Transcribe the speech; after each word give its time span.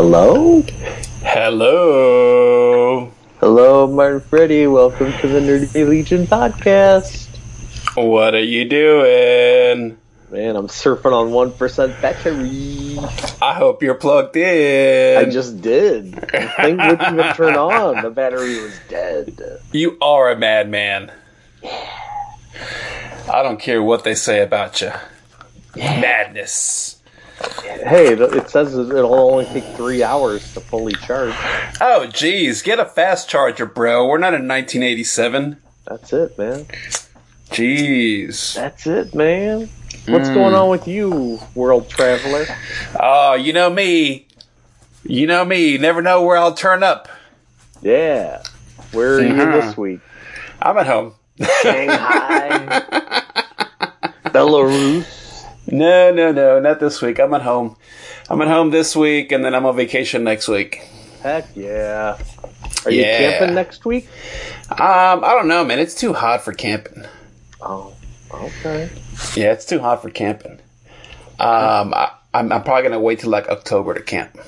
Hello? 0.00 0.62
Hello. 1.22 3.12
Hello, 3.40 3.86
Martin 3.88 4.20
Freddy. 4.20 4.68
Welcome 4.68 5.12
to 5.14 5.26
the 5.26 5.40
Nerdy 5.40 5.88
Legion 5.88 6.24
podcast. 6.24 7.26
What 7.96 8.32
are 8.32 8.38
you 8.38 8.68
doing? 8.68 9.98
Man, 10.30 10.54
I'm 10.54 10.68
surfing 10.68 11.12
on 11.12 11.30
1% 11.30 12.00
battery. 12.00 12.96
I 13.42 13.54
hope 13.54 13.82
you're 13.82 13.96
plugged 13.96 14.36
in. 14.36 15.18
I 15.18 15.28
just 15.28 15.60
did. 15.60 16.12
The 16.32 16.52
thing 16.56 16.76
wouldn't 16.76 17.02
even 17.02 17.34
turn 17.34 17.56
on. 17.56 18.00
The 18.00 18.10
battery 18.10 18.62
was 18.62 18.78
dead. 18.88 19.42
You 19.72 19.98
are 20.00 20.30
a 20.30 20.38
madman. 20.38 21.10
I 21.64 23.42
don't 23.42 23.58
care 23.58 23.82
what 23.82 24.04
they 24.04 24.14
say 24.14 24.42
about 24.44 24.80
you. 24.80 24.92
Madness. 25.74 26.97
Hey, 27.40 28.08
it 28.14 28.50
says 28.50 28.76
it'll 28.76 29.14
only 29.14 29.44
take 29.46 29.64
three 29.76 30.02
hours 30.02 30.52
to 30.54 30.60
fully 30.60 30.94
charge. 30.94 31.34
Oh, 31.80 32.06
geez. 32.12 32.62
Get 32.62 32.80
a 32.80 32.84
fast 32.84 33.28
charger, 33.30 33.66
bro. 33.66 34.06
We're 34.08 34.18
not 34.18 34.34
in 34.34 34.48
1987. 34.48 35.56
That's 35.86 36.12
it, 36.12 36.36
man. 36.36 36.64
Jeez. 37.50 38.54
That's 38.54 38.86
it, 38.86 39.14
man. 39.14 39.68
What's 40.08 40.28
going 40.30 40.54
on 40.54 40.68
with 40.70 40.88
you, 40.88 41.38
world 41.54 41.88
traveler? 41.88 42.46
Oh, 42.98 43.34
you 43.34 43.52
know 43.52 43.70
me. 43.70 44.26
You 45.04 45.26
know 45.26 45.44
me. 45.44 45.68
You 45.70 45.78
never 45.78 46.02
know 46.02 46.22
where 46.22 46.36
I'll 46.36 46.54
turn 46.54 46.82
up. 46.82 47.08
Yeah. 47.82 48.42
Where 48.92 49.16
are 49.16 49.20
you 49.22 49.40
Uh-huh. 49.40 49.60
this 49.60 49.76
week? 49.76 50.00
I'm 50.60 50.76
at 50.78 50.86
home. 50.86 51.14
Shanghai. 51.62 52.66
Belarus. 54.26 55.17
No, 55.70 56.12
no, 56.12 56.32
no, 56.32 56.58
not 56.60 56.80
this 56.80 57.02
week. 57.02 57.18
I'm 57.18 57.34
at 57.34 57.42
home. 57.42 57.76
I'm 58.30 58.40
at 58.40 58.48
home 58.48 58.70
this 58.70 58.96
week, 58.96 59.32
and 59.32 59.44
then 59.44 59.54
I'm 59.54 59.66
on 59.66 59.76
vacation 59.76 60.24
next 60.24 60.48
week. 60.48 60.82
Heck 61.22 61.46
yeah. 61.54 62.18
Are 62.84 62.90
you 62.90 63.02
camping 63.02 63.54
next 63.54 63.84
week? 63.84 64.08
Um, 64.70 65.24
I 65.24 65.34
don't 65.34 65.48
know, 65.48 65.64
man. 65.64 65.78
It's 65.78 65.94
too 65.94 66.14
hot 66.14 66.42
for 66.42 66.52
camping. 66.52 67.04
Oh, 67.60 67.94
okay. 68.32 68.88
Yeah, 69.34 69.52
it's 69.52 69.66
too 69.66 69.78
hot 69.80 70.00
for 70.00 70.10
camping. 70.10 70.60
Um, 71.38 71.92
I, 71.92 72.12
I'm, 72.32 72.50
I'm 72.50 72.62
probably 72.62 72.84
gonna 72.84 73.00
wait 73.00 73.20
till 73.20 73.30
like 73.30 73.48
October 73.48 73.94
to 73.94 74.02
camp. 74.02 74.38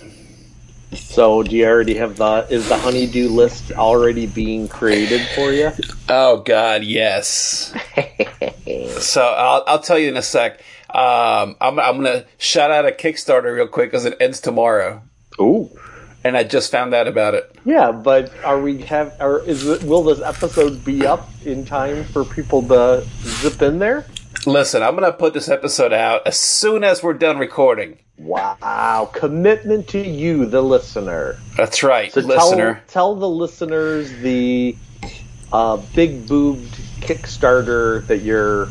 So, 0.92 1.42
do 1.42 1.55
you 1.55 1.66
already 1.66 1.94
have 1.94 2.16
the? 2.16 2.46
Is 2.50 2.68
the 2.68 2.77
honeydew 2.77 3.28
list 3.28 3.72
already 3.72 4.27
being 4.27 4.68
created 4.68 5.20
for 5.34 5.52
you? 5.52 5.70
Oh 6.08 6.38
God, 6.38 6.82
yes. 6.82 7.74
so 9.00 9.22
I'll 9.22 9.64
I'll 9.66 9.78
tell 9.80 9.98
you 9.98 10.08
in 10.08 10.16
a 10.16 10.22
sec. 10.22 10.60
Um, 10.94 11.56
I'm 11.60 11.78
I'm 11.78 11.96
gonna 11.96 12.24
shout 12.38 12.70
out 12.70 12.86
a 12.86 12.91
Kickstarter 12.91 13.55
real 13.55 13.66
quick 13.69 13.91
because 13.91 14.05
it 14.05 14.16
ends 14.20 14.41
tomorrow, 14.41 15.02
Ooh. 15.41 15.70
and 16.24 16.36
I 16.36 16.44
just 16.44 16.70
found 16.70 16.94
out 16.94 17.06
about 17.08 17.34
it. 17.34 17.55
Yeah, 17.64 17.92
but 17.92 18.33
are 18.44 18.60
we 18.60 18.83
have? 18.83 19.14
Or 19.20 19.41
is 19.44 19.66
it? 19.66 19.83
Will 19.84 20.02
this 20.02 20.20
episode 20.20 20.84
be 20.84 21.06
up 21.06 21.28
in 21.44 21.64
time 21.64 22.05
for 22.05 22.24
people 22.24 22.62
to 22.68 23.06
zip 23.22 23.62
in 23.62 23.78
there? 23.78 24.06
Listen, 24.46 24.83
I'm 24.83 24.94
gonna 24.94 25.12
put 25.12 25.34
this 25.34 25.48
episode 25.48 25.92
out 25.92 26.27
as 26.27 26.38
soon 26.38 26.83
as 26.84 27.02
we're 27.02 27.14
done 27.14 27.38
recording. 27.38 27.98
Wow, 28.18 29.11
commitment 29.14 29.88
to 29.88 29.98
you, 29.98 30.44
the 30.46 30.61
listener. 30.62 31.38
That's 31.56 31.83
right, 31.83 32.12
So 32.12 32.20
listener. 32.20 32.74
tell 32.88 33.14
tell 33.14 33.14
the 33.16 33.28
listeners 33.28 34.11
the 34.18 34.77
uh, 35.52 35.77
big 35.94 36.27
boobed 36.28 36.74
Kickstarter 37.00 38.06
that 38.08 38.18
you're 38.18 38.68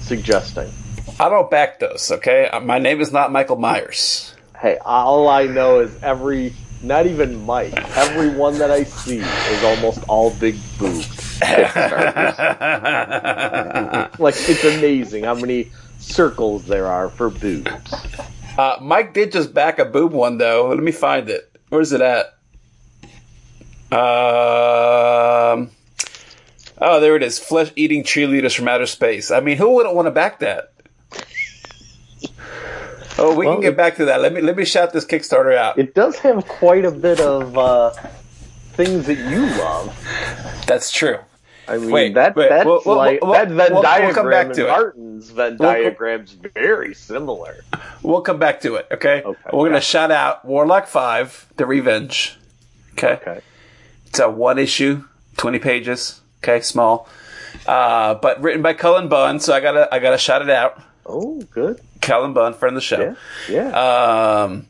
suggesting. 0.00 0.70
I 1.20 1.28
don't 1.28 1.50
back 1.50 1.78
those. 1.78 2.10
Okay, 2.10 2.48
Uh, 2.48 2.60
my 2.60 2.78
name 2.78 3.00
is 3.00 3.12
not 3.12 3.30
Michael 3.30 3.56
Myers. 3.56 4.34
Hey, 4.60 4.78
all 4.84 5.28
I 5.28 5.44
know 5.46 5.80
is 5.80 6.02
every, 6.02 6.54
not 6.82 7.06
even 7.06 7.44
Mike, 7.46 7.74
every 7.96 8.30
one 8.30 8.58
that 8.58 8.70
I 8.70 8.84
see 8.84 9.18
is 9.18 9.64
almost 9.64 10.02
all 10.08 10.30
big 10.30 10.56
boobed. 10.78 11.04
Kickstarters. 11.40 12.38
like 14.18 14.34
it's 14.36 14.64
amazing 14.64 15.24
how 15.24 15.34
many 15.34 15.70
circles 15.98 16.66
there 16.66 16.86
are 16.86 17.10
for 17.10 17.30
boobs. 17.30 17.70
Uh, 18.58 18.78
Mike 18.80 19.12
did 19.14 19.32
just 19.32 19.52
back 19.54 19.78
a 19.78 19.84
boob 19.84 20.12
one 20.12 20.38
though. 20.38 20.68
Let 20.68 20.78
me 20.78 20.92
find 20.92 21.28
it. 21.28 21.50
Where's 21.68 21.92
it 21.92 22.00
at? 22.00 22.26
Um. 23.92 25.70
Oh, 26.80 26.98
there 27.00 27.14
it 27.16 27.22
is. 27.22 27.38
Flesh 27.38 27.70
eating 27.76 28.02
cheerleaders 28.02 28.56
from 28.56 28.66
outer 28.68 28.86
space. 28.86 29.30
I 29.30 29.40
mean, 29.40 29.56
who 29.56 29.74
wouldn't 29.74 29.94
want 29.94 30.06
to 30.06 30.10
back 30.10 30.40
that? 30.40 30.73
Oh, 33.24 33.34
we 33.36 33.46
Well, 33.46 33.56
can 33.56 33.62
get 33.62 33.72
it- 33.72 33.76
back 33.76 33.96
to 33.96 34.04
that. 34.06 34.20
Let 34.20 34.32
me 34.32 34.40
let 34.40 34.56
me 34.56 34.64
shout 34.64 34.92
this 34.92 35.04
Kickstarter 35.04 35.56
out. 35.56 35.78
It 35.78 35.94
does 35.94 36.16
have 36.18 36.46
quite 36.46 36.84
a 36.84 36.90
bit 36.90 37.20
of 37.20 37.56
uh, 37.58 37.90
things 38.72 39.06
that 39.06 39.18
you 39.18 39.46
love. 39.58 39.96
That's 40.66 40.90
true. 40.90 41.18
I 41.66 41.78
mean, 41.78 41.90
Wait, 41.90 42.14
that 42.14 42.36
wait, 42.36 42.50
that's 42.50 42.66
we'll- 42.66 42.82
like 42.84 43.22
we'll- 43.22 43.32
that 43.32 43.48
Venn 43.48 43.56
we'll- 43.56 43.72
we'll 43.74 43.82
diagram 43.82 44.14
come 44.14 44.30
back 44.30 44.46
and 44.46 44.54
to 44.56 44.66
it. 44.66 44.68
Martin's 44.68 45.30
Venn 45.30 45.56
We'll- 45.58 45.70
diagram's 45.72 46.32
very 46.32 46.92
similar. 46.94 47.64
We'll 48.02 48.20
come 48.20 48.38
back 48.38 48.60
to 48.62 48.74
it. 48.74 48.86
Okay. 48.92 49.22
Okay. 49.24 49.38
We're 49.52 49.68
gonna 49.68 49.80
shout 49.80 50.10
out 50.10 50.44
Warlock 50.44 50.86
Five: 50.86 51.46
The 51.56 51.64
Revenge. 51.64 52.36
Okay. 52.92 53.12
Okay. 53.14 53.40
It's 54.06 54.18
a 54.18 54.28
one 54.28 54.58
issue, 54.58 55.04
twenty 55.38 55.58
pages. 55.58 56.20
Okay, 56.42 56.60
small, 56.60 57.08
uh, 57.66 58.14
but 58.16 58.42
written 58.42 58.60
by 58.60 58.74
Cullen 58.74 59.08
Bunn. 59.08 59.40
So 59.40 59.54
I 59.54 59.60
gotta 59.60 59.88
I 59.92 59.98
gotta 60.00 60.18
shout 60.18 60.42
it 60.42 60.50
out. 60.50 60.78
Oh, 61.06 61.40
good. 61.50 61.80
Cullen 62.00 62.32
Bunn, 62.32 62.54
friend 62.54 62.76
of 62.76 62.82
the 62.82 62.86
show. 62.86 63.16
Yeah. 63.48 63.70
Yeah. 63.70 64.42
Um, 64.42 64.66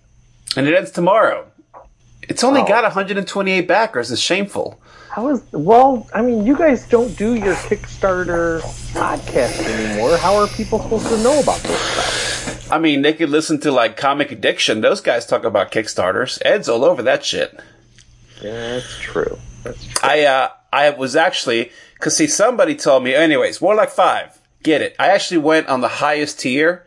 and 0.57 0.67
it 0.67 0.75
ends 0.77 0.91
tomorrow. 0.91 1.47
It's 2.23 2.43
only 2.43 2.63
Oh. 2.63 2.67
got 2.67 2.85
128 2.85 3.69
backers. 3.69 4.11
It's 4.11 4.21
shameful. 4.21 4.81
How 5.11 5.29
is 5.29 5.43
well? 5.53 6.09
I 6.13 6.23
mean, 6.23 6.45
you 6.45 6.57
guys 6.57 6.89
don't 6.89 7.17
do 7.17 7.35
your 7.35 7.55
Kickstarter 7.55 8.61
podcast 8.95 9.63
anymore. 9.65 10.17
How 10.17 10.35
are 10.37 10.49
people 10.49 10.81
supposed 10.83 11.07
to 11.09 11.19
know 11.23 11.39
about 11.41 11.61
this 11.61 11.79
stuff? 11.81 12.73
I 12.73 12.79
mean, 12.79 13.03
they 13.03 13.13
could 13.13 13.29
listen 13.31 13.61
to 13.61 13.71
like 13.71 13.97
Comic 13.97 14.33
Addiction. 14.33 14.81
Those 14.81 15.01
guys 15.01 15.25
talk 15.27 15.45
about 15.45 15.71
Kickstarters. 15.71 16.41
Ed's 16.45 16.69
all 16.69 16.85
over 16.85 17.03
that 17.03 17.25
shit. 17.25 17.57
Yeah, 18.43 18.51
that's 18.81 18.99
true. 18.99 19.39
That's 19.63 19.85
true. 19.87 20.01
I 20.03 20.25
uh, 20.25 20.49
I 20.73 20.91
was 20.91 21.15
actually 21.15 21.71
because 21.95 22.17
see 22.17 22.27
somebody 22.27 22.75
told 22.75 23.05
me. 23.05 23.15
Anyways, 23.15 23.61
Warlock 23.61 23.91
Five, 23.91 24.41
get 24.65 24.83
it. 24.83 24.97
I 24.99 25.09
actually 25.11 25.39
went 25.39 25.69
on 25.69 25.81
the 25.81 25.89
highest 25.89 26.41
tier. 26.41 26.85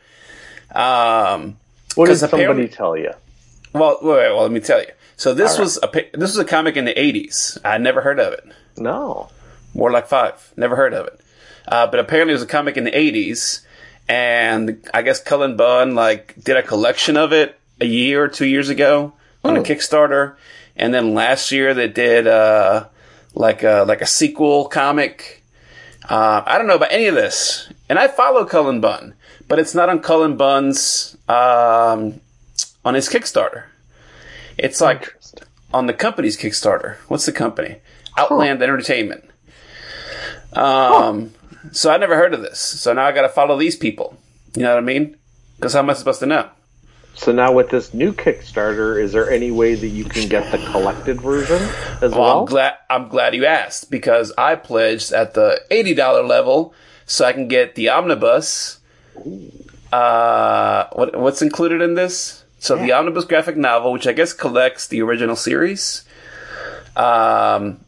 Um, 0.75 1.57
What 1.95 2.07
did 2.07 2.19
'cause 2.19 2.29
somebody 2.29 2.67
tell 2.67 2.97
you? 2.97 3.11
well, 3.73 3.97
wait, 4.01 4.11
wait, 4.17 4.29
well, 4.33 4.41
let 4.43 4.51
me 4.51 4.59
tell 4.59 4.79
you. 4.81 4.91
So 5.15 5.33
this 5.33 5.53
right. 5.53 5.59
was 5.61 5.79
a 5.81 5.87
this 6.13 6.31
was 6.35 6.37
a 6.37 6.45
comic 6.45 6.75
in 6.77 6.85
the 6.85 6.93
80s. 6.99 7.57
I 7.65 7.77
never 7.77 8.01
heard 8.01 8.19
of 8.19 8.33
it. 8.33 8.43
No. 8.77 9.29
more 9.73 9.91
like 9.91 10.07
Five. 10.07 10.51
Never 10.55 10.75
heard 10.75 10.93
of 10.93 11.05
it. 11.07 11.19
Uh, 11.67 11.87
but 11.87 11.99
apparently 11.99 12.31
it 12.33 12.35
was 12.35 12.43
a 12.43 12.47
comic 12.47 12.77
in 12.77 12.83
the 12.83 12.91
80s, 12.91 13.61
and 14.07 14.77
I 14.93 15.01
guess 15.01 15.19
Cullen 15.21 15.55
Bunn 15.57 15.95
like 15.95 16.35
did 16.43 16.57
a 16.57 16.63
collection 16.63 17.17
of 17.17 17.31
it 17.33 17.57
a 17.81 17.85
year 17.85 18.23
or 18.23 18.27
two 18.27 18.45
years 18.45 18.69
ago 18.69 19.13
on 19.43 19.55
a 19.55 19.59
Oh. 19.59 19.63
Kickstarter, 19.63 20.33
and 20.75 20.93
then 20.93 21.13
last 21.13 21.51
year 21.51 21.73
they 21.73 21.87
did 21.87 22.27
uh, 22.27 22.85
like 23.33 23.63
a 23.63 23.85
like 23.87 24.01
a 24.01 24.05
sequel 24.07 24.65
comic. 24.65 25.36
Uh, 26.09 26.41
I 26.45 26.57
don't 26.57 26.67
know 26.67 26.75
about 26.75 26.91
any 26.91 27.07
of 27.07 27.15
this, 27.15 27.71
and 27.89 27.99
I 27.99 28.07
follow 28.07 28.45
Cullen 28.45 28.79
Bunn, 28.79 29.13
but 29.47 29.59
it's 29.59 29.75
not 29.75 29.89
on 29.89 29.99
Cullen 29.99 30.37
Bunn's 30.37 31.17
um, 31.27 32.21
on 32.85 32.93
his 32.93 33.09
Kickstarter. 33.09 33.65
It's 34.57 34.79
like 34.79 35.19
on 35.73 35.87
the 35.87 35.93
company's 35.93 36.37
Kickstarter. 36.37 36.95
What's 37.09 37.25
the 37.25 37.33
company? 37.33 37.77
Outland 38.17 38.61
Entertainment. 38.61 39.25
Um, 40.53 41.33
so 41.71 41.91
I 41.91 41.97
never 41.97 42.15
heard 42.15 42.33
of 42.33 42.41
this. 42.41 42.59
So 42.59 42.93
now 42.93 43.05
I 43.05 43.11
got 43.11 43.23
to 43.23 43.29
follow 43.29 43.57
these 43.57 43.75
people. 43.75 44.17
You 44.55 44.63
know 44.63 44.73
what 44.73 44.83
I 44.83 44.85
mean? 44.85 45.17
Because 45.57 45.73
how 45.73 45.79
am 45.79 45.89
I 45.89 45.93
supposed 45.93 46.19
to 46.21 46.25
know? 46.25 46.49
So 47.17 47.31
now 47.31 47.51
with 47.51 47.69
this 47.69 47.93
new 47.93 48.13
Kickstarter, 48.13 49.01
is 49.01 49.11
there 49.11 49.29
any 49.29 49.49
way 49.51 49.73
that 49.75 49.87
you 49.87 50.05
can 50.05 50.29
get 50.29 50.51
the 50.51 50.59
collected 50.71 51.19
version 51.19 51.61
as 52.01 52.11
Well, 52.11 52.21
well? 52.21 52.39
I'm 52.39 52.45
glad. 52.45 52.73
I'm 52.89 53.07
glad 53.09 53.35
you 53.35 53.45
asked 53.45 53.89
because 53.89 54.31
I 54.37 54.55
pledged 54.55 55.11
at 55.11 55.33
the 55.33 55.59
eighty 55.71 55.93
dollar 55.93 56.23
level, 56.23 56.73
so 57.05 57.25
I 57.25 57.33
can 57.33 57.47
get 57.47 57.75
the 57.75 57.89
omnibus. 57.89 58.79
Uh, 59.91 60.87
what 60.93 61.15
what's 61.15 61.41
included 61.41 61.81
in 61.81 61.95
this? 61.95 62.43
So 62.59 62.75
the 62.75 62.91
omnibus 62.91 63.25
graphic 63.25 63.57
novel, 63.57 63.91
which 63.91 64.07
I 64.07 64.13
guess 64.13 64.31
collects 64.33 64.87
the 64.87 65.01
original 65.01 65.35
series. 65.35 66.03
Um, 66.95 67.79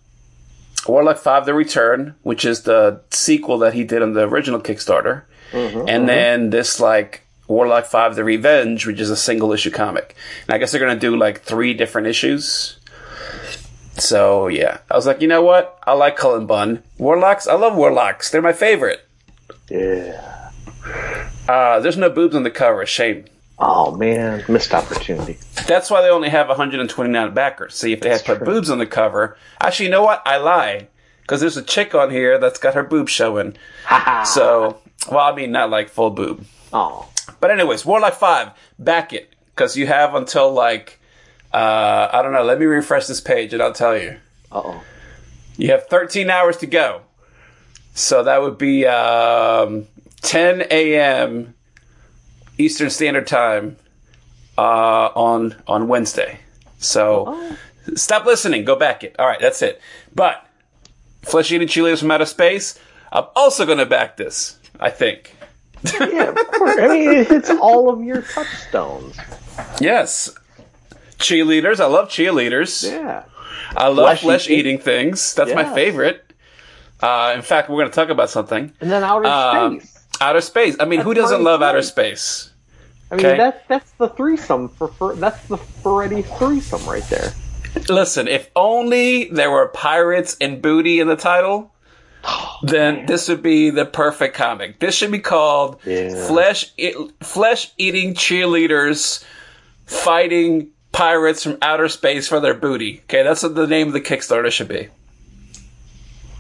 Warlock 0.88 1.18
Five: 1.18 1.45
The 1.45 1.54
Return, 1.54 2.15
which 2.24 2.45
is 2.45 2.63
the 2.63 3.01
sequel 3.12 3.59
that 3.59 3.74
he 3.74 3.83
did 3.83 4.01
on 4.01 4.13
the 4.13 4.21
original 4.27 4.59
Kickstarter, 4.59 5.24
and 5.54 6.09
then 6.09 6.50
this 6.50 6.80
like 6.80 7.25
Warlock 7.50 7.86
Five: 7.86 8.16
The 8.16 8.24
Revenge, 8.24 8.86
which 8.88 9.00
is 9.01 9.10
a 9.10 9.18
single 9.18 9.51
issue 9.51 9.72
comic. 9.72 10.16
And 10.48 10.56
I 10.56 10.57
guess 10.57 10.72
they're 10.72 10.80
gonna 10.80 11.00
do 11.00 11.18
like 11.18 11.42
three 11.42 11.74
different 11.74 12.07
issues. 12.07 12.78
So 13.96 14.48
yeah, 14.48 14.78
I 14.90 14.96
was 14.96 15.06
like, 15.06 15.22
you 15.22 15.28
know 15.28 15.42
what? 15.42 15.78
I 15.86 15.94
like 15.94 16.16
Cullen 16.16 16.46
Bunn. 16.46 16.84
Warlocks, 16.98 17.48
I 17.48 17.56
love 17.56 17.75
Warlocks. 17.75 18.31
They're 18.31 18.42
my 18.42 18.54
favorite. 18.54 19.06
yeah. 19.69 20.51
Uh, 21.48 21.80
there's 21.80 21.98
no 21.98 22.10
boobs 22.10 22.36
on 22.36 22.44
the 22.44 22.51
cover. 22.51 22.86
Shame. 22.86 23.25
Oh 23.57 23.94
man, 23.95 24.44
missed 24.48 24.74
opportunity. 24.74 25.38
That's 25.68 25.92
why 25.92 26.02
they 26.02 26.10
only 26.10 26.30
have 26.30 26.48
129 26.48 27.34
backers. 27.34 27.75
See, 27.75 27.92
if 27.92 28.00
they 28.00 28.10
had 28.10 28.24
put 28.24 28.38
true. 28.38 28.45
boobs 28.45 28.69
on 28.69 28.78
the 28.78 28.86
cover, 28.86 29.36
actually, 29.60 29.88
you 29.88 29.92
know 29.92 30.04
what? 30.04 30.22
I 30.25 30.38
lie 30.38 30.88
because 31.22 31.42
there's 31.42 31.57
a 31.57 31.62
chick 31.63 31.94
on 31.94 32.10
here 32.10 32.38
that's 32.40 32.57
got 32.60 32.75
her 32.75 32.84
boobs 32.84 33.12
showing. 33.12 33.57
So, 34.25 34.80
well, 35.12 35.19
I 35.19 35.36
mean, 35.36 35.52
not 35.52 35.69
like 35.69 35.90
full 35.90 36.10
boob. 36.12 36.45
oh, 36.72 37.10
But 37.40 37.52
anyways, 37.52 37.86
Warlock 37.86 38.16
Five, 38.16 38.52
back 38.78 39.14
it 39.14 39.34
because 39.56 39.78
you 39.78 39.88
have 39.88 40.16
until 40.16 40.52
like 40.52 41.00
uh, 41.54 42.10
I 42.12 42.22
don't 42.22 42.34
know. 42.34 42.44
Let 42.44 42.60
me 42.60 42.66
refresh 42.66 43.08
this 43.08 43.22
page 43.22 43.54
and 43.54 43.62
I'll 43.62 43.74
tell 43.74 43.98
you. 43.98 44.18
uh 44.52 44.62
oh. 44.64 44.84
You 45.58 45.72
have 45.72 45.88
13 45.88 46.30
hours 46.30 46.58
to 46.58 46.68
go. 46.68 47.02
So 47.94 48.24
that 48.24 48.42
would 48.42 48.58
be 48.58 48.86
um, 48.86 49.88
10 50.22 50.64
a.m. 50.72 51.54
Eastern 52.58 52.90
Standard 52.90 53.28
Time 53.28 53.76
uh, 54.58 54.62
on 55.16 55.56
on 55.68 55.88
Wednesday. 55.90 56.40
So 56.78 57.58
stop 57.96 58.26
listening. 58.26 58.64
Go 58.64 58.76
back 58.78 59.04
it. 59.04 59.16
All 59.20 59.28
right, 59.28 59.40
that's 59.40 59.62
it. 59.62 59.81
But 60.16 60.46
flesh 61.24 61.52
eating 61.52 61.68
cheerleaders 61.68 62.00
from 62.00 62.12
outer 62.12 62.26
space. 62.26 62.80
I'm 63.12 63.26
also 63.36 63.66
going 63.66 63.80
to 63.80 63.86
back 63.86 64.16
this. 64.18 64.58
I 64.80 64.92
think. 64.92 65.36
Yeah, 66.00 66.30
of 66.30 66.36
course. 66.52 66.78
I 66.80 66.88
mean, 66.88 67.10
it 67.12 67.28
hits 67.28 67.50
all 67.50 67.90
of 67.90 68.04
your 68.04 68.22
touchstones. 68.22 69.18
Yes. 69.80 70.34
Cheerleaders. 71.18 71.80
I 71.80 71.86
love 71.86 72.10
cheerleaders. 72.10 72.90
Yeah. 72.90 73.24
I 73.76 73.88
love 73.90 74.20
Flesh 74.20 74.50
eating. 74.50 74.80
things. 74.80 75.34
That's 75.36 75.54
my 75.54 75.74
favorite. 75.74 76.24
Uh, 77.02 77.34
in 77.36 77.42
fact, 77.42 77.70
we're 77.70 77.78
going 77.78 77.90
to 77.90 77.96
talk 77.96 78.10
about 78.10 78.30
something. 78.30 78.74
And 78.81 78.92
then 78.92 79.04
outer 79.04 79.28
Um, 79.28 79.80
space. 79.80 80.08
Outer 80.22 80.42
space. 80.42 80.76
I 80.80 80.86
mean, 80.86 81.00
who 81.02 81.14
doesn't 81.14 81.44
love 81.44 81.62
outer 81.62 81.81
space? 81.81 82.52
I 83.12 83.16
mean, 83.16 83.26
okay. 83.26 83.38
that's 83.38 83.68
that's 83.68 83.92
the 83.94 84.10
threesome 84.10 84.70
for, 84.70 84.90
for 84.90 85.16
that's 85.16 85.48
the 85.48 85.58
Freddy 85.58 86.22
threesome 86.22 86.86
right 86.86 87.04
there. 87.10 87.34
Listen, 87.88 88.28
if 88.28 88.50
only 88.56 89.30
there 89.30 89.50
were 89.50 89.68
pirates 89.70 90.38
and 90.40 90.62
booty 90.62 91.00
in 91.00 91.08
the 91.08 91.16
title, 91.16 91.72
then 92.64 93.06
this 93.06 93.28
would 93.30 93.42
be 93.44 93.70
the 93.70 93.86
perfect 93.86 94.36
comic. 94.36 94.80
This 94.80 94.96
should 94.96 95.12
be 95.12 95.20
called 95.20 95.80
Yeah. 95.86 96.26
flesh 96.28 96.74
flesh 97.22 97.72
eating 97.78 98.14
cheerleaders 98.14 99.24
fighting 99.86 100.70
pirates 100.92 101.44
from 101.44 101.58
outer 101.62 101.88
space 101.88 102.28
for 102.28 102.40
their 102.40 102.54
booty. 102.54 103.02
Okay, 103.06 103.24
that's 103.24 103.44
what 103.44 103.56
the 103.56 103.68
name 103.68 103.88
of 103.88 103.94
the 103.94 104.02
Kickstarter 104.02 104.52
should 104.52 104.68
be. 104.68 104.88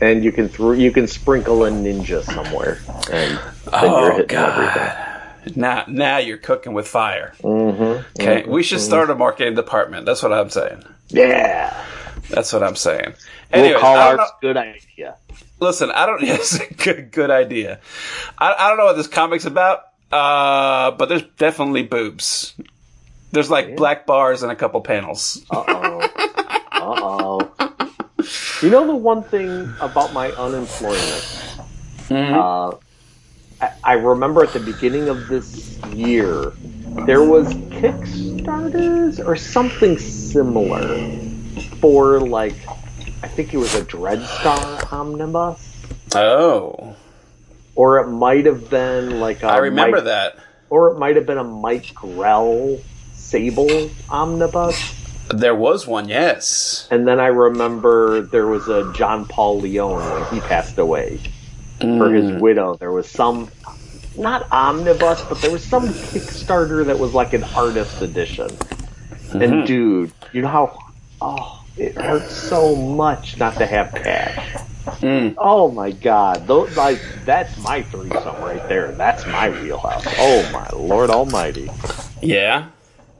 And 0.01 0.23
you 0.23 0.31
can 0.31 0.47
throw 0.47 0.71
you 0.71 0.91
can 0.91 1.07
sprinkle 1.07 1.65
a 1.65 1.69
ninja 1.69 2.23
somewhere, 2.23 2.79
and 3.11 3.37
then 3.37 3.39
Oh, 3.73 4.01
you're 4.05 4.11
hitting 4.13 4.27
God. 4.27 4.59
everything. 4.59 5.05
Now, 5.61 5.83
now 5.87 6.17
you're 6.17 6.37
cooking 6.37 6.73
with 6.73 6.87
fire. 6.87 7.33
Mm-hmm. 7.43 8.21
Okay, 8.21 8.43
we 8.47 8.61
should 8.63 8.81
start 8.81 9.09
a 9.09 9.15
marketing 9.15 9.55
department. 9.55 10.05
That's 10.05 10.21
what 10.21 10.31
I'm 10.33 10.49
saying. 10.49 10.83
Yeah. 11.09 11.73
That's 12.29 12.53
what 12.53 12.61
I'm 12.61 12.75
saying. 12.75 13.13
We'll 13.53 13.79
call 13.79 13.95
I 13.97 14.09
don't 14.11 14.19
ours 14.19 14.29
know- 14.29 14.37
good 14.41 14.57
idea. 14.57 15.15
Listen, 15.59 15.91
I 15.91 16.05
don't. 16.05 16.21
Yes, 16.29 16.59
good, 16.77 17.11
good 17.11 17.31
idea. 17.31 17.79
I, 18.37 18.53
I 18.57 18.69
don't 18.69 18.77
know 18.77 18.85
what 18.85 18.97
this 18.97 19.07
comic's 19.07 19.45
about, 19.45 19.83
uh, 20.11 20.91
but 20.91 21.09
there's 21.09 21.23
definitely 21.37 21.83
boobs. 21.83 22.55
There's 23.31 23.49
like 23.49 23.75
black 23.75 24.05
bars 24.05 24.43
and 24.43 24.51
a 24.51 24.55
couple 24.55 24.81
panels. 24.81 25.45
Uh 25.51 25.63
oh. 25.67 25.99
uh 26.71 26.95
oh. 27.01 27.79
You 28.61 28.69
know 28.69 28.85
the 28.85 28.95
one 28.95 29.23
thing 29.23 29.73
about 29.79 30.13
my 30.13 30.31
unemployment? 30.31 31.39
Uh, 32.11 32.71
I, 33.61 33.71
I 33.83 33.93
remember 33.93 34.43
at 34.43 34.53
the 34.53 34.59
beginning 34.59 35.09
of 35.09 35.27
this 35.27 35.77
year, 35.93 36.51
there 37.05 37.23
was 37.23 37.53
Kickstarters 37.53 39.25
or 39.25 39.35
something 39.35 39.97
similar 39.97 40.99
for 41.79 42.19
like, 42.19 42.55
I 43.21 43.27
think 43.27 43.53
it 43.53 43.57
was 43.57 43.75
a 43.75 43.83
Dreadstar 43.83 44.91
omnibus, 44.93 45.75
Oh, 46.15 46.95
or 47.75 47.99
it 47.99 48.07
might 48.07 48.45
have 48.45 48.69
been 48.69 49.19
like 49.19 49.43
a 49.43 49.47
I 49.47 49.57
remember 49.57 49.97
Mike- 49.97 50.05
that. 50.05 50.35
or 50.69 50.91
it 50.91 50.99
might 50.99 51.15
have 51.15 51.25
been 51.25 51.37
a 51.37 51.43
Mike 51.43 51.93
Grell 51.93 52.77
Sable 53.13 53.89
omnibus. 54.09 54.95
There 55.29 55.53
was 55.53 55.85
one, 55.85 56.07
yes. 56.09 56.87
And 56.89 57.07
then 57.07 57.19
I 57.19 57.27
remember 57.27 58.21
there 58.21 58.47
was 58.47 58.67
a 58.67 58.91
John 58.93 59.25
Paul 59.25 59.59
Leon 59.59 60.01
when 60.21 60.33
he 60.33 60.39
passed 60.47 60.77
away 60.79 61.19
for 61.79 61.85
Mm. 61.85 62.15
his 62.33 62.41
widow. 62.41 62.75
There 62.75 62.91
was 62.91 63.07
some, 63.07 63.49
not 64.17 64.47
omnibus, 64.51 65.21
but 65.29 65.39
there 65.41 65.51
was 65.51 65.63
some 65.63 65.87
Kickstarter 65.89 66.83
that 66.85 66.97
was 66.97 67.13
like 67.13 67.33
an 67.33 67.43
artist 67.55 68.01
edition. 68.01 68.47
Mm-hmm. 68.47 69.41
And 69.43 69.67
dude, 69.67 70.11
you 70.33 70.41
know 70.41 70.47
how, 70.47 70.77
oh, 71.21 71.58
it 71.79 71.95
hurts 71.95 72.35
so 72.35 72.75
much 72.75 73.37
not 73.37 73.55
to 73.55 73.65
have 73.65 73.93
cash. 73.93 74.53
Mm. 75.01 75.35
Oh 75.37 75.71
my 75.71 75.91
god, 75.91 76.45
those 76.47 76.75
like 76.75 77.01
that's 77.25 77.57
my 77.63 77.81
threesome 77.83 78.41
right 78.41 78.67
there. 78.67 78.91
That's 78.91 79.25
my 79.25 79.49
wheelhouse. 79.49 80.05
Oh 80.17 80.49
my 80.51 80.67
lord 80.77 81.09
almighty. 81.09 81.69
Yeah. 82.21 82.69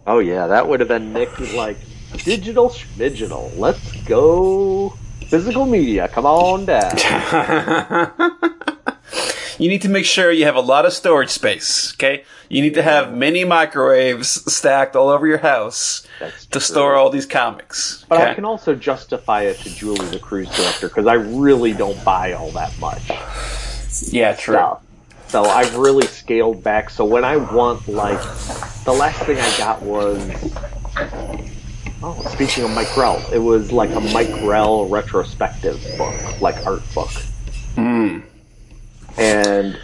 Oh 0.06 0.20
yeah, 0.20 0.48
that 0.48 0.68
would 0.68 0.80
have 0.80 0.90
been 0.90 1.14
Nick 1.14 1.40
like 1.54 1.78
digital 2.24 2.70
schmigital. 2.70 3.56
Let's 3.58 3.94
go 4.04 4.90
physical 5.28 5.66
media. 5.66 6.08
Come 6.08 6.26
on 6.26 6.66
down. 6.66 8.12
You 9.60 9.68
need 9.68 9.82
to 9.82 9.90
make 9.90 10.06
sure 10.06 10.32
you 10.32 10.46
have 10.46 10.56
a 10.56 10.62
lot 10.62 10.86
of 10.86 10.94
storage 10.94 11.32
space. 11.32 11.94
Okay, 11.96 12.24
you 12.48 12.62
need 12.62 12.76
to 12.76 12.82
have 12.82 13.14
many 13.14 13.44
microwaves 13.44 14.30
stacked 14.52 14.96
all 14.96 15.10
over 15.10 15.28
your 15.28 15.40
house 15.40 16.08
That's 16.20 16.46
to 16.46 16.52
true. 16.52 16.62
store 16.62 16.96
all 16.96 17.10
these 17.10 17.26
comics. 17.26 18.06
But 18.10 18.20
okay? 18.20 18.32
I 18.32 18.34
can 18.34 18.46
also 18.46 18.76
justify 18.76 19.44
it 19.44 19.58
to 19.60 19.70
Julie, 19.70 20.06
the 20.08 20.20
cruise 20.20 20.50
director, 20.56 20.88
because 20.88 21.08
I 21.08 21.14
really 21.14 21.74
don't 21.74 22.04
buy 22.04 22.34
all 22.34 22.52
that 22.52 22.78
much 22.80 23.10
yeah, 24.12 24.34
true. 24.36 24.56
stuff. 24.56 24.84
So 25.28 25.44
I've 25.44 25.76
really 25.76 26.08
scaled 26.08 26.64
back. 26.64 26.90
So 26.90 27.06
when 27.06 27.24
I 27.24 27.38
want 27.38 27.88
like 27.88 28.20
the 28.84 28.94
last 28.94 29.20
thing 29.24 29.38
I 29.38 29.58
got 29.58 29.82
was 29.82 30.20
oh, 32.02 32.24
speaking 32.30 32.64
of 32.64 32.72
Mike 32.72 32.92
Grell, 32.94 33.24
it 33.32 33.40
was 33.40 33.72
like 33.72 33.92
a 33.92 34.00
Mike 34.00 34.32
Grell 34.40 34.88
retrospective 34.88 35.80
book, 35.98 36.42
like 36.42 36.56
art 36.66 36.82
book. 36.94 37.12
Mm. 37.76 38.24
And 39.18 39.80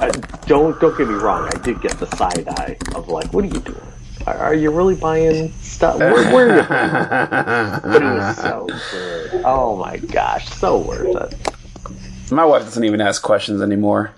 uh, 0.00 0.10
don't 0.46 0.78
don't 0.80 0.98
get 0.98 1.08
me 1.08 1.14
wrong, 1.14 1.48
I 1.54 1.58
did 1.60 1.80
get 1.80 1.92
the 1.98 2.06
side 2.16 2.46
eye 2.48 2.76
of 2.94 3.08
like, 3.08 3.32
what 3.32 3.44
are 3.44 3.48
you 3.48 3.60
doing? 3.60 3.80
Are, 4.26 4.54
you 4.54 4.70
really 4.70 4.94
buying 4.94 5.50
stuff? 5.60 5.98
Where, 5.98 6.12
where 6.32 6.50
are 6.50 6.56
you? 6.56 7.82
But 7.82 8.02
it 8.02 8.04
was 8.04 8.36
so 8.36 8.68
good. 8.92 9.42
Oh 9.44 9.76
my 9.76 9.96
gosh, 9.96 10.48
so 10.48 10.78
worth 10.78 11.32
it. 11.32 12.32
My 12.32 12.44
wife 12.44 12.62
doesn't 12.64 12.84
even 12.84 13.00
ask 13.00 13.22
questions 13.22 13.60
anymore. 13.62 14.12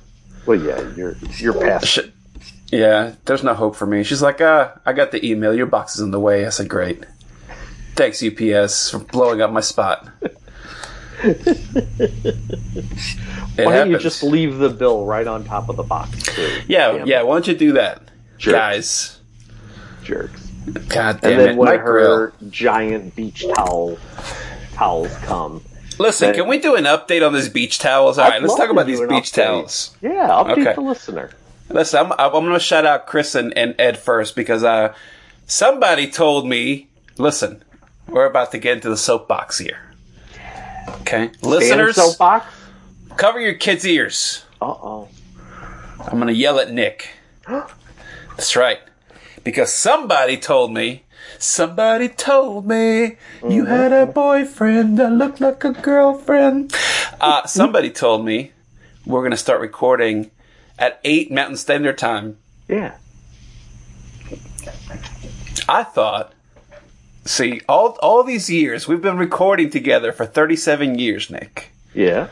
Well, 0.45 0.61
yeah, 0.61 0.81
you're 0.97 1.17
you're 1.39 1.55
past. 1.55 1.87
Sh- 1.87 2.01
Yeah, 2.71 3.15
there's 3.27 3.43
no 3.45 3.55
hope 3.55 3.77
for 3.77 3.87
me. 3.87 4.03
She's 4.03 4.21
like, 4.23 4.41
uh, 4.41 4.73
I 4.85 4.93
got 4.93 5.13
the 5.13 5.25
email. 5.25 5.55
Your 5.55 5.67
box 5.67 5.95
is 5.95 6.01
in 6.03 6.11
the 6.11 6.21
way. 6.21 6.45
I 6.47 6.51
said, 6.51 6.69
great. 6.69 7.05
Thanks, 7.95 8.23
UPS, 8.23 8.91
for 8.91 8.99
blowing 8.99 9.41
up 9.41 9.51
my 9.53 9.61
spot. 9.61 10.09
Why 13.57 13.75
don't 13.77 13.91
you 13.91 13.99
just 13.99 14.23
leave 14.23 14.59
the 14.59 14.71
bill 14.71 15.05
right 15.07 15.27
on 15.27 15.45
top 15.45 15.69
of 15.69 15.77
the 15.77 15.83
box, 15.83 16.23
too? 16.23 16.61
yeah, 16.67 16.93
Damn 16.93 17.07
yeah. 17.07 17.23
Why 17.23 17.35
don't 17.35 17.47
you 17.47 17.55
do 17.55 17.73
that, 17.75 18.03
Jerks. 18.39 18.53
guys? 18.57 19.19
Jerks. 20.03 20.49
God 20.89 21.21
damn 21.21 21.33
And 21.33 21.41
then 21.41 21.49
it, 21.51 21.57
when 21.57 21.69
Mike 21.69 21.81
her 21.81 22.29
Grill. 22.39 22.51
giant 22.51 23.17
beach 23.17 23.45
towel 23.57 23.99
towels 24.75 25.15
come, 25.19 25.63
Listen, 25.99 26.29
then- 26.29 26.35
can 26.37 26.49
we 26.49 26.59
do 26.59 26.75
an 26.77 26.85
update 26.85 27.27
on 27.27 27.33
these 27.35 27.49
beach 27.49 27.79
towels? 27.79 28.19
All 28.19 28.29
right, 28.29 28.41
let's 28.43 28.55
talk 28.55 28.71
about 28.71 28.87
these 28.87 29.01
beach 29.01 29.09
update. 29.33 29.45
towels. 29.45 29.97
yeah, 30.01 30.29
update 30.29 30.59
Okay. 30.63 30.75
the 30.75 30.81
listener. 30.81 31.31
Listen, 31.69 32.01
I'm, 32.07 32.13
I'm 32.13 32.31
going 32.31 32.53
to 32.53 32.61
shout 32.61 32.85
out 32.87 33.07
Chris 33.07 33.35
and, 33.35 33.57
and 33.57 33.75
Ed 33.79 33.99
first 33.99 34.37
because 34.37 34.63
uh, 34.65 34.95
somebody 35.47 36.11
told 36.11 36.47
me, 36.47 36.89
listen, 37.19 37.63
we're 38.09 38.27
about 38.27 38.53
to 38.53 38.59
get 38.59 38.75
into 38.75 38.89
the 38.91 38.97
soapbox 38.97 39.59
here. 39.59 39.79
Okay? 41.03 41.31
Listeners, 41.43 41.97
soapbox. 41.97 42.47
cover 43.17 43.41
your 43.41 43.55
kids' 43.55 43.87
ears. 43.87 44.45
Uh 44.61 44.67
oh. 44.67 45.09
I'm 46.01 46.17
going 46.19 46.27
to 46.27 46.35
yell 46.35 46.59
at 46.59 46.73
Nick. 46.73 47.11
That's 47.49 48.57
right. 48.57 48.81
Because 49.45 49.73
somebody 49.73 50.37
told 50.37 50.73
me, 50.73 51.05
somebody 51.39 52.09
told 52.09 52.67
me 52.67 53.17
you 53.49 53.67
had 53.67 53.93
a 53.93 54.07
boyfriend 54.07 54.99
that 54.99 55.11
looked 55.13 55.41
like 55.41 55.65
a 55.65 55.73
girlfriend. 55.73 56.75
Uh, 57.21 57.47
somebody 57.47 57.91
told 57.91 58.25
me 58.25 58.53
we're 59.05 59.21
going 59.21 59.33
to 59.33 59.37
start 59.37 59.61
recording 59.61 60.31
at 60.79 61.01
8 61.05 61.31
Mountain 61.31 61.57
Standard 61.57 61.99
Time 61.99 62.39
Yeah. 62.69 62.95
I 65.69 65.85
thought, 65.85 66.33
see, 67.25 67.61
all 67.69 67.99
all 68.03 68.25
these 68.25 68.51
years 68.51 68.89
we've 68.89 69.03
been 69.03 69.17
recording 69.19 69.71
together 69.71 70.13
for 70.13 70.27
37 70.27 70.99
years, 70.99 71.31
Nick. 71.31 71.71
Yeah. 71.95 72.29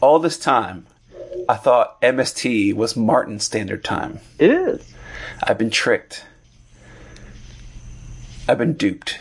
All 0.00 0.18
this 0.18 0.38
time, 0.38 0.86
I 1.48 1.54
thought 1.54 2.00
MST 2.00 2.74
was 2.74 2.96
Martin 2.96 3.38
Standard 3.38 3.84
Time. 3.84 4.20
It 4.38 4.50
is. 4.50 4.94
I've 5.42 5.58
been 5.58 5.70
tricked. 5.70 6.24
I've 8.48 8.58
been 8.58 8.74
duped. 8.74 9.20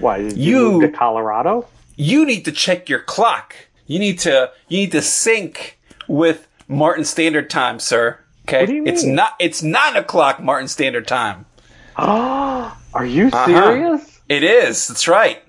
Why 0.00 0.18
did 0.18 0.36
you, 0.36 0.58
You- 0.58 0.72
move 0.72 0.82
to 0.92 0.96
Colorado? 0.96 1.68
You 1.96 2.26
need 2.26 2.44
to 2.44 2.52
check 2.52 2.88
your 2.88 2.98
clock. 3.00 3.54
You 3.86 3.98
need 3.98 4.18
to 4.20 4.50
you 4.68 4.78
need 4.78 4.92
to 4.92 5.00
sync 5.02 5.78
with 6.08 6.46
Martin 6.68 7.04
Standard 7.04 7.48
Time, 7.48 7.78
sir. 7.78 8.18
Okay, 8.46 8.60
What 8.60 8.66
do 8.66 8.74
you 8.74 8.84
it's 8.86 9.02
not 9.04 9.34
it's 9.38 9.62
nine 9.62 9.96
o'clock 9.96 10.40
Martin 10.40 10.68
Standard 10.68 11.06
Time. 11.08 11.46
Ah, 11.96 12.78
are 12.92 13.06
you 13.06 13.28
Uh-huh. 13.28 13.46
serious? 13.46 14.20
It 14.28 14.42
is. 14.44 14.88
That's 14.88 15.08
right. 15.08 15.42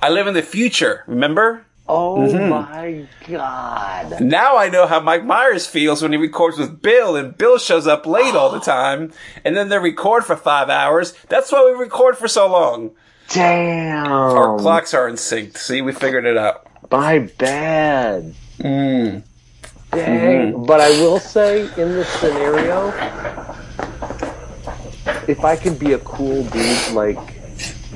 I 0.00 0.10
live 0.10 0.26
in 0.28 0.34
the 0.34 0.42
future. 0.42 1.02
Remember? 1.08 1.64
Oh 1.90 2.18
Mm-hmm. 2.18 2.48
my 2.50 3.06
god! 3.28 4.20
Now 4.20 4.56
I 4.58 4.68
know 4.68 4.86
how 4.86 5.00
Mike 5.00 5.24
Myers 5.24 5.66
feels 5.66 6.02
when 6.02 6.12
he 6.12 6.18
records 6.18 6.58
with 6.58 6.82
Bill, 6.82 7.16
and 7.16 7.36
Bill 7.38 7.56
shows 7.58 7.86
up 7.86 8.06
late 8.06 8.34
all 8.34 8.50
the 8.50 8.60
time, 8.76 9.12
and 9.44 9.56
then 9.56 9.70
they 9.70 9.78
record 9.78 10.24
for 10.24 10.36
five 10.36 10.68
hours. 10.68 11.14
That's 11.28 11.50
why 11.50 11.64
we 11.64 11.72
record 11.82 12.18
for 12.18 12.28
so 12.28 12.46
long. 12.50 12.90
Damn! 13.30 14.06
Our 14.12 14.58
clocks 14.58 14.92
are 14.92 15.08
in 15.08 15.16
sync. 15.16 15.56
See, 15.56 15.80
we 15.80 15.92
figured 15.92 16.26
it 16.26 16.36
out. 16.36 16.66
My 16.90 17.20
bad. 17.38 18.34
Mm. 18.58 19.22
Dang. 19.90 20.66
But 20.66 20.80
I 20.80 20.90
will 21.00 21.18
say, 21.20 21.62
in 21.62 21.92
this 21.92 22.08
scenario, 22.08 22.88
if 25.26 25.44
I 25.44 25.56
could 25.56 25.78
be 25.78 25.92
a 25.94 25.98
cool 26.00 26.44
dude 26.44 26.90
like 26.92 27.18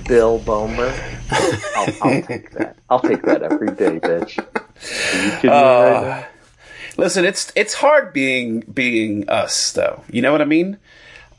Bill 0.06 0.40
Bomer, 0.40 0.92
I'll, 1.76 2.08
I'll 2.10 2.22
take 2.22 2.50
that. 2.52 2.76
I'll 2.90 3.00
take 3.00 3.22
that 3.22 3.42
every 3.42 3.68
day, 3.68 3.98
bitch. 4.00 4.38
Are 4.38 5.24
you 5.24 5.30
kidding 5.32 5.50
me 5.50 5.56
right 5.56 6.02
now? 6.02 6.08
Uh, 6.10 6.24
listen, 6.96 7.24
it's 7.24 7.52
it's 7.54 7.74
hard 7.74 8.12
being 8.12 8.60
being 8.60 9.28
us, 9.28 9.72
though. 9.72 10.02
You 10.10 10.22
know 10.22 10.32
what 10.32 10.40
I 10.42 10.46
mean? 10.46 10.78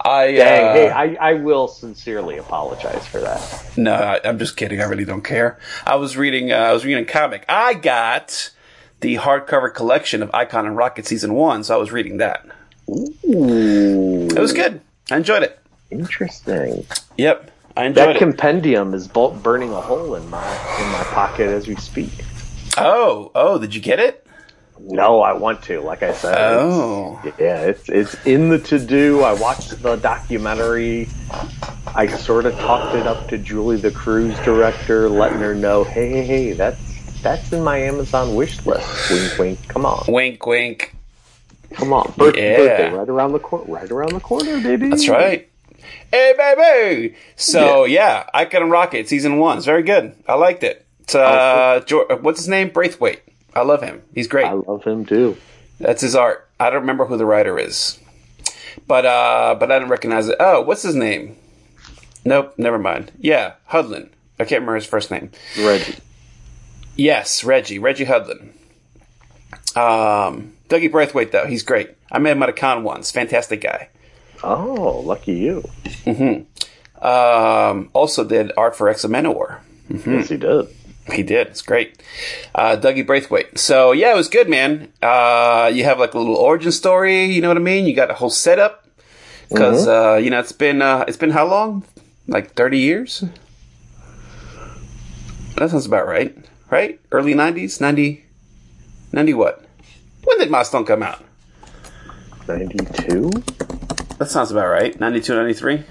I 0.05 0.34
Dang, 0.34 0.65
uh, 0.65 0.74
hey, 0.74 0.89
I, 0.89 1.29
I 1.29 1.34
will 1.36 1.67
sincerely 1.70 2.38
apologize 2.38 3.08
for 3.08 3.20
that. 3.22 3.72
No, 3.77 3.93
I, 3.93 4.20
I'm 4.25 4.38
just 4.38 4.58
kidding. 4.58 4.82
I 4.82 4.86
really 4.86 5.05
don't 5.05 5.24
care. 5.24 5.60
I 5.86 5.96
was 5.96 6.17
reading. 6.17 6.51
Uh, 6.51 6.55
I 6.55 6.74
was 6.74 6.84
reading 6.84 7.03
a 7.03 7.08
comic. 7.08 7.46
I 7.48 7.74
got 7.74 8.51
the 9.00 9.15
hardcover 9.15 9.74
collection 9.74 10.22
of 10.24 10.29
Icon 10.34 10.65
and 10.65 10.75
Rocket 10.75 11.05
season 11.08 11.34
one, 11.34 11.63
so 11.63 11.75
I 11.75 11.77
was 11.77 11.91
reading 11.91 12.17
that. 12.17 12.46
Ooh, 12.89 14.27
It 14.29 14.39
was 14.39 14.51
good. 14.53 14.82
I 15.12 15.17
enjoyed 15.17 15.43
it. 15.43 15.58
interesting. 15.89 16.86
Yep, 17.17 17.51
I 17.75 17.86
enjoyed 17.86 18.08
That 18.08 18.15
it. 18.15 18.20
compendium 18.20 18.94
is 18.94 19.08
bu- 19.08 19.32
burning 19.34 19.72
a 19.72 19.82
hole 19.82 20.15
in 20.15 20.30
my 20.30 20.46
in 20.80 20.92
my 20.92 21.03
pocket 21.12 21.48
as 21.50 21.68
we 21.68 21.75
speak. 21.75 22.12
oh, 22.77 23.32
oh, 23.36 23.58
did 23.60 23.74
you 23.74 23.82
get 23.82 24.00
it? 24.00 24.25
No, 24.80 25.22
I 25.22 25.34
want 25.34 25.62
to. 25.63 25.80
Like 25.82 26.03
I 26.03 26.13
said, 26.13 26.34
it's- 26.34 26.60
Oh, 26.62 27.22
Yeah, 27.39 27.62
it's 27.62 27.89
it's 27.89 28.15
in 28.25 28.50
the 28.50 28.60
to 28.60 28.80
do. 28.80 29.22
I 29.22 29.34
watched 29.34 29.82
the 29.82 29.96
documentary. 29.96 31.08
I 31.96 32.08
sort 32.08 32.46
of 32.46 32.56
talked 32.60 32.96
it 32.96 33.08
up 33.08 33.27
to 33.30 33.38
Julie, 33.38 33.77
the 33.77 33.92
cruise 33.92 34.38
director, 34.39 35.08
letting 35.10 35.39
her 35.39 35.53
know, 35.56 35.84
hey, 35.84 36.10
hey, 36.10 36.24
hey, 36.24 36.51
that's 36.53 36.80
that's 37.22 37.53
in 37.53 37.63
my 37.63 37.77
Amazon 37.77 38.36
wish 38.36 38.65
list. 38.65 39.10
Wink, 39.10 39.38
wink. 39.39 39.68
Come 39.70 39.86
on, 39.86 40.03
wink, 40.10 40.46
wink. 40.46 40.94
come 41.72 41.94
on. 41.94 42.12
Birth- 42.18 42.36
Yeah. 42.36 42.58
Birthday 42.58 42.92
right 42.92 43.10
around 43.10 43.32
the 43.32 43.39
corner, 43.39 43.72
right 43.74 43.89
around 43.89 44.12
the 44.13 44.20
corner, 44.20 44.60
baby. 44.62 44.89
That's 44.89 45.08
right. 45.08 45.48
Hey, 46.13 46.36
baby. 46.38 47.15
So 47.36 47.86
yeah, 47.86 48.29
Icon 48.36 48.70
Rocket. 48.70 49.10
season 49.10 49.39
one. 49.39 49.58
It's 49.58 49.65
very 49.65 49.82
good. 49.82 50.15
I 50.27 50.36
liked 50.36 50.63
it. 50.63 50.86
It's, 51.00 51.15
uh, 51.15 51.82
Geor 51.88 52.22
what's 52.22 52.38
his 52.38 52.48
name? 52.48 52.70
Braithwaite. 52.70 53.24
I 53.55 53.63
love 53.63 53.82
him. 53.82 54.03
He's 54.13 54.27
great. 54.27 54.46
I 54.46 54.51
love 54.51 54.84
him 54.84 55.08
too. 55.08 55.38
That's 55.79 56.01
his 56.01 56.15
art. 56.15 56.48
I 56.60 56.70
don't 56.70 56.82
remember 56.82 57.05
who 57.05 57.17
the 57.17 57.25
writer 57.25 57.58
is, 57.58 58.00
but 58.86 59.08
uh, 59.08 59.55
but 59.60 59.72
I 59.72 59.79
didn't 59.79 59.89
recognize 59.89 60.27
it. 60.27 60.36
Oh, 60.39 60.62
what's 60.62 60.84
his 60.84 60.93
name? 60.93 61.36
Nope, 62.24 62.53
never 62.60 62.77
mind. 62.77 63.12
Yeah, 63.20 63.53
Hudlin. 63.72 64.12
I 64.39 64.43
can't 64.43 64.62
remember 64.62 64.75
his 64.75 64.86
first 64.86 65.10
name. 65.10 65.32
Reggie. 65.60 65.96
Yes, 66.96 67.43
Reggie. 67.43 67.79
Reggie 67.79 68.05
Hudlin. 68.05 68.53
Um, 69.75 70.53
Dougie 70.70 70.91
Braithwaite 70.91 71.32
though, 71.32 71.48
he's 71.48 71.63
great. 71.63 71.89
I 72.12 72.20
met 72.20 72.38
him 72.38 72.43
at 72.43 72.50
a 72.50 72.53
con 72.53 72.84
once. 72.84 73.10
Fantastic 73.10 73.62
guy. 73.62 73.89
Oh, 74.44 75.00
lucky 75.06 75.34
you. 75.34 75.64
Um, 77.02 77.90
also 77.94 78.24
did 78.24 78.52
art 78.58 78.76
for 78.76 78.88
X-O 78.90 79.08
Manowar. 79.10 79.60
Yes, 79.90 80.30
he 80.30 80.38
did. 80.38 80.68
He 81.12 81.22
did. 81.24 81.48
It's 81.48 81.62
great. 81.62 82.02
Uh, 82.56 82.78
Dougie 82.78 83.06
Braithwaite. 83.06 83.58
So 83.60 83.92
yeah, 83.92 84.14
it 84.14 84.16
was 84.16 84.30
good, 84.30 84.48
man. 84.50 84.92
Uh, 85.02 85.70
you 85.74 85.84
have 85.84 86.00
like 86.00 86.14
a 86.14 86.18
little 86.18 86.38
origin 86.38 86.72
story. 86.72 87.26
You 87.26 87.42
know 87.42 87.50
what 87.50 87.58
I 87.58 87.62
mean? 87.62 87.86
You 87.86 87.94
got 87.94 88.10
a 88.10 88.14
whole 88.14 88.30
setup 88.30 88.88
because 89.50 89.88
uh, 89.88 90.16
you 90.16 90.30
know 90.30 90.40
it's 90.40 90.54
been 90.54 90.82
uh, 90.82 91.04
it's 91.08 91.18
been 91.18 91.32
how 91.32 91.46
long? 91.46 91.84
Like 92.28 92.54
thirty 92.54 92.80
years. 92.80 93.24
That 95.58 95.70
sounds 95.70 95.86
about 95.86 96.08
right. 96.08 96.36
Right? 96.70 97.00
Early 97.12 97.36
nineties, 97.36 97.80
90, 97.80 98.26
90 99.12 99.34
what? 99.36 99.64
When 100.24 100.40
did 100.40 100.50
Milestone 100.50 100.86
come 100.86 101.04
out? 101.04 101.24
Ninety-two. 102.48 103.30
That 104.24 104.30
sounds 104.30 104.51
about 104.51 104.70
right. 104.70 104.98
92, 104.98 105.36
93. 105.36 105.84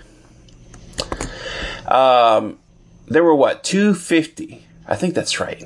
Um, 1.86 2.58
there 3.06 3.22
were 3.22 3.34
what? 3.34 3.62
250. 3.62 4.66
I 4.88 4.96
think 4.96 5.12
that's 5.14 5.38
right. 5.38 5.62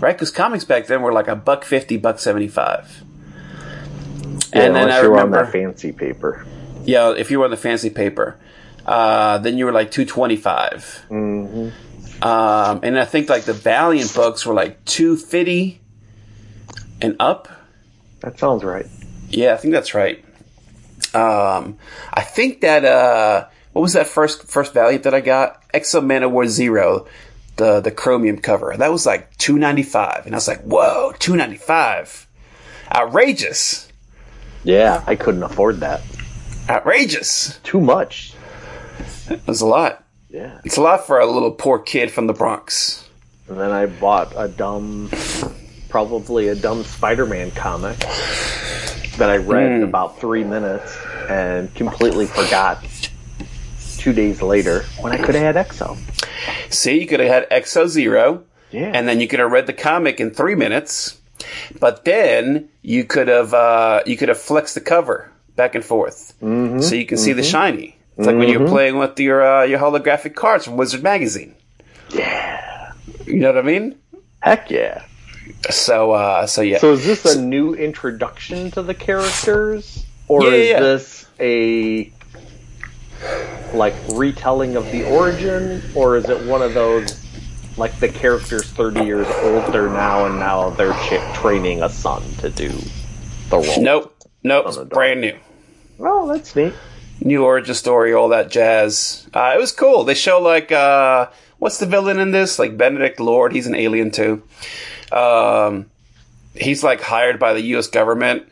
Right? 0.00 0.16
Because 0.16 0.30
comics 0.30 0.64
back 0.64 0.86
then 0.86 1.02
were 1.02 1.12
like 1.12 1.28
a 1.28 1.36
buck 1.36 1.66
50, 1.66 1.98
buck 1.98 2.18
75. 2.18 3.04
and 4.54 4.74
then 4.74 4.90
I 4.90 5.02
you 5.02 5.10
were 5.10 5.18
on 5.18 5.24
remember, 5.26 5.44
that 5.44 5.52
fancy 5.52 5.92
paper. 5.92 6.46
yeah, 6.84 7.10
if 7.10 7.30
you 7.30 7.40
were 7.40 7.44
on 7.44 7.50
the 7.50 7.58
fancy 7.58 7.90
paper, 7.90 8.38
uh, 8.86 9.36
then 9.36 9.58
you 9.58 9.66
were 9.66 9.72
like 9.72 9.90
225. 9.90 11.08
Mm-hmm. 11.10 12.24
Um, 12.26 12.80
and 12.82 12.98
I 12.98 13.04
think 13.04 13.28
like 13.28 13.42
the 13.42 13.52
Valiant 13.52 14.14
books 14.14 14.46
were 14.46 14.54
like 14.54 14.82
250 14.86 15.78
and 17.02 17.16
up. 17.20 17.50
That 18.20 18.38
sounds 18.38 18.64
right. 18.64 18.86
Yeah, 19.28 19.52
I 19.52 19.58
think 19.58 19.74
that's 19.74 19.92
right. 19.92 20.24
Um, 21.14 21.78
I 22.12 22.22
think 22.22 22.60
that 22.60 22.84
uh, 22.84 23.46
what 23.72 23.82
was 23.82 23.92
that 23.94 24.06
first 24.06 24.44
first 24.48 24.72
Valiant 24.74 25.04
that 25.04 25.14
I 25.14 25.20
got? 25.20 25.62
X-O 25.72 26.00
Manowar 26.00 26.46
Zero, 26.48 27.06
the 27.56 27.80
the 27.80 27.90
chromium 27.90 28.38
cover. 28.38 28.74
That 28.76 28.90
was 28.92 29.06
like 29.06 29.36
two 29.38 29.58
ninety 29.58 29.82
five, 29.82 30.26
and 30.26 30.34
I 30.34 30.38
was 30.38 30.48
like, 30.48 30.62
whoa, 30.62 31.12
two 31.18 31.36
ninety 31.36 31.56
five, 31.56 32.26
outrageous, 32.94 33.88
Yeah, 34.64 35.02
I 35.06 35.16
couldn't 35.16 35.42
afford 35.42 35.80
that. 35.80 36.02
outrageous. 36.68 37.58
Too 37.62 37.80
much. 37.80 38.34
It 39.28 39.46
was 39.46 39.60
a 39.60 39.66
lot. 39.66 40.04
Yeah. 40.28 40.60
It's 40.64 40.76
a 40.76 40.82
lot 40.82 41.06
for 41.06 41.18
a 41.18 41.26
little 41.26 41.50
poor 41.52 41.78
kid 41.78 42.10
from 42.10 42.26
the 42.26 42.32
Bronx. 42.32 43.08
And 43.48 43.58
then 43.58 43.70
I 43.72 43.86
bought 43.86 44.32
a 44.36 44.46
dumb, 44.48 45.10
probably 45.88 46.48
a 46.48 46.54
dumb 46.54 46.84
Spider-Man 46.84 47.50
comic 47.52 47.96
that 49.20 49.30
I 49.30 49.36
read 49.36 49.70
in 49.72 49.82
about 49.84 50.18
three 50.18 50.44
minutes 50.44 50.98
and 51.28 51.72
completely 51.74 52.26
forgot 52.26 52.84
two 53.98 54.12
days 54.12 54.42
later 54.42 54.82
when 55.00 55.12
I 55.12 55.18
could 55.18 55.34
have 55.34 55.44
had 55.44 55.56
X-O. 55.56 55.96
See, 56.70 57.00
you 57.00 57.06
could 57.06 57.20
have 57.20 57.28
had 57.28 57.46
X-O 57.50 57.86
Zero, 57.86 58.44
Yeah. 58.70 58.90
and 58.94 59.06
then 59.08 59.20
you 59.20 59.28
could 59.28 59.38
have 59.40 59.50
read 59.52 59.66
the 59.66 59.72
comic 59.72 60.20
in 60.20 60.30
three 60.32 60.54
minutes. 60.54 61.18
But 61.78 62.04
then 62.04 62.68
you 62.82 63.04
could 63.04 63.28
have 63.28 63.54
uh, 63.54 64.02
you 64.06 64.16
could 64.16 64.28
have 64.28 64.38
flexed 64.38 64.74
the 64.74 64.80
cover 64.80 65.30
back 65.56 65.74
and 65.74 65.84
forth, 65.84 66.34
Mm-hmm. 66.42 66.80
so 66.80 66.94
you 66.94 67.06
can 67.06 67.16
see 67.18 67.32
the 67.32 67.42
shiny. 67.42 67.96
It's 68.18 68.26
like 68.26 68.36
when 68.36 68.48
you're 68.50 68.68
playing 68.68 68.98
with 68.98 69.18
your 69.20 69.40
uh, 69.42 69.62
your 69.64 69.78
holographic 69.78 70.34
cards 70.34 70.64
from 70.66 70.76
Wizard 70.76 71.02
Magazine. 71.02 71.54
yeah. 72.10 72.92
You 73.26 73.36
know 73.36 73.52
what 73.52 73.58
I 73.58 73.62
mean? 73.62 73.96
Heck 74.40 74.70
yeah. 74.70 75.04
So 75.70 76.12
uh, 76.12 76.46
so 76.46 76.62
yeah. 76.62 76.78
So 76.78 76.92
is 76.92 77.04
this 77.04 77.24
a 77.24 77.40
new 77.40 77.74
introduction 77.74 78.70
to 78.72 78.82
the 78.82 78.94
characters? 78.94 80.04
Or 80.28 80.42
Yeah, 80.44 80.50
is 80.50 80.68
yeah. 80.68 80.80
this 80.80 81.26
a 81.40 82.12
like 83.74 83.94
retelling 84.12 84.76
of 84.76 84.90
the 84.92 85.04
origin? 85.04 85.82
Or 85.94 86.16
is 86.16 86.28
it 86.28 86.46
one 86.46 86.62
of 86.62 86.74
those 86.74 87.24
like 87.76 87.98
the 88.00 88.08
character's 88.08 88.68
30 88.70 89.04
years 89.04 89.26
older 89.42 89.88
now 89.88 90.26
and 90.26 90.38
now 90.38 90.70
they're 90.70 90.92
ch- 91.04 91.36
training 91.38 91.82
a 91.82 91.88
son 91.88 92.22
to 92.38 92.50
do 92.50 92.68
the 93.48 93.58
role? 93.58 93.82
nope, 93.82 94.16
nope. 94.42 94.64
It's 94.68 94.76
brand 94.78 95.20
new. 95.20 95.36
Oh, 95.98 96.32
that's 96.32 96.54
neat. 96.56 96.72
New 97.22 97.44
origin 97.44 97.74
story, 97.74 98.14
all 98.14 98.28
that 98.30 98.50
jazz. 98.50 99.28
Uh, 99.34 99.52
it 99.54 99.60
was 99.60 99.72
cool. 99.72 100.04
They 100.04 100.14
show 100.14 100.40
like 100.40 100.72
uh, 100.72 101.26
what's 101.58 101.78
the 101.78 101.86
villain 101.86 102.18
in 102.18 102.30
this? 102.30 102.58
Like 102.58 102.76
Benedict 102.78 103.20
Lord. 103.20 103.52
He's 103.52 103.66
an 103.66 103.74
alien 103.74 104.10
too. 104.10 104.42
Um, 105.12 105.86
he's 106.54 106.82
like 106.84 107.00
hired 107.00 107.38
by 107.38 107.52
the 107.54 107.60
U.S. 107.74 107.86
government 107.88 108.46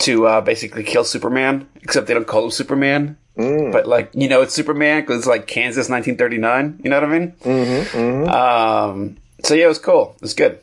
to 0.00 0.26
uh, 0.26 0.40
basically 0.40 0.82
kill 0.84 1.04
Superman, 1.04 1.68
except 1.82 2.06
they 2.06 2.14
don't 2.14 2.26
call 2.26 2.44
him 2.44 2.50
Superman. 2.50 3.16
But 3.36 3.86
like 3.86 4.10
you 4.14 4.28
know, 4.28 4.42
it's 4.42 4.52
Superman 4.54 5.02
because 5.02 5.18
it's 5.18 5.26
like 5.26 5.46
Kansas, 5.46 5.88
1939. 5.88 6.80
You 6.84 6.90
know 6.90 7.00
what 7.00 7.08
I 7.08 7.18
mean? 7.18 7.32
Mm-hmm, 7.32 8.28
Um, 8.28 9.16
so 9.42 9.54
yeah, 9.54 9.64
it 9.64 9.68
was 9.68 9.78
cool. 9.78 10.12
It 10.16 10.22
was 10.22 10.34
good. 10.34 10.58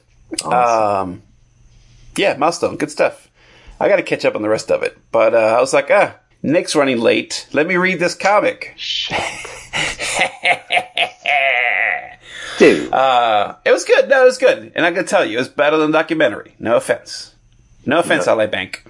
Um, 0.45 1.23
yeah, 2.15 2.35
milestone, 2.37 2.75
good 2.77 2.91
stuff. 2.91 3.27
I 3.79 3.87
got 3.89 3.95
to 3.95 4.03
catch 4.03 4.23
up 4.25 4.35
on 4.35 4.41
the 4.43 4.49
rest 4.49 4.69
of 4.71 4.83
it, 4.83 4.97
but 5.11 5.33
uh, 5.33 5.37
I 5.37 5.59
was 5.59 5.73
like, 5.73 5.87
ah, 5.89 6.15
Nick's 6.43 6.75
running 6.75 6.99
late. 6.99 7.47
Let 7.53 7.65
me 7.65 7.75
read 7.77 7.99
this 7.99 8.13
comic. 8.13 8.77
Dude. 12.59 12.93
Uh, 12.93 13.55
it 13.65 13.71
was 13.71 13.85
good. 13.85 14.07
No, 14.09 14.21
it 14.21 14.25
was 14.25 14.37
good. 14.37 14.73
And 14.75 14.85
I 14.85 14.91
can 14.91 15.05
tell 15.05 15.25
you, 15.25 15.37
it 15.37 15.39
was 15.39 15.49
better 15.49 15.77
than 15.77 15.91
documentary. 15.91 16.53
No 16.59 16.75
offense. 16.75 17.33
No 17.85 17.99
offense, 17.99 18.25
No. 18.27 18.33
Ally 18.33 18.45
Bank. 18.47 18.85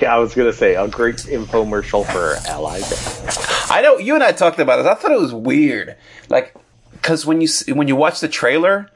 yeah, 0.00 0.14
I 0.14 0.18
was 0.18 0.34
gonna 0.34 0.52
say 0.52 0.74
a 0.76 0.86
great 0.86 1.16
infomercial 1.16 2.04
for 2.06 2.36
Ally 2.48 2.80
Bank. 2.80 3.70
I 3.72 3.80
know 3.82 3.98
you 3.98 4.14
and 4.14 4.22
I 4.22 4.32
talked 4.32 4.58
about 4.60 4.78
it. 4.80 4.86
I 4.86 4.94
thought 4.94 5.10
it 5.10 5.18
was 5.20 5.32
weird, 5.32 5.96
like 6.28 6.54
because 6.92 7.24
when 7.26 7.40
you 7.40 7.48
when 7.74 7.88
you 7.88 7.96
watch 7.96 8.20
the 8.20 8.28
trailer, 8.28 8.90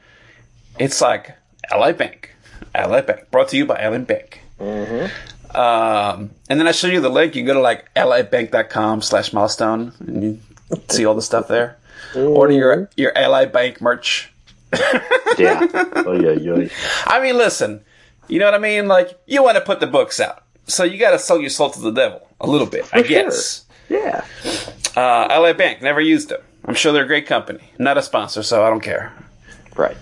it's 0.79 1.01
like 1.01 1.31
Ally 1.71 1.91
Bank, 1.93 2.33
Ally 2.75 3.01
Bank, 3.01 3.31
brought 3.31 3.49
to 3.49 3.57
you 3.57 3.65
by 3.65 3.79
Ally 3.81 3.97
Bank. 3.97 4.41
Um, 5.55 6.31
and 6.49 6.59
then 6.59 6.67
I 6.67 6.71
show 6.71 6.87
you 6.87 6.99
the 7.01 7.09
link. 7.09 7.35
You 7.35 7.43
go 7.45 7.53
to 7.53 7.59
like 7.59 7.93
labank.com 7.95 9.01
slash 9.01 9.33
milestone, 9.33 9.93
and 9.99 10.23
you 10.23 10.39
see 10.89 11.05
all 11.05 11.15
the 11.15 11.21
stuff 11.21 11.47
there. 11.47 11.77
Order 12.15 12.53
your 12.53 12.89
your 12.95 13.17
ally 13.17 13.45
Bank 13.45 13.81
merch. 13.81 14.31
Yeah. 15.37 15.65
oh 16.05 16.13
yeah, 16.13 16.33
yeah. 16.33 16.67
I 17.07 17.19
mean, 17.19 17.35
listen, 17.37 17.83
you 18.27 18.37
know 18.37 18.45
what 18.45 18.53
I 18.53 18.59
mean? 18.59 18.87
Like 18.87 19.19
you 19.25 19.41
want 19.41 19.55
to 19.57 19.61
put 19.63 19.79
the 19.79 19.87
books 19.87 20.19
out, 20.19 20.43
so 20.67 20.83
you 20.83 20.99
got 20.99 21.11
to 21.11 21.17
sell 21.19 21.39
your 21.41 21.49
soul 21.49 21.71
to 21.71 21.79
the 21.79 21.91
devil 21.91 22.27
a 22.39 22.45
little 22.45 22.67
bit, 22.67 22.83
I 22.93 23.01
For 23.01 23.07
sure. 23.07 23.23
guess. 23.23 23.65
Yeah. 23.89 24.23
Uh, 24.95 25.27
Ally 25.31 25.53
Bank, 25.53 25.81
never 25.81 25.99
used 25.99 26.29
them. 26.29 26.41
I'm 26.65 26.75
sure 26.75 26.93
they're 26.93 27.03
a 27.03 27.07
great 27.07 27.25
company. 27.25 27.63
Not 27.79 27.97
a 27.97 28.03
sponsor, 28.03 28.43
so 28.43 28.63
I 28.63 28.69
don't 28.69 28.79
care. 28.83 29.11
Right. 29.75 29.97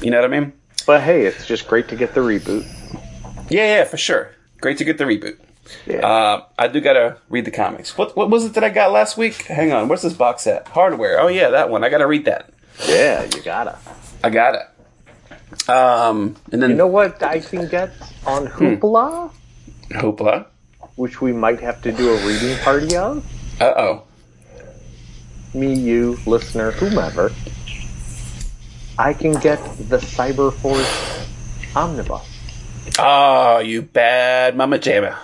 You 0.00 0.10
know 0.10 0.20
what 0.22 0.32
I 0.32 0.40
mean? 0.40 0.52
But 0.86 1.02
hey, 1.02 1.26
it's 1.26 1.46
just 1.46 1.68
great 1.68 1.88
to 1.88 1.96
get 1.96 2.14
the 2.14 2.20
reboot. 2.20 2.64
Yeah, 3.50 3.76
yeah, 3.80 3.84
for 3.84 3.98
sure. 3.98 4.30
Great 4.62 4.78
to 4.78 4.84
get 4.84 4.96
the 4.96 5.04
reboot. 5.04 5.38
Yeah. 5.86 6.06
Uh, 6.06 6.44
I 6.58 6.68
do 6.68 6.80
gotta 6.80 7.16
read 7.28 7.44
the 7.44 7.50
comics. 7.50 7.96
What 7.96 8.16
what 8.16 8.30
was 8.30 8.44
it 8.44 8.54
that 8.54 8.64
I 8.64 8.68
got 8.70 8.92
last 8.92 9.16
week? 9.16 9.42
Hang 9.42 9.72
on, 9.72 9.88
where's 9.88 10.02
this 10.02 10.12
box 10.14 10.46
at? 10.46 10.68
Hardware. 10.68 11.20
Oh 11.20 11.28
yeah, 11.28 11.50
that 11.50 11.70
one. 11.70 11.84
I 11.84 11.88
gotta 11.88 12.06
read 12.06 12.24
that. 12.26 12.50
yeah, 12.86 13.24
you 13.24 13.42
gotta. 13.42 13.78
I 14.22 14.30
got 14.30 14.54
it. 14.54 15.68
Um, 15.68 16.36
and 16.52 16.62
then 16.62 16.70
You 16.70 16.76
know 16.76 16.86
what 16.86 17.22
I 17.22 17.40
can 17.40 17.66
get 17.68 17.90
on 18.26 18.46
Hoopla, 18.46 19.30
Hoopla. 19.90 20.46
which 20.96 21.20
we 21.20 21.32
might 21.32 21.60
have 21.60 21.82
to 21.82 21.92
do 21.92 22.12
a 22.14 22.26
reading 22.26 22.56
party 22.58 22.96
of? 22.96 23.24
Uh 23.60 23.72
oh. 23.76 24.02
Me, 25.54 25.74
you, 25.74 26.16
listener, 26.26 26.70
whomever. 26.70 27.32
I 28.98 29.12
can 29.14 29.32
get 29.32 29.58
the 29.88 29.98
Cyberforce 29.98 31.26
Omnibus. 31.74 32.22
Oh, 32.98 33.58
you 33.58 33.82
bad 33.82 34.56
mama 34.56 34.78
jamma. 34.78 35.16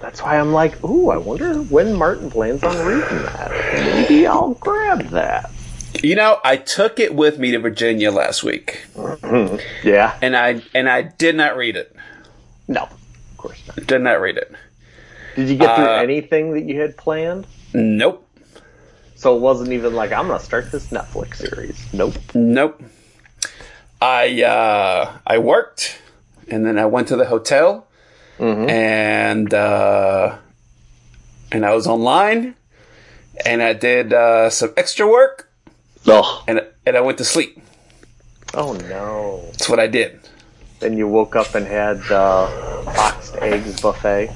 That's 0.00 0.20
why 0.22 0.38
I'm 0.38 0.52
like, 0.52 0.82
ooh, 0.84 1.10
I 1.10 1.16
wonder 1.16 1.54
when 1.62 1.94
Martin 1.94 2.30
plans 2.30 2.62
on 2.62 2.76
reading 2.86 3.22
that. 3.22 3.50
Maybe 4.08 4.26
I'll 4.26 4.54
grab 4.54 5.08
that. 5.10 5.50
You 6.02 6.14
know, 6.16 6.38
I 6.44 6.56
took 6.56 6.98
it 7.00 7.14
with 7.14 7.38
me 7.38 7.52
to 7.52 7.58
Virginia 7.58 8.10
last 8.10 8.42
week, 8.42 8.84
Yeah. 9.84 10.18
and 10.20 10.36
I 10.36 10.60
and 10.74 10.88
I 10.90 11.02
did 11.02 11.36
not 11.36 11.56
read 11.56 11.76
it. 11.76 11.94
No, 12.68 12.82
of 12.82 13.36
course 13.36 13.62
not. 13.68 13.86
Did 13.86 14.02
not 14.02 14.20
read 14.20 14.36
it. 14.36 14.52
Did 15.36 15.48
you 15.48 15.56
get 15.56 15.74
through 15.76 15.84
Uh, 15.86 15.98
anything 16.02 16.52
that 16.54 16.64
you 16.64 16.80
had 16.80 16.96
planned? 16.96 17.46
Nope. 17.72 18.26
So 19.14 19.36
it 19.36 19.40
wasn't 19.40 19.72
even 19.72 19.94
like 19.94 20.12
I'm 20.12 20.26
gonna 20.26 20.40
start 20.40 20.70
this 20.72 20.88
Netflix 20.88 21.36
series. 21.36 21.80
Nope. 21.94 22.14
Nope. 22.34 22.82
I 24.02 24.42
uh, 24.42 25.12
I 25.26 25.38
worked, 25.38 25.98
and 26.50 26.66
then 26.66 26.78
I 26.78 26.86
went 26.86 27.08
to 27.08 27.16
the 27.16 27.24
hotel, 27.26 27.86
and 28.38 29.52
uh, 29.54 30.36
and 31.52 31.64
I 31.64 31.74
was 31.74 31.86
online, 31.86 32.54
and 33.44 33.62
I 33.62 33.72
did 33.72 34.12
uh, 34.12 34.50
some 34.50 34.72
extra 34.76 35.06
work, 35.06 35.50
Oh. 36.06 36.42
and 36.48 36.60
and 36.86 36.96
I 36.96 37.00
went 37.00 37.18
to 37.18 37.24
sleep. 37.24 37.60
Oh 38.54 38.72
no. 38.74 39.42
That's 39.52 39.68
what 39.68 39.78
I 39.80 39.86
did. 39.86 40.20
Then 40.80 40.96
you 40.98 41.08
woke 41.08 41.34
up 41.36 41.54
and 41.54 41.66
had 41.66 41.98
the 42.04 42.82
boxed 42.84 43.34
eggs 43.36 43.80
buffet. 43.80 44.30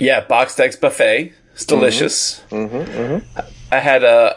Yeah, 0.00 0.20
boxed 0.24 0.60
eggs 0.60 0.76
buffet. 0.76 1.32
It's 1.54 1.64
delicious. 1.66 2.40
Mhm. 2.50 3.22
I 3.72 3.78
had 3.78 4.02
a, 4.04 4.32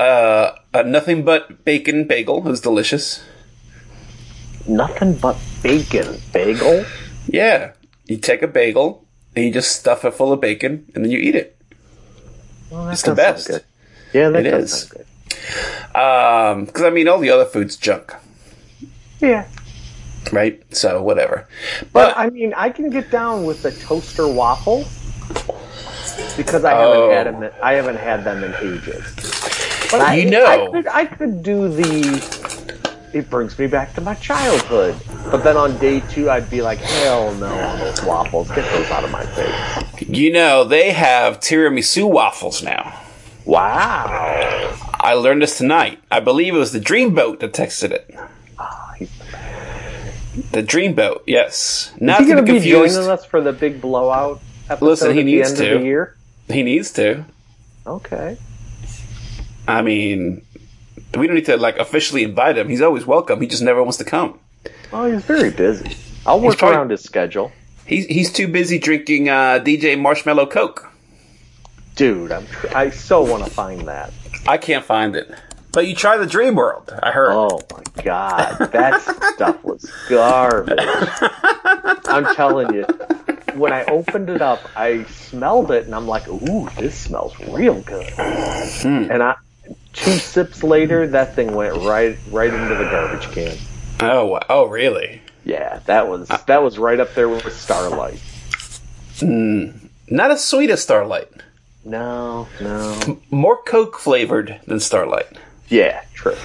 a 0.73 0.79
a 0.79 0.83
nothing 0.83 1.23
but 1.23 1.63
bacon 1.63 2.03
bagel. 2.05 2.39
It 2.39 2.49
was 2.49 2.59
delicious. 2.61 3.23
Nothing 4.67 5.15
but 5.15 5.37
bacon 5.61 6.19
bagel. 6.33 6.85
Yeah, 7.27 7.71
you 8.13 8.19
take 8.19 8.43
a 8.43 8.47
bagel 8.47 9.03
and 9.35 9.43
you 9.45 9.51
just 9.51 9.71
stuff 9.75 10.05
it 10.05 10.13
full 10.13 10.31
of 10.31 10.39
bacon, 10.39 10.85
and 10.93 11.03
then 11.03 11.11
you 11.11 11.17
eat 11.17 11.33
it. 11.35 11.57
Well, 12.69 12.89
It's 12.89 13.01
the 13.01 13.15
best. 13.15 13.47
good. 13.47 13.63
Yeah, 14.13 14.29
that 14.29 14.45
It 14.45 14.51
good. 14.91 15.05
Um, 15.99 16.65
because 16.65 16.83
I 16.83 16.91
mean, 16.91 17.07
all 17.07 17.17
the 17.17 17.31
other 17.31 17.45
food's 17.45 17.75
junk, 17.75 18.13
Yeah. 19.19 19.45
right? 20.31 20.61
So 20.69 21.01
whatever. 21.01 21.47
But 21.91 22.13
But 22.13 22.17
I 22.17 22.29
mean, 22.29 22.53
I 22.55 22.69
can 22.69 22.91
get 22.91 23.09
down 23.09 23.45
with 23.45 23.63
the 23.63 23.71
toaster 23.71 24.27
waffle 24.27 24.85
because 26.37 26.63
I 26.63 26.73
Oh. 26.77 27.09
haven't 27.09 27.41
had 27.41 27.51
them. 27.51 27.51
I 27.63 27.73
haven't 27.73 27.97
had 27.97 28.23
them 28.23 28.43
in 28.43 28.53
ages. 28.61 29.03
But 29.89 30.01
I, 30.01 30.15
You 30.15 30.29
know. 30.29 30.45
I 30.45 30.57
could, 30.71 30.87
I 30.87 31.05
could 31.05 31.41
do 31.41 31.67
the. 31.69 32.52
It 33.13 33.29
brings 33.29 33.57
me 33.59 33.67
back 33.67 33.93
to 33.95 34.01
my 34.01 34.15
childhood. 34.15 34.95
But 35.29 35.43
then 35.43 35.55
on 35.55 35.77
day 35.77 35.99
two, 36.09 36.29
I'd 36.31 36.49
be 36.49 36.61
like, 36.63 36.79
hell 36.79 37.33
no 37.35 37.45
on 37.45 37.79
those 37.79 38.03
waffles. 38.03 38.47
Get 38.49 38.69
those 38.71 38.89
out 38.89 39.03
of 39.03 39.11
my 39.11 39.23
face. 39.25 40.09
you 40.09 40.31
know 40.33 40.63
they 40.63 40.91
have 40.91 41.39
tiramisu 41.39 42.09
waffles 42.09 42.63
now. 42.63 42.99
Wow. 43.45 44.75
I 44.99 45.13
learned 45.13 45.41
this 45.43 45.57
tonight. 45.57 45.99
I 46.09 46.21
believe 46.21 46.55
it 46.55 46.57
was 46.57 46.71
the 46.71 46.79
Dreamboat 46.79 47.39
that 47.41 47.53
texted 47.53 47.91
it. 47.91 48.09
Ah, 48.57 48.95
The 50.51 50.63
Dreamboat, 50.63 51.21
yes. 51.27 51.91
Not 51.99 52.19
he 52.21 52.25
to 52.25 52.31
going 52.33 52.45
to 52.45 52.51
be 52.51 52.57
confused. 52.59 52.95
joining 52.95 53.11
us 53.11 53.25
for 53.25 53.41
the 53.41 53.53
big 53.53 53.79
blowout 53.81 54.41
episode 54.69 54.85
Listen, 54.85 55.13
he 55.13 55.19
at 55.19 55.25
needs 55.25 55.53
the 55.53 55.57
end 55.57 55.57
to. 55.69 55.75
of 55.75 55.79
the 55.81 55.85
year? 55.85 56.17
He 56.47 56.63
needs 56.63 56.91
to. 56.93 57.25
Okay. 57.85 58.37
I 59.67 59.81
mean, 59.81 60.45
we 61.17 61.27
don't 61.27 61.35
need 61.35 61.45
to 61.45 61.57
like 61.57 61.77
officially 61.77 62.23
invite 62.23 62.57
him. 62.57 62.69
He's 62.69 62.81
always 62.81 63.05
welcome. 63.05 63.41
He 63.41 63.47
just 63.47 63.61
never 63.63 63.81
wants 63.81 63.97
to 63.97 64.03
come. 64.05 64.39
Well, 64.91 65.05
he's 65.11 65.23
very 65.23 65.49
busy. 65.51 65.95
I'll 66.25 66.39
work 66.39 66.57
probably- 66.57 66.77
around 66.77 66.91
his 66.91 67.03
schedule. 67.03 67.51
He's 67.85 68.05
he's 68.05 68.31
too 68.31 68.47
busy 68.47 68.79
drinking 68.79 69.27
uh, 69.29 69.59
DJ 69.59 69.97
Marshmello 69.97 70.49
Coke. 70.49 70.89
Dude, 71.95 72.31
I'm 72.31 72.47
tr- 72.47 72.75
I 72.75 72.89
so 72.89 73.21
want 73.29 73.43
to 73.43 73.49
find 73.49 73.87
that. 73.87 74.13
I 74.47 74.57
can't 74.57 74.85
find 74.85 75.15
it. 75.15 75.29
But 75.73 75.87
you 75.87 75.95
try 75.95 76.17
the 76.17 76.25
Dream 76.25 76.55
World. 76.55 76.91
I 77.03 77.11
heard. 77.11 77.31
Oh 77.33 77.59
my 77.71 78.03
god, 78.03 78.71
that 78.71 79.01
stuff 79.35 79.63
was 79.63 79.91
garbage. 80.07 80.77
I'm 82.07 82.33
telling 82.35 82.73
you, 82.73 82.85
when 83.55 83.73
I 83.73 83.83
opened 83.85 84.29
it 84.29 84.41
up, 84.41 84.61
I 84.75 85.03
smelled 85.05 85.71
it 85.71 85.85
and 85.85 85.93
I'm 85.95 86.07
like, 86.07 86.27
ooh, 86.27 86.69
this 86.77 86.95
smells 86.97 87.37
real 87.49 87.81
good. 87.81 88.11
And 88.17 89.21
I, 89.23 89.35
two 89.93 90.17
sips 90.17 90.63
later, 90.63 91.07
that 91.07 91.35
thing 91.35 91.53
went 91.53 91.75
right 91.77 92.17
right 92.29 92.53
into 92.53 92.75
the 92.75 92.83
garbage 92.85 93.31
can. 93.31 93.57
Oh, 93.99 94.39
oh, 94.49 94.67
really? 94.67 95.21
Yeah, 95.45 95.79
that 95.85 96.07
was 96.07 96.27
that 96.27 96.63
was 96.63 96.77
right 96.77 96.99
up 96.99 97.13
there 97.15 97.29
with 97.29 97.51
Starlight. 97.53 98.19
Not 99.21 100.31
as 100.31 100.43
sweet 100.43 100.69
as 100.69 100.81
Starlight. 100.81 101.29
No, 101.85 102.47
no. 102.61 103.19
More 103.29 103.57
Coke 103.63 103.99
flavored 103.99 104.59
than 104.65 104.79
Starlight. 104.79 105.27
Yeah, 105.67 106.03
true. 106.13 106.35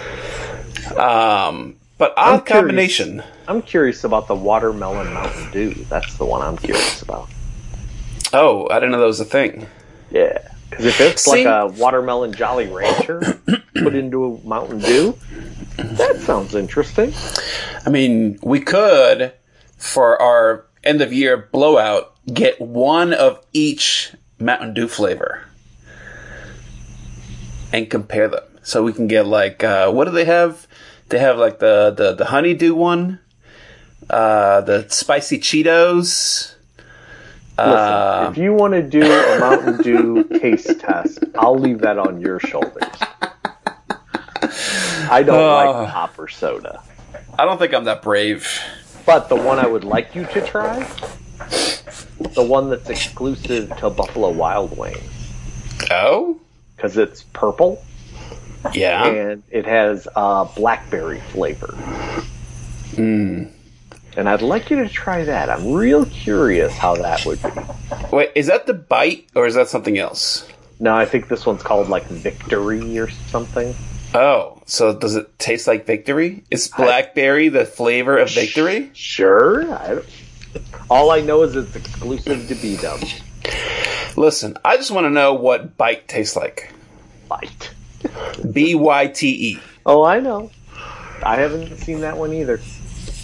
Um, 0.96 1.76
but 1.96 2.12
odd 2.16 2.44
curious. 2.44 2.48
combination. 2.48 3.22
I'm 3.46 3.62
curious 3.62 4.04
about 4.04 4.26
the 4.26 4.34
watermelon 4.34 5.12
Mountain 5.12 5.50
Dew. 5.52 5.74
That's 5.88 6.16
the 6.18 6.24
one 6.24 6.42
I'm 6.42 6.56
curious 6.58 7.02
about. 7.02 7.28
Oh, 8.32 8.68
I 8.68 8.74
didn't 8.74 8.92
know 8.92 9.00
that 9.00 9.06
was 9.06 9.20
a 9.20 9.24
thing. 9.24 9.66
Yeah, 10.10 10.38
because 10.70 10.86
if 10.86 11.00
it's 11.00 11.22
See? 11.22 11.44
like 11.44 11.46
a 11.46 11.66
watermelon 11.80 12.32
Jolly 12.32 12.68
Rancher 12.68 13.20
put 13.74 13.94
into 13.94 14.24
a 14.24 14.46
Mountain 14.46 14.80
Dew, 14.80 15.18
that 15.76 16.16
sounds 16.20 16.54
interesting. 16.54 17.12
I 17.86 17.90
mean, 17.90 18.38
we 18.42 18.60
could, 18.60 19.32
for 19.76 20.20
our 20.20 20.66
end 20.84 21.00
of 21.00 21.12
year 21.12 21.36
blowout, 21.36 22.14
get 22.32 22.60
one 22.60 23.12
of 23.12 23.44
each 23.52 24.12
Mountain 24.38 24.74
Dew 24.74 24.88
flavor 24.88 25.44
and 27.72 27.88
compare 27.88 28.28
them. 28.28 28.44
So 28.62 28.82
we 28.82 28.92
can 28.92 29.06
get 29.06 29.26
like, 29.26 29.64
uh, 29.64 29.90
what 29.90 30.04
do 30.04 30.10
they 30.10 30.26
have? 30.26 30.66
They 31.08 31.18
have 31.18 31.38
like 31.38 31.58
the, 31.58 31.94
the, 31.96 32.14
the 32.14 32.26
honeydew 32.26 32.74
one, 32.74 33.20
uh, 34.10 34.60
the 34.60 34.86
spicy 34.88 35.38
Cheetos. 35.38 36.54
Listen, 37.58 37.78
Uh, 37.78 38.28
if 38.30 38.38
you 38.38 38.52
want 38.52 38.74
to 38.74 38.82
do 38.82 39.02
a 39.02 39.38
Mountain 39.40 39.82
Dew 39.82 40.24
taste 40.38 40.78
test, 40.80 41.18
I'll 41.36 41.58
leave 41.58 41.80
that 41.80 41.98
on 41.98 42.20
your 42.20 42.38
shoulders. 42.40 42.84
I 45.10 45.22
don't 45.24 45.38
Oh. 45.40 45.80
like 45.82 45.90
pop 45.92 46.18
or 46.18 46.28
soda. 46.28 46.80
I 47.38 47.44
don't 47.44 47.58
think 47.58 47.74
I'm 47.74 47.84
that 47.84 48.02
brave. 48.02 48.46
But 49.06 49.28
the 49.28 49.36
one 49.36 49.58
I 49.58 49.66
would 49.66 49.84
like 49.84 50.14
you 50.14 50.24
to 50.26 50.40
try, 50.46 50.86
the 52.34 52.42
one 52.46 52.68
that's 52.70 52.90
exclusive 52.90 53.74
to 53.78 53.90
Buffalo 53.90 54.30
Wild 54.30 54.76
Wings. 54.76 55.00
Oh? 55.90 56.38
because 56.76 56.96
it's 56.96 57.24
purple 57.32 57.82
Yeah. 58.72 59.04
and 59.08 59.42
it 59.50 59.66
has 59.66 60.06
uh, 60.14 60.44
blackberry 60.44 61.18
flavor. 61.32 61.74
Mm. 62.92 63.50
And 64.16 64.28
I'd 64.28 64.42
like 64.42 64.70
you 64.70 64.82
to 64.82 64.88
try 64.88 65.24
that. 65.24 65.48
I'm 65.48 65.72
real 65.72 66.04
curious 66.06 66.72
how 66.72 66.96
that 66.96 67.24
would 67.24 67.40
be. 67.42 67.50
Wait, 68.10 68.30
is 68.34 68.46
that 68.48 68.66
the 68.66 68.74
bite 68.74 69.28
or 69.34 69.46
is 69.46 69.54
that 69.54 69.68
something 69.68 69.98
else? 69.98 70.48
No, 70.80 70.94
I 70.94 71.04
think 71.04 71.28
this 71.28 71.46
one's 71.46 71.62
called 71.62 71.88
like 71.88 72.04
Victory 72.06 72.98
or 72.98 73.08
something. 73.08 73.74
Oh, 74.14 74.62
so 74.64 74.94
does 74.94 75.16
it 75.16 75.38
taste 75.38 75.66
like 75.66 75.86
victory? 75.86 76.42
Is 76.50 76.68
blackberry 76.68 77.48
the 77.50 77.66
flavor 77.66 78.16
of 78.16 78.30
victory? 78.30 78.90
Sure. 78.94 79.70
I, 79.70 80.00
all 80.88 81.10
I 81.10 81.20
know 81.20 81.42
is 81.42 81.54
it's 81.56 81.76
exclusive 81.76 82.48
to 82.48 82.54
B 82.54 82.76
Dub. 82.76 83.00
Listen, 84.16 84.56
I 84.64 84.76
just 84.76 84.90
want 84.90 85.04
to 85.04 85.10
know 85.10 85.34
what 85.34 85.76
bite 85.76 86.08
tastes 86.08 86.36
like. 86.36 86.72
Bite. 87.28 87.70
B 88.50 88.74
Y 88.74 89.06
T 89.08 89.52
E. 89.52 89.60
Oh, 89.84 90.04
I 90.04 90.20
know. 90.20 90.50
I 91.22 91.36
haven't 91.36 91.76
seen 91.78 92.00
that 92.00 92.16
one 92.16 92.32
either. 92.32 92.60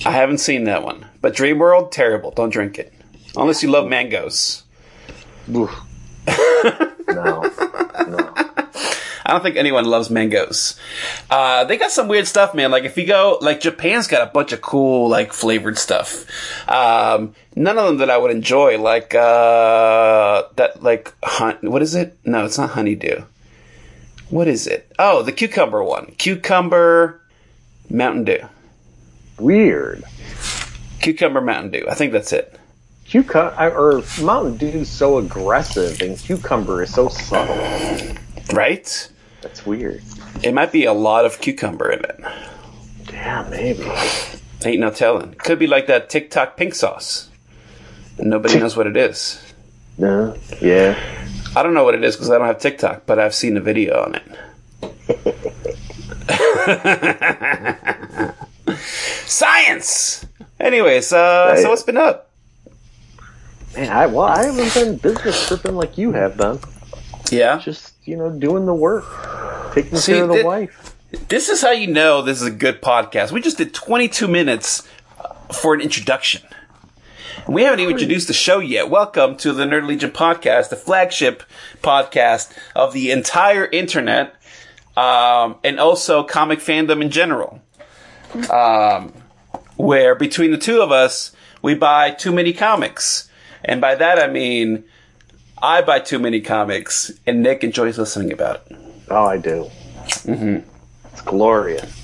I 0.06 0.10
haven't 0.10 0.38
seen 0.38 0.64
that 0.64 0.82
one. 0.82 1.06
But 1.20 1.34
Dream 1.34 1.58
World, 1.58 1.92
terrible. 1.92 2.30
Don't 2.30 2.50
drink 2.50 2.78
it. 2.78 2.92
Unless 3.36 3.62
you 3.62 3.70
love 3.70 3.88
mangoes. 3.88 4.62
No. 7.06 7.42
No. 8.08 8.32
I 9.26 9.28
don't 9.32 9.42
think 9.42 9.56
anyone 9.56 9.84
loves 9.84 10.10
mangoes. 10.10 10.78
Uh, 11.30 11.64
they 11.64 11.76
got 11.76 11.90
some 11.90 12.08
weird 12.08 12.26
stuff, 12.26 12.54
man. 12.54 12.70
Like 12.70 12.84
if 12.84 12.96
you 12.96 13.06
go, 13.06 13.38
like 13.40 13.60
Japan's 13.60 14.06
got 14.06 14.26
a 14.26 14.30
bunch 14.30 14.52
of 14.52 14.60
cool, 14.60 15.08
like 15.08 15.32
flavored 15.32 15.78
stuff. 15.78 16.26
Um, 16.68 17.34
none 17.56 17.78
of 17.78 17.86
them 17.86 17.98
that 17.98 18.10
I 18.10 18.16
would 18.18 18.30
enjoy. 18.30 18.78
Like 18.78 19.14
uh, 19.14 20.44
that, 20.56 20.82
like 20.82 21.14
hun- 21.22 21.58
what 21.62 21.82
is 21.82 21.94
it? 21.94 22.18
No, 22.24 22.44
it's 22.44 22.58
not 22.58 22.70
honeydew. 22.70 23.22
What 24.30 24.48
is 24.48 24.66
it? 24.66 24.90
Oh, 24.98 25.22
the 25.22 25.32
cucumber 25.32 25.82
one. 25.82 26.06
Cucumber 26.18 27.20
Mountain 27.90 28.24
Dew. 28.24 28.48
Weird. 29.38 30.04
Cucumber 31.00 31.40
Mountain 31.40 31.72
Dew. 31.72 31.86
I 31.88 31.94
think 31.94 32.12
that's 32.12 32.32
it. 32.32 32.58
Cucumber 33.04 33.54
or 33.70 34.02
Mountain 34.22 34.56
Dew 34.56 34.66
is 34.66 34.88
so 34.88 35.18
aggressive, 35.18 36.00
and 36.00 36.18
cucumber 36.18 36.82
is 36.82 36.94
so 36.94 37.08
subtle. 37.08 37.56
Right? 38.52 39.10
That's 39.42 39.66
weird. 39.66 40.02
It 40.42 40.54
might 40.54 40.72
be 40.72 40.84
a 40.84 40.92
lot 40.92 41.26
of 41.26 41.40
cucumber 41.40 41.90
in 41.90 42.00
it. 42.00 42.20
Yeah, 43.12 43.46
maybe. 43.50 43.90
Ain't 44.64 44.80
no 44.80 44.90
telling. 44.90 45.34
Could 45.34 45.58
be 45.58 45.66
like 45.66 45.86
that 45.88 46.08
TikTok 46.08 46.56
pink 46.56 46.74
sauce. 46.74 47.28
Nobody 48.18 48.58
knows 48.58 48.76
what 48.76 48.86
it 48.86 48.96
is. 48.96 49.42
No. 49.98 50.36
Yeah. 50.60 50.98
I 51.54 51.62
don't 51.62 51.74
know 51.74 51.84
what 51.84 51.94
it 51.94 52.02
is 52.02 52.16
because 52.16 52.30
I 52.30 52.38
don't 52.38 52.46
have 52.46 52.58
TikTok, 52.58 53.06
but 53.06 53.18
I've 53.18 53.34
seen 53.34 53.56
a 53.56 53.60
video 53.60 54.02
on 54.02 54.14
it. 54.14 54.22
Science. 59.26 60.26
Anyways, 60.60 61.12
uh, 61.12 61.56
so 61.56 61.70
what's 61.70 61.82
been 61.82 61.96
up? 61.96 62.30
Man, 63.76 63.90
I 63.90 64.06
well, 64.06 64.22
I 64.22 64.44
haven't 64.44 64.74
been 64.74 64.96
business 64.96 65.48
tripping 65.48 65.74
like 65.74 65.98
you 65.98 66.12
have 66.12 66.36
done. 66.36 66.60
Yeah. 67.30 67.58
Just 67.58 67.94
you 68.04 68.16
know, 68.16 68.30
doing 68.30 68.66
the 68.66 68.74
work, 68.74 69.04
taking 69.74 69.98
See, 69.98 70.12
care 70.12 70.24
of 70.24 70.28
the 70.30 70.36
thi- 70.36 70.42
wife. 70.44 70.94
This 71.28 71.48
is 71.48 71.62
how 71.62 71.70
you 71.70 71.86
know 71.88 72.22
this 72.22 72.40
is 72.40 72.46
a 72.46 72.50
good 72.50 72.80
podcast. 72.82 73.32
We 73.32 73.40
just 73.40 73.58
did 73.58 73.72
22 73.74 74.28
minutes 74.28 74.86
for 75.60 75.74
an 75.74 75.80
introduction. 75.80 76.42
We 77.48 77.62
haven't 77.62 77.80
even 77.80 77.92
introduced 77.92 78.28
the 78.28 78.34
show 78.34 78.58
yet. 78.60 78.90
Welcome 78.90 79.36
to 79.38 79.52
the 79.52 79.64
Nerd 79.64 79.86
Legion 79.86 80.10
podcast, 80.10 80.70
the 80.70 80.76
flagship 80.76 81.42
podcast 81.82 82.52
of 82.74 82.92
the 82.92 83.10
entire 83.10 83.66
internet, 83.66 84.34
um, 84.96 85.56
and 85.62 85.78
also 85.78 86.22
comic 86.22 86.60
fandom 86.60 87.02
in 87.02 87.10
general. 87.10 87.60
Um, 88.50 89.12
where 89.76 90.14
between 90.14 90.50
the 90.50 90.58
two 90.58 90.80
of 90.80 90.92
us, 90.92 91.32
we 91.62 91.74
buy 91.74 92.10
too 92.10 92.32
many 92.32 92.52
comics. 92.52 93.28
And 93.64 93.80
by 93.80 93.94
that 93.94 94.18
I 94.18 94.26
mean, 94.28 94.84
I 95.62 95.80
buy 95.82 96.00
too 96.00 96.18
many 96.18 96.40
comics, 96.40 97.10
and 97.26 97.42
Nick 97.42 97.64
enjoys 97.64 97.98
listening 97.98 98.32
about 98.32 98.56
it. 98.56 98.76
Oh, 99.08 99.24
I 99.24 99.38
do. 99.38 99.70
Mm-hmm. 100.04 100.68
It's 101.10 101.22
glorious. 101.22 102.02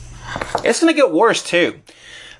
It's 0.64 0.80
gonna 0.80 0.94
get 0.94 1.12
worse 1.12 1.42
too. 1.42 1.80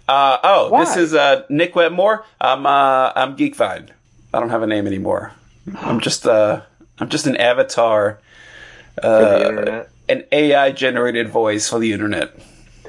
Uh, 0.09 0.38
oh, 0.42 0.70
Why? 0.70 0.85
this 0.85 0.96
is 0.96 1.14
uh, 1.14 1.44
Nick 1.48 1.74
Wetmore. 1.74 2.24
I'm 2.40 2.64
uh, 2.64 3.12
I'm 3.14 3.37
Geekvine. 3.37 3.90
I 4.33 4.40
don't 4.40 4.50
have 4.50 4.62
a 4.62 4.66
name 4.66 4.87
anymore. 4.87 5.33
I'm 5.76 6.00
just 6.00 6.26
uh, 6.26 6.62
I'm 6.98 7.09
just 7.09 7.26
an 7.26 7.37
avatar, 7.37 8.20
internet. 9.03 9.90
an 10.09 10.24
AI 10.33 10.72
generated 10.72 11.29
voice 11.29 11.68
for 11.68 11.79
the 11.79 11.92
internet. 11.92 12.33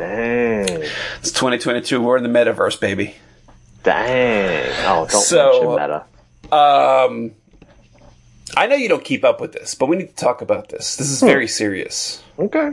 Dang. 0.02 0.82
It's 1.20 1.32
2022. 1.32 2.02
We're 2.02 2.18
in 2.18 2.24
the 2.24 2.30
metaverse, 2.30 2.80
baby. 2.80 3.16
Dang. 3.84 4.72
Oh, 4.88 5.06
don't 5.08 5.22
So- 5.22 5.76
mention 5.78 6.04
meta. 6.50 6.56
Um, 6.56 7.32
I 8.58 8.66
know 8.66 8.76
you 8.76 8.90
don't 8.90 9.04
keep 9.04 9.24
up 9.24 9.40
with 9.40 9.54
this, 9.54 9.76
but 9.76 9.86
we 9.86 9.96
need 9.98 10.10
to 10.10 10.16
talk 10.16 10.42
about 10.42 10.70
this. 10.70 10.96
This 10.96 11.12
is 11.12 11.22
very 11.22 11.48
serious. 11.48 12.24
Okay. 12.40 12.72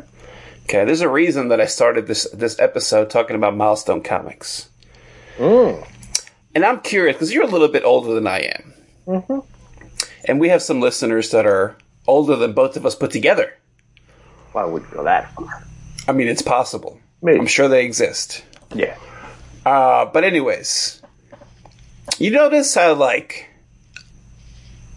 Okay, 0.64 0.84
there's 0.86 1.02
a 1.02 1.08
reason 1.08 1.48
that 1.48 1.60
I 1.60 1.66
started 1.66 2.06
this 2.06 2.26
this 2.32 2.58
episode 2.58 3.10
talking 3.10 3.36
about 3.36 3.54
milestone 3.54 4.00
comics. 4.02 4.70
Mm. 5.36 5.86
And 6.54 6.64
I'm 6.64 6.80
curious 6.80 7.14
because 7.16 7.32
you're 7.32 7.44
a 7.44 7.46
little 7.46 7.68
bit 7.68 7.84
older 7.84 8.14
than 8.14 8.26
I 8.26 8.38
am. 8.38 8.74
Mm-hmm. 9.06 9.38
And 10.24 10.40
we 10.40 10.48
have 10.48 10.62
some 10.62 10.80
listeners 10.80 11.30
that 11.30 11.46
are 11.46 11.76
older 12.06 12.36
than 12.36 12.54
both 12.54 12.76
of 12.76 12.86
us 12.86 12.94
put 12.94 13.10
together. 13.10 13.52
Why 14.52 14.64
would 14.64 14.82
you 14.82 14.88
go 14.92 15.04
that 15.04 15.34
far? 15.34 15.62
I 16.08 16.12
mean, 16.12 16.26
it's 16.28 16.42
possible. 16.42 16.97
Maybe. 17.22 17.38
I'm 17.38 17.46
sure 17.46 17.68
they 17.68 17.84
exist. 17.84 18.44
Yeah. 18.74 18.96
Uh, 19.66 20.04
but, 20.06 20.24
anyways, 20.24 21.02
you 22.18 22.30
notice 22.30 22.74
how, 22.74 22.94
like. 22.94 23.48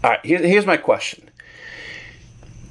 Alright, 0.04 0.24
here, 0.24 0.38
here's 0.38 0.66
my 0.66 0.76
question. 0.76 1.30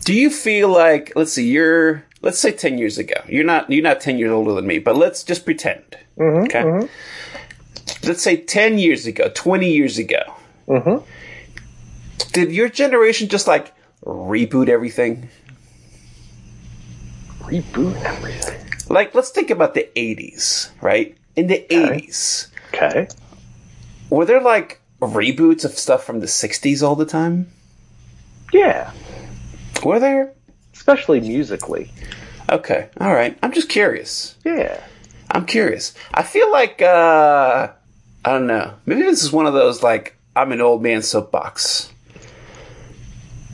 Do 0.04 0.14
you 0.14 0.30
feel 0.30 0.68
like, 0.70 1.14
let's 1.16 1.34
see, 1.34 1.48
you're, 1.48 2.04
let's 2.22 2.40
say 2.40 2.52
10 2.52 2.78
years 2.78 2.98
ago. 2.98 3.16
You're 3.28 3.44
not, 3.46 3.70
you're 3.72 3.84
not 3.84 4.02
10 4.02 4.18
years 4.18 4.32
older 4.32 4.54
than 4.54 4.66
me, 4.68 4.80
but 4.80 4.96
let's 4.98 5.24
just 5.24 5.46
pretend. 5.46 5.84
okay? 6.20 6.88
Let's 8.04 8.22
say 8.24 8.38
10 8.38 8.80
years 8.80 9.06
ago, 9.06 9.30
20 9.34 9.72
years 9.72 9.98
ago. 9.98 10.22
Mhm. 10.68 11.04
Did 12.34 12.52
your 12.52 12.70
generation 12.70 13.28
just 13.28 13.48
like 13.48 13.74
reboot 14.06 14.70
everything? 14.70 15.30
Reboot 17.42 17.96
everything. 18.04 18.71
Like, 18.92 19.16
let's 19.16 19.30
think 19.30 19.50
about 19.50 19.74
the 19.74 19.88
80s, 19.96 20.70
right? 20.82 21.18
In 21.36 21.48
the 21.48 21.66
80s, 21.70 22.48
Okay. 22.74 23.08
were 24.10 24.26
there 24.26 24.42
like 24.42 24.82
reboots 25.00 25.64
of 25.66 25.72
stuff 25.72 26.04
from 26.04 26.20
the 26.20 26.26
60s 26.28 26.84
all 26.84 26.96
the 26.96 27.06
time? 27.06 27.48
Yeah. 28.52 28.92
Were 29.84 30.00
there? 30.00 30.34
Especially 30.74 31.22
musically. 31.22 31.90
Okay, 32.50 32.90
all 33.00 33.14
right. 33.14 33.38
I'm 33.42 33.54
just 33.54 33.70
curious. 33.70 34.36
Yeah. 34.44 34.82
I'm 35.30 35.46
curious. 35.46 35.94
I 36.14 36.24
feel 36.24 36.52
like 36.52 36.82
uh 36.82 37.70
I 38.26 38.30
don't 38.32 38.48
know. 38.48 38.74
Maybe 38.86 39.04
this 39.04 39.24
is 39.24 39.32
one 39.32 39.46
of 39.46 39.54
those 39.54 39.82
like 39.82 40.18
I'm 40.36 40.52
an 40.52 40.60
old 40.60 40.84
man 40.84 41.02
soapbox. 41.02 41.90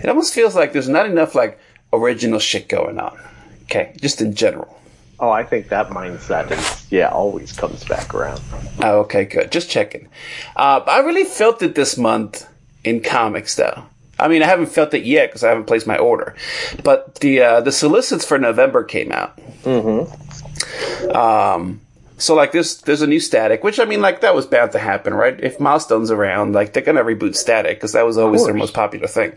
It 0.01 0.09
almost 0.09 0.33
feels 0.33 0.55
like 0.55 0.73
there's 0.73 0.89
not 0.89 1.05
enough 1.05 1.35
like 1.35 1.59
original 1.93 2.39
shit 2.39 2.67
going 2.67 2.99
on. 2.99 3.19
Okay, 3.63 3.93
just 4.01 4.19
in 4.21 4.33
general. 4.33 4.76
Oh, 5.19 5.31
I 5.31 5.43
think 5.43 5.69
that 5.69 5.89
mindset 5.89 6.51
is 6.51 6.91
yeah 6.91 7.09
always 7.09 7.51
comes 7.51 7.83
back 7.83 8.13
around. 8.13 8.41
Oh, 8.81 8.99
okay, 8.99 9.25
good. 9.25 9.51
Just 9.51 9.69
checking. 9.69 10.09
Uh, 10.55 10.81
I 10.85 10.99
really 10.99 11.23
felt 11.23 11.61
it 11.61 11.75
this 11.75 11.97
month 11.97 12.47
in 12.83 13.01
comics, 13.01 13.55
though. 13.55 13.83
I 14.19 14.27
mean, 14.27 14.41
I 14.41 14.45
haven't 14.45 14.67
felt 14.67 14.93
it 14.93 15.03
yet 15.03 15.29
because 15.29 15.43
I 15.43 15.49
haven't 15.49 15.65
placed 15.65 15.85
my 15.87 15.97
order, 15.97 16.35
but 16.83 17.15
the 17.15 17.41
uh, 17.41 17.61
the 17.61 17.71
solicits 17.71 18.25
for 18.25 18.37
November 18.37 18.83
came 18.83 19.11
out. 19.11 19.37
Mm-hmm. 19.63 21.11
Um, 21.15 21.81
so 22.17 22.33
like 22.33 22.51
this, 22.51 22.77
there's 22.77 23.03
a 23.03 23.07
new 23.07 23.19
Static, 23.19 23.63
which 23.63 23.79
I 23.79 23.85
mean, 23.85 24.01
like 24.01 24.21
that 24.21 24.33
was 24.33 24.47
bound 24.47 24.71
to 24.71 24.79
happen, 24.79 25.13
right? 25.13 25.39
If 25.39 25.59
Milestone's 25.59 26.09
around, 26.09 26.53
like 26.53 26.73
they're 26.73 26.81
gonna 26.81 27.03
reboot 27.03 27.35
Static 27.35 27.77
because 27.77 27.93
that 27.93 28.05
was 28.05 28.17
always 28.17 28.43
their 28.43 28.55
most 28.55 28.73
popular 28.73 29.07
thing. 29.07 29.33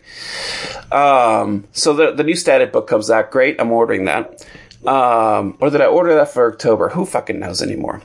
Um, 0.90 1.66
so 1.72 1.92
the 1.92 2.12
the 2.12 2.24
new 2.24 2.36
Static 2.36 2.72
book 2.72 2.86
comes 2.86 3.10
out. 3.10 3.30
Great, 3.30 3.60
I'm 3.60 3.70
ordering 3.70 4.06
that. 4.06 4.46
Um, 4.86 5.58
or 5.60 5.70
did 5.70 5.80
I 5.80 5.86
order 5.86 6.14
that 6.14 6.30
for 6.32 6.52
October? 6.52 6.88
Who 6.90 7.04
fucking 7.04 7.38
knows 7.38 7.60
anymore? 7.62 8.00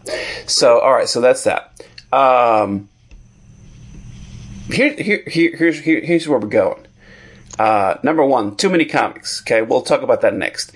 So, 0.45 0.79
all 0.79 0.91
right, 0.93 1.07
so 1.07 1.21
that's 1.21 1.43
that. 1.45 1.71
Um, 2.11 2.89
here, 4.71 4.93
here, 4.93 5.23
here, 5.27 5.55
here's 5.55 5.79
here, 5.79 6.01
here's 6.01 6.27
where 6.27 6.39
we're 6.39 6.47
going. 6.47 6.85
Uh, 7.57 7.95
number 8.03 8.25
one, 8.25 8.55
too 8.57 8.69
many 8.69 8.85
comics. 8.85 9.41
Okay, 9.41 9.61
we'll 9.61 9.81
talk 9.81 10.01
about 10.01 10.21
that 10.21 10.33
next. 10.33 10.73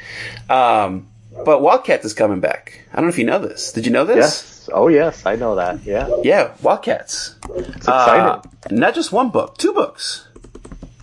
Um, 0.50 1.08
but 1.46 1.62
Wildcats 1.62 2.06
is 2.06 2.14
coming 2.14 2.40
back. 2.40 2.82
I 2.92 2.98
don't 2.98 3.06
know 3.06 3.10
if 3.10 3.18
you 3.18 3.26
know 3.26 3.40
this. 3.40 3.74
Did 3.74 3.86
you 3.86 3.92
know 3.92 4.06
this? 4.06 4.18
Yes. 4.18 4.70
Oh 4.72 4.88
yes, 4.88 5.26
I 5.26 5.36
know 5.36 5.56
that. 5.56 5.84
Yeah. 5.84 6.10
Yeah, 6.24 6.54
Wildcats. 6.62 7.36
It's 7.56 7.70
exciting. 7.78 8.26
Uh, 8.26 8.42
not 8.72 8.96
just 8.96 9.12
one 9.12 9.30
book, 9.32 9.58
two 9.58 9.74
books. 9.74 10.28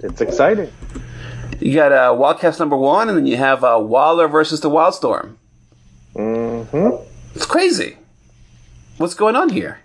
it's 0.01 0.21
exciting. 0.21 0.73
You 1.61 1.75
got 1.75 1.93
uh, 1.93 2.15
Wildcats 2.15 2.59
number 2.59 2.77
one, 2.77 3.09
and 3.09 3.17
then 3.17 3.27
you 3.27 3.37
have 3.37 3.65
uh, 3.65 3.79
Wilder 3.81 4.29
versus 4.29 4.61
the 4.61 4.71
Wildstorm. 4.71 5.37
Mm-hmm. 6.15 7.03
It's 7.35 7.47
crazy. 7.47 7.97
What's 8.99 9.15
going 9.15 9.37
on 9.37 9.51
here? 9.51 9.81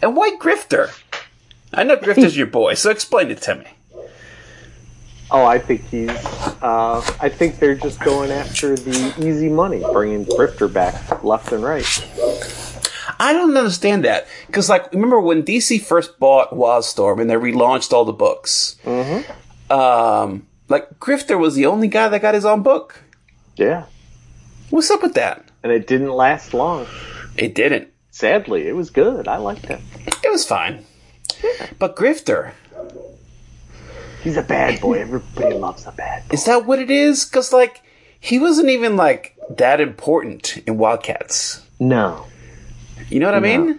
And 0.00 0.16
why 0.16 0.36
Grifter? 0.40 0.98
I 1.74 1.84
know 1.84 1.96
Grifter's 1.96 2.36
your 2.38 2.46
boy, 2.46 2.74
so 2.74 2.90
explain 2.90 3.30
it 3.30 3.42
to 3.42 3.56
me. 3.56 3.64
Oh, 5.30 5.44
I 5.44 5.58
think 5.58 5.84
he's. 5.88 6.08
Uh, 6.08 7.04
I 7.20 7.28
think 7.28 7.58
they're 7.58 7.74
just 7.74 8.00
going 8.00 8.30
after 8.30 8.76
the 8.76 9.14
easy 9.18 9.50
money, 9.50 9.84
bringing 9.92 10.24
Grifter 10.24 10.72
back 10.72 11.22
left 11.22 11.52
and 11.52 11.62
right. 11.62 11.84
I 13.20 13.32
don't 13.32 13.54
understand 13.56 14.04
that 14.04 14.26
because, 14.46 14.70
like, 14.70 14.90
remember 14.92 15.20
when 15.20 15.42
DC 15.42 15.82
first 15.82 16.18
bought 16.18 16.50
Wildstorm 16.50 17.20
and 17.20 17.28
they 17.28 17.34
relaunched 17.34 17.92
all 17.92 18.04
the 18.04 18.12
books? 18.12 18.76
Mm-hmm. 18.84 19.72
Um, 19.72 20.46
like 20.68 20.98
Grifter 21.00 21.38
was 21.38 21.54
the 21.54 21.66
only 21.66 21.88
guy 21.88 22.08
that 22.08 22.22
got 22.22 22.34
his 22.34 22.44
own 22.44 22.62
book. 22.62 23.02
Yeah, 23.56 23.86
What's 24.70 24.90
up 24.90 25.02
with 25.02 25.14
that? 25.14 25.44
and 25.62 25.72
it 25.72 25.86
didn't 25.86 26.12
last 26.12 26.54
long. 26.54 26.86
It 27.36 27.54
didn't. 27.54 27.88
Sadly, 28.10 28.68
it 28.68 28.76
was 28.76 28.90
good. 28.90 29.26
I 29.28 29.36
liked 29.38 29.64
it. 29.70 29.80
It 30.24 30.30
was 30.30 30.44
fine. 30.44 30.84
But 31.78 31.96
Grifter, 31.96 32.52
He's 34.22 34.36
a 34.36 34.42
bad 34.42 34.80
boy. 34.80 34.94
Everybody 35.00 35.54
loves 35.54 35.86
a 35.86 35.92
bad 35.92 36.28
boy. 36.28 36.34
is 36.34 36.44
that 36.46 36.66
what 36.66 36.78
it 36.80 36.90
is? 36.90 37.24
Because 37.24 37.52
like 37.52 37.82
he 38.20 38.38
wasn't 38.38 38.68
even 38.68 38.96
like 38.96 39.36
that 39.50 39.80
important 39.80 40.58
in 40.66 40.76
Wildcats. 40.78 41.62
No. 41.80 42.26
You 43.08 43.20
know 43.20 43.26
what 43.26 43.34
I 43.36 43.38
No. 43.40 43.64
mean? 43.64 43.78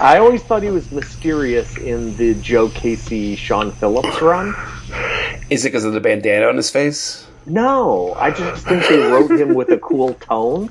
I 0.00 0.18
always 0.18 0.42
thought 0.42 0.62
he 0.62 0.70
was 0.70 0.90
mysterious 0.90 1.76
in 1.76 2.16
the 2.16 2.34
Joe 2.34 2.68
Casey 2.70 3.36
Sean 3.36 3.72
Phillips 3.72 4.20
run. 4.20 4.54
Is 5.50 5.64
it 5.64 5.68
because 5.68 5.84
of 5.84 5.92
the 5.92 6.00
bandana 6.00 6.46
on 6.46 6.56
his 6.56 6.70
face? 6.70 7.26
No, 7.46 8.14
I 8.14 8.30
just 8.30 8.64
think 8.66 8.86
they 8.88 8.98
wrote 8.98 9.30
him 9.32 9.54
with 9.54 9.68
a 9.70 9.78
cool 9.78 10.14
tone, 10.14 10.70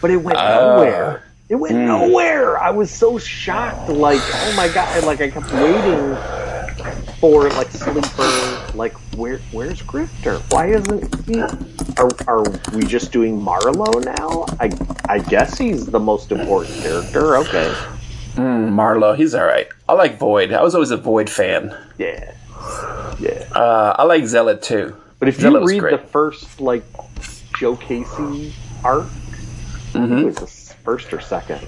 but 0.00 0.10
it 0.10 0.16
went 0.18 0.38
Ah. 0.38 0.74
nowhere. 0.76 1.22
It 1.48 1.54
went 1.56 1.76
nowhere. 1.76 2.58
I 2.58 2.70
was 2.70 2.90
so 2.90 3.18
shocked. 3.18 3.88
Like, 3.88 4.20
oh 4.22 4.54
my 4.56 4.68
god! 4.68 5.04
Like, 5.04 5.20
I 5.20 5.30
kept 5.30 5.50
waiting 5.52 6.16
for 7.20 7.48
like 7.50 7.70
sleeper. 7.70 8.66
Like, 8.74 8.92
where 9.16 9.38
where's 9.52 9.82
Grifter? 9.82 10.40
Why 10.52 10.66
isn't 10.68 11.26
he? 11.26 11.40
Are 11.98 12.08
are 12.26 12.44
we 12.74 12.82
just 12.84 13.12
doing 13.12 13.40
Marlowe 13.42 13.98
now? 14.00 14.44
I 14.60 14.70
I 15.08 15.18
guess 15.20 15.56
he's 15.58 15.86
the 15.86 15.98
most 16.00 16.32
important 16.32 16.74
character. 16.82 17.36
Okay, 17.38 17.74
Mm, 18.38 18.70
Marlowe, 18.70 19.14
he's 19.14 19.34
all 19.34 19.44
right. 19.44 19.68
I 19.88 19.94
like 19.94 20.18
Void. 20.18 20.52
I 20.52 20.62
was 20.62 20.74
always 20.74 20.90
a 20.90 20.96
Void 20.96 21.28
fan. 21.28 21.76
yeah, 21.98 22.32
yeah. 23.18 23.44
Uh, 23.54 23.96
I 23.98 24.04
like 24.04 24.24
Zealot 24.26 24.62
too. 24.62 24.94
But 25.18 25.28
if 25.28 25.38
Zealot 25.40 25.62
you 25.74 25.80
read 25.82 25.94
the 25.94 25.98
first 26.06 26.60
like 26.60 26.84
Joe 27.58 27.76
Casey 27.76 28.54
arc, 28.84 29.06
Mm-hmm. 29.92 30.18
it 30.18 30.24
was 30.26 30.68
the 30.68 30.74
first 30.84 31.12
or 31.14 31.20
second. 31.20 31.66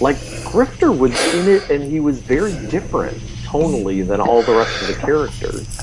Like 0.00 0.16
Grifter 0.46 0.96
was 0.96 1.10
in 1.34 1.48
it, 1.48 1.68
and 1.70 1.82
he 1.82 1.98
was 1.98 2.20
very 2.20 2.52
different 2.68 3.16
tonally 3.44 4.06
than 4.06 4.20
all 4.20 4.42
the 4.42 4.54
rest 4.54 4.80
of 4.80 4.86
the 4.88 4.94
characters. 4.94 5.80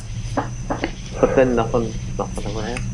But 1.20 1.36
then 1.36 1.56
nothing, 1.58 1.94
nothing 2.18 2.46
ever 2.46 2.62
happened. 2.62 2.86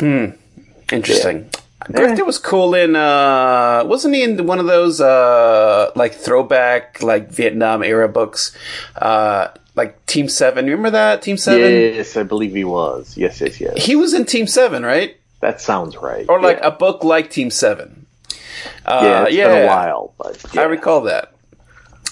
Hmm. 0.00 0.94
Interesting. 0.94 1.50
Grifter 1.90 2.24
was 2.26 2.38
cool 2.38 2.74
in. 2.74 2.94
uh 2.96 3.82
Wasn't 3.86 4.14
he 4.14 4.22
in 4.22 4.46
one 4.46 4.58
of 4.60 4.66
those 4.66 5.00
uh 5.00 5.90
like 5.94 6.14
throwback 6.14 7.02
like 7.02 7.30
Vietnam 7.30 7.82
era 7.82 8.08
books? 8.08 8.54
Uh 8.96 9.48
Like 9.74 10.04
Team 10.06 10.28
Seven. 10.28 10.66
Remember 10.66 10.90
that 10.90 11.22
Team 11.22 11.36
Seven? 11.38 11.72
Yes, 11.72 12.16
I 12.16 12.22
believe 12.24 12.54
he 12.54 12.64
was. 12.64 13.16
Yes, 13.16 13.40
yes, 13.40 13.60
yes. 13.60 13.84
He 13.84 13.96
was 13.96 14.12
in 14.12 14.24
Team 14.26 14.46
Seven, 14.46 14.84
right? 14.84 15.16
That 15.40 15.60
sounds 15.60 15.96
right. 15.96 16.26
Or 16.28 16.40
like 16.40 16.58
yeah. 16.58 16.68
a 16.68 16.70
book 16.70 17.04
like 17.04 17.30
Team 17.30 17.50
Seven. 17.50 18.06
Uh, 18.86 19.00
yeah, 19.02 19.24
it's 19.24 19.34
yeah, 19.34 19.48
been 19.48 19.64
a 19.64 19.66
while, 19.66 20.14
but 20.18 20.56
I 20.56 20.64
recall 20.64 21.00
that. 21.02 21.32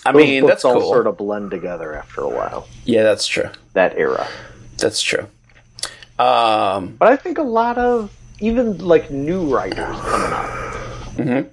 I 0.07 0.13
Those 0.13 0.23
mean, 0.23 0.47
that's 0.47 0.65
all 0.65 0.81
cool. 0.81 0.89
sort 0.91 1.07
of 1.07 1.17
blend 1.19 1.51
together 1.51 1.95
after 1.95 2.23
a 2.23 2.29
while. 2.29 2.67
Yeah, 2.85 3.03
that's 3.05 3.27
true. 3.27 3.51
That 3.75 3.97
era. 3.97 4.27
That's 4.79 5.03
true. 5.03 5.27
Um, 6.19 6.97
But 6.99 7.09
I 7.13 7.17
think 7.17 7.39
a 7.39 7.43
lot 7.43 7.77
of 7.79 8.11
even 8.41 8.79
like 8.79 9.11
new 9.11 9.45
writers 9.55 9.77
coming 10.01 10.33
up, 10.33 10.51
Mhm. 11.17 11.47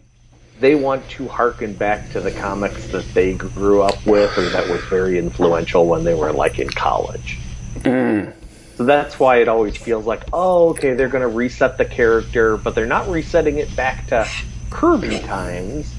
they 0.60 0.76
want 0.76 1.08
to 1.10 1.28
harken 1.28 1.74
back 1.74 2.12
to 2.14 2.22
the 2.22 2.32
comics 2.32 2.88
that 2.88 3.06
they 3.14 3.34
grew 3.34 3.82
up 3.82 4.04
with 4.06 4.36
or 4.38 4.50
that 4.50 4.68
was 4.70 4.82
very 4.86 5.18
influential 5.20 5.86
when 5.86 6.04
they 6.04 6.14
were 6.14 6.32
like 6.32 6.60
in 6.60 6.70
college. 6.70 7.38
mm, 7.82 8.32
So 8.78 8.84
that's 8.84 9.20
why 9.20 9.38
it 9.38 9.48
always 9.48 9.76
feels 9.76 10.06
like, 10.06 10.22
oh, 10.34 10.70
okay, 10.70 10.94
they're 10.94 11.10
going 11.10 11.24
to 11.24 11.28
reset 11.28 11.78
the 11.80 11.86
character, 11.86 12.58
but 12.58 12.76
they're 12.76 12.86
not 12.86 13.10
resetting 13.10 13.58
it 13.58 13.76
back 13.76 14.06
to 14.08 14.28
Kirby 14.70 15.20
times. 15.20 15.92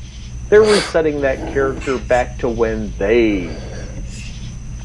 They're 0.49 0.61
resetting 0.63 1.21
that 1.23 1.39
character 1.53 1.99
back 1.99 2.39
to 2.39 2.49
when 2.49 2.93
they 2.99 3.51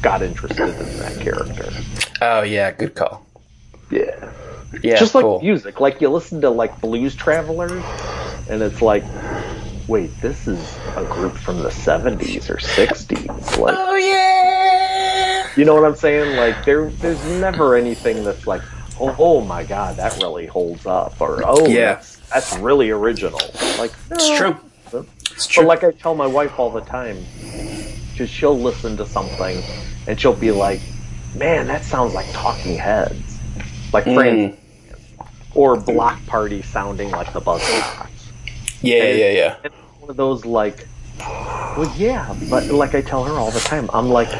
got 0.02 0.22
interested 0.22 0.68
in 0.68 0.98
that 0.98 1.18
character. 1.20 1.72
oh 2.20 2.42
yeah, 2.42 2.70
good 2.72 2.94
call. 2.94 3.24
Yeah. 3.90 4.28
Yeah, 4.82 4.96
just 4.96 5.14
like 5.14 5.22
cool. 5.22 5.40
music. 5.40 5.80
Like 5.80 6.00
you 6.00 6.08
listen 6.08 6.40
to 6.42 6.50
like 6.50 6.80
Blues 6.80 7.14
Travelers, 7.14 7.82
and 8.48 8.62
it's 8.62 8.80
like, 8.82 9.04
wait, 9.88 10.10
this 10.20 10.46
is 10.46 10.76
a 10.96 11.04
group 11.04 11.34
from 11.36 11.58
the 11.62 11.68
'70s 11.70 12.48
or 12.50 12.56
'60s. 12.56 13.58
Like, 13.58 13.74
oh 13.78 13.94
yeah. 13.96 15.48
you 15.56 15.64
know 15.64 15.74
what 15.74 15.84
I'm 15.84 15.94
saying? 15.96 16.36
Like 16.36 16.64
there, 16.64 16.90
there's 16.90 17.22
never 17.40 17.76
anything 17.76 18.24
that's 18.24 18.46
like, 18.46 18.62
oh, 19.00 19.14
oh 19.18 19.40
my 19.40 19.64
god, 19.64 19.96
that 19.96 20.16
really 20.18 20.46
holds 20.46 20.86
up, 20.86 21.20
or 21.20 21.42
oh, 21.44 21.66
Yeah. 21.66 21.94
that's, 21.94 22.16
that's 22.30 22.56
really 22.58 22.90
original. 22.90 23.40
Like 23.78 23.92
It's 24.10 24.36
true. 24.36 24.56
It's 25.32 25.46
true. 25.48 25.64
But 25.64 25.68
like 25.68 25.84
I 25.84 25.90
tell 25.90 26.14
my 26.14 26.26
wife 26.28 26.58
all 26.58 26.70
the 26.70 26.80
time, 26.82 27.18
because 28.12 28.30
she'll 28.30 28.58
listen 28.58 28.96
to 28.98 29.06
something 29.06 29.62
and 30.06 30.20
she'll 30.20 30.32
be 30.34 30.52
like, 30.52 30.80
"Man, 31.34 31.66
that 31.66 31.84
sounds 31.84 32.14
like 32.14 32.26
Talking 32.32 32.76
Heads," 32.76 33.38
like 33.92 34.04
Mm. 34.04 34.14
Friends, 34.14 34.56
or 35.54 35.76
Bloc 35.76 36.24
Party 36.26 36.62
sounding 36.62 37.10
like 37.10 37.32
the 37.32 37.40
Buzzcocks. 37.40 38.08
yeah, 38.82 39.04
yeah, 39.04 39.30
yeah. 39.30 39.56
And 39.64 39.72
one 40.00 40.10
of 40.10 40.16
those 40.16 40.44
like, 40.44 40.86
well, 41.18 41.92
yeah, 41.96 42.34
but 42.50 42.66
like 42.66 42.94
I 42.94 43.00
tell 43.00 43.24
her 43.24 43.32
all 43.34 43.50
the 43.50 43.60
time, 43.60 43.88
I'm 43.92 44.08
like, 44.08 44.30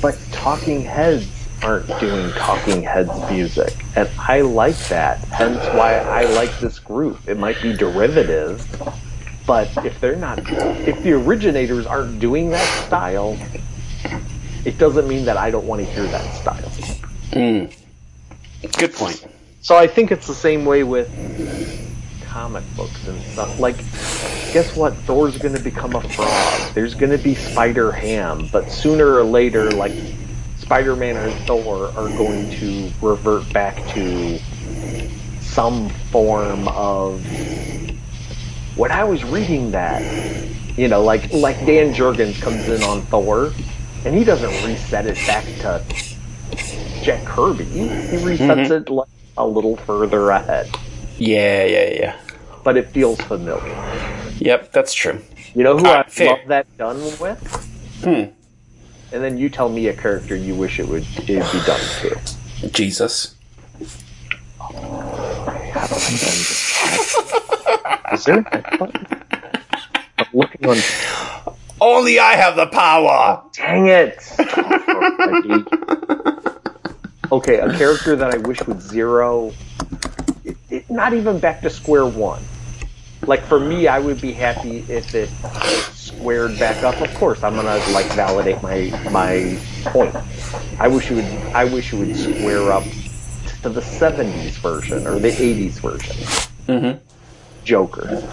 but 0.00 0.18
Talking 0.32 0.82
Heads 0.82 1.28
aren't 1.62 1.86
doing 2.00 2.30
Talking 2.32 2.82
Heads 2.82 3.12
music, 3.30 3.74
and 3.96 4.08
I 4.18 4.40
like 4.40 4.76
that. 4.88 5.18
Hence 5.18 5.58
why 5.74 5.94
I 5.94 6.24
like 6.24 6.58
this 6.58 6.78
group. 6.78 7.28
It 7.28 7.38
might 7.38 7.60
be 7.62 7.72
derivative, 7.72 8.66
but 9.46 9.68
if 9.84 10.00
they're 10.00 10.16
not, 10.16 10.40
if 10.40 11.02
the 11.02 11.12
originators 11.12 11.86
aren't 11.86 12.18
doing 12.18 12.50
that 12.50 12.86
style, 12.86 13.38
it 14.64 14.78
doesn't 14.78 15.08
mean 15.08 15.24
that 15.24 15.36
I 15.36 15.50
don't 15.50 15.66
want 15.66 15.84
to 15.84 15.90
hear 15.92 16.04
that 16.04 16.34
style. 16.34 16.70
Mm. 17.32 17.74
Good 18.78 18.92
point. 18.94 19.26
So 19.62 19.76
I 19.76 19.86
think 19.86 20.10
it's 20.10 20.26
the 20.26 20.34
same 20.34 20.64
way 20.64 20.82
with 20.82 21.08
comic 22.24 22.64
books 22.74 23.06
and 23.06 23.22
stuff. 23.22 23.60
Like, 23.60 23.76
guess 24.52 24.74
what? 24.76 24.92
Thor's 24.94 25.38
going 25.38 25.54
to 25.54 25.62
become 25.62 25.94
a 25.94 26.00
frog. 26.00 26.74
There's 26.74 26.94
going 26.94 27.12
to 27.12 27.22
be 27.22 27.36
Spider 27.36 27.92
Ham, 27.92 28.48
but 28.50 28.72
sooner 28.72 29.14
or 29.14 29.22
later, 29.22 29.70
like, 29.70 29.92
Spider 30.56 30.96
Man 30.96 31.16
or 31.16 31.30
Thor 31.46 31.86
are 31.90 32.08
going 32.18 32.50
to 32.58 32.90
revert 33.00 33.52
back 33.52 33.76
to 33.94 34.40
some 35.40 35.88
form 36.10 36.66
of. 36.68 37.24
When 38.74 38.90
I 38.90 39.04
was 39.04 39.22
reading 39.22 39.70
that, 39.72 40.02
you 40.76 40.88
know, 40.88 41.04
like 41.04 41.32
like 41.32 41.58
Dan 41.66 41.94
Jurgens 41.94 42.40
comes 42.40 42.66
in 42.68 42.82
on 42.82 43.02
Thor, 43.02 43.52
and 44.04 44.14
he 44.14 44.24
doesn't 44.24 44.50
reset 44.66 45.06
it 45.06 45.18
back 45.26 45.44
to 45.60 45.84
Jack 47.02 47.24
Kirby. 47.26 47.64
He 47.64 47.86
resets 48.16 48.38
mm-hmm. 48.38 48.72
it 48.72 48.88
like 48.88 49.08
a 49.36 49.46
little 49.46 49.76
further 49.76 50.30
ahead, 50.30 50.68
Yeah, 51.18 51.64
yeah, 51.64 51.90
yeah. 51.94 52.16
but 52.64 52.76
it 52.76 52.88
feels 52.90 53.20
familiar. 53.22 53.74
Yep, 54.38 54.72
that's 54.72 54.92
true. 54.94 55.20
You 55.54 55.64
know 55.64 55.76
who 55.76 55.86
Ah, 55.86 56.00
I 56.00 56.02
fair. 56.08 56.28
love 56.28 56.38
that 56.48 56.66
done 56.78 57.00
with? 57.18 57.38
Hmm. 58.02 58.30
And 59.14 59.22
then 59.22 59.36
you 59.38 59.48
tell 59.50 59.68
me 59.68 59.88
a 59.88 59.92
character 59.94 60.34
you 60.36 60.54
wish 60.54 60.78
it 60.80 60.88
would 60.88 61.02
it'd 61.28 61.52
be 61.52 61.60
done 61.66 61.80
to. 62.00 62.18
Jesus. 62.70 63.36
Is 68.12 68.24
there? 68.24 68.44
I'm 68.52 68.92
looking 70.32 70.66
on. 70.68 70.76
Only 71.80 72.18
I 72.18 72.34
have 72.36 72.56
the 72.56 72.66
power. 72.66 73.42
Dang 73.52 73.86
it! 73.88 74.18
okay, 77.32 77.58
a 77.58 77.76
character 77.76 78.14
that 78.14 78.34
I 78.34 78.36
wish 78.38 78.64
would 78.66 78.80
zero. 78.80 79.52
It, 80.44 80.56
it, 80.70 80.90
not 80.90 81.14
even 81.14 81.38
back 81.40 81.62
to 81.62 81.70
square 81.70 82.06
one. 82.06 82.42
Like 83.26 83.42
for 83.44 83.58
me, 83.58 83.88
I 83.88 83.98
would 83.98 84.20
be 84.20 84.32
happy 84.32 84.78
if 84.88 85.14
it 85.14 85.30
squared 85.94 86.58
back 86.58 86.82
up. 86.82 87.00
Of 87.00 87.14
course, 87.14 87.42
I'm 87.42 87.54
gonna 87.54 87.78
like 87.92 88.06
validate 88.12 88.62
my 88.62 88.90
my 89.10 89.58
point. 89.84 90.14
I 90.78 90.88
wish 90.88 91.08
you 91.10 91.16
would. 91.16 91.24
I 91.54 91.64
wish 91.64 91.92
you 91.92 92.00
would 92.00 92.16
square 92.16 92.72
up 92.72 92.84
to 93.62 93.68
the 93.68 93.80
'70s 93.80 94.58
version 94.58 95.06
or 95.06 95.18
the 95.18 95.30
'80s 95.30 95.80
version. 95.80 96.16
Mm-hmm. 96.66 96.98
Joker. 97.64 98.28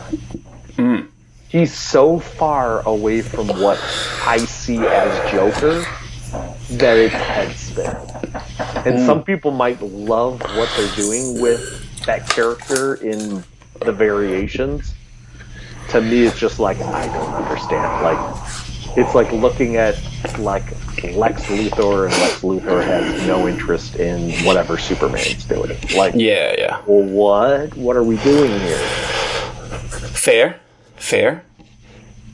He's 1.49 1.73
so 1.73 2.19
far 2.19 2.81
away 2.87 3.21
from 3.21 3.47
what 3.47 3.79
I 4.23 4.37
see 4.37 4.77
as 4.77 5.31
Joker 5.31 5.83
that 6.77 6.95
it's 6.95 7.13
head 7.13 7.55
spin. 7.55 8.08
And 8.85 8.99
some 9.05 9.23
people 9.23 9.51
might 9.51 9.81
love 9.81 10.41
what 10.41 10.69
they're 10.77 10.95
doing 10.95 11.41
with 11.41 12.05
that 12.05 12.29
character 12.29 12.95
in 12.95 13.43
the 13.81 13.91
variations. 13.91 14.93
To 15.89 16.01
me, 16.01 16.23
it's 16.23 16.37
just 16.39 16.59
like 16.59 16.79
I 16.81 17.07
don't 17.07 17.33
understand. 17.33 18.03
Like 18.03 18.47
it's 18.97 19.15
like 19.15 19.31
looking 19.31 19.75
at 19.77 19.95
like 20.37 20.63
Lex 21.03 21.43
Luthor, 21.43 22.05
and 22.05 22.13
Lex 22.21 22.41
Luthor 22.41 22.83
has 22.83 23.25
no 23.27 23.47
interest 23.47 23.95
in 23.95 24.31
whatever 24.45 24.77
Superman's 24.77 25.45
doing. 25.45 25.77
Like, 25.95 26.13
Yeah, 26.15 26.55
yeah. 26.57 26.81
well, 26.85 27.03
what? 27.03 27.75
What 27.75 27.95
are 27.95 28.03
we 28.03 28.17
doing 28.17 28.51
here? 28.59 28.77
Fair, 30.13 30.59
fair. 30.97 31.43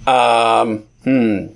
Um, 0.08 0.80
hmm. 1.04 1.48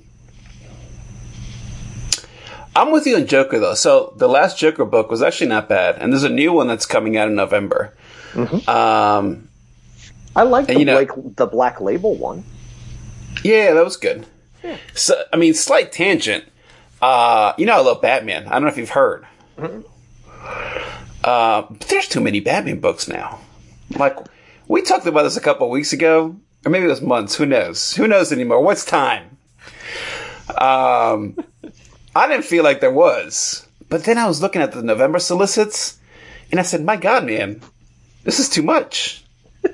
I'm 2.75 2.91
with 2.91 3.05
you 3.07 3.15
on 3.15 3.25
Joker 3.27 3.59
though. 3.59 3.73
So 3.73 4.13
the 4.17 4.27
last 4.29 4.57
Joker 4.57 4.85
book 4.85 5.09
was 5.11 5.21
actually 5.21 5.47
not 5.47 5.67
bad, 5.69 5.97
and 5.99 6.11
there's 6.13 6.23
a 6.23 6.29
new 6.29 6.53
one 6.53 6.67
that's 6.67 6.85
coming 6.85 7.17
out 7.17 7.27
in 7.27 7.35
November. 7.35 7.93
Um, 8.67 9.49
I 10.35 10.43
like 10.43 10.67
the, 10.67 10.77
you 10.79 10.85
know- 10.85 11.03
Blake, 11.03 11.35
the 11.35 11.47
Black 11.47 11.81
Label 11.81 12.15
one. 12.15 12.43
yeah, 13.43 13.73
that 13.73 13.83
was 13.83 13.97
good. 13.97 14.25
So 14.93 15.21
I 15.33 15.37
mean, 15.37 15.53
slight 15.53 15.91
tangent. 15.91 16.45
Uh, 17.01 17.53
you 17.57 17.65
know, 17.65 17.73
I 17.73 17.79
love 17.81 18.01
Batman. 18.01 18.47
I 18.47 18.51
don't 18.53 18.63
know 18.63 18.67
if 18.69 18.77
you've 18.77 18.89
heard. 18.89 19.25
Uh, 21.23 21.61
but 21.69 21.79
there's 21.89 22.07
too 22.07 22.21
many 22.21 22.39
Batman 22.39 22.79
books 22.79 23.07
now. 23.07 23.39
Like 23.97 24.17
we 24.67 24.81
talked 24.81 25.05
about 25.05 25.23
this 25.23 25.37
a 25.37 25.41
couple 25.41 25.69
weeks 25.69 25.91
ago, 25.93 26.35
or 26.65 26.69
maybe 26.69 26.85
it 26.85 26.89
was 26.89 27.01
months. 27.01 27.35
Who 27.35 27.45
knows? 27.45 27.93
Who 27.95 28.07
knows 28.07 28.31
anymore? 28.31 28.61
What's 28.63 28.85
time? 28.85 29.37
Um, 30.57 31.37
I 32.15 32.27
didn't 32.27 32.45
feel 32.45 32.63
like 32.63 32.81
there 32.81 32.91
was, 32.91 33.67
but 33.87 34.03
then 34.03 34.17
I 34.17 34.27
was 34.27 34.41
looking 34.41 34.61
at 34.61 34.71
the 34.71 34.81
November 34.83 35.19
solicits, 35.19 35.99
and 36.51 36.59
I 36.59 36.63
said, 36.63 36.83
"My 36.83 36.95
God, 36.95 37.25
man, 37.25 37.61
this 38.23 38.39
is 38.39 38.49
too 38.49 38.63
much." 38.63 39.23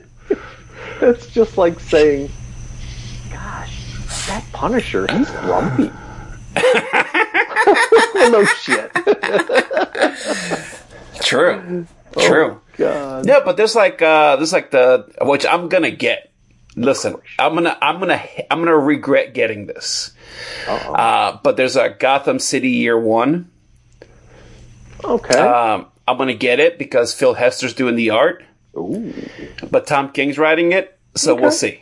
It's 1.02 1.28
just 1.28 1.58
like 1.58 1.78
saying, 1.82 2.32
"Gosh, 3.30 4.26
that 4.28 4.46
Punisher, 4.54 5.06
he's 5.12 5.30
grumpy." 5.30 5.92
no 8.16 8.46
shit. 8.46 8.92
True. 11.22 11.86
True. 12.18 12.62
God. 12.78 13.26
No, 13.26 13.42
but 13.44 13.58
there's 13.58 13.76
like 13.76 14.02
uh 14.02 14.38
there's 14.38 14.54
like 14.54 14.72
the 14.72 15.06
which 15.22 15.46
I'm 15.46 15.68
gonna 15.68 15.92
get. 15.92 16.32
Listen, 16.76 17.16
I'm 17.40 17.54
gonna 17.54 17.78
I'm 17.82 18.00
gonna 18.00 18.22
I'm 18.52 18.60
gonna 18.60 18.78
regret 18.78 19.34
getting 19.34 19.66
this. 19.66 20.12
Uh, 20.68 21.38
but 21.42 21.56
there's 21.56 21.78
a 21.78 21.90
Gotham 21.90 22.40
City 22.40 22.72
Year 22.72 23.00
One. 23.00 23.50
Okay. 25.04 25.40
Um, 25.40 25.88
I'm 26.08 26.18
gonna 26.18 26.34
get 26.34 26.60
it 26.60 26.78
because 26.78 27.14
Phil 27.14 27.34
Hester's 27.34 27.74
doing 27.74 27.96
the 27.96 28.10
art, 28.10 28.44
Ooh. 28.76 29.14
but 29.70 29.88
Tom 29.88 30.12
King's 30.12 30.38
writing 30.38 30.74
it, 30.74 30.98
so 31.16 31.36
we'll 31.36 31.52
see. 31.52 31.82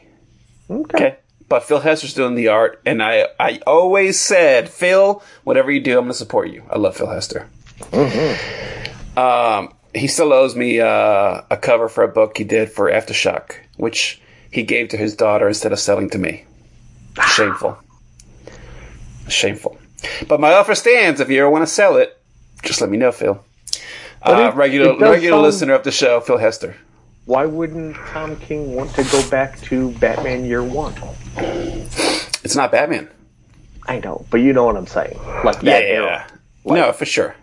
Okay. 0.69 0.95
Okay. 0.95 1.17
But 1.49 1.63
Phil 1.63 1.79
Hester's 1.79 2.13
doing 2.13 2.35
the 2.35 2.49
art, 2.49 2.81
and 2.85 3.01
I 3.01 3.27
I 3.39 3.59
always 3.65 4.19
said, 4.19 4.69
Phil, 4.69 5.23
whatever 5.43 5.71
you 5.71 5.81
do, 5.81 5.97
I'm 5.97 6.05
gonna 6.05 6.13
support 6.13 6.49
you. 6.49 6.63
I 6.69 6.77
love 6.77 6.95
Phil 6.95 7.09
Hester. 7.09 7.47
Mm-hmm. 7.79 9.17
Um, 9.17 9.73
he 9.93 10.07
still 10.07 10.33
owes 10.33 10.55
me 10.55 10.79
uh, 10.79 11.41
a 11.49 11.57
cover 11.57 11.89
for 11.89 12.03
a 12.03 12.07
book 12.07 12.37
he 12.37 12.43
did 12.43 12.71
for 12.71 12.91
Aftershock, 12.91 13.55
which 13.77 14.21
he 14.53 14.63
gave 14.63 14.89
to 14.89 14.97
his 14.97 15.15
daughter 15.15 15.47
instead 15.47 15.71
of 15.71 15.79
selling 15.79 16.09
to 16.11 16.17
me. 16.17 16.45
Shameful. 17.35 17.77
Shameful. 19.27 19.77
But 20.27 20.39
my 20.39 20.53
offer 20.53 20.75
stands. 20.75 21.19
If 21.19 21.29
you 21.29 21.39
ever 21.41 21.49
want 21.49 21.63
to 21.63 21.73
sell 21.73 21.97
it, 21.97 22.17
just 22.61 22.81
let 22.81 22.89
me 22.89 22.97
know, 22.97 23.11
Phil. 23.11 23.43
Uh, 24.21 24.49
it- 24.51 24.55
regular 24.55 24.91
it 24.91 24.99
regular 24.99 25.35
sound- 25.37 25.41
listener 25.43 25.73
of 25.73 25.83
the 25.83 25.91
show, 25.91 26.19
Phil 26.21 26.37
Hester. 26.37 26.75
Why 27.25 27.45
wouldn't 27.45 27.95
Tom 27.95 28.35
King 28.35 28.75
want 28.75 28.93
to 28.95 29.03
go 29.05 29.27
back 29.29 29.59
to 29.61 29.91
Batman 29.93 30.45
Year 30.45 30.61
One? 30.61 30.93
It's 32.43 32.55
not 32.55 32.71
Batman. 32.71 33.07
I 33.87 33.99
know, 33.99 34.25
but 34.29 34.37
you 34.37 34.53
know 34.53 34.65
what 34.65 34.75
I'm 34.77 34.87
saying. 34.87 35.17
Like 35.43 35.61
that 35.61 35.83
Yeah, 35.83 35.89
era. 35.89 36.27
no, 36.65 36.91
for 36.93 37.05
sure. 37.05 37.35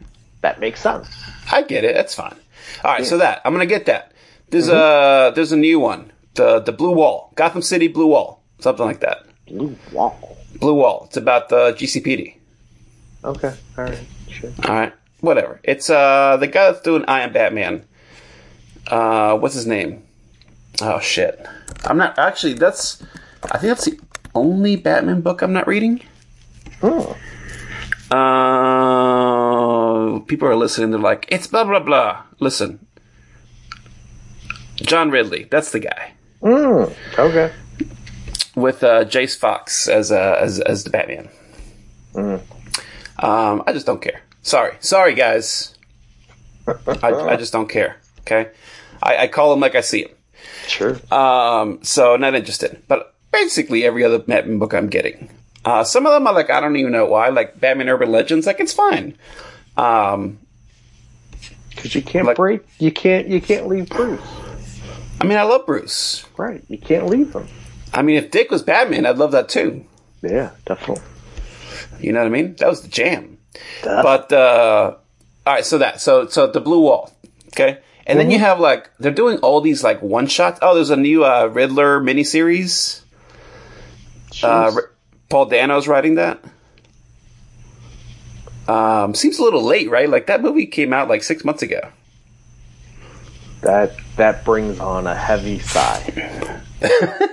That 0.43 0.61
makes 0.61 0.81
sense. 0.81 1.09
I 1.51 1.63
get 1.63 1.85
it. 1.85 1.95
That's 1.95 2.15
fine. 2.15 2.37
All 2.85 2.93
right, 2.93 3.05
so 3.07 3.19
that 3.19 3.41
I'm 3.45 3.53
gonna 3.53 3.67
get 3.67 3.87
that. 3.87 4.13
There's 4.51 4.69
a 4.69 5.33
there's 5.35 5.53
a 5.53 5.57
new 5.57 5.79
one, 5.81 6.13
the 6.41 6.61
the 6.61 6.73
Blue 6.73 6.93
Wall, 6.93 7.33
Gotham 7.37 7.63
City 7.63 7.89
Blue 7.89 8.07
Wall, 8.07 8.43
something 8.61 8.87
like 8.87 9.01
that. 9.01 9.27
Blue 9.47 9.77
wall. 9.93 10.39
Blue 10.59 10.75
Wall. 10.75 11.05
It's 11.07 11.17
about 11.17 11.51
the 11.51 11.73
GCPD. 11.73 12.37
Okay. 13.25 13.55
All 13.77 13.85
right. 13.85 13.99
Sure. 14.31 14.51
All 14.65 14.75
right, 14.75 14.93
whatever. 15.21 15.61
It's 15.65 15.91
uh 15.91 16.39
the 16.39 16.47
guy 16.47 16.71
that's 16.71 16.81
doing 16.81 17.05
I 17.07 17.21
Am 17.21 17.33
Batman. 17.33 17.85
Uh, 18.87 19.37
what's 19.37 19.55
his 19.55 19.67
name? 19.67 20.03
Oh 20.81 21.01
shit! 21.01 21.45
I'm 21.85 21.99
not 21.99 22.19
actually. 22.19 22.55
That's 22.55 23.03
I 23.53 23.59
think 23.59 23.77
that's 23.77 23.85
the 23.85 24.01
only 24.35 24.77
Batman 24.77 25.21
book 25.21 25.43
I'm 25.43 25.53
not 25.53 25.67
reading. 25.67 26.03
Oh. 26.83 27.17
Uh, 28.11 30.19
people 30.21 30.49
are 30.49 30.57
listening. 30.57 30.91
They're 30.91 30.99
like, 30.99 31.27
it's 31.29 31.47
blah 31.47 31.65
blah 31.65 31.81
blah. 31.81 32.23
Listen, 32.39 32.87
John 34.77 35.11
Ridley. 35.11 35.47
That's 35.51 35.73
the 35.73 35.81
guy 35.81 36.15
Mm. 36.43 36.95
Okay. 37.19 37.53
with 38.57 38.83
uh, 38.83 39.05
Jace 39.05 39.37
Fox 39.37 39.89
as 39.89 40.11
uh, 40.11 40.37
as 40.41 40.59
as 40.61 40.85
the 40.85 40.91
Batman. 40.91 41.29
Mm. 42.15 42.41
Um, 43.23 43.63
I 43.67 43.73
just 43.73 43.87
don't 43.87 44.01
care. 44.01 44.23
Sorry, 44.43 44.77
sorry 44.81 45.15
guys. 45.15 45.75
I, 46.67 47.13
I 47.13 47.37
just 47.37 47.53
don't 47.53 47.69
care. 47.69 47.97
Okay, 48.21 48.51
I, 49.03 49.17
I 49.25 49.27
call 49.29 49.53
him 49.53 49.61
like 49.61 49.75
I 49.75 49.81
see 49.83 50.03
him. 50.05 50.11
Sure. 50.67 50.97
Um, 51.13 51.81
so 51.83 52.17
not 52.17 52.35
interested. 52.35 52.83
But 52.89 53.15
basically 53.33 53.85
every 53.85 54.05
other 54.05 54.19
Batman 54.19 54.59
book 54.59 54.73
I'm 54.73 54.89
getting. 54.89 55.31
Uh, 55.65 55.85
some 55.85 56.07
of 56.07 56.13
them 56.13 56.27
are 56.27 56.33
like 56.33 56.49
I 56.49 56.61
don't 56.61 56.77
even 56.77 56.93
know 56.93 57.05
why. 57.07 57.29
Like 57.29 57.61
Batman 57.61 57.89
Urban 57.91 58.11
Legends, 58.11 58.47
like 58.47 58.61
it's 58.61 58.73
fine. 58.73 59.17
Um, 59.77 60.39
Because 61.71 61.95
you 61.95 62.03
can't 62.03 62.27
Like- 62.27 62.37
break. 62.37 62.63
You 62.79 62.91
can't. 62.93 63.29
You 63.29 63.41
can't 63.43 63.69
leave 63.69 63.89
Bruce. 63.91 64.21
I 65.21 65.27
mean, 65.27 65.37
I 65.39 65.43
love 65.43 65.67
Bruce. 65.67 66.25
Right. 66.37 66.65
You 66.69 66.79
can't 66.79 67.07
leave 67.07 67.35
him. 67.35 67.47
I 67.93 68.03
mean, 68.03 68.17
if 68.17 68.31
Dick 68.31 68.51
was 68.51 68.63
Batman, 68.63 69.05
I'd 69.07 69.19
love 69.19 69.33
that 69.33 69.49
too. 69.49 69.85
Yeah. 70.23 70.51
Definitely. 70.65 71.05
You 72.01 72.13
know 72.13 72.21
what 72.21 72.27
I 72.27 72.31
mean? 72.31 72.55
That 72.57 72.69
was 72.69 72.83
the 72.83 72.89
jam. 72.89 73.39
Definitely. 73.83 74.03
But 74.03 74.33
uh, 74.33 74.97
all 75.47 75.55
right, 75.55 75.65
so 75.65 75.79
that 75.79 76.01
so 76.01 76.27
so 76.27 76.47
the 76.47 76.61
Blue 76.61 76.81
Wall, 76.81 77.13
okay, 77.49 77.79
and 78.07 78.19
then 78.19 78.31
you 78.31 78.39
have 78.39 78.61
like 78.61 78.91
they're 78.99 79.11
doing 79.11 79.39
all 79.39 79.61
these 79.61 79.83
like 79.83 80.01
one 80.03 80.27
shots. 80.27 80.59
Oh, 80.63 80.75
there's 80.75 80.91
a 80.91 80.97
new 80.97 81.25
uh, 81.25 81.47
Riddler 81.47 82.01
miniseries. 82.01 83.01
Uh, 84.43 84.71
R- 84.75 84.91
Paul 85.29 85.47
Dano's 85.47 85.89
writing 85.89 86.15
that. 86.15 86.43
Um, 88.69 89.15
seems 89.15 89.39
a 89.39 89.43
little 89.43 89.63
late, 89.63 89.91
right? 89.91 90.09
Like 90.09 90.27
that 90.27 90.43
movie 90.43 90.67
came 90.67 90.93
out 90.93 91.09
like 91.09 91.23
six 91.23 91.45
months 91.45 91.63
ago. 91.63 91.81
That 93.63 93.93
that 94.17 94.45
brings 94.45 94.81
on 94.81 95.07
a 95.07 95.15
heavy 95.15 95.59
sigh. 95.59 96.63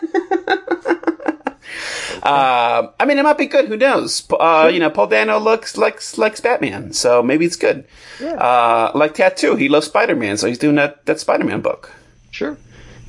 Um, 2.28 2.90
I 3.00 3.06
mean, 3.06 3.20
it 3.20 3.24
might 3.24 3.38
be 3.38 3.46
good. 3.46 3.70
Who 3.70 3.78
knows? 3.78 4.28
Uh, 4.30 4.70
you 4.74 4.80
know, 4.80 4.89
Paul 4.89 5.08
Dano 5.08 5.39
looks 5.39 5.78
likes 5.78 6.18
likes 6.18 6.41
Batman, 6.41 6.91
so 6.91 7.24
maybe 7.24 7.45
it's 7.45 7.56
good. 7.56 7.86
Yeah. 8.20 8.34
Uh, 8.34 8.91
like 8.93 9.14
Taboo, 9.14 9.56
he 9.56 9.70
loves 9.70 9.86
Spider 9.88 10.14
Man, 10.14 10.36
so 10.36 10.47
he's 10.47 10.58
doing 10.58 10.76
that 10.76 11.06
that 11.06 11.22
Spider 11.22 11.45
Man 11.45 11.62
book. 11.62 11.93
Sure. 12.32 12.58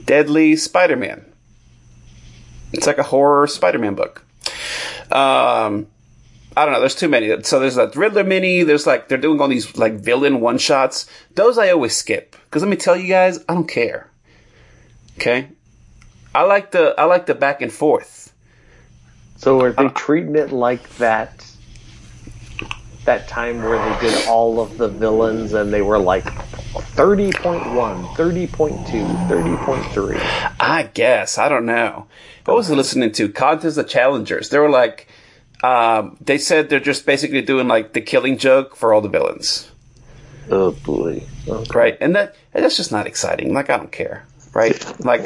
Deadly 0.05 0.55
Spider 0.55 0.95
Man. 0.97 1.25
It's 2.73 2.87
like 2.87 2.99
a 2.99 3.03
horror 3.03 3.49
Spider 3.49 3.81
Man 3.81 3.97
book. 3.97 4.25
Um, 5.11 5.89
I 6.59 6.65
don't 6.65 6.75
know. 6.75 6.81
There's 6.81 6.97
too 6.97 7.09
many. 7.09 7.41
So 7.45 7.61
there's 7.61 7.77
that 7.77 7.95
Riddler 7.95 8.25
mini. 8.25 8.65
There's 8.65 8.85
like 8.85 9.07
they're 9.07 9.17
doing 9.17 9.41
all 9.41 9.47
these 9.47 9.77
like 9.77 9.95
villain 9.95 10.41
one 10.41 10.59
shots. 10.59 11.07
Those 11.37 11.57
I 11.57 11.71
always 11.71 11.95
skip 11.95 12.35
because 12.47 12.63
let 12.63 12.69
me 12.69 12.77
tell 12.77 12.97
you 12.97 13.07
guys, 13.07 13.39
I 13.49 13.55
don't 13.55 13.69
care. 13.69 14.11
Okay, 15.17 15.51
I 16.35 16.43
like 16.43 16.73
the 16.73 16.97
I 16.99 17.05
like 17.05 17.27
the 17.27 17.37
back 17.37 17.63
and 17.63 17.73
forth. 17.73 18.35
So 19.37 19.61
are 19.61 19.71
they 19.71 19.85
uh, 19.85 19.91
treating 19.91 20.35
it 20.35 20.51
like 20.51 20.97
that? 20.97 21.47
That 23.05 23.29
time 23.29 23.63
where 23.63 23.79
they 23.79 24.09
did 24.09 24.27
all 24.27 24.61
of 24.61 24.79
the 24.79 24.89
villains 24.89 25.53
and 25.53 25.73
they 25.73 25.81
were 25.81 25.99
like 25.99 26.25
30.1, 26.25 27.33
30.2, 28.17 28.49
30.3. 29.29 30.55
I 30.59 30.91
guess 30.93 31.39
I 31.39 31.49
don't 31.49 31.67
know. 31.67 32.09
What 32.45 32.57
was 32.57 32.71
I 32.71 32.75
listening 32.75 33.13
to? 33.13 33.29
Contest 33.29 33.79
of 33.79 33.89
Challengers. 33.89 34.51
They 34.51 34.59
were 34.59 34.69
like, 34.69 35.08
Um, 35.63 36.17
they 36.21 36.39
said 36.39 36.69
they're 36.69 36.79
just 36.81 37.05
basically 37.07 37.43
doing 37.43 37.67
like 37.69 37.93
the 37.93 38.01
killing 38.01 38.39
joke 38.39 38.77
for 38.77 38.93
all 38.93 39.01
the 39.01 39.09
villains, 39.09 39.71
Oh 40.51 40.71
boy. 40.73 41.23
Okay. 41.49 41.71
right? 41.79 41.99
And 42.01 42.15
that 42.17 42.35
and 42.55 42.65
that's 42.65 42.77
just 42.77 42.93
not 42.93 43.07
exciting. 43.07 43.53
Like 43.53 43.69
I 43.71 43.77
don't 43.77 43.91
care, 43.93 44.25
right? 44.55 44.75
Like 45.05 45.23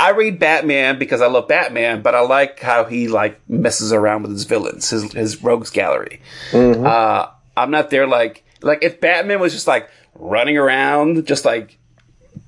I 0.00 0.10
read 0.10 0.38
Batman 0.38 0.98
because 0.98 1.20
I 1.20 1.26
love 1.26 1.48
Batman, 1.48 2.00
but 2.02 2.14
I 2.14 2.20
like 2.20 2.60
how 2.60 2.84
he 2.84 3.08
like 3.08 3.38
messes 3.48 3.92
around 3.92 4.22
with 4.22 4.32
his 4.32 4.44
villains, 4.44 4.88
his 4.90 5.12
his 5.12 5.42
rogues 5.42 5.70
gallery. 5.70 6.20
Uh, 6.52 7.28
I'm 7.56 7.70
not 7.70 7.90
there 7.90 8.06
like 8.06 8.44
like 8.62 8.82
if 8.82 9.00
Batman 9.00 9.38
was 9.40 9.52
just 9.52 9.66
like 9.66 9.88
running 10.14 10.56
around, 10.56 11.26
just 11.26 11.44
like 11.44 11.78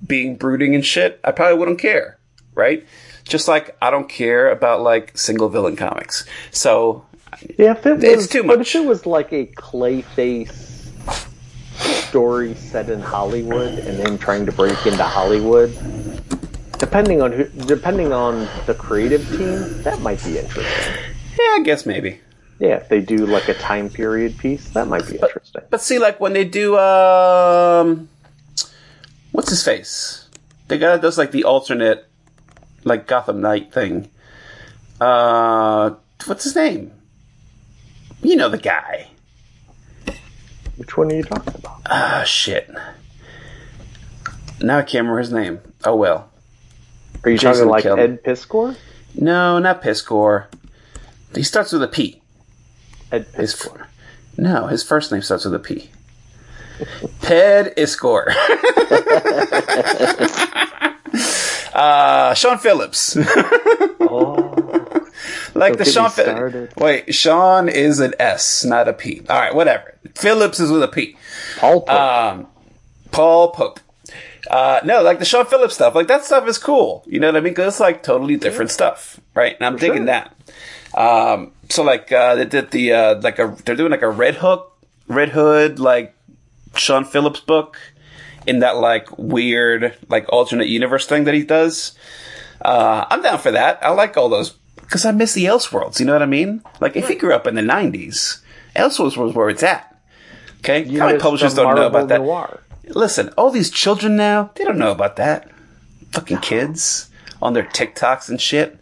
being 0.07 0.37
brooding 0.37 0.75
and 0.75 0.85
shit, 0.85 1.21
I 1.23 1.33
probably 1.33 1.59
wouldn't 1.59 1.79
care, 1.79 2.19
right? 2.55 2.87
Just 3.25 3.49
like 3.49 3.77
I 3.81 3.91
don't 3.91 4.09
care 4.09 4.51
about 4.51 4.83
like 4.83 5.17
single 5.17 5.49
villain 5.49 5.77
comics. 5.77 6.25
So 6.51 7.05
Yeah, 7.59 7.73
if 7.73 7.87
it 7.87 7.95
was, 7.97 8.05
It's 8.05 8.27
too 8.29 8.45
But 8.45 8.61
if 8.61 8.75
it 8.75 8.85
was 8.85 9.07
like 9.07 9.33
a 9.33 9.47
Clayface 9.47 10.63
story 12.09 12.55
set 12.55 12.91
in 12.91 13.01
Hollywood 13.01 13.79
and 13.79 13.99
then 13.99 14.19
trying 14.19 14.47
to 14.47 14.53
break 14.53 14.87
into 14.87 15.03
Hollywood, 15.03 15.73
depending 16.79 17.23
on 17.23 17.33
who, 17.33 17.45
depending 17.67 18.13
on 18.13 18.49
the 18.67 18.75
creative 18.75 19.27
team, 19.31 19.83
that 19.83 20.01
might 20.01 20.23
be 20.23 20.39
interesting. 20.39 20.95
yeah, 21.41 21.55
I 21.55 21.63
guess 21.65 21.87
maybe. 21.87 22.21
Yeah, 22.61 22.77
if 22.77 22.89
they 22.89 23.01
do 23.01 23.27
like 23.27 23.49
a 23.49 23.55
time 23.55 23.91
period 23.91 24.39
piece, 24.39 24.69
that 24.71 24.87
might 24.87 25.07
be 25.09 25.17
interesting. 25.17 25.63
But 25.71 25.81
see, 25.81 25.99
like 25.99 26.21
when 26.21 26.35
they 26.35 26.45
do, 26.45 26.79
um, 26.79 28.09
what's 29.33 29.51
his 29.51 29.65
face? 29.65 30.29
The 30.69 30.79
guy 30.79 30.93
that 30.93 31.03
does 31.03 31.19
like 31.19 31.33
the 31.33 31.45
alternate, 31.45 32.07
like 32.85 33.07
Gotham 33.07 33.41
Knight 33.41 33.73
thing. 33.73 34.11
Uh, 35.01 35.95
what's 36.27 36.45
his 36.45 36.55
name? 36.55 36.93
You 38.23 38.37
know 38.37 38.49
the 38.49 38.59
guy. 38.59 39.09
Which 40.77 40.97
one 40.97 41.13
are 41.13 41.17
you 41.17 41.23
talking 41.23 41.55
about? 41.55 41.81
Ah, 41.87 42.23
shit. 42.27 42.71
Now 44.61 44.79
I 44.79 44.83
can't 44.83 45.03
remember 45.03 45.19
his 45.19 45.33
name. 45.33 45.61
Oh 45.85 45.97
well. 45.97 46.31
Are 47.25 47.31
you 47.31 47.39
Jason 47.39 47.69
talking 47.69 47.71
like 47.71 47.83
Kelly. 47.85 48.03
Ed 48.03 48.25
Piskor? 48.25 48.77
No, 49.15 49.59
not 49.59 49.83
Piskor. 49.83 50.47
He 51.35 51.43
starts 51.43 51.73
with 51.73 51.83
a 51.83 51.89
P. 51.89 52.21
Ed 53.13 53.27
His 53.35 53.55
Piskor. 53.55 53.87
no, 54.37 54.67
his 54.67 54.83
first 54.83 55.13
name 55.13 55.23
starts 55.23 55.45
with 55.45 55.55
a 55.55 55.59
P. 55.59 55.91
Ped 57.23 57.77
Iscor. 57.77 58.35
uh, 61.75 62.35
Sean 62.35 62.59
Phillips. 62.59 63.17
Oh, 64.07 65.09
like 65.55 65.77
the 65.77 65.85
Sean. 65.85 66.11
Phil- 66.11 66.25
started. 66.25 66.73
Wait, 66.77 67.13
Sean 67.15 67.69
is 67.69 67.99
an 67.99 68.15
S, 68.21 68.65
not 68.65 68.87
a 68.87 68.93
P. 68.93 69.23
All 69.29 69.41
right, 69.41 69.53
whatever. 69.55 69.95
Phillips 70.15 70.61
is 70.61 70.71
with 70.71 70.83
a 70.85 70.89
P. 70.89 71.17
Paul 71.59 71.81
Pope. 71.81 71.91
Um, 71.91 72.47
Paul 73.11 73.51
Pope. 73.51 73.81
Uh, 74.49 74.81
no, 74.85 75.03
like 75.03 75.19
the 75.19 75.25
Sean 75.25 75.47
Phillips 75.47 75.75
stuff, 75.75 75.95
like 75.95 76.07
that 76.09 76.25
stuff 76.25 76.47
is 76.47 76.59
cool. 76.59 77.03
You 77.07 77.19
know 77.19 77.29
what 77.29 77.37
I 77.37 77.41
mean? 77.41 77.55
Because 77.55 77.75
it's 77.75 77.81
like 77.81 78.03
totally 78.03 78.37
different 78.37 78.71
stuff, 78.71 79.19
right? 79.35 79.57
And 79.57 79.67
I'm 79.67 79.77
digging 79.77 80.07
sure. 80.07 80.07
that. 80.07 80.37
Um, 80.95 81.53
so 81.71 81.83
like 81.83 82.13
uh, 82.13 82.35
they 82.37 82.45
did 82.45 82.71
the 82.71 82.93
uh, 82.93 83.21
like 83.21 83.39
a 83.39 83.57
they're 83.65 83.75
doing 83.75 83.91
like 83.91 84.03
a 84.03 84.11
Red 84.11 84.37
Hook, 84.37 84.77
Red 85.09 85.31
Hood 85.31 85.79
like 85.79 86.15
Sean 86.77 87.05
Phillips 87.05 87.41
book 87.41 87.79
in 88.47 88.61
that 88.61 88.77
like 88.77 89.09
weird 89.19 89.97
like 90.09 90.27
alternate 90.29 90.69
universe 90.69 91.07
thing 91.07 91.25
that 91.25 91.35
he 91.35 91.43
does. 91.43 91.97
Uh, 92.61 93.05
I'm 93.11 93.23
down 93.23 93.39
for 93.39 93.51
that. 93.53 93.79
I 93.83 93.91
like 93.91 94.17
all 94.17 94.29
those 94.29 94.51
because 94.77 95.05
I 95.05 95.13
miss 95.13 95.35
the 95.35 95.45
Elseworlds. 95.47 96.01
You 96.01 96.07
know 96.07 96.13
what 96.13 96.23
I 96.23 96.27
mean? 96.27 96.63
Like 96.81 96.97
if 96.97 97.09
you 97.09 97.19
grew 97.19 97.35
up 97.35 97.47
in 97.47 97.55
the 97.55 97.63
'90s, 97.63 98.41
Elseworlds 98.77 99.17
was 99.17 99.35
where 99.35 99.49
it's 99.49 99.63
at. 99.63 99.91
Okay, 100.61 100.85
You 100.85 100.99
comic 100.99 101.21
publishers 101.21 101.55
don't 101.55 101.75
know 101.75 101.83
Marvel 101.83 101.87
about 102.01 102.09
that. 102.09 102.21
Noir. 102.21 102.61
Listen, 102.89 103.29
all 103.37 103.51
these 103.51 103.71
children 103.71 104.17
now, 104.17 104.51
they 104.55 104.65
don't 104.65 104.79
know 104.79 104.91
about 104.93 105.17
that. 105.17 105.51
Fucking 106.13 106.39
kids 106.39 107.11
on 107.43 107.53
their 107.53 107.65
TikToks 107.65 108.29
and 108.29 108.41
shit. 108.41 108.79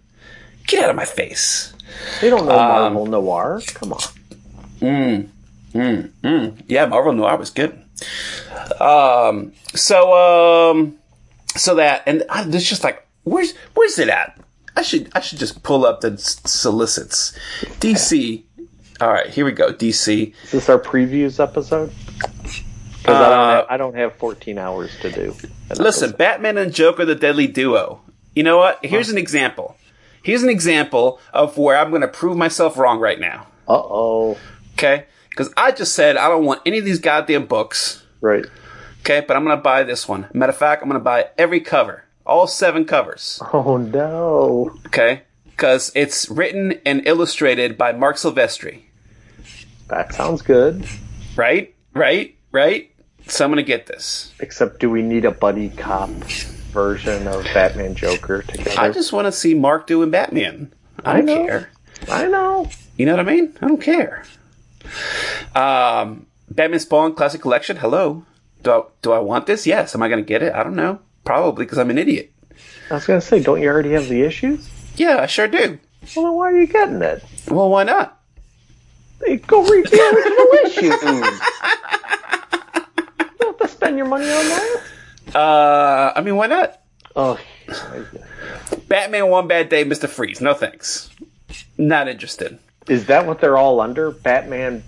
Get 0.66 0.84
out 0.84 0.90
of 0.90 0.96
my 0.96 1.04
face. 1.04 1.72
They 2.20 2.30
don't 2.30 2.46
know 2.46 2.52
Um, 2.58 2.94
Marvel 2.94 3.06
Noir. 3.06 3.60
Come 3.74 3.92
on. 3.94 4.00
Mm, 4.80 5.28
mm, 5.74 6.10
mm. 6.22 6.62
Yeah, 6.68 6.86
Marvel 6.86 7.12
Noir 7.12 7.36
was 7.36 7.50
good. 7.50 7.81
Um, 8.80 9.52
so, 9.74 10.70
um, 10.70 10.98
so 11.56 11.76
that, 11.76 12.02
and 12.06 12.24
I, 12.28 12.46
it's 12.48 12.68
just 12.68 12.84
like, 12.84 13.06
where's, 13.24 13.54
where's 13.74 13.98
it 13.98 14.08
at? 14.08 14.38
I 14.76 14.82
should, 14.82 15.10
I 15.14 15.20
should 15.20 15.38
just 15.38 15.62
pull 15.62 15.84
up 15.84 16.00
the 16.00 16.16
solicits. 16.18 17.38
DC. 17.80 18.44
All 19.00 19.12
right, 19.12 19.28
here 19.28 19.44
we 19.44 19.52
go. 19.52 19.72
DC. 19.72 20.34
Is 20.44 20.50
this 20.50 20.68
our 20.68 20.78
previews 20.78 21.40
episode? 21.42 21.92
Because 23.02 23.16
I, 23.16 23.28
don't 23.28 23.48
have, 23.50 23.66
I 23.70 23.76
don't 23.76 23.94
have 23.96 24.16
14 24.16 24.58
hours 24.58 24.96
to 25.00 25.10
do. 25.10 25.32
Listen, 25.70 25.80
episode. 25.80 26.18
Batman 26.18 26.56
and 26.56 26.72
Joker, 26.72 27.04
the 27.04 27.14
deadly 27.16 27.48
duo. 27.48 28.00
You 28.34 28.44
know 28.44 28.58
what? 28.58 28.78
Here's 28.84 29.08
an 29.08 29.18
example. 29.18 29.76
Here's 30.22 30.42
an 30.42 30.48
example 30.48 31.20
of 31.32 31.58
where 31.58 31.76
I'm 31.76 31.90
going 31.90 32.02
to 32.02 32.08
prove 32.08 32.36
myself 32.36 32.78
wrong 32.78 33.00
right 33.00 33.18
now. 33.18 33.48
Uh-oh. 33.68 34.38
Okay? 34.74 35.06
Because 35.32 35.52
I 35.56 35.72
just 35.72 35.94
said 35.94 36.18
I 36.18 36.28
don't 36.28 36.44
want 36.44 36.60
any 36.66 36.78
of 36.78 36.84
these 36.84 36.98
goddamn 36.98 37.46
books. 37.46 38.04
Right. 38.20 38.44
Okay? 39.00 39.24
But 39.26 39.36
I'm 39.36 39.44
going 39.44 39.56
to 39.56 39.62
buy 39.62 39.82
this 39.82 40.06
one. 40.06 40.28
Matter 40.34 40.50
of 40.50 40.58
fact, 40.58 40.82
I'm 40.82 40.88
going 40.88 41.00
to 41.00 41.04
buy 41.04 41.30
every 41.38 41.60
cover. 41.60 42.04
All 42.26 42.46
seven 42.46 42.84
covers. 42.84 43.40
Oh, 43.52 43.78
no. 43.78 44.76
Okay? 44.86 45.22
Because 45.46 45.90
it's 45.94 46.28
written 46.28 46.80
and 46.84 47.06
illustrated 47.06 47.78
by 47.78 47.92
Marc 47.92 48.16
Silvestri. 48.16 48.82
That 49.88 50.14
sounds 50.14 50.42
good. 50.42 50.86
Right? 51.34 51.74
Right? 51.94 52.36
Right? 52.52 52.90
So 53.26 53.44
I'm 53.44 53.50
going 53.50 53.56
to 53.56 53.66
get 53.66 53.86
this. 53.86 54.32
Except 54.38 54.80
do 54.80 54.90
we 54.90 55.00
need 55.02 55.24
a 55.24 55.30
buddy 55.30 55.70
cop 55.70 56.10
version 56.10 57.26
of 57.26 57.44
Batman 57.44 57.94
Joker 57.94 58.42
together? 58.42 58.78
I 58.78 58.90
just 58.90 59.12
want 59.12 59.26
to 59.26 59.32
see 59.32 59.54
Mark 59.54 59.86
doing 59.86 60.10
Batman. 60.10 60.72
I 61.04 61.20
don't 61.20 61.46
care. 61.46 61.70
I 62.08 62.26
know. 62.26 62.68
You 62.96 63.06
know 63.06 63.16
what 63.16 63.26
I 63.26 63.32
mean? 63.32 63.56
I 63.62 63.68
don't 63.68 63.80
care. 63.80 64.24
Um, 65.54 66.26
Batman 66.50 66.80
Spawn 66.80 67.14
Classic 67.14 67.40
Collection. 67.40 67.76
Hello. 67.76 68.24
Do 68.62 68.70
I, 68.70 68.82
do 69.02 69.12
I 69.12 69.18
want 69.18 69.46
this? 69.46 69.66
Yes. 69.66 69.94
Am 69.94 70.02
I 70.02 70.08
going 70.08 70.22
to 70.22 70.26
get 70.28 70.42
it? 70.42 70.54
I 70.54 70.62
don't 70.62 70.76
know. 70.76 71.00
Probably 71.24 71.64
because 71.64 71.78
I'm 71.78 71.90
an 71.90 71.98
idiot. 71.98 72.32
I 72.90 72.94
was 72.94 73.06
going 73.06 73.20
to 73.20 73.26
say, 73.26 73.42
don't 73.42 73.60
you 73.60 73.68
already 73.68 73.92
have 73.92 74.08
the 74.08 74.22
issues? 74.22 74.68
Yeah, 74.96 75.18
I 75.20 75.26
sure 75.26 75.48
do. 75.48 75.78
Well, 76.16 76.26
then 76.26 76.34
why 76.34 76.50
are 76.52 76.60
you 76.60 76.66
getting 76.66 77.00
it? 77.02 77.22
Well, 77.48 77.70
why 77.70 77.84
not? 77.84 78.20
Hey, 79.24 79.36
go 79.36 79.62
read 79.62 79.86
the 79.86 80.00
original 80.00 80.46
issues. 80.66 81.02
You 81.02 81.20
don't 83.38 83.46
have 83.46 83.58
to 83.58 83.68
spend 83.68 83.96
your 83.96 84.06
money 84.06 84.24
on 84.24 84.48
that. 84.48 84.80
Uh, 85.34 86.12
I 86.16 86.20
mean, 86.20 86.36
why 86.36 86.46
not? 86.48 86.80
Oh, 87.14 87.38
Batman 88.88 89.28
One 89.28 89.46
Bad 89.46 89.68
Day, 89.68 89.84
Mister 89.84 90.08
Freeze. 90.08 90.40
No 90.40 90.54
thanks. 90.54 91.10
Not 91.78 92.08
interested. 92.08 92.58
Is 92.88 93.06
that 93.06 93.26
what 93.26 93.40
they're 93.40 93.56
all 93.56 93.80
under? 93.80 94.10
Batman 94.10 94.82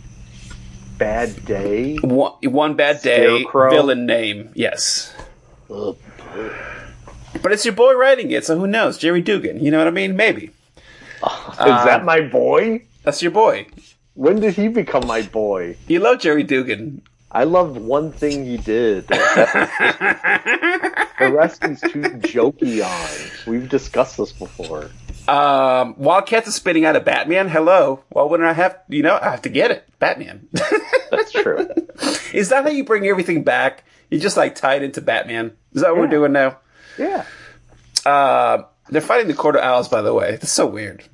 Bad 0.99 1.45
Day? 1.45 1.97
One, 1.97 2.33
one 2.43 2.75
Bad 2.75 3.03
Day 3.03 3.25
Scarecrow? 3.41 3.71
villain 3.71 4.07
name. 4.07 4.51
Yes. 4.55 5.15
Oh, 5.71 5.97
Ugh. 6.35 6.53
But 7.43 7.53
it's 7.53 7.65
your 7.65 7.75
boy 7.75 7.95
writing 7.95 8.31
it, 8.31 8.45
so 8.45 8.59
who 8.59 8.67
knows? 8.67 8.97
Gerry 8.97 9.21
Duggan. 9.21 9.63
You 9.63 9.71
know 9.71 9.79
what 9.79 9.87
I 9.87 9.91
mean? 9.91 10.17
Maybe. 10.17 10.45
Is 11.25 11.57
that 11.59 12.01
um, 12.01 12.07
my 12.07 12.21
boy? 12.23 12.83
That's 13.03 13.23
your 13.23 13.33
boy. 13.33 13.67
When 14.15 14.41
did 14.41 14.55
he 14.55 14.69
become 14.69 15.07
my 15.07 15.23
boy? 15.23 15.77
You 15.89 16.01
love 16.01 16.21
Gerry 16.21 16.43
Duggan. 16.43 17.03
I 17.33 17.45
loved 17.45 17.77
one 17.77 18.13
thing 18.13 18.45
he 18.45 18.57
did. 18.57 19.09
the 19.09 19.19
rest 21.33 21.65
he's 21.65 21.81
too 21.93 22.03
jokey 22.23 22.85
on. 22.85 23.31
We've 23.51 23.69
discussed 23.69 24.17
this 24.19 24.31
before. 24.33 24.91
Um, 25.27 25.95
Wildcats 25.97 26.49
is 26.49 26.55
spitting 26.55 26.85
out 26.85 26.97
a 26.97 27.01
Batman. 27.01 27.49
Hello. 27.49 28.05
Why 28.11 28.23
wouldn't 28.25 28.49
I 28.49 28.53
have? 28.53 28.79
You 28.89 29.03
know, 29.03 29.19
I 29.21 29.31
have 29.31 29.43
to 29.43 29.49
get 29.49 29.71
it. 29.71 29.89
Batman. 29.99 30.49
That's 31.11 31.33
true. 31.33 31.69
is 32.33 32.51
that 32.51 32.65
how 32.65 32.71
you 32.71 32.85
bring 32.85 33.07
everything 33.07 33.43
back? 33.43 33.85
You 34.11 34.19
just 34.19 34.37
like 34.37 34.55
tie 34.55 34.75
it 34.75 34.83
into 34.83 35.01
Batman. 35.01 35.57
Is 35.73 35.83
that 35.83 35.91
what 35.93 36.01
we're 36.01 36.07
doing 36.09 36.33
now? 36.33 36.59
yeah. 36.99 37.25
Uh, 38.05 38.65
they're 38.91 39.01
fighting 39.01 39.29
the 39.29 39.35
Court 39.35 39.57
of 39.57 39.63
Owls, 39.63 39.89
by 39.89 40.03
the 40.03 40.13
way. 40.13 40.33
That's 40.33 40.53
so 40.53 40.67
weird. 40.67 41.05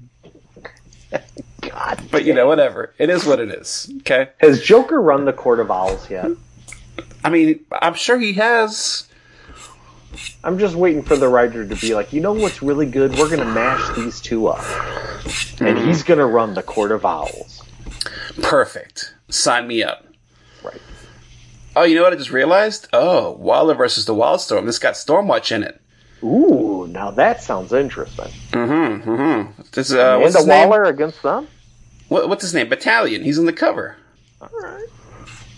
God. 1.61 2.03
But 2.11 2.25
you 2.25 2.35
know, 2.35 2.47
whatever. 2.49 2.95
It 2.99 3.11
is 3.11 3.25
what 3.25 3.39
it 3.39 3.51
is. 3.51 3.93
Okay. 3.99 4.31
Has 4.39 4.61
Joker 4.61 5.01
run 5.01 5.25
the 5.25 5.33
Court 5.33 5.61
of 5.61 5.71
Owls 5.71 6.11
yet? 6.11 6.31
I 7.23 7.31
mean, 7.31 7.65
I'm 7.71 7.95
sure 7.95 8.19
he 8.19 8.33
has. 8.35 9.07
I'm 10.43 10.59
just 10.59 10.75
waiting 10.75 11.03
for 11.03 11.17
the 11.17 11.29
writer 11.29 11.67
to 11.67 11.77
be 11.77 11.95
like, 11.95 12.13
you 12.13 12.21
know 12.21 12.33
what's 12.33 12.63
really 12.63 12.87
good? 12.87 13.13
We're 13.13 13.29
going 13.29 13.41
to 13.41 13.45
mash 13.45 13.97
these 13.97 14.21
two 14.21 14.49
up. 14.49 14.65
And 15.61 15.79
he's 15.79 16.03
going 16.03 16.19
to 16.19 16.27
run 16.27 16.55
the 16.55 16.63
Court 16.63 16.93
of 16.93 17.05
Owls. 17.05 17.63
Perfect. 18.43 19.15
Sign 19.29 19.67
me 19.67 19.83
up. 19.83 20.07
Right. 20.63 20.81
Oh, 21.77 21.85
you 21.85 21.95
know 21.95 22.03
what 22.03 22.13
I 22.13 22.17
just 22.17 22.33
realized? 22.33 22.89
Oh, 22.93 23.33
Waller 23.33 23.75
versus 23.75 24.07
the 24.07 24.15
Wildstorm. 24.15 24.67
This 24.67 24.79
got 24.79 24.95
Stormwatch 24.95 25.53
in 25.55 25.63
it. 25.63 25.81
Ooh, 26.23 26.87
now 26.89 27.11
that 27.13 27.43
sounds 27.43 27.73
interesting. 27.73 28.31
Mm-hmm. 28.51 29.11
mm-hmm. 29.11 29.63
This, 29.73 29.93
uh, 29.93 30.19
what's 30.19 30.35
Amanda 30.35 30.39
his 30.39 30.47
name? 30.47 30.69
Waller 30.69 30.85
against 30.85 31.23
them? 31.23 31.49
what, 32.11 32.29
what's 32.29 32.43
his 32.43 32.53
name? 32.53 32.69
Battalion. 32.69 33.23
He's 33.23 33.39
on 33.39 33.47
the 33.47 33.53
cover. 33.53 33.97
All 34.43 34.49
right. 34.61 34.87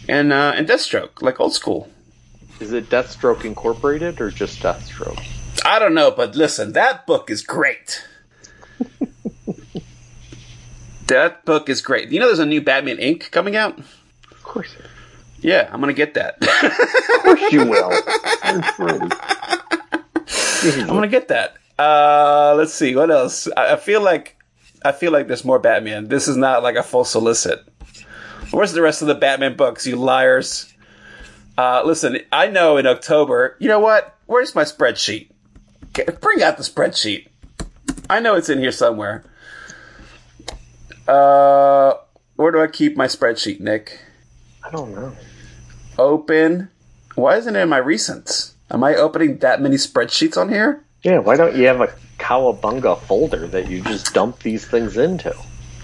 And 0.08 0.32
uh, 0.32 0.52
and 0.54 0.68
Deathstroke, 0.68 1.22
like 1.22 1.40
old 1.40 1.54
school. 1.54 1.88
Is 2.62 2.72
it 2.72 2.88
Deathstroke 2.88 3.44
Incorporated 3.44 4.20
or 4.20 4.30
just 4.30 4.60
Deathstroke? 4.60 5.20
I 5.64 5.80
don't 5.80 5.94
know, 5.94 6.12
but 6.12 6.36
listen, 6.36 6.74
that 6.74 7.08
book 7.08 7.28
is 7.28 7.42
great. 7.42 8.06
that 11.08 11.44
book 11.44 11.68
is 11.68 11.80
great. 11.80 12.12
You 12.12 12.20
know, 12.20 12.26
there's 12.26 12.38
a 12.38 12.46
new 12.46 12.60
Batman 12.60 12.98
Inc. 12.98 13.32
coming 13.32 13.56
out. 13.56 13.80
Of 14.30 14.42
course. 14.44 14.76
Yeah, 15.40 15.68
I'm 15.72 15.80
gonna 15.80 15.92
get 15.92 16.14
that. 16.14 16.36
Of 16.40 17.22
course 17.24 17.52
you 17.52 17.66
will. 17.66 17.90
I'm 20.80 20.86
gonna 20.86 21.08
get 21.08 21.26
that. 21.28 21.56
Uh, 21.76 22.54
let's 22.56 22.72
see 22.72 22.94
what 22.94 23.10
else. 23.10 23.48
I, 23.56 23.72
I 23.72 23.76
feel 23.76 24.02
like 24.02 24.36
I 24.84 24.92
feel 24.92 25.10
like 25.10 25.26
there's 25.26 25.44
more 25.44 25.58
Batman. 25.58 26.06
This 26.06 26.28
is 26.28 26.36
not 26.36 26.62
like 26.62 26.76
a 26.76 26.84
full 26.84 27.04
solicit. 27.04 27.64
Where's 28.52 28.72
the 28.72 28.82
rest 28.82 29.02
of 29.02 29.08
the 29.08 29.16
Batman 29.16 29.56
books, 29.56 29.84
you 29.84 29.96
liars? 29.96 30.71
Uh, 31.56 31.82
listen, 31.84 32.18
I 32.32 32.48
know 32.48 32.76
in 32.76 32.86
October. 32.86 33.56
You 33.58 33.68
know 33.68 33.80
what? 33.80 34.16
Where's 34.26 34.54
my 34.54 34.64
spreadsheet? 34.64 35.30
Get, 35.92 36.20
bring 36.20 36.42
out 36.42 36.56
the 36.56 36.62
spreadsheet. 36.62 37.28
I 38.08 38.20
know 38.20 38.34
it's 38.34 38.48
in 38.48 38.58
here 38.58 38.72
somewhere. 38.72 39.24
Uh, 41.06 41.94
where 42.36 42.52
do 42.52 42.62
I 42.62 42.66
keep 42.66 42.96
my 42.96 43.06
spreadsheet, 43.06 43.60
Nick? 43.60 44.00
I 44.64 44.70
don't 44.70 44.94
know. 44.94 45.12
Open. 45.98 46.70
Why 47.14 47.36
isn't 47.36 47.54
it 47.54 47.60
in 47.60 47.68
my 47.68 47.80
recents? 47.80 48.52
Am 48.70 48.82
I 48.82 48.94
opening 48.94 49.38
that 49.38 49.60
many 49.60 49.76
spreadsheets 49.76 50.36
on 50.36 50.48
here? 50.48 50.82
Yeah, 51.02 51.18
why 51.18 51.36
don't 51.36 51.56
you 51.56 51.66
have 51.66 51.80
a 51.80 51.92
Cowabunga 52.18 52.98
folder 53.00 53.46
that 53.48 53.68
you 53.68 53.82
just 53.82 54.14
dump 54.14 54.38
these 54.38 54.64
things 54.64 54.96
into? 54.96 55.34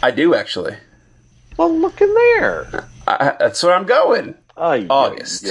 I 0.03 0.11
do 0.13 0.35
actually. 0.35 0.77
Well, 1.57 1.77
look 1.77 2.01
in 2.01 2.15
there. 2.15 2.89
I, 3.07 3.35
that's 3.39 3.63
where 3.63 3.75
I'm 3.75 3.85
going. 3.85 4.37
August. 4.59 5.47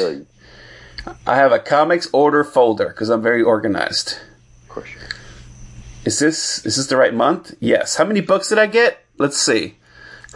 I 1.26 1.36
have 1.36 1.52
a 1.52 1.60
comics 1.60 2.08
order 2.12 2.44
folder 2.44 2.90
because 2.90 3.10
I'm 3.10 3.22
very 3.22 3.42
organized. 3.42 4.18
Of 4.64 4.70
course. 4.70 4.90
Is 6.06 6.20
this 6.20 6.66
is 6.66 6.78
this 6.78 6.88
the 6.88 6.98
right 6.98 7.14
month? 7.14 7.56
Yes. 7.60 7.96
How 7.98 8.06
many 8.06 8.22
books 8.22 8.50
did 8.50 8.58
I 8.58 8.68
get? 8.68 9.04
Let's 9.18 9.38
see. 9.38 9.76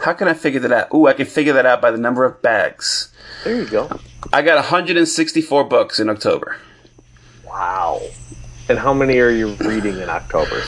How 0.04 0.14
can 0.14 0.28
I 0.28 0.34
figure 0.34 0.60
that 0.60 0.72
out? 0.72 0.94
Ooh, 0.94 1.06
I 1.06 1.12
can 1.12 1.26
figure 1.26 1.52
that 1.52 1.66
out 1.66 1.80
by 1.80 1.90
the 1.90 1.98
number 1.98 2.24
of 2.24 2.42
bags. 2.42 3.12
There 3.44 3.54
you 3.54 3.66
go. 3.66 4.00
I 4.32 4.42
got 4.42 4.56
164 4.56 5.64
books 5.64 6.00
in 6.00 6.08
October. 6.08 6.56
Wow. 7.46 8.00
And 8.68 8.78
how 8.78 8.94
many 8.94 9.18
are 9.18 9.30
you 9.30 9.54
reading 9.54 9.98
in 9.98 10.08
October? 10.08 10.62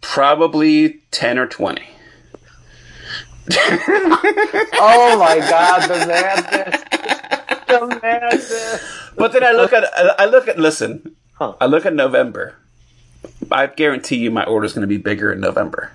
Probably 0.00 1.00
10 1.10 1.38
or 1.38 1.46
20. 1.46 1.82
Oh 3.50 5.16
my 5.18 5.38
God, 5.38 5.88
the 5.88 6.06
madness! 6.06 6.82
The 7.66 7.98
madness! 8.02 8.98
But 9.16 9.32
then 9.32 9.44
I 9.44 9.52
look 9.52 9.72
at 9.72 9.84
I 10.18 10.26
look 10.26 10.48
at 10.48 10.58
listen. 10.58 11.16
Huh. 11.34 11.54
I 11.60 11.66
look 11.66 11.84
at 11.86 11.94
November. 11.94 12.54
I 13.50 13.66
guarantee 13.66 14.16
you 14.16 14.30
my 14.30 14.44
order's 14.44 14.72
going 14.72 14.82
to 14.82 14.86
be 14.88 14.96
bigger 14.96 15.32
in 15.32 15.40
November. 15.40 15.92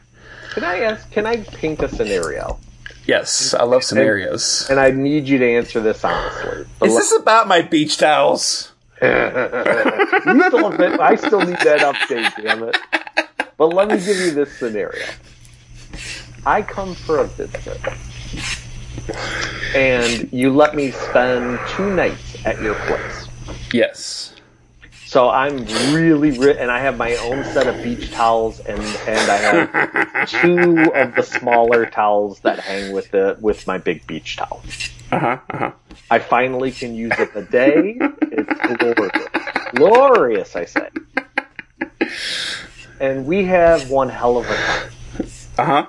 Can 0.51 0.63
I 0.63 0.79
ask? 0.79 1.09
Can 1.11 1.25
I 1.25 1.37
paint 1.37 1.81
a 1.83 1.89
scenario? 1.89 2.59
Yes, 3.05 3.53
I 3.53 3.63
love 3.63 3.83
scenarios. 3.83 4.67
And 4.69 4.79
I 4.79 4.91
need 4.91 5.27
you 5.29 5.37
to 5.37 5.45
answer 5.49 5.79
this 5.79 6.03
honestly. 6.03 6.65
Is 6.83 6.95
this 6.95 7.15
about 7.17 7.47
my 7.47 7.61
beach 7.61 7.97
towels? 7.97 8.73
still 8.97 9.09
have 9.11 10.79
it- 10.81 10.99
I 10.99 11.15
still 11.15 11.39
need 11.41 11.57
that 11.59 11.79
update, 11.79 12.43
damn 12.43 12.63
it. 12.63 12.77
But 13.57 13.67
let 13.67 13.87
me 13.87 13.97
give 13.97 14.17
you 14.17 14.31
this 14.31 14.57
scenario. 14.57 15.05
I 16.47 16.61
come 16.61 16.95
for 16.95 17.19
a 17.19 17.27
visit, 17.27 17.77
and 19.75 20.29
you 20.31 20.49
let 20.53 20.75
me 20.75 20.91
spend 20.91 21.59
two 21.67 21.93
nights 21.93 22.37
at 22.45 22.61
your 22.61 22.75
place. 22.75 23.27
Yes. 23.73 24.33
So 25.05 25.29
I'm 25.29 25.65
really, 25.93 26.31
ri- 26.31 26.57
and 26.57 26.71
I 26.71 26.79
have 26.79 26.95
my 26.97 27.17
own 27.17 27.43
set 27.43 27.67
of 27.67 27.81
beach 27.81 28.11
towels, 28.11 28.61
and 28.61 28.79
and 28.79 29.29
I 29.29 29.35
have 29.35 30.27
two 30.29 30.89
of 30.95 31.15
the 31.15 31.23
smaller 31.23 31.85
towels 31.85 32.39
that 32.41 32.61
hang 32.61 32.93
with 32.93 33.11
the 33.11 33.35
with 33.41 33.67
my 33.67 33.77
big 33.77 34.07
beach 34.07 34.37
towel. 34.37 34.61
Uh 35.11 35.19
huh. 35.19 35.39
Uh 35.49 35.57
huh. 35.57 35.71
I 36.09 36.19
finally 36.19 36.71
can 36.71 36.95
use 36.95 37.19
it 37.19 37.31
a 37.35 37.41
day. 37.41 37.97
It's 38.21 38.77
glorious, 38.79 39.27
glorious, 39.75 40.55
I 40.55 40.63
say. 40.63 40.87
And 43.01 43.25
we 43.25 43.43
have 43.45 43.89
one 43.89 44.07
hell 44.07 44.37
of 44.37 44.45
a 44.49 44.55
time. 44.55 44.91
Uh 45.57 45.65
huh. 45.65 45.85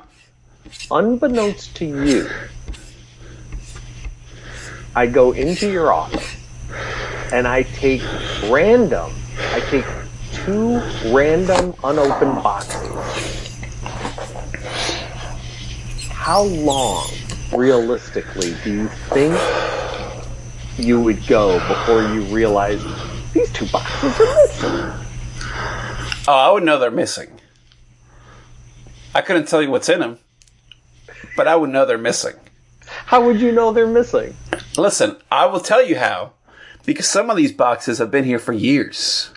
Unbeknownst 0.91 1.76
to 1.76 1.84
you, 1.84 2.30
I 4.97 5.07
go 5.07 5.32
into 5.32 5.70
your 5.70 5.93
office 5.93 6.36
and 7.30 7.47
I 7.47 7.64
take 7.64 8.03
random, 8.45 9.12
I 9.53 9.61
take 9.68 9.84
two 10.32 10.78
random 11.12 11.74
unopened 11.84 12.43
boxes. 12.43 13.61
How 16.09 16.43
long, 16.43 17.11
realistically, 17.55 18.55
do 18.64 18.72
you 18.72 18.89
think 19.11 19.39
you 20.78 21.03
would 21.03 21.26
go 21.26 21.59
before 21.68 22.03
you 22.14 22.22
realize 22.34 22.82
these 23.34 23.53
two 23.53 23.66
boxes 23.66 24.18
are 24.18 24.47
missing? 24.47 25.05
Oh, 26.26 26.32
I 26.32 26.51
would 26.51 26.62
know 26.62 26.78
they're 26.78 26.91
missing. 26.91 27.41
I 29.14 29.20
couldn't 29.20 29.49
tell 29.49 29.62
you 29.62 29.70
what's 29.70 29.91
in 29.91 30.01
them, 30.01 30.18
but 31.37 31.47
I 31.49 31.57
would 31.57 31.71
know 31.71 31.85
they're 31.85 31.99
missing. 31.99 32.35
How 32.87 33.25
would 33.25 33.41
you 33.41 33.53
know 33.53 33.73
they're 33.73 33.87
missing? 33.87 34.35
Listen, 34.77 35.16
I 35.31 35.47
will 35.47 35.61
tell 35.61 35.85
you 35.85 35.99
how. 35.99 36.33
Because 36.87 37.07
some 37.07 37.29
of 37.29 37.37
these 37.37 37.53
boxes 37.53 37.99
have 37.99 38.11
been 38.11 38.25
here 38.25 38.39
for 38.39 38.53
years. 38.53 39.31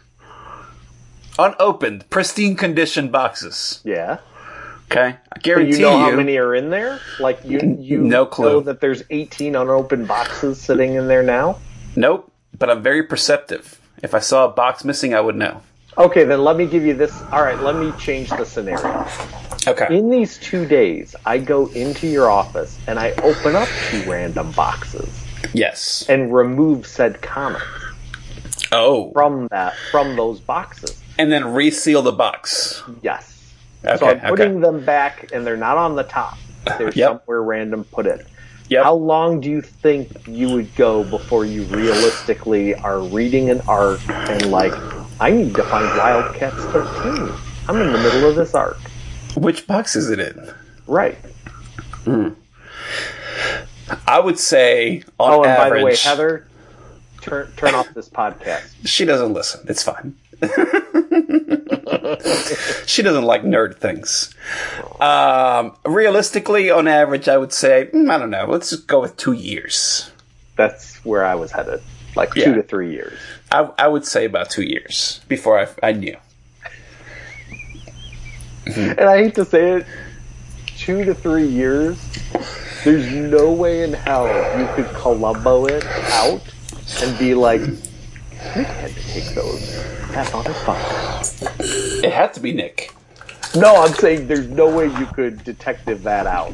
Unopened, 1.38 2.10
pristine 2.10 2.56
condition 2.56 3.10
boxes. 3.10 3.82
Yeah. 3.84 4.20
Okay? 4.92 5.18
I 5.34 5.40
guarantee 5.40 5.78
you 5.78 5.82
know 5.82 5.98
how 5.98 6.16
many 6.16 6.38
are 6.38 6.54
in 6.54 6.70
there? 6.70 7.00
Like 7.20 7.40
you, 7.46 7.78
you 7.80 7.98
No 8.00 8.26
clue. 8.26 8.50
know 8.50 8.60
that 8.62 8.82
there's 8.82 9.04
18 9.10 9.56
unopened 9.56 10.08
boxes 10.08 10.60
sitting 10.62 10.96
in 10.96 11.08
there 11.08 11.24
now. 11.24 11.60
Nope, 11.96 12.32
but 12.58 12.70
I'm 12.70 12.82
very 12.84 13.04
perceptive. 13.04 13.80
If 14.04 14.14
I 14.14 14.20
saw 14.20 14.46
a 14.46 14.50
box 14.50 14.84
missing, 14.84 15.14
I 15.14 15.22
would 15.22 15.36
know. 15.36 15.62
Okay, 15.98 16.24
then 16.24 16.44
let 16.44 16.58
me 16.58 16.66
give 16.66 16.84
you 16.84 16.94
this. 16.94 17.22
All 17.32 17.42
right, 17.44 17.60
let 17.62 17.76
me 17.76 17.92
change 18.00 18.30
the 18.30 18.46
scenario. 18.46 19.06
Okay. 19.68 19.96
In 19.96 20.10
these 20.10 20.38
two 20.40 20.66
days, 20.66 21.16
I 21.26 21.38
go 21.38 21.68
into 21.68 22.08
your 22.08 22.30
office 22.32 22.78
and 22.88 22.98
I 23.00 23.12
open 23.24 23.56
up 23.56 23.68
two 23.90 24.02
random 24.10 24.52
boxes 24.54 25.08
Yes. 25.54 26.06
and 26.10 26.34
remove 26.34 26.88
said 26.88 27.22
comics 27.22 27.64
Oh. 28.72 29.12
from 29.12 29.48
that 29.52 29.76
from 29.92 30.16
those 30.16 30.40
boxes. 30.40 31.00
And 31.20 31.32
then 31.32 31.54
reseal 31.54 32.02
the 32.02 32.12
box. 32.12 32.82
Yes. 33.02 33.54
Okay. 33.86 33.98
so 33.98 34.06
I'm 34.08 34.18
okay. 34.18 34.28
putting 34.30 34.62
them 34.62 34.84
back, 34.86 35.30
and 35.34 35.46
they're 35.46 35.58
not 35.58 35.78
on 35.78 35.96
the 35.96 36.04
top. 36.04 36.38
They're 36.78 36.92
Yep. 36.92 37.10
somewhere 37.22 37.42
random 37.42 37.84
put 37.84 38.06
in. 38.08 38.22
Yep. 38.70 38.84
How 38.84 38.94
long 38.94 39.42
do 39.42 39.50
you 39.50 39.62
think 39.62 40.28
you 40.28 40.50
would 40.54 40.74
go 40.76 41.04
before 41.04 41.46
you 41.46 41.64
realistically 41.64 42.74
are 42.76 43.00
reading 43.00 43.50
an 43.50 43.62
arc 43.68 44.00
and 44.10 44.50
like, 44.52 44.74
I 45.20 45.30
need 45.32 45.54
to 45.56 45.64
find 45.64 45.86
Wildcats 45.98 46.64
13. 46.66 47.30
I'm 47.68 47.82
in 47.82 47.92
the 47.92 47.98
middle 48.00 48.30
of 48.30 48.36
this 48.36 48.56
arc. 48.56 48.78
Which 49.36 49.68
box 49.68 49.96
is 49.96 50.10
it 50.10 50.20
in? 50.20 50.52
Right. 50.88 51.18
I 54.08 54.20
would 54.20 54.40
say 54.40 55.04
on 55.20 55.34
Oh, 55.34 55.44
and 55.44 55.52
average. 55.52 55.72
by 55.72 55.78
the 55.80 55.86
way, 55.86 55.96
Heather, 55.96 56.48
turn 57.22 57.52
turn 57.56 57.76
off 57.76 57.94
this 57.94 58.10
podcast. 58.10 58.74
She 58.86 59.06
doesn't 59.06 59.34
listen. 59.34 59.66
It's 59.70 59.84
fine. 59.84 60.16
she 62.88 63.04
doesn't 63.04 63.24
like 63.26 63.44
nerd 63.44 63.78
things. 63.78 64.34
Um, 65.00 65.76
realistically, 65.86 66.72
on 66.72 66.88
average, 66.88 67.28
I 67.30 67.38
would 67.38 67.54
say, 67.54 67.90
mm, 67.94 68.10
I 68.12 68.18
don't 68.18 68.32
know, 68.32 68.46
let's 68.48 68.70
just 68.72 68.88
go 68.88 69.02
with 69.02 69.18
two 69.18 69.34
years. 69.34 70.10
That's 70.56 70.96
where 71.06 71.24
I 71.26 71.36
was 71.36 71.52
headed. 71.52 71.82
Like 72.16 72.34
Yeah. 72.36 72.46
two 72.46 72.56
to 72.56 72.64
three 72.64 72.92
years. 72.92 73.18
I, 73.52 73.70
I 73.78 73.88
would 73.88 74.06
say 74.06 74.26
about 74.26 74.50
two 74.50 74.64
years 74.64 75.22
before 75.28 75.60
I, 75.60 75.68
I 75.88 75.92
knew. 75.94 76.18
Mm-hmm. 78.72 79.00
And 79.00 79.10
I 79.10 79.24
hate 79.24 79.36
to 79.36 79.46
say 79.46 79.72
it, 79.72 79.88
two 80.78 81.04
to 81.04 81.14
three 81.14 81.48
years. 81.48 81.98
There's 82.84 83.12
no 83.12 83.52
way 83.52 83.84
in 83.84 83.94
hell 83.94 84.28
you 84.60 84.68
could 84.74 84.88
Columbo 84.96 85.68
it 85.68 85.86
out 85.86 86.42
and 87.02 87.20
be 87.20 87.36
like, 87.36 87.62
Nick 87.62 88.68
had 88.68 88.92
to 88.92 89.04
take 89.04 89.36
those. 89.36 89.76
That 90.12 90.28
motherfucker. 90.28 92.04
It 92.04 92.12
had 92.12 92.34
to 92.34 92.40
be 92.40 92.54
Nick. 92.54 92.94
No, 93.56 93.84
I'm 93.84 93.94
saying 93.94 94.28
there's 94.28 94.48
no 94.48 94.74
way 94.76 94.86
you 94.86 95.06
could 95.08 95.44
detective 95.44 96.04
that 96.04 96.26
out. 96.26 96.54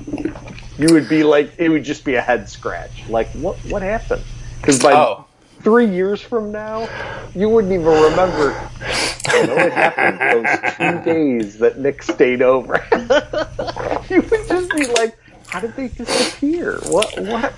You 0.77 0.93
would 0.93 1.07
be 1.07 1.23
like, 1.23 1.53
it 1.57 1.69
would 1.69 1.83
just 1.83 2.03
be 2.03 2.15
a 2.15 2.21
head 2.21 2.49
scratch. 2.49 3.07
Like, 3.07 3.29
what 3.29 3.55
what 3.65 3.81
happened? 3.81 4.23
Because 4.59 4.81
by 4.81 4.93
Oh, 4.93 5.26
three 5.61 5.87
years 5.87 6.21
from 6.21 6.51
now, 6.51 6.87
you 7.35 7.49
wouldn't 7.49 7.73
even 7.73 7.85
remember. 7.85 8.53
What 8.53 9.71
happened 9.71 10.19
those 10.45 10.57
two 10.77 11.03
days 11.13 11.57
that 11.59 11.77
Nick 11.79 12.01
stayed 12.01 12.41
over. 12.41 12.83
you 14.09 14.21
would 14.21 14.47
just 14.47 14.71
be 14.71 14.87
like, 14.87 15.15
How 15.47 15.59
did 15.59 15.75
they 15.75 15.89
disappear? 15.89 16.79
What? 16.87 17.13
What? 17.19 17.53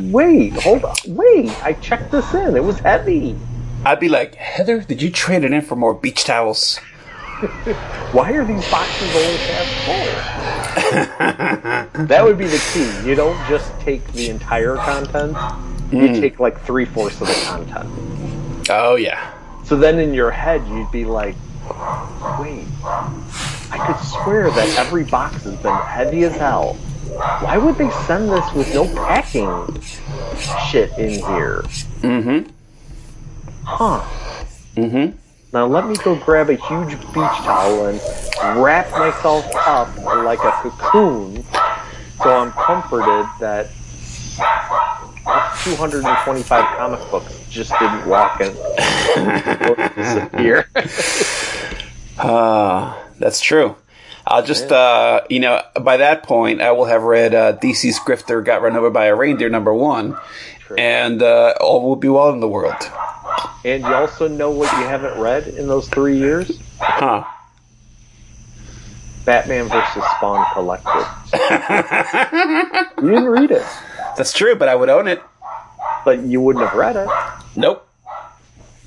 Wait, 0.00 0.52
hold 0.62 0.84
on. 0.84 0.94
Wait, 1.08 1.50
I 1.64 1.72
checked 1.74 2.10
this 2.12 2.32
in. 2.34 2.56
It 2.56 2.62
was 2.62 2.78
heavy. 2.78 3.36
I'd 3.84 4.00
be 4.00 4.08
like, 4.08 4.34
Heather, 4.34 4.80
did 4.80 5.02
you 5.02 5.10
trade 5.10 5.44
it 5.44 5.52
in 5.52 5.60
for 5.62 5.76
more 5.76 5.94
beach 5.94 6.24
towels? 6.24 6.78
Why 8.12 8.32
are 8.32 8.44
these 8.44 8.68
boxes 8.70 9.16
only 9.16 9.36
half 9.38 9.66
full? 9.84 10.06
that 12.06 12.24
would 12.24 12.38
be 12.38 12.46
the 12.46 12.62
key. 12.72 12.90
You 13.08 13.14
don't 13.14 13.36
just 13.48 13.70
take 13.80 14.06
the 14.12 14.30
entire 14.30 14.76
content. 14.76 15.36
You 16.02 16.20
take 16.20 16.40
like 16.40 16.60
three 16.62 16.84
fourths 16.84 17.20
of 17.20 17.28
the 17.28 17.34
content. 17.44 18.70
Oh 18.70 18.96
yeah. 18.96 19.32
So 19.64 19.76
then 19.76 19.98
in 19.98 20.12
your 20.12 20.30
head, 20.30 20.66
you'd 20.68 20.90
be 20.90 21.04
like, 21.04 21.36
wait, 22.38 22.66
I 22.84 23.84
could 23.86 24.06
swear 24.06 24.50
that 24.50 24.76
every 24.78 25.04
box 25.04 25.44
has 25.44 25.56
been 25.56 25.74
heavy 25.74 26.24
as 26.24 26.36
hell. 26.36 26.74
Why 27.40 27.58
would 27.58 27.76
they 27.76 27.90
send 28.06 28.30
this 28.30 28.52
with 28.52 28.72
no 28.74 28.86
packing 28.86 29.80
shit 30.70 30.90
in 30.98 31.10
here? 31.10 31.62
Mm-hmm. 32.02 32.50
Huh. 33.64 34.00
Mm-hmm. 34.76 35.16
Now 35.52 35.66
let 35.66 35.86
me 35.86 35.94
go 35.96 36.16
grab 36.16 36.50
a 36.50 36.56
huge 36.56 36.98
beach 37.14 37.38
towel 37.44 37.86
and 37.86 38.00
wrap 38.62 38.90
myself 38.90 39.46
up 39.54 39.96
like 39.98 40.40
a 40.40 40.50
cocoon 40.50 41.44
so 42.22 42.30
I'm 42.30 42.52
comforted 42.52 43.26
that 43.40 43.68
225 45.24 46.76
comic 46.76 47.00
books 47.10 47.46
just 47.48 47.72
didn't 47.78 48.06
walk 48.06 48.40
in 48.40 48.52
disappear. 49.94 50.68
Uh, 52.16 52.94
that's 53.18 53.40
true. 53.40 53.74
I'll 54.24 54.44
just, 54.44 54.70
uh, 54.70 55.22
you 55.28 55.40
know, 55.40 55.60
by 55.80 55.96
that 55.96 56.22
point, 56.22 56.62
I 56.62 56.70
will 56.70 56.84
have 56.84 57.02
read 57.02 57.34
uh, 57.34 57.56
DC's 57.56 57.98
Grifter 57.98 58.42
Got 58.44 58.62
Run 58.62 58.76
Over 58.76 58.90
by 58.90 59.06
a 59.06 59.16
Reindeer 59.16 59.48
number 59.48 59.74
one, 59.74 60.16
True. 60.60 60.76
and 60.76 61.20
uh, 61.22 61.54
all 61.60 61.82
will 61.82 61.96
be 61.96 62.08
well 62.08 62.30
in 62.30 62.38
the 62.38 62.48
world. 62.48 62.88
and 63.64 63.82
you 63.82 63.92
also 63.92 64.28
know 64.28 64.50
what 64.50 64.70
you 64.78 64.86
haven't 64.86 65.20
read 65.20 65.48
in 65.48 65.66
those 65.66 65.88
three 65.88 66.16
years? 66.16 66.58
Huh. 66.78 67.24
Batman 69.24 69.68
versus 69.68 70.04
Spawn 70.16 70.46
Collected. 70.52 71.06
you 73.02 73.08
didn't 73.10 73.28
read 73.28 73.50
it, 73.50 73.66
That's 74.16 74.32
true, 74.32 74.54
but 74.54 74.68
I 74.68 74.74
would 74.74 74.88
own 74.88 75.08
it. 75.08 75.22
but 76.04 76.20
you 76.20 76.40
wouldn't 76.40 76.64
have 76.66 76.74
read 76.76 76.96
it. 76.96 77.08
Nope. 77.56 77.88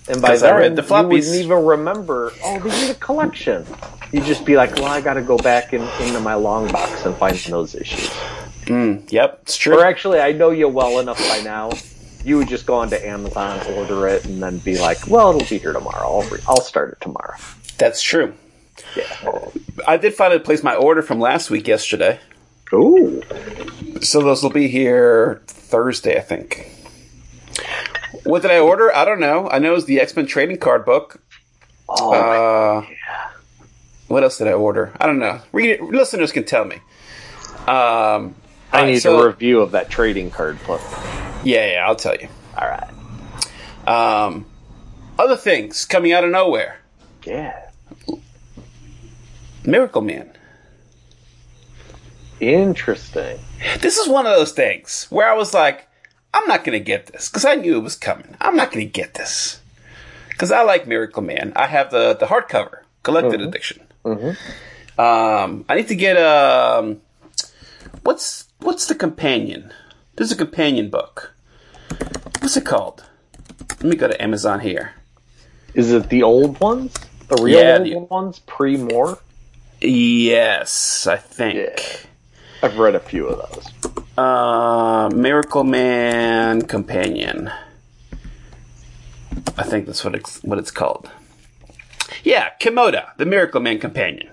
And 0.10 0.22
by 0.22 0.30
'Cause 0.30 0.44
I 0.44 0.52
then, 0.52 0.60
read 0.60 0.76
the 0.76 0.84
you 0.84 0.88
floppies. 0.88 1.08
wouldn't 1.10 1.36
even 1.36 1.66
remember, 1.66 2.32
oh, 2.44 2.60
they 2.60 2.70
need 2.82 2.92
a 2.92 2.96
collection. 2.96 3.66
You'd 4.12 4.24
just 4.26 4.46
be 4.46 4.56
like, 4.56 4.76
well, 4.76 4.86
I 4.86 5.02
gotta 5.02 5.22
go 5.22 5.38
back 5.38 5.74
in, 5.74 5.82
into 6.00 6.20
my 6.22 6.36
long 6.36 6.72
box 6.72 7.06
and 7.06 7.16
find 7.18 7.36
those 7.36 7.76
issues. 7.76 8.08
Mm, 8.66 9.12
yep, 9.12 9.40
it's 9.42 9.58
true. 9.58 9.80
Or 9.80 9.86
actually, 9.86 10.20
I 10.22 10.32
know 10.32 10.52
you 10.52 10.68
well 10.70 11.00
enough 11.00 11.18
by 11.28 11.42
now. 11.42 11.72
You 12.24 12.38
would 12.38 12.48
just 12.48 12.66
go 12.66 12.76
onto 12.76 12.96
Amazon, 12.98 13.60
order 13.76 14.08
it, 14.08 14.26
and 14.26 14.42
then 14.44 14.60
be 14.60 14.78
like, 14.78 15.08
well, 15.08 15.30
it'll 15.30 15.40
be 15.50 15.58
here 15.58 15.74
tomorrow. 15.74 16.20
I'll, 16.22 16.30
re- 16.30 16.40
I'll 16.48 16.62
start 16.62 16.92
it 16.92 17.02
tomorrow. 17.02 17.36
That's 17.78 18.02
true. 18.02 18.34
Yeah. 18.96 19.04
I 19.88 19.98
did 19.98 20.14
finally 20.14 20.40
place 20.40 20.62
my 20.64 20.76
order 20.76 21.02
from 21.02 21.20
last 21.20 21.50
week 21.50 21.68
yesterday, 21.68 22.20
Ooh. 22.74 23.22
so 24.02 24.22
those 24.22 24.44
will 24.44 24.50
be 24.50 24.68
here 24.68 25.42
Thursday, 25.48 26.18
I 26.18 26.22
think. 26.22 26.70
What 28.24 28.42
did 28.42 28.52
I 28.52 28.60
order? 28.60 28.94
I 28.96 29.06
don't 29.06 29.20
know. 29.20 29.50
I 29.50 29.60
know 29.60 29.74
it's 29.76 29.86
the 29.86 30.00
X 30.02 30.16
Men 30.16 30.26
trading 30.28 30.58
card 30.58 30.86
book. 30.86 31.22
Oh, 31.90 32.14
Uh, 32.14 32.86
What 34.08 34.24
else 34.24 34.38
did 34.38 34.48
I 34.48 34.54
order? 34.54 34.92
I 35.00 35.06
don't 35.06 35.20
know. 35.20 35.40
Read 35.52 35.70
it, 35.72 35.82
listeners 35.82 36.32
can 36.32 36.44
tell 36.46 36.66
me. 36.66 36.76
Um, 37.68 38.36
I 38.72 38.86
need 38.86 39.00
so- 39.00 39.20
a 39.20 39.28
review 39.28 39.62
of 39.62 39.72
that 39.72 39.90
trading 39.90 40.30
card 40.32 40.58
book. 40.66 40.82
Yeah, 41.44 41.72
yeah, 41.74 41.86
I'll 41.88 41.96
tell 41.96 42.16
you. 42.16 42.28
All 42.58 42.68
right. 42.68 42.90
Um, 43.88 44.46
other 45.18 45.38
things 45.38 45.86
coming 45.86 46.12
out 46.14 46.24
of 46.26 46.32
nowhere. 46.32 46.80
Yeah. 47.24 47.54
Miracle 49.66 50.02
Man. 50.02 50.30
Interesting. 52.40 53.40
This 53.80 53.98
is 53.98 54.08
one 54.08 54.26
of 54.26 54.36
those 54.36 54.52
things 54.52 55.08
where 55.10 55.28
I 55.30 55.34
was 55.34 55.54
like, 55.54 55.88
I'm 56.34 56.48
not 56.48 56.64
going 56.64 56.78
to 56.78 56.84
get 56.84 57.08
this 57.08 57.30
because 57.30 57.46
I 57.46 57.56
knew 57.56 57.78
it 57.78 57.84
was 57.84 57.96
coming. 57.96 58.36
I'm 58.40 58.56
not 58.56 58.72
going 58.72 58.86
to 58.86 58.92
get 58.92 59.16
this 59.16 59.60
because 60.30 60.52
I 60.52 60.62
like 60.62 60.88
Miracle 60.88 61.24
Man. 61.24 61.54
I 61.56 61.66
have 61.68 61.90
the 61.90 62.14
the 62.14 62.28
hardcover 62.28 62.80
collected 63.04 63.42
edition. 63.42 63.82
Um, 64.06 65.66
I 65.70 65.76
need 65.76 65.88
to 65.88 65.96
get 65.96 66.18
um, 66.18 67.02
what's 68.04 68.48
what's 68.60 68.86
the 68.88 68.96
companion? 68.96 69.74
There's 70.16 70.32
a 70.32 70.36
companion 70.36 70.90
book. 70.90 71.34
What's 72.40 72.58
it 72.58 72.66
called? 72.66 73.04
Let 73.70 73.84
me 73.84 73.96
go 73.96 74.08
to 74.08 74.22
Amazon 74.22 74.60
here. 74.60 74.94
Is 75.74 75.92
it 75.92 76.10
the 76.10 76.24
old 76.24 76.60
ones? 76.60 76.94
The 77.30 77.36
real 77.42 77.60
Yeah, 77.60 77.78
old 77.78 77.86
the- 77.88 77.96
ones? 78.14 78.40
Pre 78.40 78.78
Moore? 78.78 79.20
Yes, 79.82 81.06
I 81.08 81.18
think. 81.18 81.56
Yeah. 81.56 81.98
I've 82.64 82.78
read 82.78 82.96
a 82.96 83.00
few 83.00 83.28
of 83.28 83.38
those. 83.38 83.94
Uh, 84.18 85.10
Miracle 85.14 85.64
Man 85.64 86.64
Companion. 86.64 87.52
I 89.58 89.64
think 89.64 89.86
that's 89.86 90.04
what 90.04 90.16
it's 90.16 90.44
what 90.44 90.58
it's 90.58 90.72
called. 90.72 91.10
Yeah, 92.24 92.50
Kimota, 92.60 93.16
the 93.18 93.26
Miracle 93.26 93.62
Man 93.62 93.80
Companion. 93.80 94.30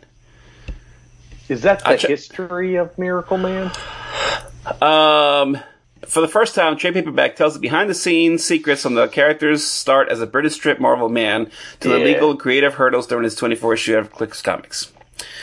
Is 1.49 1.63
that 1.63 1.81
the 1.81 1.89
I 1.89 1.97
che- 1.97 2.09
history 2.09 2.77
of 2.77 2.97
Miracle 2.99 3.37
Man? 3.37 3.71
Um, 4.81 5.59
for 6.07 6.21
the 6.23 6.29
first 6.29 6.55
time, 6.55 6.77
trade 6.77 6.95
paperback 6.95 7.37
tells 7.37 7.55
the 7.55 7.61
behind 7.61 7.91
the 7.91 7.95
scenes 7.95 8.43
secrets 8.43 8.83
from 8.83 8.95
the 8.95 9.09
characters 9.09 9.63
start 9.65 10.09
as 10.09 10.21
a 10.23 10.27
British 10.27 10.55
strip 10.55 10.81
Marvel 10.81 11.11
man 11.11 11.51
to 11.81 11.89
the 11.89 11.99
legal 11.99 12.37
creative 12.37 12.75
hurdles 12.75 13.07
during 13.07 13.25
his 13.25 13.35
24 13.35 13.75
issue 13.75 13.97
of 13.99 14.11
Clicks 14.11 14.41
Comics. 14.41 14.91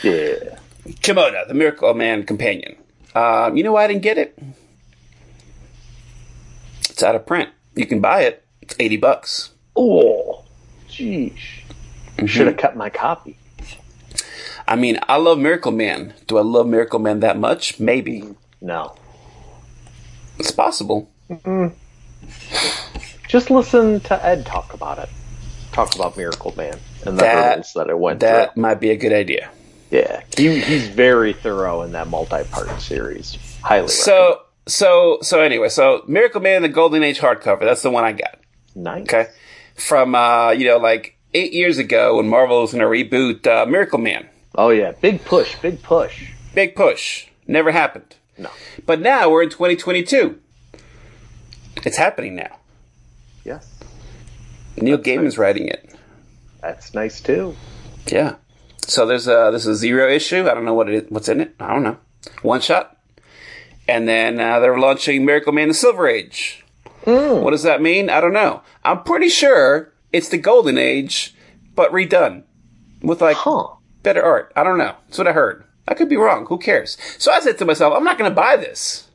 Yeah. 0.02 0.58
Kimota, 0.86 1.46
the 1.46 1.54
Miracle 1.54 1.92
Man 1.94 2.24
Companion. 2.24 2.76
Um, 3.14 3.56
you 3.56 3.62
know 3.62 3.72
why 3.72 3.84
I 3.84 3.86
didn't 3.88 4.02
get 4.02 4.18
it? 4.18 4.38
It's 6.90 7.02
out 7.02 7.14
of 7.14 7.26
print. 7.26 7.50
You 7.74 7.86
can 7.86 8.00
buy 8.00 8.22
it. 8.22 8.44
It's 8.60 8.74
80 8.78 8.96
bucks. 8.98 9.50
Oh, 9.76 10.44
jeez. 10.88 11.36
Should 12.26 12.46
have 12.46 12.56
cut 12.56 12.76
my 12.76 12.90
copy. 12.90 13.36
I 14.68 14.76
mean, 14.76 14.98
I 15.08 15.16
love 15.16 15.38
Miracle 15.38 15.72
Man. 15.72 16.14
Do 16.26 16.38
I 16.38 16.42
love 16.42 16.66
Miracle 16.66 16.98
Man 16.98 17.20
that 17.20 17.38
much? 17.38 17.80
Maybe. 17.80 18.24
No. 18.60 18.94
It's 20.38 20.50
possible. 20.50 21.10
Just 23.28 23.50
listen 23.50 24.00
to 24.00 24.24
Ed 24.24 24.44
talk 24.46 24.74
about 24.74 24.98
it. 24.98 25.08
Talk 25.72 25.94
about 25.94 26.16
Miracle 26.16 26.54
Man 26.56 26.78
and 27.06 27.16
the 27.18 27.22
That- 27.22 27.48
hurdles 27.50 27.72
that 27.74 27.88
it 27.88 27.98
went 27.98 28.20
That 28.20 28.54
through. 28.54 28.62
might 28.62 28.78
be 28.80 28.90
a 28.90 28.96
good 28.96 29.12
idea. 29.12 29.50
Yeah. 29.92 30.22
He, 30.36 30.58
he's 30.60 30.88
very 30.88 31.34
thorough 31.34 31.82
in 31.82 31.92
that 31.92 32.08
multi-part 32.08 32.80
series. 32.80 33.36
Highly 33.60 33.88
So, 33.88 34.40
so, 34.66 35.18
so 35.20 35.42
anyway, 35.42 35.68
so 35.68 36.02
Miracle 36.08 36.40
Man, 36.40 36.62
the 36.62 36.70
Golden 36.70 37.02
Age 37.02 37.20
hardcover. 37.20 37.60
That's 37.60 37.82
the 37.82 37.90
one 37.90 38.02
I 38.02 38.12
got. 38.12 38.38
Nice. 38.74 39.02
Okay. 39.02 39.26
From, 39.76 40.14
uh, 40.14 40.52
you 40.52 40.66
know, 40.66 40.78
like 40.78 41.18
eight 41.34 41.52
years 41.52 41.76
ago 41.76 42.16
when 42.16 42.26
Marvel 42.26 42.62
was 42.62 42.72
going 42.72 42.80
to 42.80 42.86
reboot, 42.86 43.46
uh, 43.46 43.66
Miracle 43.66 43.98
Man. 43.98 44.26
Oh 44.54 44.70
yeah, 44.70 44.92
big 44.92 45.24
push, 45.24 45.56
big 45.60 45.82
push. 45.82 46.30
Big 46.54 46.74
push. 46.74 47.26
Never 47.46 47.70
happened. 47.70 48.16
No. 48.38 48.50
But 48.86 49.00
now 49.00 49.30
we're 49.30 49.42
in 49.42 49.50
2022. 49.50 50.38
It's 51.84 51.96
happening 51.96 52.34
now. 52.34 52.58
Yes. 53.44 53.68
Neil 54.76 54.98
Gaiman's 54.98 55.36
writing 55.36 55.68
it. 55.68 55.94
That's 56.60 56.94
nice 56.94 57.20
too. 57.20 57.56
Yeah. 58.06 58.36
So 58.86 59.06
there's 59.06 59.28
a 59.28 59.50
this 59.52 59.62
is 59.62 59.68
a 59.68 59.74
zero 59.76 60.10
issue. 60.10 60.48
I 60.48 60.54
don't 60.54 60.64
know 60.64 60.74
what 60.74 60.88
it 60.88 61.04
is, 61.04 61.10
what's 61.10 61.28
in 61.28 61.40
it. 61.40 61.54
I 61.60 61.68
don't 61.72 61.82
know. 61.82 61.98
One 62.42 62.60
shot. 62.60 62.96
And 63.88 64.08
then 64.08 64.38
uh, 64.40 64.60
they're 64.60 64.78
launching 64.78 65.24
Miracle 65.24 65.52
Man: 65.52 65.68
The 65.68 65.74
Silver 65.74 66.06
Age. 66.06 66.64
What 67.04 67.50
does 67.50 67.64
that 67.64 67.82
mean? 67.82 68.08
I 68.10 68.20
don't 68.20 68.32
know. 68.32 68.62
I'm 68.84 69.02
pretty 69.02 69.28
sure 69.28 69.92
it's 70.12 70.28
the 70.28 70.38
Golden 70.38 70.78
Age, 70.78 71.34
but 71.74 71.90
redone 71.90 72.44
with 73.02 73.20
like 73.20 73.38
Huh. 73.38 73.74
better 74.04 74.22
art. 74.22 74.52
I 74.54 74.62
don't 74.62 74.78
know. 74.78 74.94
That's 75.08 75.18
what 75.18 75.26
I 75.26 75.32
heard. 75.32 75.64
I 75.88 75.94
could 75.94 76.08
be 76.08 76.16
wrong. 76.16 76.46
Who 76.46 76.58
cares? 76.58 76.96
So 77.18 77.32
I 77.32 77.40
said 77.40 77.58
to 77.58 77.64
myself, 77.64 77.92
I'm 77.96 78.04
not 78.04 78.18
going 78.18 78.30
to 78.30 78.34
buy 78.34 78.56
this. 78.56 79.08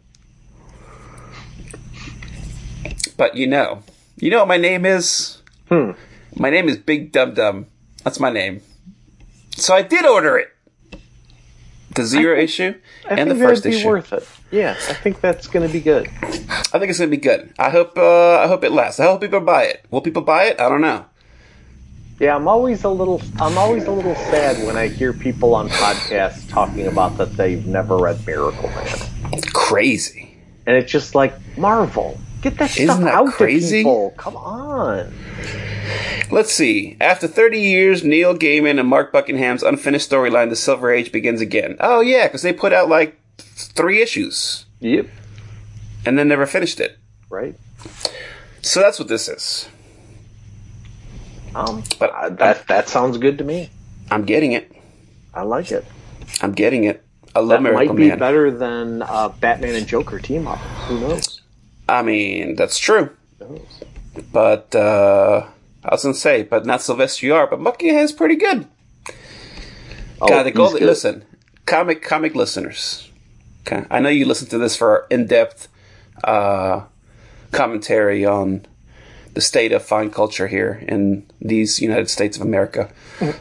But 3.15 3.35
you 3.35 3.47
know, 3.47 3.83
you 4.17 4.29
know 4.29 4.39
what 4.39 4.47
my 4.49 4.57
name 4.57 4.85
is? 4.85 5.41
Hmm. 5.69 5.91
My 6.35 6.49
name 6.49 6.67
is 6.67 6.77
Big 6.77 7.11
Dum 7.13 7.33
Dum. 7.33 7.67
That's 8.03 8.19
my 8.19 8.29
name. 8.29 8.61
So 9.57 9.73
I 9.75 9.81
did 9.81 10.05
order 10.05 10.37
it. 10.37 10.49
The 11.95 12.05
zero 12.05 12.37
issue 12.37 12.75
I 13.09 13.15
and 13.15 13.31
the 13.31 13.35
think 13.35 13.47
first 13.47 13.63
be 13.63 13.71
issue. 13.75 13.87
worth 13.87 14.13
it. 14.13 14.27
Yeah, 14.51 14.71
I 14.71 14.93
think 14.93 15.19
that's 15.19 15.47
going 15.47 15.67
to 15.67 15.71
be 15.73 15.79
good. 15.81 16.07
I 16.21 16.79
think 16.79 16.89
it's 16.89 16.99
gonna 16.99 17.09
be 17.09 17.17
good. 17.17 17.53
I 17.57 17.69
hope. 17.69 17.97
Uh, 17.97 18.37
I 18.39 18.47
hope 18.47 18.63
it 18.63 18.71
lasts. 18.71 18.99
I 18.99 19.05
hope 19.05 19.21
people 19.21 19.39
buy 19.39 19.63
it. 19.63 19.85
Will 19.89 20.01
people 20.01 20.21
buy 20.21 20.43
it? 20.45 20.59
I 20.59 20.69
don't 20.69 20.81
know. 20.81 21.05
Yeah, 22.19 22.35
I'm 22.35 22.47
always 22.47 22.83
a 22.83 22.89
little 22.89 23.21
I'm 23.39 23.57
always 23.57 23.85
a 23.85 23.91
little 23.91 24.15
sad 24.15 24.65
when 24.65 24.75
I 24.75 24.87
hear 24.87 25.13
people 25.13 25.55
on 25.55 25.69
podcasts 25.69 26.47
talking 26.49 26.87
about 26.87 27.17
that 27.17 27.37
they've 27.37 27.65
never 27.65 27.97
read 27.97 28.25
Miracle 28.25 28.69
Man. 28.69 29.41
crazy. 29.53 30.37
And 30.65 30.75
it's 30.75 30.91
just 30.91 31.15
like 31.15 31.33
Marvel. 31.57 32.19
Get 32.49 32.57
that 32.59 32.71
Isn't 32.77 32.85
stuff 32.85 32.99
that 33.01 33.13
out 33.13 33.27
crazy? 33.33 33.77
to 33.79 33.83
people. 33.83 34.13
Come 34.17 34.35
on. 34.37 35.13
Let's 36.31 36.51
see. 36.51 36.95
After 37.01 37.27
30 37.27 37.59
years, 37.59 38.03
Neil 38.03 38.35
Gaiman 38.37 38.79
and 38.79 38.87
Mark 38.87 39.11
Buckingham's 39.11 39.63
unfinished 39.63 40.09
storyline, 40.09 40.49
The 40.49 40.55
Silver 40.55 40.91
Age, 40.91 41.11
begins 41.11 41.41
again. 41.41 41.75
Oh, 41.79 41.99
yeah, 42.01 42.27
because 42.27 42.41
they 42.41 42.53
put 42.53 42.73
out 42.73 42.89
like 42.89 43.19
three 43.37 44.01
issues 44.01 44.65
Yep. 44.79 45.07
and 46.05 46.17
then 46.17 46.27
never 46.27 46.45
finished 46.45 46.79
it. 46.79 46.97
Right. 47.29 47.55
So 48.61 48.79
that's 48.81 48.99
what 48.99 49.07
this 49.07 49.27
is. 49.27 49.67
Um, 51.55 51.83
But 51.99 52.11
uh, 52.11 52.29
that 52.29 52.67
that 52.67 52.87
sounds 52.89 53.17
good 53.17 53.37
to 53.39 53.43
me. 53.43 53.69
I'm 54.11 54.23
getting 54.25 54.51
it. 54.53 54.71
I 55.33 55.41
like 55.43 55.71
it. 55.71 55.85
I'm 56.41 56.51
getting 56.53 56.83
it. 56.83 57.03
I 57.35 57.39
love 57.39 57.49
That 57.49 57.61
Miracle 57.63 57.85
might 57.87 57.95
be 57.97 58.07
Man. 58.09 58.19
better 58.19 58.51
than 58.51 59.01
uh, 59.03 59.29
Batman 59.29 59.75
and 59.75 59.87
Joker 59.87 60.19
team 60.19 60.47
up. 60.47 60.57
Who 60.87 60.99
knows? 60.99 61.36
I 61.89 62.01
mean, 62.01 62.55
that's 62.55 62.77
true. 62.79 63.11
But, 64.31 64.75
uh, 64.75 65.47
I 65.83 65.89
was 65.91 66.01
to 66.01 66.13
say, 66.13 66.43
but 66.43 66.65
not 66.65 66.81
Sylvester 66.81 67.27
Yard, 67.27 67.49
but 67.49 67.63
Buckingham's 67.63 68.11
pretty 68.11 68.35
good. 68.35 68.67
Oh, 70.19 70.27
God, 70.27 70.43
the 70.43 70.51
golden, 70.51 70.79
good. 70.79 70.85
listen, 70.87 71.23
comic, 71.65 72.01
comic 72.01 72.35
listeners. 72.35 73.09
Okay. 73.65 73.85
I 73.89 73.99
know 73.99 74.09
you 74.09 74.25
listen 74.25 74.47
to 74.49 74.57
this 74.57 74.75
for 74.75 75.05
in-depth, 75.09 75.67
uh, 76.23 76.81
commentary 77.51 78.25
on 78.25 78.65
the 79.33 79.41
state 79.41 79.71
of 79.71 79.83
fine 79.83 80.09
culture 80.09 80.47
here 80.47 80.83
in 80.87 81.23
these 81.39 81.79
United 81.79 82.09
States 82.09 82.37
of 82.37 82.41
America, 82.41 82.91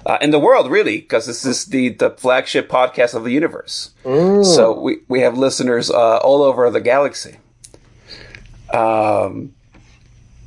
uh, 0.05 0.19
in 0.21 0.31
the 0.31 0.39
world, 0.39 0.71
really, 0.71 1.01
because 1.01 1.27
this 1.27 1.47
is 1.47 1.65
the, 1.65 1.89
the 1.89 2.11
flagship 2.11 2.69
podcast 2.69 3.15
of 3.15 3.25
the 3.25 3.31
universe. 3.31 3.93
So 4.05 4.79
we, 4.79 4.99
we 5.09 5.21
have 5.21 5.39
listeners 5.39 5.91
uh, 5.91 6.19
all 6.19 6.43
over 6.43 6.71
the 6.71 6.83
galaxy. 6.83 7.39
Um, 8.73 9.55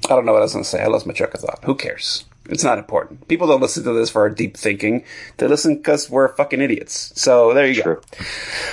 I 0.06 0.16
don't 0.16 0.26
know 0.26 0.34
what 0.34 0.40
I 0.40 0.46
was 0.46 0.54
going 0.54 0.64
to 0.64 0.70
say. 0.70 0.82
I 0.82 0.88
lost 0.88 1.06
my 1.06 1.14
track 1.14 1.34
of 1.34 1.42
thought. 1.42 1.60
Who 1.66 1.76
cares? 1.76 2.26
It's 2.50 2.64
not 2.64 2.78
important. 2.80 3.28
People 3.28 3.46
don't 3.48 3.62
listen 3.62 3.84
to 3.84 3.94
this 3.94 4.10
for 4.10 4.22
our 4.22 4.30
deep 4.30 4.58
thinking. 4.58 5.04
They 5.38 5.48
listen 5.48 5.76
because 5.78 6.10
we're 6.10 6.34
fucking 6.36 6.62
idiots. 6.62 7.14
So 7.20 7.54
there 7.54 7.68
you 7.68 7.82
True. 7.82 8.02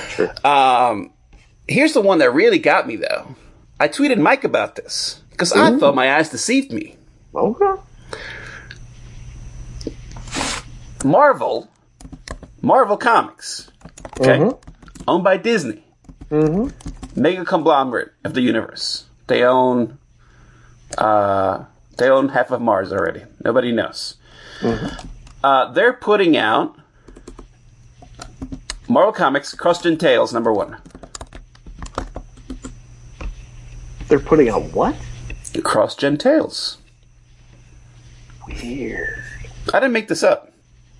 True. 0.09 0.30
go. 0.42 0.49
Um, 0.51 1.11
here's 1.68 1.92
the 1.92 2.01
one 2.01 2.18
that 2.18 2.32
really 2.32 2.59
got 2.59 2.86
me, 2.86 2.97
though. 2.97 3.34
I 3.78 3.88
tweeted 3.88 4.18
Mike 4.18 4.44
about 4.44 4.76
this 4.76 5.20
because 5.30 5.53
I 5.53 5.76
thought 5.78 5.94
my 5.94 6.16
eyes 6.16 6.30
deceived 6.30 6.72
me. 6.72 6.97
Okay. 7.34 7.82
Marvel, 11.05 11.68
Marvel 12.62 12.97
Comics, 12.97 13.70
okay, 14.18 14.38
Mhm. 14.38 14.59
owned 15.07 15.22
by 15.24 15.36
Disney, 15.36 15.84
Mm-hmm. 16.30 17.20
mega 17.20 17.44
conglomerate 17.44 18.12
of 18.24 18.34
the 18.34 18.40
universe. 18.40 19.05
They 19.26 19.42
own, 19.42 19.98
uh, 20.98 21.64
they 21.96 22.08
own 22.08 22.28
half 22.30 22.50
of 22.50 22.60
Mars 22.60 22.92
already. 22.92 23.22
Nobody 23.44 23.72
knows. 23.72 24.16
Uh, 25.42 25.72
they're 25.72 25.92
putting 25.92 26.36
out 26.36 26.78
Marvel 28.88 29.12
Comics 29.12 29.54
Cross-Gen 29.54 29.98
Tales 29.98 30.32
number 30.32 30.52
one. 30.52 30.76
They're 34.08 34.20
putting 34.20 34.48
out 34.48 34.72
what? 34.72 34.94
Cross-Gen 35.64 36.18
Tales. 36.18 36.78
Weird. 38.46 39.24
I 39.74 39.80
didn't 39.80 39.92
make 39.92 40.06
this 40.08 40.22
up. 40.22 40.52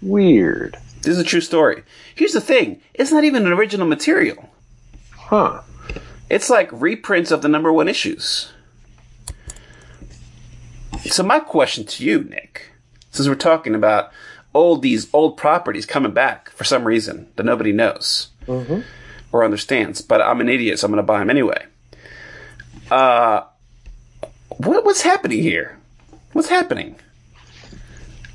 Weird. 0.02 0.76
This 1.02 1.08
is 1.08 1.18
a 1.18 1.24
true 1.24 1.40
story. 1.40 1.84
Here's 2.16 2.32
the 2.32 2.40
thing: 2.40 2.80
it's 2.94 3.12
not 3.12 3.22
even 3.22 3.46
an 3.46 3.52
original 3.52 3.86
material. 3.86 4.50
Huh. 5.12 5.62
It's 6.28 6.50
like 6.50 6.68
reprints 6.72 7.30
of 7.30 7.42
the 7.42 7.48
number 7.48 7.72
one 7.72 7.88
issues. 7.88 8.52
So 11.04 11.22
my 11.22 11.38
question 11.40 11.84
to 11.86 12.04
you, 12.04 12.24
Nick, 12.24 12.70
since 13.12 13.28
we're 13.28 13.36
talking 13.36 13.74
about 13.74 14.10
all 14.52 14.76
these 14.76 15.12
old 15.14 15.36
properties 15.36 15.86
coming 15.86 16.12
back 16.12 16.50
for 16.50 16.64
some 16.64 16.86
reason 16.86 17.28
that 17.36 17.44
nobody 17.44 17.72
knows 17.72 18.28
or 19.32 19.44
understands, 19.44 20.00
but 20.00 20.20
I'm 20.20 20.40
an 20.40 20.48
idiot, 20.48 20.78
so 20.78 20.86
I'm 20.86 20.92
going 20.92 21.02
to 21.02 21.06
buy 21.06 21.18
them 21.18 21.30
anyway. 21.30 21.64
Uh, 22.90 23.42
what, 24.56 24.84
what's 24.84 25.02
happening 25.02 25.42
here? 25.42 25.78
What's 26.32 26.48
happening? 26.48 26.96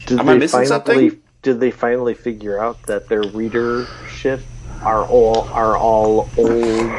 Did 0.05 0.19
Am 0.19 0.29
I 0.29 0.35
missing 0.35 0.65
finally, 0.65 0.67
something? 1.09 1.21
Did 1.41 1.59
they 1.59 1.71
finally 1.71 2.13
figure 2.13 2.59
out 2.59 2.83
that 2.83 3.09
their 3.09 3.23
readership 3.23 4.41
are 4.81 5.05
all 5.05 5.41
are 5.49 5.77
all 5.77 6.29
old 6.37 6.91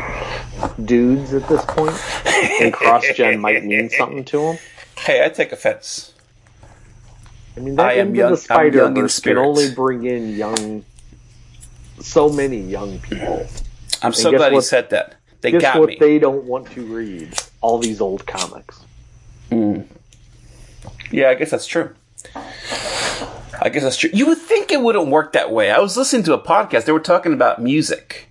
dudes 0.86 1.34
at 1.34 1.48
this 1.48 1.64
point, 1.66 1.96
and 2.60 2.72
cross 2.72 3.04
gen 3.14 3.40
might 3.40 3.64
mean 3.64 3.90
something 3.90 4.24
to 4.26 4.38
them? 4.38 4.58
Hey, 4.98 5.24
I 5.24 5.28
take 5.28 5.52
offense. 5.52 6.12
I 7.56 7.60
mean, 7.60 7.76
that 7.76 7.86
I 7.86 7.92
am 7.94 8.08
into 8.08 8.18
young- 8.18 8.30
the 8.32 8.36
Spider 8.38 8.88
Verse 8.90 9.20
can 9.20 9.36
only 9.38 9.70
bring 9.74 10.04
in 10.06 10.36
young, 10.36 10.84
so 12.00 12.28
many 12.30 12.58
young 12.58 12.98
people. 13.00 13.46
I'm 14.02 14.12
so 14.12 14.30
guess 14.30 14.38
glad 14.38 14.48
you 14.50 14.54
what- 14.56 14.64
said 14.64 14.90
that. 14.90 15.16
They 15.42 15.50
Guess 15.50 15.62
got 15.62 15.80
what 15.80 15.88
me. 15.88 15.96
they 15.98 16.18
don't 16.20 16.44
want 16.44 16.70
to 16.72 16.82
read? 16.84 17.34
All 17.60 17.78
these 17.78 18.00
old 18.00 18.24
comics. 18.26 18.78
Hmm. 19.50 19.80
Yeah, 21.10 21.30
I 21.30 21.34
guess 21.34 21.50
that's 21.50 21.66
true. 21.66 21.90
I 23.62 23.68
guess 23.68 23.84
that's 23.84 23.96
true. 23.96 24.10
You 24.12 24.26
would 24.26 24.38
think 24.38 24.72
it 24.72 24.82
wouldn't 24.82 25.06
work 25.06 25.34
that 25.34 25.52
way. 25.52 25.70
I 25.70 25.78
was 25.78 25.96
listening 25.96 26.24
to 26.24 26.34
a 26.34 26.38
podcast. 26.40 26.84
They 26.84 26.92
were 26.92 26.98
talking 26.98 27.32
about 27.32 27.62
music. 27.62 28.28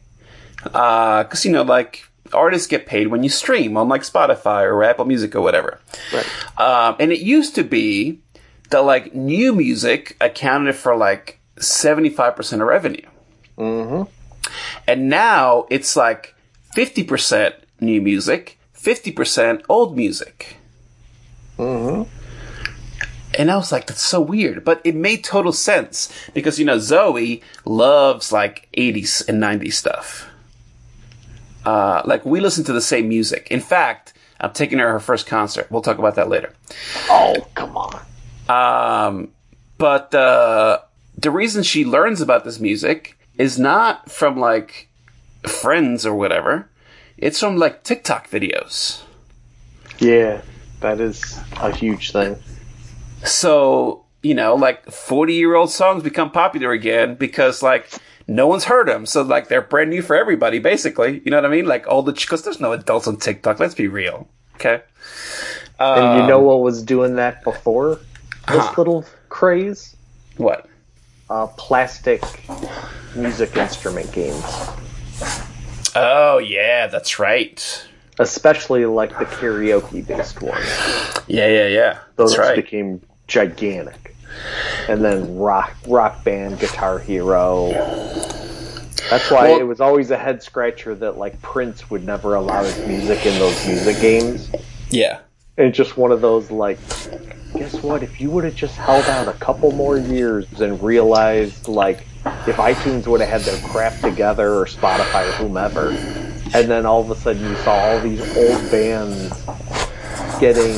Because, 0.62 1.46
you 1.46 1.52
know, 1.52 1.64
like, 1.64 2.04
artists 2.34 2.68
get 2.68 2.86
paid 2.86 3.08
when 3.08 3.24
you 3.24 3.30
stream 3.30 3.78
on, 3.78 3.88
like, 3.88 4.02
Spotify 4.02 4.64
or 4.64 4.84
Apple 4.84 5.06
Music 5.06 5.34
or 5.34 5.42
whatever. 5.42 5.80
Right. 6.14 6.60
Um, 6.60 6.98
and 7.00 7.14
it 7.14 7.22
used 7.22 7.56
to 7.56 7.64
be 7.64 8.20
that, 8.72 8.80
like, 8.80 9.16
new 9.16 9.56
music 9.56 10.18
accounted 10.20 10.76
for, 10.76 10.98
like, 10.98 11.40
75% 11.58 12.62
of 12.62 12.68
revenue. 12.68 13.08
Mm-hmm. 13.58 14.04
And 14.86 15.10
now 15.10 15.66
it's, 15.70 15.96
like, 15.96 16.36
50% 16.76 17.54
new 17.80 18.02
music, 18.02 18.60
50% 18.78 19.64
old 19.70 19.96
music. 19.96 20.58
Mm-hmm. 21.58 22.04
And 23.38 23.50
I 23.50 23.56
was 23.56 23.72
like, 23.72 23.88
that's 23.88 24.02
so 24.02 24.20
weird. 24.20 24.66
But 24.66 24.82
it 24.84 24.96
made 24.96 25.24
total 25.24 25.54
sense 25.54 26.12
because, 26.34 26.60
you 26.60 26.66
know, 26.66 26.80
Zoe 26.80 27.42
loves 27.66 28.32
like 28.32 28.68
80s 28.78 29.28
and 29.28 29.42
90s 29.42 29.74
stuff. 29.74 30.28
Uh, 31.66 32.02
like 32.06 32.26
we 32.26 32.40
listen 32.40 32.64
to 32.66 32.74
the 32.74 32.82
same 32.82 33.08
music. 33.08 33.48
In 33.52 33.60
fact, 33.60 34.14
I'm 34.40 34.52
taking 34.52 34.80
her 34.80 34.86
to 34.86 34.92
her 34.94 35.00
first 35.00 35.28
concert. 35.28 35.68
We'll 35.70 35.82
talk 35.82 36.00
about 36.00 36.16
that 36.16 36.28
later. 36.28 36.54
Oh, 37.10 37.48
come 37.54 37.78
on. 37.78 38.02
Um, 38.50 39.30
but, 39.78 40.14
uh, 40.14 40.80
the 41.18 41.32
reason 41.32 41.64
she 41.64 41.86
learns 41.86 42.20
about 42.20 42.44
this 42.44 42.60
music 42.60 43.18
is 43.38 43.60
not 43.60 44.12
from 44.12 44.40
like 44.40 44.90
friends 45.44 46.06
or 46.06 46.16
whatever. 46.16 46.70
It's 47.18 47.40
from 47.40 47.58
like 47.58 47.84
TikTok 47.84 48.30
videos. 48.30 49.04
Yeah, 50.00 50.42
that 50.80 51.00
is 51.00 51.40
a 51.58 51.76
huge 51.76 52.12
thing. 52.12 52.38
So, 53.26 54.06
you 54.24 54.34
know, 54.34 54.56
like 54.56 54.90
40 54.92 55.34
year 55.34 55.56
old 55.56 55.72
songs 55.72 56.04
become 56.04 56.32
popular 56.32 56.72
again 56.72 57.16
because, 57.16 57.62
like, 57.64 57.90
no 58.28 58.48
one's 58.48 58.66
heard 58.66 58.88
them. 58.88 59.06
So, 59.06 59.22
like, 59.22 59.48
they're 59.48 59.62
brand 59.62 59.90
new 59.90 60.02
for 60.02 60.16
everybody, 60.16 60.60
basically. 60.60 61.22
You 61.26 61.32
know 61.32 61.38
what 61.38 61.46
I 61.46 61.50
mean? 61.50 61.66
Like, 61.66 61.88
all 61.88 62.02
the, 62.04 62.14
because 62.14 62.44
there's 62.44 62.60
no 62.60 62.72
adults 62.72 63.08
on 63.08 63.18
TikTok. 63.18 63.60
Let's 63.60 63.76
be 63.76 63.88
real. 63.88 64.28
Okay. 64.56 64.82
And 65.80 66.14
you 66.16 66.22
Um, 66.22 66.28
know 66.28 66.40
what 66.42 66.62
was 66.62 66.84
doing 66.84 67.16
that 67.16 67.44
before 67.44 67.96
this 68.48 68.58
Uh-huh. 68.58 68.74
little 68.78 69.06
craze? 69.30 69.96
What? 70.38 70.68
Uh, 71.30 71.48
plastic 71.58 72.22
music 73.16 73.56
instrument 73.58 74.12
games. 74.12 74.44
Oh, 75.96 76.38
yeah, 76.38 76.88
that's 76.88 77.20
right. 77.20 77.88
Especially 78.20 78.86
like 78.86 79.18
the 79.18 79.26
karaoke 79.26 80.06
based 80.06 80.42
ones. 80.42 80.66
Yeah, 81.28 81.48
yeah, 81.48 81.68
yeah. 81.68 81.98
Those 82.18 82.36
That's 82.36 82.48
right. 82.50 82.56
became 82.56 83.02
gigantic. 83.32 84.14
And 84.90 85.04
then 85.04 85.38
rock 85.38 85.74
rock 85.88 86.24
band, 86.24 86.60
guitar 86.60 87.00
hero. 87.00 87.72
That's 89.10 89.32
why 89.32 89.50
Well- 89.50 89.60
it 89.60 89.64
was 89.64 89.80
always 89.80 90.12
a 90.12 90.18
head 90.18 90.44
scratcher 90.44 90.94
that 90.96 91.18
like 91.18 91.42
Prince 91.42 91.90
would 91.90 92.06
never 92.06 92.36
allow 92.36 92.64
his 92.64 92.78
music 92.86 93.26
in 93.26 93.40
those 93.40 93.66
music 93.66 94.00
games. 94.02 94.50
Yeah. 94.90 95.20
And 95.58 95.68
it's 95.68 95.78
just 95.78 95.98
one 95.98 96.12
of 96.12 96.22
those 96.22 96.52
like, 96.52 96.78
guess 97.56 97.82
what? 97.82 98.04
If 98.04 98.20
you 98.20 98.30
would 98.32 98.44
have 98.44 98.56
just 98.56 98.76
held 98.76 99.06
out 99.06 99.28
a 99.28 99.34
couple 99.34 99.72
more 99.72 99.98
years 99.98 100.46
and 100.60 100.82
realized 100.82 101.68
like 101.68 102.06
if 102.48 102.58
iTunes 102.58 103.08
would 103.08 103.22
have 103.22 103.30
had 103.30 103.42
their 103.42 103.60
crap 103.70 103.98
together 104.00 104.54
or 104.56 104.66
Spotify 104.66 105.28
or 105.28 105.32
whomever, 105.34 105.90
and 106.54 106.70
then 106.70 106.86
all 106.86 107.02
of 107.02 107.10
a 107.10 107.16
sudden 107.16 107.42
you 107.44 107.56
saw 107.58 107.74
all 107.74 108.00
these 108.00 108.22
old 108.38 108.72
bands 108.72 109.32
getting 110.42 110.76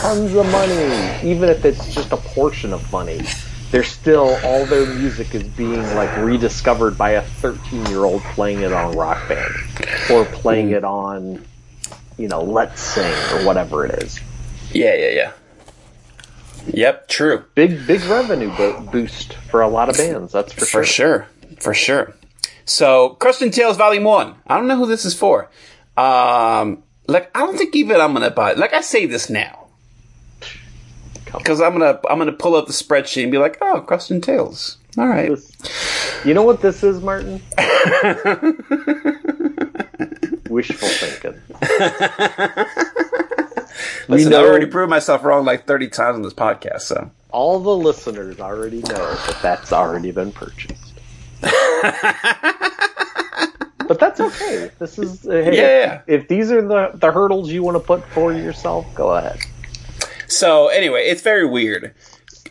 tons 0.00 0.34
of 0.34 0.46
money, 0.52 1.28
even 1.28 1.48
if 1.48 1.64
it's 1.64 1.92
just 1.92 2.12
a 2.12 2.18
portion 2.18 2.72
of 2.74 2.92
money, 2.92 3.22
they're 3.70 3.82
still 3.82 4.38
all 4.44 4.66
their 4.66 4.86
music 4.94 5.34
is 5.34 5.42
being 5.42 5.82
like 5.94 6.14
rediscovered 6.18 6.98
by 6.98 7.12
a 7.12 7.22
13 7.22 7.86
year 7.86 8.04
old 8.04 8.22
playing 8.22 8.60
it 8.60 8.72
on 8.72 8.94
Rock 8.94 9.26
Band 9.26 9.54
or 10.10 10.26
playing 10.26 10.70
it 10.70 10.84
on, 10.84 11.44
you 12.18 12.28
know, 12.28 12.42
Let's 12.42 12.80
Sing 12.80 13.12
or 13.32 13.46
whatever 13.46 13.86
it 13.86 14.02
is. 14.02 14.20
Yeah, 14.72 14.94
yeah, 14.94 15.10
yeah. 15.10 15.32
Yep, 16.66 17.08
true. 17.08 17.44
Big 17.54 17.86
big 17.86 18.02
revenue 18.04 18.54
bo- 18.54 18.80
boost 18.80 19.32
for 19.50 19.62
a 19.62 19.68
lot 19.68 19.88
of 19.88 19.96
bands. 19.96 20.32
That's 20.32 20.52
for 20.52 20.66
sure. 20.66 20.82
For 20.82 20.84
sure. 20.84 21.26
For 21.60 21.74
sure. 21.74 22.14
So, 22.66 23.10
Cross-Gen 23.18 23.50
Tales 23.50 23.76
Volume 23.76 24.04
1. 24.04 24.34
I 24.46 24.56
don't 24.56 24.68
know 24.68 24.76
who 24.76 24.86
this 24.86 25.04
is 25.04 25.14
for. 25.14 25.50
Um, 25.96 26.84
like, 27.10 27.30
I 27.36 27.40
don't 27.40 27.56
think 27.58 27.74
even 27.76 28.00
I'm 28.00 28.12
gonna 28.12 28.30
buy 28.30 28.52
it. 28.52 28.58
Like, 28.58 28.74
I 28.74 28.80
say 28.80 29.06
this 29.06 29.28
now. 29.30 29.66
Because 31.32 31.60
I'm 31.60 31.72
gonna, 31.72 32.00
I'm 32.08 32.18
gonna 32.18 32.32
pull 32.32 32.54
up 32.56 32.66
the 32.66 32.72
spreadsheet 32.72 33.22
and 33.22 33.30
be 33.32 33.38
like, 33.38 33.56
oh, 33.60 33.80
Cross-Gen 33.82 34.20
Tales. 34.20 34.78
All 34.98 35.06
right. 35.06 35.28
This- 35.30 35.52
you 36.24 36.34
know 36.34 36.42
what 36.42 36.60
this 36.60 36.82
is, 36.82 37.00
Martin? 37.00 37.40
Wishful 40.50 40.88
thinking. 40.88 41.40
Listen, 44.08 44.32
know- 44.32 44.44
I 44.44 44.48
already 44.48 44.66
proved 44.66 44.90
myself 44.90 45.22
wrong 45.24 45.44
like 45.44 45.66
30 45.66 45.88
times 45.88 46.16
on 46.16 46.22
this 46.22 46.34
podcast, 46.34 46.80
so. 46.82 47.10
All 47.30 47.60
the 47.60 47.76
listeners 47.76 48.40
already 48.40 48.80
know 48.82 49.14
that 49.14 49.38
that's 49.40 49.72
already 49.72 50.10
been 50.10 50.32
purchased. 50.32 50.94
but 53.90 53.98
that's 53.98 54.20
okay. 54.20 54.70
This 54.78 55.00
is 55.00 55.26
uh, 55.26 55.32
hey, 55.32 55.56
Yeah. 55.56 56.02
If, 56.06 56.22
if 56.22 56.28
these 56.28 56.52
are 56.52 56.62
the 56.62 56.92
the 56.94 57.10
hurdles 57.10 57.50
you 57.50 57.64
want 57.64 57.74
to 57.74 57.82
put 57.82 58.04
for 58.10 58.32
yourself, 58.32 58.86
go 58.94 59.16
ahead. 59.16 59.40
So 60.28 60.68
anyway, 60.68 61.06
it's 61.08 61.22
very 61.22 61.44
weird. 61.44 61.92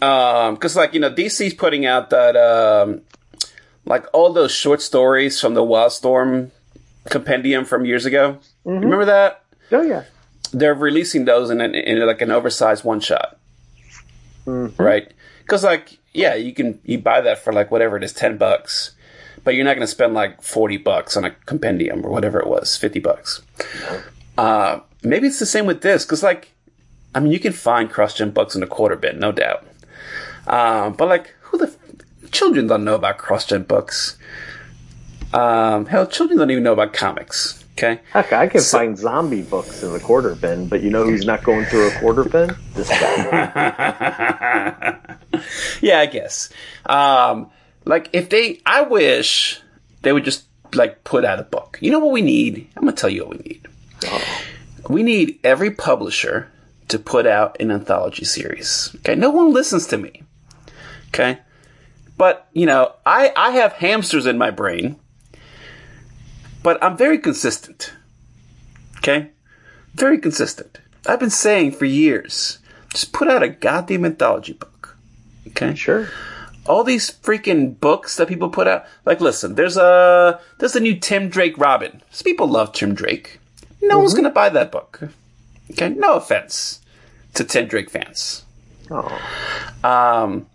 Um, 0.01 0.57
cause 0.57 0.75
like, 0.75 0.93
you 0.93 0.99
know, 0.99 1.09
DC's 1.09 1.53
putting 1.53 1.85
out 1.85 2.09
that, 2.09 2.35
um, 2.35 3.03
like 3.85 4.05
all 4.11 4.33
those 4.33 4.51
short 4.51 4.81
stories 4.81 5.39
from 5.39 5.53
the 5.53 5.61
Wildstorm 5.61 6.51
compendium 7.09 7.63
from 7.63 7.85
years 7.85 8.05
ago. 8.05 8.39
Remember 8.65 9.05
that? 9.05 9.45
Oh 9.71 9.81
yeah. 9.81 10.03
They're 10.51 10.75
releasing 10.75 11.23
those 11.23 11.49
in, 11.49 11.61
an, 11.61 11.73
in 11.73 12.05
like 12.05 12.19
an 12.19 12.31
oversized 12.31 12.83
one 12.83 12.99
shot. 12.99 13.37
Right? 14.45 15.09
Cause 15.47 15.63
like, 15.63 15.99
yeah, 16.13 16.35
you 16.35 16.53
can, 16.53 16.81
you 16.83 16.97
buy 16.97 17.21
that 17.21 17.39
for 17.39 17.53
like 17.53 17.71
whatever 17.71 17.95
it 17.95 18.03
is, 18.03 18.11
10 18.11 18.37
bucks. 18.37 18.91
But 19.43 19.55
you're 19.55 19.65
not 19.65 19.73
going 19.75 19.81
to 19.81 19.87
spend 19.87 20.13
like 20.13 20.41
40 20.41 20.77
bucks 20.77 21.17
on 21.17 21.25
a 21.25 21.31
compendium 21.31 22.05
or 22.05 22.11
whatever 22.11 22.39
it 22.39 22.47
was, 22.47 22.77
50 22.77 22.99
bucks. 22.99 23.41
Uh, 24.37 24.79
maybe 25.03 25.27
it's 25.27 25.39
the 25.39 25.45
same 25.45 25.65
with 25.65 25.81
this. 25.81 26.05
Cause 26.05 26.23
like, 26.23 26.53
I 27.15 27.19
mean, 27.19 27.31
you 27.31 27.39
can 27.39 27.53
find 27.53 27.89
cross-gen 27.89 28.31
books 28.31 28.55
in 28.55 28.61
the 28.61 28.67
quarter 28.67 28.95
bin, 28.95 29.19
no 29.19 29.31
doubt. 29.31 29.65
Um, 30.47 30.93
but 30.93 31.07
like, 31.07 31.35
who 31.41 31.57
the 31.57 31.67
f- 31.67 32.31
children 32.31 32.67
don't 32.67 32.83
know 32.83 32.95
about 32.95 33.17
cross-gen 33.17 33.63
books? 33.63 34.17
Um, 35.33 35.85
hell, 35.85 36.07
children 36.07 36.39
don't 36.39 36.51
even 36.51 36.63
know 36.63 36.73
about 36.73 36.93
comics. 36.93 37.63
Okay, 37.77 38.01
Heck, 38.11 38.33
I 38.33 38.47
can 38.47 38.61
find 38.61 38.97
zombie 38.97 39.41
books 39.41 39.83
in 39.83 39.93
the 39.93 40.01
quarter 40.01 40.35
bin, 40.35 40.67
but 40.67 40.81
you 40.81 40.89
know 40.89 41.05
who's 41.05 41.25
not 41.25 41.43
going 41.45 41.63
through 41.65 41.87
a 41.87 41.91
quarter 41.99 42.25
bin? 42.25 42.53
This 42.73 42.89
guy. 42.89 42.97
yeah, 45.81 45.99
I 45.99 46.05
guess. 46.07 46.49
Um, 46.87 47.49
like, 47.89 48.09
if 48.13 48.29
they, 48.29 48.61
I 48.65 48.81
wish 48.83 49.61
they 50.03 50.13
would 50.13 50.23
just 50.23 50.45
like 50.75 51.03
put 51.03 51.25
out 51.25 51.39
a 51.39 51.43
book. 51.43 51.77
You 51.81 51.91
know 51.91 51.99
what 51.99 52.11
we 52.11 52.21
need? 52.21 52.69
I'm 52.77 52.83
gonna 52.83 52.95
tell 52.95 53.09
you 53.09 53.25
what 53.25 53.37
we 53.37 53.43
need. 53.43 53.67
Oh. 54.05 54.41
We 54.87 55.03
need 55.03 55.39
every 55.43 55.71
publisher 55.71 56.51
to 56.89 56.99
put 56.99 57.25
out 57.25 57.57
an 57.59 57.71
anthology 57.71 58.25
series. 58.25 58.95
Okay, 58.97 59.15
no 59.15 59.29
one 59.31 59.51
listens 59.51 59.87
to 59.87 59.97
me. 59.97 60.23
Okay, 61.09 61.39
but 62.17 62.47
you 62.53 62.65
know, 62.65 62.93
I 63.05 63.31
I 63.35 63.51
have 63.51 63.73
hamsters 63.73 64.25
in 64.25 64.37
my 64.37 64.51
brain, 64.51 64.97
but 66.63 66.81
I'm 66.83 66.97
very 66.97 67.17
consistent. 67.17 67.93
Okay, 68.97 69.31
very 69.95 70.19
consistent. 70.19 70.79
I've 71.07 71.19
been 71.19 71.29
saying 71.29 71.71
for 71.71 71.85
years, 71.85 72.59
just 72.93 73.13
put 73.13 73.27
out 73.27 73.41
a 73.41 73.49
goddamn 73.49 74.05
anthology 74.05 74.53
book. 74.53 74.97
Okay, 75.47 75.73
Sure. 75.73 76.09
All 76.69 76.83
these 76.83 77.09
freaking 77.11 77.77
books 77.79 78.15
that 78.17 78.27
people 78.29 78.47
put 78.49 78.67
out. 78.67 78.85
Like, 79.03 79.19
listen, 79.19 79.55
there's 79.55 79.75
a 79.75 80.39
there's 80.59 80.75
a 80.75 80.79
new 80.79 80.95
Tim 80.97 81.27
Drake 81.27 81.57
Robin. 81.57 82.01
Some 82.11 82.23
people 82.25 82.47
love 82.47 82.71
Tim 82.71 82.93
Drake. 82.93 83.39
No 83.81 83.97
one's 83.99 84.13
gonna 84.13 84.29
buy 84.29 84.49
that 84.49 84.71
book. 84.71 85.01
Okay, 85.71 85.89
no 85.89 86.13
offense 86.15 86.79
to 87.33 87.43
Tim 87.43 87.67
Drake 87.67 87.89
fans. 87.89 88.43
Oh. 88.91 89.19
Um, 89.83 90.45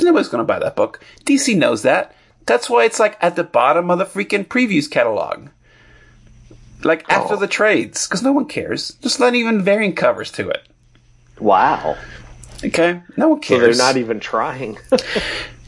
nobody's 0.00 0.28
gonna 0.28 0.44
buy 0.44 0.58
that 0.60 0.76
book. 0.76 1.00
DC 1.24 1.56
knows 1.56 1.82
that. 1.82 2.14
That's 2.46 2.70
why 2.70 2.84
it's 2.84 3.00
like 3.00 3.16
at 3.20 3.36
the 3.36 3.44
bottom 3.44 3.90
of 3.90 3.98
the 3.98 4.04
freaking 4.04 4.46
previews 4.46 4.90
catalog. 4.90 5.48
Like 6.82 7.04
after 7.08 7.34
Oh. 7.34 7.38
the 7.38 7.46
trades, 7.48 8.06
because 8.06 8.22
no 8.22 8.32
one 8.32 8.44
cares. 8.46 8.92
Just 9.00 9.18
not 9.18 9.34
even 9.34 9.62
variant 9.62 9.96
covers 9.96 10.30
to 10.32 10.48
it. 10.50 10.62
Wow. 11.40 11.96
Okay, 12.64 13.02
no 13.16 13.28
one 13.30 13.40
cares. 13.40 13.60
So 13.60 13.66
they're 13.66 13.92
not 13.92 13.96
even 13.98 14.20
trying. 14.20 14.78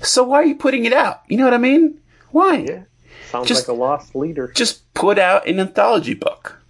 So 0.03 0.25
why 0.25 0.37
are 0.43 0.45
you 0.45 0.55
putting 0.57 0.85
it 0.85 0.93
out? 0.93 1.23
You 1.27 1.39
know 1.39 1.45
what 1.45 1.55
I 1.55 1.59
mean? 1.59 1.99
Why? 2.31 2.59
yeah. 2.59 2.83
Sounds 3.31 3.49
Just- 3.49 3.67
like 3.67 3.77
a 3.77 3.81
lost 3.81 4.15
leader. 4.15 4.53
just 4.55 4.93
put 4.95 5.19
out 5.19 5.49
an 5.49 5.59
anthology 5.59 6.13
book. 6.15 6.61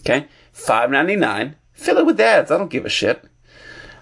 Okay, 0.00 0.26
five 0.52 0.90
ninety 0.90 1.14
nine. 1.14 1.56
Fill 1.74 1.98
it 1.98 2.06
with 2.06 2.18
ads. 2.18 2.50
I 2.50 2.56
don't 2.56 2.70
give 2.70 2.86
a 2.86 2.88
shit. 2.88 3.22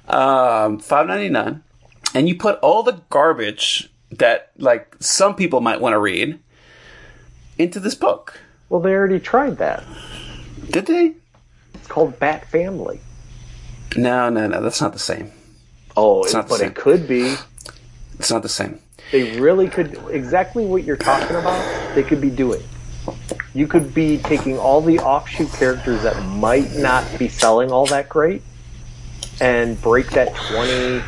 Um, 0.08 0.78
five 0.78 1.06
ninety 1.08 1.28
nine, 1.28 1.64
and 2.14 2.28
you 2.28 2.36
put 2.36 2.58
all 2.60 2.82
the 2.84 3.02
garbage 3.10 3.90
that 4.12 4.52
like 4.56 4.94
some 5.00 5.34
people 5.34 5.60
might 5.60 5.80
want 5.80 5.92
to 5.92 5.98
read 5.98 6.38
into 7.58 7.80
this 7.80 7.96
book. 7.96 8.40
Well, 8.68 8.80
they 8.80 8.92
already 8.94 9.18
tried 9.20 9.58
that. 9.58 9.82
Did 10.70 10.86
they? 10.86 11.14
It's 11.74 11.88
called 11.88 12.18
Bat 12.20 12.46
Family. 12.46 13.00
No, 13.96 14.28
no, 14.30 14.46
no. 14.46 14.62
That's 14.62 14.80
not 14.80 14.92
the 14.92 14.98
same. 15.00 15.32
Oh, 16.00 16.22
not 16.32 16.48
the 16.48 16.54
but 16.58 16.60
it 16.60 16.74
could 16.74 17.08
be. 17.08 17.34
It's 18.18 18.30
not 18.30 18.42
the 18.42 18.48
same. 18.48 18.78
They 19.10 19.40
really 19.40 19.68
could. 19.68 19.98
Exactly 20.10 20.64
what 20.66 20.84
you're 20.84 20.96
talking 20.96 21.36
about, 21.36 21.94
they 21.94 22.02
could 22.02 22.20
be 22.20 22.30
doing. 22.30 22.62
You 23.54 23.66
could 23.66 23.94
be 23.94 24.18
taking 24.18 24.58
all 24.58 24.80
the 24.80 24.98
offshoot 24.98 25.50
characters 25.54 26.02
that 26.02 26.22
might 26.26 26.74
not 26.74 27.04
be 27.18 27.28
selling 27.28 27.72
all 27.72 27.86
that 27.86 28.08
great 28.08 28.42
and 29.40 29.80
break 29.80 30.10
that 30.10 30.34
20 30.34 31.02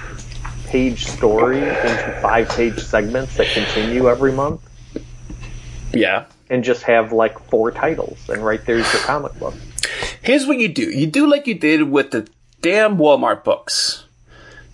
page 0.67 1.07
story 1.07 1.59
into 1.59 2.19
five 2.23 2.49
page 2.49 2.79
segments 2.79 3.37
that 3.37 3.49
continue 3.49 4.09
every 4.09 4.33
month 4.33 4.61
Yeah. 5.93 6.25
and 6.49 6.63
just 6.65 6.85
have 6.85 7.13
like 7.13 7.39
four 7.51 7.71
titles. 7.71 8.19
And 8.29 8.45
right 8.45 8.65
there's 8.65 8.91
your 8.93 9.03
comic 9.03 9.39
book. 9.39 9.55
Here's 10.23 10.47
what 10.47 10.59
you 10.59 10.69
do. 10.69 10.83
You 10.91 11.07
do 11.07 11.29
like 11.31 11.47
you 11.47 11.55
did 11.55 11.83
with 11.91 12.13
the 12.13 12.27
damn 12.63 12.97
Walmart 12.99 13.45
books. 13.45 14.05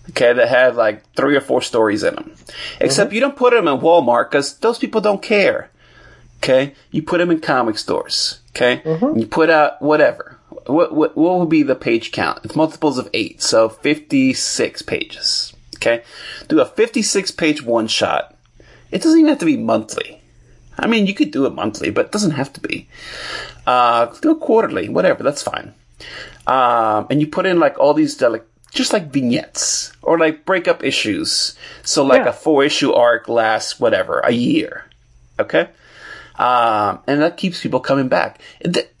Okay, 0.09 0.33
that 0.33 0.47
had 0.47 0.75
like 0.75 1.03
three 1.15 1.35
or 1.35 1.41
four 1.41 1.61
stories 1.61 2.03
in 2.03 2.15
them. 2.15 2.33
Except 2.79 3.11
you 3.13 3.19
don't 3.19 3.35
put 3.35 3.53
them 3.53 3.67
in 3.67 3.79
Walmart 3.79 4.29
because 4.29 4.57
those 4.59 4.77
people 4.77 5.01
don't 5.01 5.21
care. 5.21 5.69
Okay, 6.37 6.73
you 6.91 7.01
put 7.01 7.17
them 7.17 7.31
in 7.31 7.39
comic 7.39 7.77
stores. 7.77 8.41
Okay, 8.49 8.81
you 9.15 9.27
put 9.27 9.49
out 9.49 9.81
whatever. 9.81 10.39
What, 10.65 10.93
what 10.93 11.17
what 11.17 11.39
would 11.39 11.49
be 11.49 11.63
the 11.63 11.75
page 11.75 12.11
count? 12.11 12.39
It's 12.43 12.55
multiples 12.55 12.97
of 12.97 13.09
eight, 13.13 13.41
so 13.41 13.69
fifty 13.69 14.33
six 14.33 14.81
pages. 14.81 15.53
Okay, 15.75 16.03
do 16.47 16.59
a 16.59 16.65
fifty 16.65 17.01
six 17.01 17.31
page 17.31 17.63
one 17.63 17.87
shot. 17.87 18.35
It 18.91 19.01
doesn't 19.01 19.19
even 19.19 19.29
have 19.29 19.39
to 19.39 19.45
be 19.45 19.57
monthly. 19.57 20.21
I 20.79 20.87
mean, 20.87 21.07
you 21.07 21.13
could 21.13 21.31
do 21.31 21.45
it 21.45 21.53
monthly, 21.53 21.89
but 21.89 22.05
it 22.05 22.11
doesn't 22.11 22.31
have 22.31 22.53
to 22.53 22.61
be. 22.61 22.87
Uh, 23.65 24.05
do 24.21 24.31
it 24.31 24.39
quarterly, 24.39 24.89
whatever. 24.89 25.23
That's 25.23 25.41
fine. 25.41 25.73
Um, 26.45 27.07
and 27.09 27.19
you 27.19 27.27
put 27.27 27.45
in 27.45 27.59
like 27.59 27.77
all 27.79 27.93
these 27.93 28.21
like 28.21 28.45
just 28.77 28.93
like 28.93 29.11
vignettes 29.11 29.91
or 30.01 30.17
like 30.17 30.45
breakup 30.45 30.83
issues. 30.83 31.55
So 31.83 32.03
like 32.03 32.23
Yeah. 32.23 32.29
a 32.29 32.33
four 32.33 32.63
issue 32.63 32.93
arc 32.93 33.27
lasts 33.27 33.79
whatever 33.79 34.19
a 34.19 34.31
year. 34.31 34.85
Okay, 35.39 35.67
um, 36.39 36.99
and 37.07 37.21
that 37.21 37.37
keeps 37.37 37.61
people 37.61 37.79
coming 37.79 38.07
back. 38.07 38.39
It- 38.59 38.93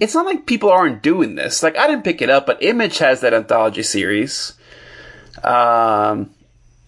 It's 0.00 0.14
not 0.16 0.26
like 0.26 0.46
people 0.46 0.68
aren't 0.70 1.00
doing 1.02 1.36
this. 1.36 1.62
Like 1.62 1.76
I 1.78 1.86
didn't 1.86 2.02
pick 2.02 2.20
it 2.22 2.28
up, 2.30 2.44
but 2.46 2.60
Image 2.62 2.98
has 2.98 3.20
that 3.20 3.32
anthology 3.32 3.84
series. 3.84 4.54
Um, 5.44 6.30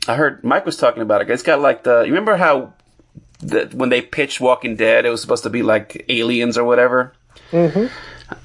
I 0.09 0.15
heard 0.17 0.43
Mike 0.43 0.67
was 0.67 0.77
talking 0.77 1.03
about 1.03 1.21
it. 1.23 1.31
It's 1.31 1.45
got 1.45 1.61
like 1.61 1.85
the. 1.85 2.01
You 2.01 2.09
remember 2.11 2.35
how 2.37 2.73
the, 3.39 3.71
when 3.73 3.89
they 3.91 4.01
pitched 4.03 4.41
Walking 4.41 4.75
Dead, 4.75 5.07
it 5.07 5.11
was 5.11 5.21
supposed 5.21 5.45
to 5.45 5.51
be 5.51 5.63
like 5.63 6.05
aliens 6.09 6.59
or 6.59 6.65
whatever. 6.65 7.13
Mm-hmm. 7.53 7.87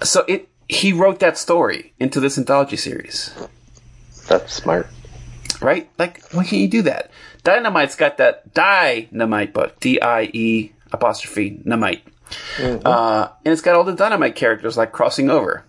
So 0.04 0.24
it 0.28 0.49
he 0.70 0.94
wrote 0.94 1.20
that 1.20 1.38
story 1.38 1.94
into 2.00 2.20
this 2.22 2.38
anthology 2.38 2.78
series, 2.78 3.34
That's 4.28 4.54
smart. 4.54 4.88
right? 5.62 5.90
Like, 5.98 6.24
why 6.32 6.44
can't 6.44 6.62
you 6.62 6.68
do 6.70 6.84
that? 6.84 7.12
Dynamite's 7.44 7.96
got 7.96 8.18
that 8.18 8.54
dynamite 8.54 9.54
book, 9.54 9.80
D 9.80 10.00
I 10.00 10.30
E 10.34 10.72
apostrophe 10.92 11.60
namite, 11.66 12.02
uh, 12.86 13.30
and 13.44 13.52
it's 13.52 13.62
got 13.62 13.76
all 13.76 13.84
the 13.84 13.94
dynamite 13.96 14.36
characters 14.36 14.78
like 14.78 14.92
crossing 14.92 15.30
over. 15.30 15.64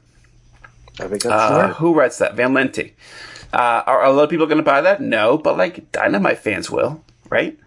I 0.98 1.05
think 1.09 1.22
that's 1.22 1.26
Uh, 1.26 1.48
smart. 1.48 1.76
who 1.76 1.94
writes 1.94 2.18
that? 2.18 2.34
Van 2.34 2.53
Lente. 2.53 2.92
Uh, 3.53 3.82
are 3.86 4.05
a 4.05 4.12
lot 4.12 4.24
of 4.24 4.30
people 4.30 4.46
going 4.46 4.59
to 4.59 4.62
buy 4.62 4.80
that? 4.82 5.01
No, 5.01 5.36
but 5.38 5.57
like 5.57 5.90
Dynamite 5.92 6.38
fans 6.38 6.70
will, 6.70 7.03
right? 7.30 7.59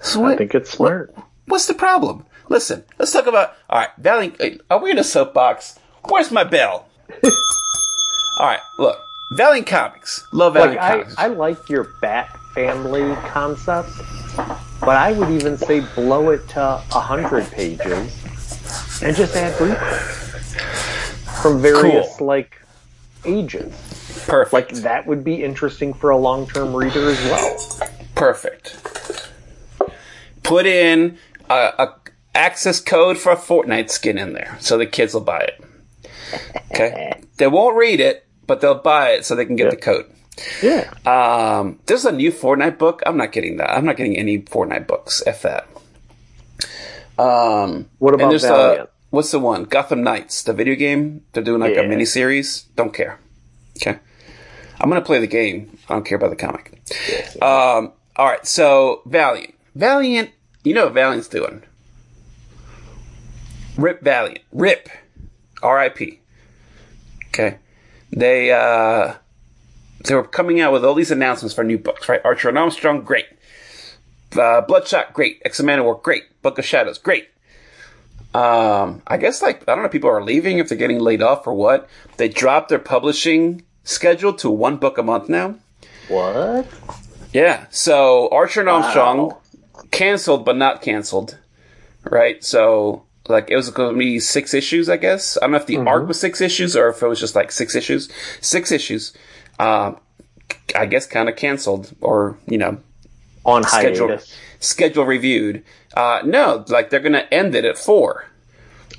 So 0.00 0.24
I 0.24 0.36
think 0.36 0.54
it's 0.54 0.70
smart. 0.70 1.14
what's 1.46 1.66
the 1.66 1.74
problem? 1.74 2.24
Listen, 2.48 2.84
let's 2.98 3.12
talk 3.12 3.26
about. 3.26 3.54
All 3.68 3.80
right, 3.80 3.90
Valiant. 3.98 4.60
Are 4.70 4.78
we 4.82 4.90
in 4.90 4.98
a 4.98 5.04
soapbox? 5.04 5.78
Where's 6.08 6.30
my 6.30 6.44
bell? 6.44 6.88
all 7.24 8.46
right, 8.46 8.60
look, 8.78 9.00
Valiant 9.30 9.66
Comics. 9.66 10.26
Love 10.32 10.54
Like 10.54 10.62
Valiant 10.64 10.82
I, 10.82 10.90
Comics. 10.90 11.14
I 11.18 11.26
like 11.28 11.68
your 11.68 11.84
Bat 12.00 12.36
family 12.54 13.14
concept, 13.28 13.90
but 14.80 14.96
I 14.96 15.12
would 15.12 15.30
even 15.30 15.56
say 15.56 15.80
blow 15.94 16.30
it 16.30 16.46
to 16.50 16.60
a 16.60 17.00
hundred 17.00 17.50
pages 17.50 19.00
and 19.02 19.16
just 19.16 19.34
add 19.36 19.58
reprints 19.60 21.40
from 21.42 21.60
various 21.62 22.16
Cool. 22.18 22.26
like 22.26 22.60
ages. 23.24 23.72
Perfect. 24.26 24.52
Like 24.52 24.82
that 24.82 25.06
would 25.06 25.24
be 25.24 25.42
interesting 25.42 25.94
for 25.94 26.10
a 26.10 26.16
long-term 26.16 26.74
reader 26.76 27.08
as 27.10 27.24
well. 27.24 27.88
Perfect. 28.14 28.76
Put 30.42 30.66
in 30.66 31.16
a, 31.48 31.54
a 31.78 31.94
access 32.34 32.80
code 32.80 33.16
for 33.18 33.32
a 33.32 33.36
Fortnite 33.36 33.90
skin 33.90 34.18
in 34.18 34.32
there, 34.34 34.56
so 34.60 34.76
the 34.76 34.86
kids 34.86 35.14
will 35.14 35.22
buy 35.22 35.40
it. 35.40 35.64
Okay, 36.72 37.12
they 37.36 37.46
won't 37.46 37.76
read 37.76 38.00
it, 38.00 38.26
but 38.46 38.60
they'll 38.60 38.74
buy 38.74 39.10
it 39.10 39.24
so 39.24 39.34
they 39.34 39.44
can 39.44 39.56
get 39.56 39.70
the 39.70 39.76
code. 39.76 40.06
Yeah. 40.62 40.90
Um, 41.04 41.78
there's 41.86 42.04
a 42.06 42.12
new 42.12 42.32
Fortnite 42.32 42.78
book. 42.78 43.02
I'm 43.04 43.16
not 43.18 43.32
getting 43.32 43.58
that. 43.58 43.70
I'm 43.70 43.84
not 43.84 43.96
getting 43.96 44.16
any 44.16 44.38
Fortnite 44.38 44.86
books. 44.86 45.22
F 45.26 45.42
that. 45.42 45.68
Um, 47.18 47.90
What 47.98 48.14
about 48.14 48.30
there's 48.30 48.42
Valiant? 48.42 48.86
the 48.86 48.90
what's 49.10 49.30
the 49.30 49.38
one? 49.38 49.64
Gotham 49.64 50.02
Knights, 50.02 50.42
the 50.42 50.52
video 50.54 50.74
game. 50.74 51.22
They're 51.32 51.42
doing 51.42 51.60
like 51.60 51.72
a 51.76 51.82
Yeah. 51.82 51.86
mini 51.88 52.04
series. 52.06 52.62
Don't 52.76 52.94
care. 52.94 53.18
Okay, 53.76 53.98
I'm 54.80 54.88
gonna 54.88 55.02
play 55.02 55.18
the 55.20 55.26
game. 55.26 55.76
I 55.88 55.94
don't 55.94 56.04
care 56.06 56.16
about 56.16 56.30
the 56.30 56.36
comic. 56.36 56.80
Um, 57.42 57.92
all 58.16 58.26
right. 58.26 58.44
So 58.46 59.02
Valiant, 59.06 59.54
Valiant. 59.74 60.30
You 60.64 60.72
know 60.74 60.84
what 60.84 60.94
Valiant's 60.94 61.28
doing? 61.28 61.62
Rip 63.76 64.00
Valiant. 64.02 64.40
Rip. 64.52 64.88
R.I.P. 65.62 66.18
Okay. 67.32 67.58
They 68.10 68.52
uh 68.52 69.14
they 70.04 70.14
were 70.14 70.24
coming 70.24 70.60
out 70.60 70.72
with 70.72 70.84
all 70.84 70.94
these 70.94 71.10
announcements 71.10 71.54
for 71.54 71.64
new 71.64 71.78
books, 71.78 72.08
right? 72.08 72.20
Archer 72.24 72.50
and 72.50 72.58
Armstrong, 72.58 73.02
great. 73.02 73.26
Uh, 74.36 74.60
Bloodshot, 74.62 75.14
great. 75.14 75.40
X-O 75.44 75.64
Manowar, 75.64 76.02
great. 76.02 76.24
Book 76.42 76.58
of 76.58 76.64
Shadows, 76.64 76.98
great. 76.98 77.28
Um, 78.34 79.02
I 79.06 79.16
guess 79.18 79.40
like 79.42 79.66
I 79.68 79.74
don't 79.74 79.82
know, 79.82 79.88
people 79.88 80.10
are 80.10 80.22
leaving 80.22 80.58
if 80.58 80.68
they're 80.68 80.78
getting 80.78 81.00
laid 81.00 81.22
off 81.22 81.46
or 81.46 81.54
what. 81.54 81.88
They 82.18 82.28
dropped 82.28 82.68
their 82.68 82.78
publishing 82.78 83.62
schedule 83.84 84.32
to 84.34 84.50
one 84.50 84.76
book 84.76 84.98
a 84.98 85.02
month 85.02 85.28
now. 85.28 85.56
What? 86.08 86.66
Yeah. 87.32 87.66
So 87.70 88.28
Archer 88.30 88.60
and 88.60 88.68
Armstrong 88.68 89.36
canceled, 89.90 90.44
but 90.44 90.56
not 90.56 90.82
canceled, 90.82 91.38
right? 92.04 92.42
So 92.44 93.04
like 93.28 93.50
it 93.50 93.56
was 93.56 93.70
going 93.70 93.94
to 93.94 93.98
be 93.98 94.18
six 94.18 94.52
issues, 94.54 94.88
I 94.88 94.96
guess. 94.96 95.36
I 95.38 95.42
don't 95.42 95.52
know 95.52 95.56
if 95.58 95.66
the 95.66 95.78
arc 95.78 96.08
was 96.08 96.18
six 96.20 96.40
issues 96.40 96.76
or 96.76 96.88
if 96.88 97.02
it 97.02 97.06
was 97.06 97.20
just 97.20 97.34
like 97.36 97.52
six 97.52 97.74
issues. 97.74 98.08
Six 98.40 98.72
issues. 98.72 99.12
Um, 99.58 99.98
I 100.74 100.86
guess 100.86 101.06
kind 101.06 101.28
of 101.28 101.36
canceled 101.36 101.92
or 102.00 102.36
you 102.46 102.58
know 102.58 102.78
On 103.44 103.62
schedule 103.64 104.08
hiatus. 104.08 104.36
schedule 104.60 105.04
reviewed. 105.04 105.64
Uh, 105.94 106.20
no, 106.24 106.64
like 106.68 106.90
they're 106.90 107.00
going 107.00 107.12
to 107.12 107.32
end 107.32 107.54
it 107.54 107.64
at 107.64 107.78
four. 107.78 108.26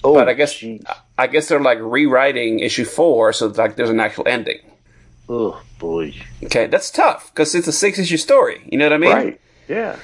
Oh, 0.04 0.14
But 0.16 0.30
I 0.30 0.34
guess 0.34 0.54
jeez. 0.56 0.84
I 1.18 1.28
guess 1.28 1.48
they're 1.48 1.60
like 1.62 1.80
rewriting 1.82 2.60
issue 2.60 2.86
four, 2.86 3.34
so 3.34 3.48
like 3.48 3.76
there's 3.76 3.90
an 3.90 4.00
actual 4.00 4.28
ending. 4.28 4.60
Oh 5.30 5.62
boy. 5.80 6.14
Okay, 6.44 6.68
that's 6.68 6.90
tough 6.92 7.32
because 7.34 7.56
it's 7.56 7.68
a 7.68 7.72
six 7.72 8.00
issue 8.00 8.18
story. 8.18 8.68
You 8.72 8.78
know 8.78 8.86
what 8.86 8.94
I 8.94 8.98
mean? 8.98 9.12
Right. 9.12 9.42
Yeah. 9.68 9.98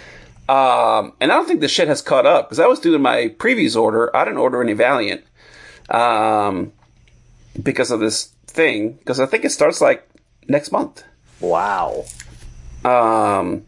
Um, 0.50 1.14
and 1.22 1.32
I 1.32 1.36
don't 1.36 1.48
think 1.48 1.62
the 1.62 1.68
shit 1.68 1.88
has 1.88 2.02
caught 2.02 2.26
up 2.26 2.48
because 2.48 2.60
I 2.60 2.66
was 2.66 2.80
doing 2.80 3.04
my 3.04 3.28
previous 3.28 3.76
order. 3.76 4.16
I 4.16 4.26
didn't 4.26 4.40
order 4.40 4.64
any 4.64 4.74
Valiant, 4.74 5.24
um, 5.92 6.74
because 7.62 7.92
of 7.92 8.00
this 8.00 8.34
thing. 8.48 8.94
Because 8.94 9.20
I 9.20 9.28
think 9.28 9.46
it 9.46 9.52
starts 9.52 9.80
like 9.80 10.10
next 10.48 10.72
month. 10.72 11.04
Wow. 11.40 12.06
Um, 12.84 13.66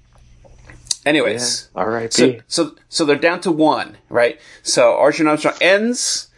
anyways, 1.06 1.70
all 1.76 1.88
right. 1.88 2.12
so 2.12 2.38
so 2.48 2.76
so 2.90 3.06
they're 3.06 3.16
down 3.16 3.42
to 3.42 3.52
one, 3.52 3.98
right? 4.10 4.40
So 4.64 4.98
Archer 4.98 5.28
Armstrong 5.28 5.56
ends. 5.62 6.30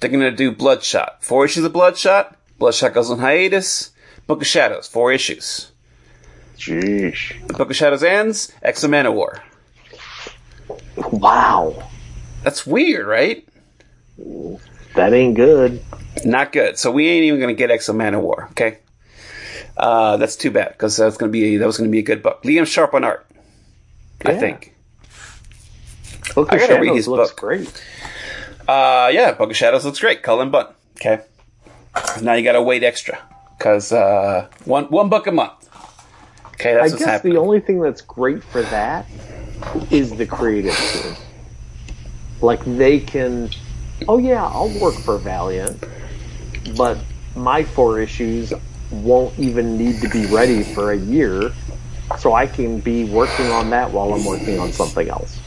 They're 0.00 0.08
gonna 0.10 0.30
do 0.30 0.52
Bloodshot. 0.52 1.22
Four 1.22 1.44
issues 1.44 1.64
of 1.64 1.72
Bloodshot. 1.74 2.38
Bloodshot 2.58 2.94
goes 2.94 3.10
on 3.10 3.18
hiatus. 3.18 3.90
Book 4.26 4.40
of 4.40 4.46
Shadows. 4.46 4.88
Four 4.88 5.12
issues. 5.12 5.70
Jeez. 6.56 7.46
The 7.46 7.54
Book 7.54 7.68
of 7.68 7.76
Shadows 7.76 8.02
ends. 8.02 8.52
X-O 8.62 8.88
Manowar. 8.88 9.40
Wow. 10.96 11.88
That's 12.42 12.66
weird, 12.66 13.06
right? 13.06 13.46
That 14.94 15.12
ain't 15.12 15.34
good. 15.36 15.82
Not 16.24 16.52
good. 16.52 16.78
So 16.78 16.90
we 16.90 17.08
ain't 17.08 17.24
even 17.24 17.40
gonna 17.40 17.54
get 17.54 17.70
X-O 17.70 17.92
Manowar. 17.94 18.50
Okay. 18.50 18.78
Uh, 19.76 20.16
that's 20.18 20.36
too 20.36 20.50
bad 20.50 20.72
because 20.72 20.96
that's 20.96 21.16
gonna 21.16 21.32
be 21.32 21.56
that 21.56 21.66
was 21.66 21.78
gonna 21.78 21.88
be 21.90 21.98
a 22.00 22.02
good 22.02 22.22
book. 22.22 22.42
Liam 22.42 22.66
Sharp 22.66 22.92
on 22.94 23.04
art. 23.04 23.26
I 24.24 24.34
think. 24.38 24.74
Book 26.34 26.52
I 26.52 26.56
of 26.56 26.60
read 26.60 26.68
Shadows 26.68 26.96
his 26.96 27.08
looks 27.08 27.30
book. 27.30 27.40
great. 27.40 27.84
Uh, 28.68 29.10
yeah, 29.12 29.32
Book 29.32 29.50
of 29.50 29.56
Shadows 29.56 29.84
looks 29.84 29.98
great. 29.98 30.22
Cullen 30.22 30.50
Bunn. 30.50 30.66
Okay. 30.96 31.22
Now 32.22 32.34
you 32.34 32.44
gotta 32.44 32.62
wait 32.62 32.82
extra 32.84 33.18
because 33.58 33.92
uh, 33.92 34.48
one 34.64 34.84
one 34.84 35.08
book 35.08 35.26
a 35.26 35.32
month. 35.32 35.68
Okay, 36.54 36.70
I 36.72 36.74
that's 36.74 36.92
what's 36.92 37.04
guess 37.04 37.10
happening. 37.14 37.34
the 37.34 37.40
only 37.40 37.60
thing 37.60 37.80
that's 37.80 38.02
great 38.02 38.42
for 38.44 38.62
that 38.62 39.06
is 39.90 40.10
the 40.10 40.26
creative 40.26 40.74
team. 40.76 41.14
Like 42.40 42.64
they 42.64 42.98
can, 43.00 43.50
oh 44.08 44.18
yeah, 44.18 44.44
I'll 44.44 44.68
work 44.80 44.94
for 44.94 45.18
Valiant, 45.18 45.84
but 46.76 46.98
my 47.36 47.62
four 47.64 48.00
issues 48.00 48.52
won't 48.90 49.38
even 49.38 49.78
need 49.78 50.00
to 50.02 50.08
be 50.08 50.26
ready 50.26 50.62
for 50.62 50.92
a 50.92 50.96
year, 50.96 51.52
so 52.18 52.34
I 52.34 52.46
can 52.46 52.80
be 52.80 53.04
working 53.04 53.46
on 53.46 53.70
that 53.70 53.90
while 53.90 54.12
I'm 54.12 54.24
working 54.24 54.58
on 54.58 54.72
something 54.72 55.08
else. 55.08 55.38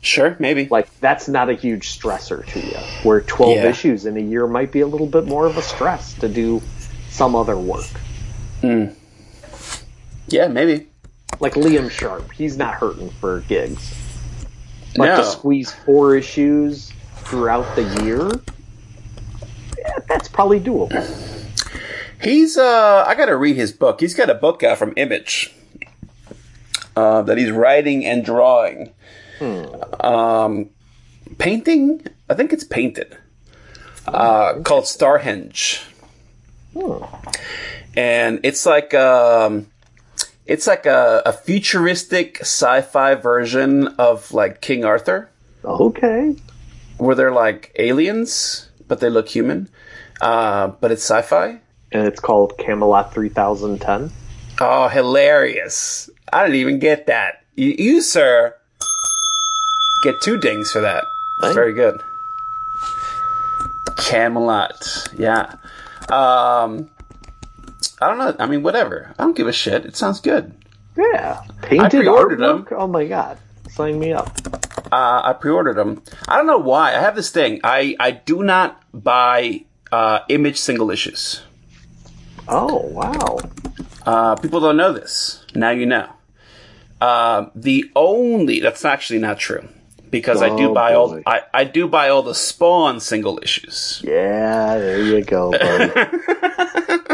sure, 0.00 0.36
maybe. 0.38 0.68
Like 0.70 0.88
that's 1.00 1.28
not 1.28 1.48
a 1.48 1.54
huge 1.54 1.98
stressor 1.98 2.46
to 2.46 2.60
you. 2.60 2.76
Where 3.02 3.20
12 3.22 3.56
Yeah. 3.56 3.64
issues 3.68 4.06
in 4.06 4.16
a 4.16 4.20
year 4.20 4.46
might 4.46 4.70
be 4.70 4.80
a 4.80 4.86
little 4.86 5.06
bit 5.08 5.26
more 5.26 5.46
of 5.46 5.56
a 5.56 5.62
stress 5.62 6.12
to 6.14 6.28
do 6.28 6.62
some 7.10 7.34
other 7.34 7.56
work. 7.56 7.88
Hmm. 8.60 8.86
yeah, 10.28 10.46
maybe. 10.48 10.86
Like 11.40 11.54
Liam 11.54 11.90
Sharp, 11.90 12.32
he's 12.32 12.56
not 12.56 12.74
hurting 12.74 13.10
for 13.20 13.40
gigs. 13.40 13.94
But 14.96 15.06
No. 15.06 15.16
to 15.18 15.24
squeeze 15.24 15.72
four 15.72 16.16
issues 16.16 16.92
throughout 17.24 17.76
the 17.76 17.82
year, 18.04 18.30
yeah, 19.78 19.92
that's 20.08 20.28
probably 20.28 20.58
doable. 20.60 20.90
He's 22.20 22.56
uh 22.58 23.04
I 23.06 23.14
gotta 23.14 23.36
read 23.36 23.56
his 23.56 23.70
book. 23.72 24.00
He's 24.00 24.14
got 24.14 24.28
a 24.30 24.34
book 24.34 24.62
out 24.62 24.78
from 24.78 24.92
Image. 24.96 25.54
Uh, 26.96 27.22
that 27.22 27.38
he's 27.38 27.52
writing 27.52 28.04
and 28.04 28.24
drawing. 28.24 28.92
Um 30.00 30.70
painting? 31.38 32.04
I 32.28 32.34
think 32.34 32.52
it's 32.52 32.64
painted. 32.64 33.16
Uh 34.06 34.54
called 34.64 34.84
Starhenge. 34.84 35.84
And 37.96 38.40
it's 38.42 38.66
like 38.66 38.94
um 38.94 39.66
it's 40.48 40.66
like 40.66 40.86
a, 40.86 41.22
a 41.26 41.32
futuristic 41.32 42.38
sci-fi 42.40 43.14
version 43.14 43.88
of 43.98 44.32
like 44.32 44.60
King 44.60 44.84
Arthur, 44.84 45.30
Okay. 45.64 46.34
where 46.96 47.14
they're 47.14 47.30
like 47.32 47.70
aliens, 47.78 48.68
but 48.88 49.00
they 49.00 49.10
look 49.10 49.28
human. 49.28 49.68
Uh, 50.20 50.68
but 50.80 50.90
it's 50.90 51.02
sci-fi. 51.04 51.60
And 51.92 52.06
it's 52.06 52.20
called 52.20 52.58
Camelot 52.58 53.14
3010. 53.14 54.10
Oh, 54.60 54.88
hilarious. 54.88 56.10
I 56.32 56.42
didn't 56.44 56.56
even 56.60 56.78
get 56.80 57.06
that. 57.06 57.42
You, 57.54 57.74
you 57.78 58.00
sir, 58.02 58.54
get 60.04 60.14
two 60.22 60.38
dings 60.38 60.70
for 60.72 60.80
that. 60.80 61.04
Thank- 61.40 61.54
Very 61.54 61.72
good. 61.72 62.02
Camelot. 63.96 65.08
Yeah. 65.16 65.54
Um, 66.10 66.88
I 68.00 68.08
don't 68.08 68.18
know. 68.18 68.36
I 68.38 68.46
mean, 68.46 68.62
whatever. 68.62 69.14
I 69.18 69.24
don't 69.24 69.36
give 69.36 69.46
a 69.48 69.52
shit. 69.52 69.84
It 69.84 69.96
sounds 69.96 70.20
good. 70.20 70.54
Yeah. 70.96 71.42
Painted 71.62 72.06
artwork? 72.06 72.72
Oh 72.72 72.86
my 72.86 73.06
god. 73.06 73.38
Sign 73.70 73.98
me 73.98 74.12
up. 74.12 74.30
Uh, 74.90 75.20
I 75.24 75.34
pre-ordered 75.38 75.74
them. 75.76 76.02
I 76.26 76.36
don't 76.36 76.46
know 76.46 76.58
why. 76.58 76.88
I 76.94 77.00
have 77.00 77.14
this 77.16 77.30
thing. 77.30 77.60
I, 77.62 77.94
I 78.00 78.10
do 78.12 78.42
not 78.42 78.82
buy 78.94 79.64
uh, 79.92 80.20
image 80.28 80.58
single 80.58 80.90
issues. 80.90 81.42
Oh, 82.48 82.86
wow. 82.86 83.38
Uh, 84.06 84.36
people 84.36 84.60
don't 84.60 84.76
know 84.78 84.92
this. 84.92 85.44
Now 85.54 85.70
you 85.70 85.84
know. 85.86 86.08
Uh, 87.00 87.50
the 87.54 87.90
only 87.94 88.60
that's 88.60 88.84
actually 88.84 89.18
not 89.20 89.38
true 89.38 89.68
because 90.10 90.40
I 90.42 90.48
do 90.56 90.70
Oh, 90.70 90.74
buy 90.74 90.94
all. 90.94 91.20
I, 91.26 91.42
I 91.52 91.64
do 91.64 91.86
buy 91.86 92.08
all 92.08 92.22
the 92.22 92.34
Spawn 92.34 92.98
single 93.00 93.38
issues. 93.42 94.00
Yeah, 94.04 94.78
there 94.78 95.02
you 95.02 95.22
go, 95.22 95.52
buddy. 95.52 95.92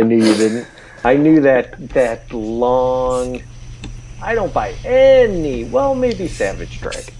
I 0.00 0.02
knew 0.02 0.16
you 0.16 0.34
didn't. 0.34 0.66
I 1.04 1.16
knew 1.16 1.40
that 1.42 1.88
that 1.90 2.32
long. 2.32 3.42
I 4.22 4.34
don't 4.34 4.52
buy 4.52 4.72
any. 4.84 5.64
Well, 5.64 5.94
maybe 5.94 6.26
Savage 6.28 6.80
Dragon. 6.80 7.14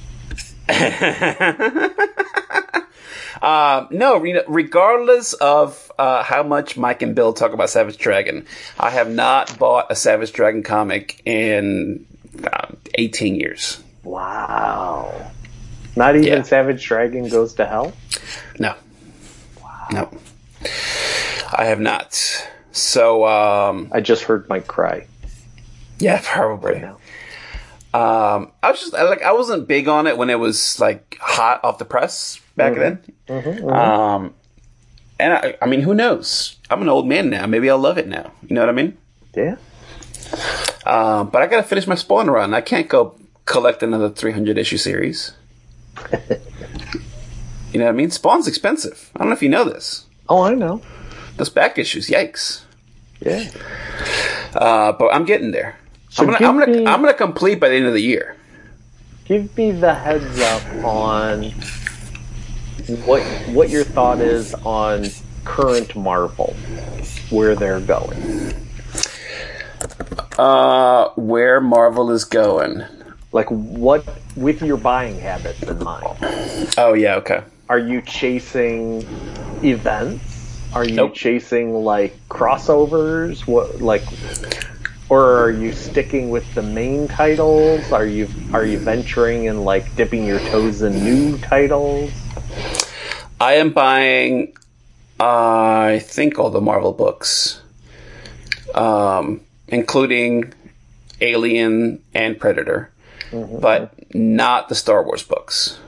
Um, 3.42 3.88
no, 3.90 4.18
regardless 4.18 5.32
of 5.32 5.90
uh, 5.98 6.22
how 6.22 6.42
much 6.42 6.76
Mike 6.76 7.00
and 7.00 7.14
Bill 7.14 7.32
talk 7.32 7.54
about 7.54 7.70
Savage 7.70 7.96
Dragon, 7.96 8.44
I 8.78 8.90
have 8.90 9.10
not 9.10 9.58
bought 9.58 9.90
a 9.90 9.96
Savage 9.96 10.32
Dragon 10.34 10.62
comic 10.62 11.22
in 11.24 12.04
uh, 12.44 12.66
18 12.96 13.36
years. 13.36 13.82
Wow. 14.04 15.30
Not 15.96 16.16
even 16.16 16.28
Yeah. 16.28 16.42
Savage 16.42 16.84
Dragon 16.84 17.28
goes 17.28 17.54
to 17.54 17.66
hell. 17.66 17.94
No. 18.58 18.74
No. 19.90 20.10
I 21.52 21.64
have 21.64 21.80
not. 21.80 22.46
So, 22.72 23.26
um, 23.26 23.90
I 23.92 24.00
just 24.00 24.24
heard 24.24 24.48
Mike 24.48 24.66
cry. 24.66 25.06
yeah, 25.98 26.20
probably. 26.22 26.80
now. 26.80 26.96
Um, 27.92 28.52
I 28.62 28.70
was 28.70 28.80
just 28.80 28.94
I, 28.94 29.02
like 29.02 29.22
I 29.22 29.32
wasn't 29.32 29.66
big 29.66 29.88
on 29.88 30.06
it 30.06 30.16
when 30.16 30.30
it 30.30 30.38
was 30.38 30.78
like 30.78 31.18
hot 31.20 31.64
off 31.64 31.78
the 31.78 31.84
press 31.84 32.40
back 32.54 32.76
then. 32.76 33.02
Um, 33.28 34.34
and 35.18 35.32
I, 35.32 35.56
I 35.60 35.66
mean, 35.66 35.80
who 35.80 35.92
knows? 35.92 36.56
I'm 36.70 36.82
an 36.82 36.88
old 36.88 37.08
man 37.08 37.30
now. 37.30 37.46
Maybe 37.46 37.68
I'll 37.68 37.78
love 37.78 37.98
it 37.98 38.06
now. 38.06 38.30
You 38.46 38.54
know 38.54 38.60
what 38.60 38.68
I 38.68 38.72
mean? 38.72 38.96
Yeah. 39.34 39.56
Um, 40.86 41.30
but 41.30 41.42
I 41.42 41.46
gotta 41.48 41.64
finish 41.64 41.88
my 41.88 41.96
Spawn 41.96 42.30
run. 42.30 42.54
I 42.54 42.60
can't 42.60 42.88
go 42.88 43.18
collect 43.44 43.82
another 43.82 44.08
300 44.08 44.56
issue 44.56 44.76
series. 44.76 45.32
you 46.12 47.78
know 47.80 47.86
what 47.86 47.88
I 47.88 47.92
mean? 47.92 48.12
Spawn's 48.12 48.46
expensive. 48.46 49.10
I 49.16 49.18
don't 49.18 49.30
know 49.30 49.34
if 49.34 49.42
you 49.42 49.48
know 49.48 49.64
this. 49.64 50.06
Oh, 50.28 50.42
I 50.42 50.54
know. 50.54 50.80
Those 51.40 51.48
back 51.48 51.78
issues, 51.78 52.08
yikes. 52.08 52.64
Yeah. 53.20 53.48
Uh, 54.54 54.92
but 54.92 55.06
I'm 55.06 55.24
getting 55.24 55.52
there. 55.52 55.74
So 56.10 56.22
I'm 56.22 56.32
gonna, 56.32 56.46
I'm 56.46 56.58
gonna, 56.58 56.70
me- 56.80 56.86
I'm 56.86 57.00
gonna 57.00 57.14
complete 57.14 57.58
by 57.58 57.70
the 57.70 57.76
end 57.76 57.86
of 57.86 57.94
the 57.94 58.02
year. 58.02 58.36
Give 59.24 59.56
me 59.56 59.70
the 59.70 59.94
heads 59.94 60.38
up 60.38 60.62
on 60.84 61.44
what 63.06 63.22
what 63.54 63.70
your 63.70 63.84
thought 63.84 64.20
is 64.20 64.52
on 64.66 65.06
current 65.46 65.96
Marvel, 65.96 66.54
where 67.30 67.56
they're 67.56 67.80
going. 67.80 68.52
Uh, 70.36 71.08
where 71.16 71.62
Marvel 71.62 72.10
is 72.10 72.26
going. 72.26 72.82
Like 73.32 73.50
what 73.50 74.06
with 74.36 74.60
your 74.60 74.76
buying 74.76 75.18
habits 75.18 75.62
in 75.62 75.82
mind. 75.82 76.74
Oh 76.76 76.92
yeah, 76.92 77.14
okay. 77.14 77.44
Are 77.70 77.78
you 77.78 78.02
chasing 78.02 79.06
events? 79.64 80.29
Are 80.72 80.84
you 80.84 80.94
Nope. 80.94 81.14
chasing 81.14 81.74
like 81.74 82.16
crossovers? 82.28 83.46
What 83.46 83.80
like 83.80 84.04
or 85.08 85.42
are 85.42 85.50
you 85.50 85.72
sticking 85.72 86.30
with 86.30 86.54
the 86.54 86.62
main 86.62 87.08
titles? 87.08 87.90
Are 87.90 88.06
you 88.06 88.28
are 88.52 88.64
you 88.64 88.78
venturing 88.78 89.48
and 89.48 89.64
like 89.64 89.96
dipping 89.96 90.24
your 90.24 90.38
toes 90.38 90.82
in 90.82 91.02
new 91.04 91.36
titles? 91.38 92.12
I 93.40 93.54
am 93.54 93.72
buying, 93.72 94.54
I 95.18 96.00
think, 96.04 96.38
all 96.38 96.50
the 96.50 96.60
Marvel 96.60 96.92
books, 96.92 97.62
um, 98.74 99.40
including 99.66 100.52
Alien 101.22 102.02
and 102.14 102.38
Predator, 102.38 102.92
but 103.32 103.94
not 104.14 104.68
the 104.68 104.74
Star 104.74 105.02
Wars 105.02 105.22
books. 105.22 105.80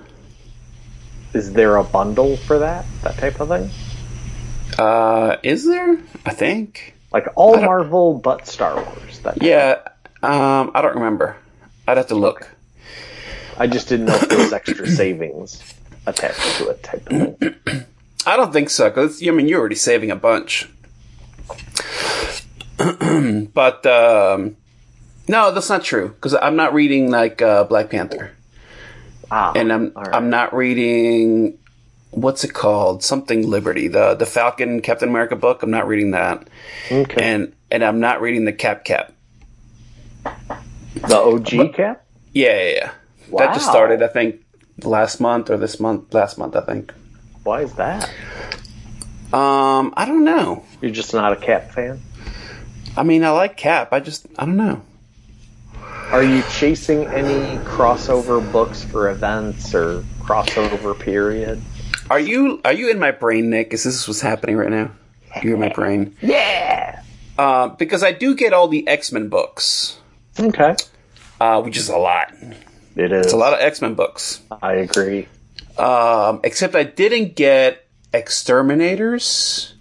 Is 1.34 1.52
there 1.52 1.76
a 1.76 1.84
bundle 1.84 2.36
for 2.38 2.58
that? 2.58 2.86
That 3.02 3.18
type 3.18 3.38
of 3.40 3.48
thing? 3.48 3.70
Uh, 4.78 5.36
is 5.42 5.66
there? 5.66 5.98
I 6.24 6.32
think. 6.32 6.94
Like 7.12 7.28
all 7.36 7.60
Marvel 7.60 8.14
but 8.14 8.46
Star 8.46 8.74
Wars. 8.74 9.20
That. 9.20 9.42
Yeah. 9.42 9.80
Um, 10.22 10.70
I 10.74 10.82
don't 10.82 10.94
remember. 10.94 11.36
I'd 11.86 11.96
have 11.96 12.08
to 12.08 12.14
look. 12.14 12.48
I 13.58 13.66
just 13.66 13.88
didn't 13.88 14.06
know 14.06 14.14
if 14.14 14.28
there 14.28 14.38
was 14.38 14.52
extra 14.52 14.86
savings 14.88 15.62
attached 16.06 16.58
to 16.58 16.70
it 16.70 16.82
type 16.82 17.06
of 17.10 17.38
thing. 17.38 17.86
I 18.26 18.36
don't 18.36 18.52
think 18.52 18.70
so. 18.70 18.90
Cause 18.90 19.26
I 19.26 19.30
mean, 19.30 19.48
you're 19.48 19.60
already 19.60 19.74
saving 19.74 20.10
a 20.10 20.16
bunch. 20.16 20.68
but 23.52 23.86
um, 23.86 24.56
no, 25.28 25.52
that's 25.52 25.68
not 25.68 25.84
true. 25.84 26.08
Because 26.08 26.34
I'm 26.34 26.56
not 26.56 26.72
reading 26.72 27.10
like 27.10 27.42
uh, 27.42 27.64
Black 27.64 27.90
Panther. 27.90 28.32
Ah, 29.30 29.52
and 29.54 29.72
I'm 29.72 29.92
right. 29.94 30.14
I'm 30.14 30.30
not 30.30 30.54
reading 30.54 31.58
what's 32.12 32.44
it 32.44 32.52
called 32.52 33.02
something 33.02 33.48
Liberty 33.48 33.88
the 33.88 34.14
the 34.14 34.26
Falcon 34.26 34.80
Captain 34.80 35.08
America 35.08 35.34
book. 35.34 35.62
I'm 35.62 35.70
not 35.70 35.88
reading 35.88 36.12
that, 36.12 36.46
okay. 36.90 37.22
and 37.22 37.52
and 37.70 37.82
I'm 37.82 38.00
not 38.00 38.20
reading 38.20 38.44
the 38.44 38.52
Cap 38.52 38.84
Cap. 38.84 39.12
the 40.94 41.16
OG 41.16 41.74
cap? 41.74 42.04
Yeah, 42.32 42.62
yeah, 42.62 42.74
yeah. 42.74 42.90
Wow. 43.28 43.38
That 43.38 43.54
just 43.54 43.66
started. 43.66 44.02
I 44.02 44.08
think 44.08 44.44
last 44.82 45.20
month 45.20 45.50
or 45.50 45.56
this 45.56 45.80
month. 45.80 46.14
Last 46.14 46.38
month, 46.38 46.54
I 46.54 46.60
think. 46.60 46.92
Why 47.42 47.62
is 47.62 47.72
that? 47.74 48.08
Um, 49.32 49.94
I 49.96 50.04
don't 50.06 50.24
know. 50.24 50.64
You're 50.80 50.90
just 50.90 51.14
not 51.14 51.32
a 51.32 51.36
Cap 51.36 51.72
fan? 51.72 52.00
I 52.96 53.02
mean, 53.02 53.24
I 53.24 53.30
like 53.30 53.56
Cap. 53.56 53.92
I 53.92 54.00
just 54.00 54.26
I 54.38 54.44
don't 54.44 54.56
know. 54.56 54.82
Are 56.10 56.22
you 56.22 56.42
chasing 56.50 57.06
any 57.06 57.56
crossover 57.64 58.52
books 58.52 58.84
for 58.84 59.08
events 59.08 59.74
or 59.74 60.02
crossover 60.20 60.98
period? 60.98 61.62
Are 62.12 62.20
you 62.20 62.60
are 62.62 62.74
you 62.74 62.90
in 62.90 62.98
my 62.98 63.10
brain, 63.10 63.48
Nick? 63.48 63.72
Is 63.72 63.84
this 63.84 64.06
what's 64.06 64.20
happening 64.20 64.56
right 64.58 64.68
now? 64.68 64.90
You're 65.42 65.54
in 65.54 65.60
my 65.60 65.70
brain. 65.72 66.14
Yeah. 66.20 67.02
Uh, 67.38 67.68
because 67.68 68.02
I 68.04 68.12
do 68.12 68.34
get 68.36 68.52
all 68.52 68.68
the 68.68 68.86
X 68.86 69.12
Men 69.12 69.30
books, 69.30 69.96
Okay. 70.38 70.76
uh, 71.40 71.62
which 71.62 71.78
is 71.78 71.88
a 71.88 71.96
lot. 71.96 72.30
It 72.96 73.12
is. 73.12 73.24
It's 73.24 73.32
a 73.32 73.38
lot 73.38 73.54
of 73.54 73.60
X 73.60 73.80
Men 73.80 73.94
books. 73.94 74.42
I 74.60 74.74
agree. 74.74 75.26
Um, 75.78 76.40
except 76.44 76.74
I 76.74 76.82
didn't 76.84 77.34
get 77.34 77.86
X-Terminators, 78.12 79.72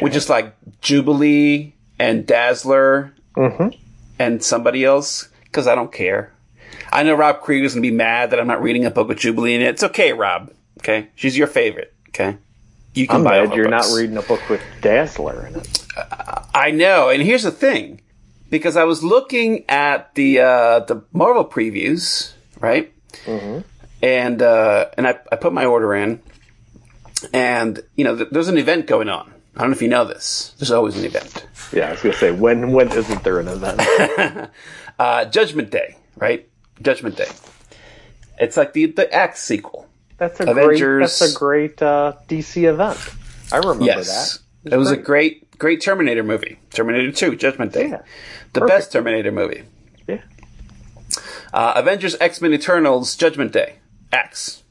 which 0.00 0.14
is 0.14 0.28
like 0.28 0.54
Jubilee 0.82 1.72
and 1.98 2.26
Dazzler 2.26 3.14
Mhm. 3.38 3.74
and 4.18 4.42
somebody 4.44 4.84
else, 4.84 5.28
because 5.44 5.66
I 5.66 5.74
don't 5.74 5.90
care. 5.90 6.30
I 6.92 7.04
know 7.04 7.14
Rob 7.14 7.40
Krieger's 7.40 7.72
gonna 7.72 7.80
be 7.80 7.90
mad 7.90 8.32
that 8.32 8.38
I'm 8.38 8.46
not 8.46 8.62
reading 8.62 8.84
a 8.84 8.90
book 8.90 9.08
with 9.08 9.16
Jubilee 9.18 9.54
in 9.54 9.62
it. 9.62 9.68
It's 9.68 9.82
okay, 9.82 10.12
Rob. 10.12 10.50
Okay, 10.78 11.08
she's 11.14 11.36
your 11.36 11.46
favorite. 11.46 11.92
Okay, 12.08 12.36
you 12.94 13.06
can 13.06 13.16
I'm 13.16 13.24
buy 13.24 13.44
glad 13.44 13.56
you're 13.56 13.68
books. 13.68 13.90
not 13.90 13.96
reading 13.96 14.16
a 14.16 14.22
book 14.22 14.48
with 14.48 14.62
Dazzler 14.80 15.46
in 15.46 15.56
it. 15.56 15.86
I 16.54 16.70
know, 16.70 17.08
and 17.10 17.22
here's 17.22 17.42
the 17.42 17.50
thing, 17.50 18.00
because 18.50 18.76
I 18.76 18.84
was 18.84 19.02
looking 19.02 19.64
at 19.68 20.14
the 20.14 20.40
uh, 20.40 20.80
the 20.80 21.02
Marvel 21.12 21.44
previews, 21.44 22.32
right? 22.60 22.92
And 24.00 24.42
uh, 24.42 24.86
and 24.96 25.06
I, 25.08 25.18
I 25.32 25.36
put 25.36 25.52
my 25.52 25.64
order 25.64 25.94
in, 25.94 26.22
and 27.32 27.80
you 27.96 28.04
know, 28.04 28.16
th- 28.16 28.28
there's 28.30 28.48
an 28.48 28.58
event 28.58 28.86
going 28.86 29.08
on. 29.08 29.32
I 29.56 29.62
don't 29.62 29.70
know 29.70 29.76
if 29.76 29.82
you 29.82 29.88
know 29.88 30.04
this. 30.04 30.54
There's 30.58 30.70
always 30.70 30.96
an 30.96 31.04
event. 31.04 31.46
Yeah, 31.72 31.88
I 31.88 31.90
was 31.92 32.00
gonna 32.02 32.14
say 32.14 32.30
when 32.30 32.70
when 32.72 32.92
isn't 32.92 33.24
there 33.24 33.40
an 33.40 33.48
event? 33.48 34.50
Uh, 35.00 35.24
Judgment 35.26 35.70
Day, 35.70 35.94
right? 36.16 36.48
Judgment 36.82 37.14
Day. 37.16 37.28
It's 38.40 38.56
like 38.56 38.72
the 38.72 38.86
the 38.86 39.12
Axe 39.14 39.40
sequel. 39.40 39.87
That's 40.18 40.40
a 40.40 40.50
Avengers. 40.50 40.80
great 40.80 41.00
that's 41.00 41.20
a 41.20 41.38
great 41.38 41.82
uh, 41.82 42.12
DC 42.28 42.68
event. 42.68 42.98
I 43.52 43.56
remember 43.58 43.84
Yes, 43.84 44.38
that. 44.64 44.72
it 44.74 44.76
was 44.76 44.90
a 44.90 44.96
great. 44.96 45.04
great 45.50 45.58
great 45.58 45.80
Terminator 45.82 46.22
movie. 46.22 46.58
Terminator 46.70 47.10
Two, 47.12 47.34
Judgment 47.36 47.72
Day. 47.72 47.88
Yeah. 47.88 48.02
The 48.52 48.60
Perfect. 48.60 48.78
best 48.78 48.92
Terminator 48.92 49.32
movie. 49.32 49.62
Yeah. 50.06 50.20
Uh, 51.52 51.72
Avengers, 51.76 52.16
X 52.20 52.40
Men, 52.40 52.52
Eternals, 52.52 53.16
Judgment 53.16 53.52
Day, 53.52 53.76
X. 54.12 54.62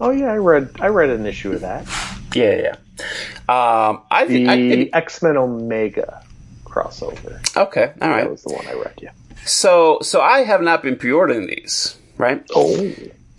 Oh 0.00 0.10
yeah, 0.10 0.32
I 0.32 0.36
read 0.36 0.70
I 0.80 0.88
read 0.88 1.10
an 1.10 1.26
issue 1.26 1.52
of 1.52 1.60
that. 1.62 1.86
Yeah, 2.34 2.54
yeah. 2.56 2.62
yeah. 2.62 3.86
Um, 3.88 4.02
I 4.10 4.26
think 4.26 4.48
The 4.48 4.70
think 4.70 4.90
X 4.94 5.22
Men 5.22 5.36
Omega 5.36 6.22
crossover. 6.64 7.38
okay. 7.56 7.92
All 8.00 8.08
That 8.08 8.30
was 8.30 8.42
the 8.42 8.52
one 8.54 8.66
I 8.66 8.74
read. 8.74 8.94
Yeah. 9.02 9.10
So, 9.44 9.98
so 10.02 10.20
I 10.20 10.40
have 10.44 10.62
not 10.62 10.82
been 10.84 10.96
pre-ordering 10.96 11.46
these, 11.48 11.98
right? 12.16 12.44
Oh. 12.54 12.92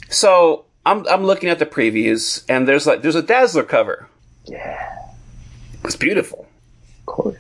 So 0.09 0.65
I'm 0.85 1.07
I'm 1.07 1.23
looking 1.23 1.49
at 1.49 1.59
the 1.59 1.65
previews, 1.65 2.43
and 2.49 2.67
there's 2.67 2.85
like 2.85 3.01
there's 3.01 3.15
a 3.15 3.21
Dazzler 3.21 3.63
cover. 3.63 4.07
Yeah. 4.45 4.99
It's 5.83 5.95
beautiful. 5.95 6.47
Of 6.99 7.05
course. 7.05 7.37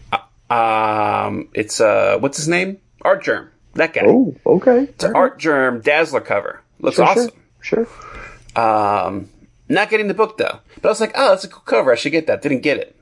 Um, 0.49 1.49
it's 1.53 1.79
uh, 1.81 2.17
what's 2.19 2.37
his 2.37 2.47
name? 2.47 2.79
Artgerm. 3.01 3.49
That 3.73 3.93
guy. 3.93 4.03
Oh, 4.05 4.35
okay. 4.45 4.83
It's 4.83 5.03
an 5.03 5.15
Artgerm 5.15 5.81
Dazzler 5.81 6.21
cover. 6.21 6.61
Looks 6.79 6.97
Sure, 6.97 7.05
awesome. 7.05 7.31
Sure. 7.61 7.87
sure. 7.87 8.61
Um, 8.61 9.29
not 9.67 9.89
getting 9.89 10.07
the 10.07 10.13
book 10.13 10.37
though, 10.37 10.59
but 10.75 10.85
I 10.85 10.91
was 10.91 10.99
like, 11.01 11.13
oh, 11.15 11.29
that's 11.29 11.43
a 11.43 11.47
cool 11.47 11.63
cover. 11.65 11.91
I 11.91 11.95
should 11.95 12.11
get 12.11 12.27
that. 12.27 12.41
Didn't 12.41 12.61
get 12.61 12.77
it. 12.77 12.95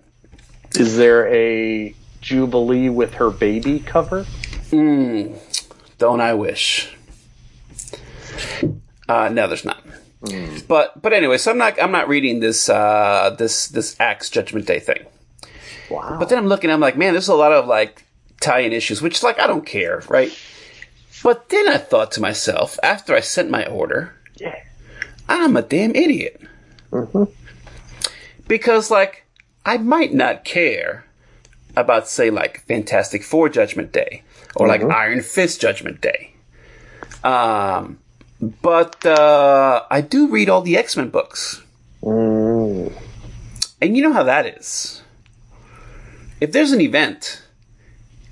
Is 0.75 0.95
there 0.95 1.27
a 1.27 1.93
Jubilee 2.21 2.89
with 2.89 3.15
her 3.15 3.29
baby 3.29 3.79
cover? 3.79 4.23
Mm, 4.69 5.37
don't 5.97 6.21
I 6.21 6.33
wish? 6.33 6.95
Uh, 9.09 9.27
no, 9.29 9.47
there's 9.47 9.65
not. 9.65 9.83
But 10.67 11.01
but 11.01 11.13
anyway, 11.13 11.37
so 11.37 11.51
I'm 11.51 11.57
not 11.57 11.81
I'm 11.81 11.91
not 11.91 12.07
reading 12.07 12.39
this 12.39 12.69
uh, 12.69 13.35
this 13.37 13.67
this 13.67 13.99
Axe 13.99 14.29
Judgment 14.29 14.67
Day 14.67 14.79
thing. 14.79 15.05
Wow. 15.89 16.17
But 16.19 16.29
then 16.29 16.37
I'm 16.37 16.47
looking, 16.47 16.69
I'm 16.69 16.79
like, 16.79 16.95
man, 16.95 17.13
there's 17.13 17.27
a 17.27 17.35
lot 17.35 17.51
of 17.51 17.67
like 17.67 18.05
tie-in 18.39 18.71
issues, 18.71 19.01
which 19.01 19.23
like 19.23 19.39
I 19.39 19.47
don't 19.47 19.65
care, 19.65 20.03
right? 20.07 20.31
But 21.23 21.49
then 21.49 21.67
I 21.67 21.77
thought 21.77 22.11
to 22.13 22.21
myself 22.21 22.79
after 22.81 23.13
I 23.15 23.19
sent 23.19 23.49
my 23.49 23.65
order, 23.65 24.15
Yeah. 24.37 24.55
I'm 25.29 25.55
a 25.55 25.61
damn 25.61 25.95
idiot. 25.95 26.41
Because, 28.47 28.91
like, 28.91 29.25
I 29.65 29.77
might 29.77 30.13
not 30.13 30.43
care 30.43 31.05
about, 31.75 32.07
say, 32.07 32.29
like, 32.29 32.65
Fantastic 32.65 33.23
Four 33.23 33.49
Judgment 33.49 33.91
Day 33.93 34.23
or, 34.55 34.67
like, 34.67 34.81
Iron 34.83 35.21
Fist 35.21 35.61
Judgment 35.61 36.01
Day. 36.01 36.33
Um, 37.23 37.99
but 38.41 39.05
uh, 39.05 39.83
I 39.89 40.01
do 40.01 40.27
read 40.27 40.49
all 40.49 40.61
the 40.61 40.77
X 40.77 40.97
Men 40.97 41.09
books. 41.09 41.61
Mm. 42.01 42.91
And 43.81 43.95
you 43.95 44.03
know 44.03 44.13
how 44.13 44.23
that 44.23 44.45
is. 44.45 45.03
If 46.39 46.51
there's 46.51 46.71
an 46.71 46.81
event 46.81 47.43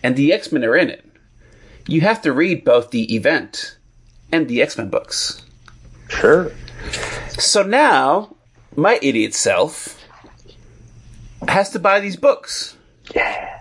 and 0.02 0.15
the 0.15 0.34
X 0.34 0.52
Men 0.52 0.64
are 0.64 0.76
in 0.76 0.90
it, 0.90 1.06
you 1.88 2.02
have 2.02 2.22
to 2.23 2.34
read 2.34 2.65
both 2.65 2.90
the 2.90 3.15
event 3.15 3.77
and 4.31 4.48
the 4.48 4.61
X 4.61 4.77
Men 4.77 4.90
books. 4.90 5.45
Sure. 6.07 6.52
So 7.30 7.61
now, 7.61 8.36
my 8.76 8.99
idiot 9.02 9.36
self 9.36 10.03
has 11.48 11.69
to 11.72 11.80
buy 11.80 11.99
these 11.99 12.15
books. 12.15 12.76
Yeah. 13.14 13.60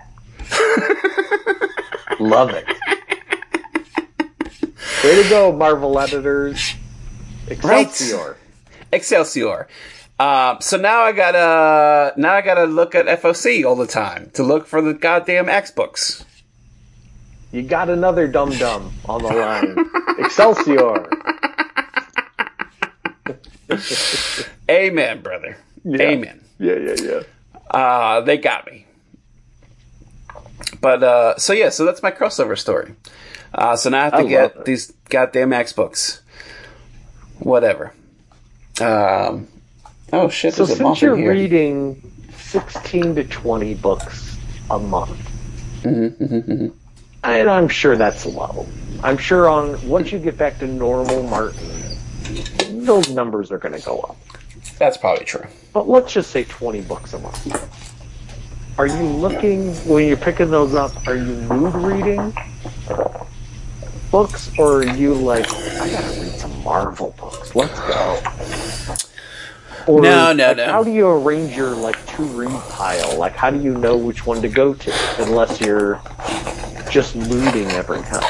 Love 2.18 2.50
it. 2.50 2.66
Way 5.08 5.22
to 5.22 5.28
go, 5.30 5.52
Marvel 5.52 5.98
editors. 5.98 6.74
Excelsior. 7.46 8.36
Excelsior. 8.92 9.66
Um, 10.20 10.58
so 10.60 10.76
now 10.76 11.00
I 11.00 11.12
gotta 11.12 12.12
now 12.20 12.34
I 12.34 12.42
gotta 12.42 12.64
look 12.64 12.94
at 12.94 13.06
FOC 13.06 13.64
all 13.64 13.74
the 13.74 13.86
time 13.86 14.28
to 14.34 14.42
look 14.42 14.66
for 14.66 14.82
the 14.82 14.92
goddamn 14.92 15.48
X 15.48 15.70
books. 15.70 16.26
You 17.52 17.62
got 17.62 17.88
another 17.88 18.28
dum 18.28 18.50
dum 18.58 18.92
on 19.08 19.22
the 19.22 19.28
line. 19.28 19.78
Excelsior. 20.18 21.08
Amen, 24.70 25.22
brother. 25.22 25.56
Amen. 25.86 26.44
Yeah, 26.58 26.74
yeah, 26.74 26.96
yeah. 27.00 27.20
Uh, 27.70 28.20
they 28.20 28.36
got 28.36 28.66
me. 28.66 28.84
But 30.82 31.02
uh, 31.02 31.38
so 31.38 31.54
yeah, 31.54 31.70
so 31.70 31.86
that's 31.86 32.02
my 32.02 32.10
crossover 32.10 32.58
story. 32.58 32.94
Uh, 33.52 33.76
so 33.76 33.90
now 33.90 34.00
I 34.00 34.04
have 34.04 34.12
to 34.12 34.18
I 34.18 34.24
get 34.24 34.64
these 34.64 34.92
goddamn 35.08 35.52
X 35.52 35.72
books. 35.72 36.22
Whatever. 37.38 37.92
Um, 38.80 39.48
oh 40.12 40.28
shit! 40.28 40.54
So 40.54 40.64
since 40.66 41.02
you're 41.02 41.16
reading 41.16 42.02
16 42.36 43.14
to 43.16 43.24
20 43.24 43.74
books 43.74 44.36
a 44.70 44.78
month, 44.78 45.18
Mm-hmm, 45.82 46.68
and 47.22 47.50
I'm 47.50 47.68
sure 47.68 47.96
that's 47.96 48.26
low. 48.26 48.66
I'm 49.02 49.16
sure 49.16 49.48
on 49.48 49.86
once 49.88 50.10
you 50.10 50.18
get 50.18 50.36
back 50.36 50.58
to 50.58 50.66
normal 50.66 51.22
Martin, 51.22 51.66
those 52.84 53.08
numbers 53.10 53.52
are 53.52 53.58
going 53.58 53.74
to 53.74 53.84
go 53.84 54.00
up. 54.00 54.16
That's 54.78 54.96
probably 54.96 55.24
true. 55.24 55.44
But 55.72 55.88
let's 55.88 56.12
just 56.12 56.30
say 56.30 56.44
20 56.44 56.80
books 56.82 57.12
a 57.14 57.18
month. 57.18 58.78
Are 58.78 58.86
you 58.86 59.02
looking, 59.02 59.74
when 59.86 60.06
you're 60.06 60.16
picking 60.16 60.50
those 60.50 60.74
up, 60.74 61.06
are 61.06 61.16
you 61.16 61.24
mood 61.24 61.74
reading 61.74 62.32
books, 64.10 64.50
or 64.58 64.78
are 64.82 64.96
you 64.96 65.14
like, 65.14 65.46
I 65.52 65.90
gotta 65.90 66.20
read 66.20 66.32
some 66.32 66.62
Marvel 66.64 67.14
books, 67.18 67.54
let's 67.54 67.78
go? 67.80 68.20
Or, 69.86 70.02
No, 70.02 70.32
no, 70.32 70.48
like, 70.48 70.56
no. 70.58 70.66
How 70.66 70.84
do 70.84 70.90
you 70.90 71.08
arrange 71.08 71.56
your, 71.56 71.70
like, 71.70 72.04
to-read 72.16 72.50
pile? 72.70 73.16
Like, 73.18 73.34
how 73.36 73.50
do 73.50 73.58
you 73.60 73.74
know 73.74 73.96
which 73.96 74.26
one 74.26 74.42
to 74.42 74.48
go 74.48 74.74
to, 74.74 74.92
unless 75.22 75.60
you're 75.60 76.00
just 76.90 77.14
looting 77.16 77.68
every 77.70 78.00
time? 78.02 78.22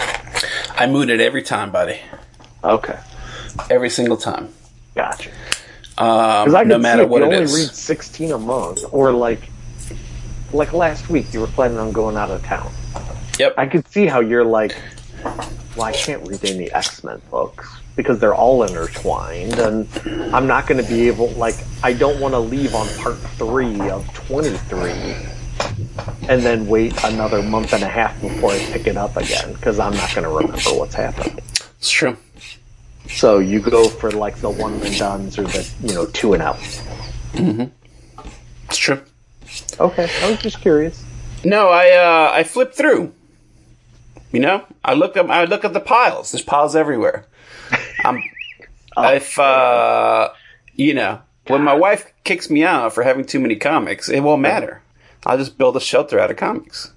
I 0.77 0.87
mood 0.87 1.11
it 1.11 1.21
every 1.21 1.43
time, 1.43 1.71
buddy. 1.73 1.99
Okay, 2.63 2.99
Every 3.71 3.91
single 3.91 4.17
time. 4.17 4.51
gotcha. 4.95 5.31
Um, 5.97 6.45
Because 6.45 6.55
I 6.55 6.61
can 6.61 6.69
no 6.69 6.79
matter 6.79 7.07
what 7.07 7.19
you 7.19 7.25
it 7.25 7.35
only 7.35 7.43
is. 7.43 7.55
read 7.57 7.71
16 7.71 8.31
a 8.33 8.39
month, 8.39 8.85
or 8.93 9.11
like, 9.11 9.41
like 10.53 10.73
last 10.73 11.09
week 11.11 11.33
you 11.35 11.41
were 11.41 11.47
planning 11.49 11.79
on 11.79 11.91
going 11.93 12.17
out 12.17 12.31
of 12.31 12.43
town. 12.45 12.71
Yep. 13.39 13.55
I 13.59 13.67
could 13.67 13.87
see 13.89 14.07
how 14.07 14.21
you're 14.21 14.45
like, 14.45 14.77
well, 15.79 15.87
I 15.87 15.93
can't 15.93 16.27
read 16.27 16.45
any 16.45 16.71
X 16.73 17.05
Men 17.05 17.23
books 17.31 17.69
because 17.95 18.19
they're 18.19 18.35
all 18.35 18.65
intertwined, 18.65 19.59
and 19.61 19.89
I'm 20.35 20.49
not 20.49 20.67
going 20.67 20.83
to 20.83 20.89
be 20.89 21.07
able. 21.07 21.29
Like, 21.31 21.55
I 21.85 21.93
don't 21.93 22.21
want 22.21 22.35
to 22.35 22.41
leave 22.41 22.75
on 22.75 22.89
part 22.99 23.17
three 23.17 23.81
of 23.89 24.13
23, 24.13 24.91
and 26.29 26.43
then 26.43 26.67
wait 26.67 26.93
another 27.05 27.45
month 27.45 27.73
and 27.73 27.85
a 27.85 27.89
half 27.89 28.21
before 28.21 28.51
I 28.51 28.59
pick 28.59 28.89
it 28.89 28.97
up 28.97 29.17
again 29.17 29.53
because 29.53 29.79
I'm 29.79 29.95
not 29.95 30.13
going 30.13 30.25
to 30.25 30.31
remember 30.31 30.71
what's 30.77 30.97
happened. 30.97 31.41
it's 31.79 31.91
true. 31.91 32.17
So 33.09 33.39
you 33.39 33.61
go 33.61 33.89
for 33.89 34.11
like 34.11 34.37
the 34.39 34.51
one 34.51 34.75
and 34.75 34.99
dones 34.99 35.39
or 35.39 35.45
the 35.45 35.71
you 35.83 35.95
know 35.95 36.07
two 36.07 36.35
and 36.35 36.43
out. 36.43 36.57
Mm-hmm. 37.35 37.67
It's 38.65 38.77
true. 38.77 39.01
Okay, 39.79 40.11
I 40.23 40.31
was 40.31 40.41
just 40.41 40.61
curious. 40.61 41.05
No, 41.45 41.69
I 41.69 41.91
uh, 41.91 42.33
I 42.35 42.43
flip 42.43 42.75
through. 42.75 43.13
You 44.33 44.41
know, 44.41 44.65
I 44.85 44.95
look 44.95 45.17
up. 45.17 45.29
I 45.31 45.45
look 45.45 45.65
at 45.65 45.73
the 45.73 45.81
piles. 45.81 46.33
There's 46.33 46.43
piles 46.45 46.77
everywhere. 46.77 47.25
I'm, 48.05 48.23
if 48.99 49.39
uh, 49.39 50.31
you 50.75 50.95
know, 50.95 51.21
when 51.47 51.63
my 51.63 51.75
wife 51.75 52.13
kicks 52.25 52.51
me 52.51 52.63
out 52.65 52.93
for 52.93 53.03
having 53.03 53.25
too 53.25 53.41
many 53.41 53.57
comics, 53.57 54.09
it 54.09 54.21
won't 54.21 54.43
matter. 54.43 54.83
I'll 55.25 55.39
just 55.39 55.57
build 55.59 55.77
a 55.77 55.81
shelter 55.81 56.19
out 56.19 56.31
of 56.31 56.37
comics. 56.37 56.93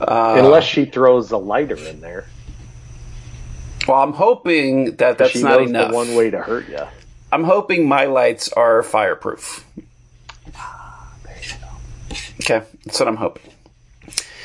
Uh, 0.00 0.36
Unless 0.38 0.64
she 0.64 0.86
throws 0.86 1.30
a 1.30 1.36
lighter 1.36 1.76
in 1.76 2.00
there, 2.00 2.24
Well, 3.86 4.02
I'm 4.02 4.14
hoping 4.14 4.96
that 4.96 5.18
that's 5.18 5.32
she 5.32 5.42
not 5.42 5.60
knows 5.60 5.68
enough. 5.68 5.90
the 5.90 5.94
one 5.94 6.14
way 6.14 6.30
to 6.30 6.38
hurt 6.40 6.68
you. 6.70 6.80
I'm 7.30 7.44
hoping 7.44 7.86
my 7.86 8.06
lights 8.06 8.50
are 8.52 8.82
fireproof. 8.82 9.64
Okay, 12.40 12.62
that's 12.84 12.98
what 12.98 13.06
I'm 13.08 13.16
hoping. 13.16 13.52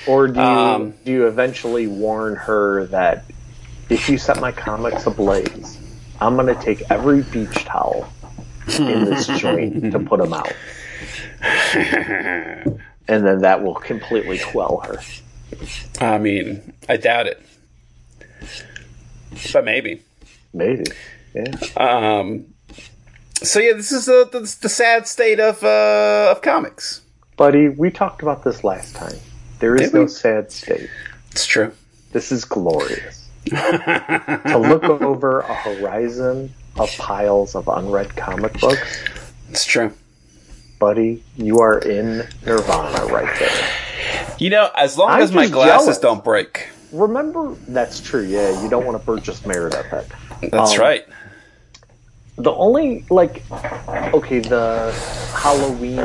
Or 0.07 0.27
do 0.27 0.40
you 0.40 0.45
Um, 0.45 0.94
do 1.03 1.11
you 1.11 1.27
eventually 1.27 1.88
warn 1.88 2.36
her 2.36 2.86
that 2.88 3.26
if 3.90 4.10
you 4.10 4.18
set 4.18 4.40
my 4.40 4.52
comics 4.52 5.06
ablaze, 5.06 5.77
I'm 6.19 6.36
going 6.36 6.53
to 6.53 6.61
take 6.61 6.84
every 6.90 7.23
beach 7.23 7.65
towel 7.65 8.11
in 8.80 9.06
this 9.06 9.27
joint 9.40 9.91
to 9.91 9.99
put 9.99 10.19
them 10.19 10.34
out, 10.34 10.53
and 13.07 13.26
then 13.26 13.40
that 13.40 13.64
will 13.64 13.76
completely 13.76 14.40
quell 14.40 14.82
her. 14.86 14.99
I 15.99 16.18
mean, 16.18 16.73
I 16.90 16.98
doubt 16.98 17.27
it, 17.27 17.41
but 19.53 19.65
maybe. 19.65 20.02
Maybe. 20.53 20.86
Yeah. 21.34 21.52
Um, 21.76 22.45
so 23.44 23.60
yeah, 23.60 23.73
this 23.73 23.91
is 23.91 24.06
the 24.06 24.27
the, 24.32 24.40
the 24.61 24.69
sad 24.69 25.07
state 25.07 25.40
of 25.40 25.64
uh, 25.64 26.32
of 26.32 26.41
comics. 26.41 27.02
Buddy, 27.38 27.68
we 27.68 27.91
talked 27.91 28.22
about 28.22 28.44
this 28.44 28.64
last 28.64 28.95
time. 28.95 29.18
There 29.65 29.75
is 29.75 29.89
Did 29.89 29.93
no 29.95 30.01
we? 30.03 30.07
sad 30.09 30.51
state. 30.51 30.91
It's 31.31 31.47
true. 31.47 31.71
This 32.11 32.31
is 32.31 32.45
glorious. 32.45 33.27
to 33.47 34.57
look 34.59 34.83
over 34.83 35.39
a 35.39 35.55
horizon 35.55 36.53
of 36.77 36.95
piles 36.99 37.55
of 37.55 37.67
unread 37.67 38.15
comic 38.15 38.59
books, 38.61 39.03
It's 39.49 39.65
true. 39.65 39.91
buddy, 40.77 41.23
you 41.35 41.61
are 41.61 41.79
in 41.79 42.27
nirvana 42.45 43.05
right 43.11 43.39
there. 43.39 43.71
You 44.37 44.51
know, 44.51 44.69
as 44.77 44.99
long 44.99 45.09
I'm 45.09 45.23
as 45.23 45.31
my 45.31 45.47
glasses 45.47 45.85
jealous. 45.85 45.97
don't 45.97 46.23
break. 46.23 46.67
Remember, 46.91 47.55
that's 47.67 47.99
true. 47.99 48.21
Yeah, 48.23 48.61
you 48.61 48.69
don't 48.69 48.85
want 48.85 48.99
to 48.99 49.03
Burgess 49.03 49.47
Meredith 49.47 49.91
it. 49.91 50.51
That's 50.51 50.73
Um, 50.75 50.79
right. 50.79 51.07
The 52.35 52.51
only 52.53 53.03
like, 53.09 53.41
okay, 54.13 54.41
the 54.41 54.91
Halloween 55.33 55.97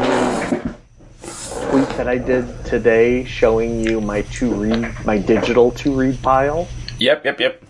tweet 1.23 1.89
that 1.97 2.09
I 2.09 2.19
did 2.19 2.65
today, 2.65 3.25
showing 3.25 3.85
you 3.85 4.01
my 4.01 4.23
to 4.23 4.53
read, 4.55 4.95
my 5.05 5.19
digital 5.19 5.71
to 5.73 5.95
read 5.95 6.21
pile. 6.23 6.69
Yep, 6.99 7.25
yep, 7.25 7.41
yep. 7.41 7.63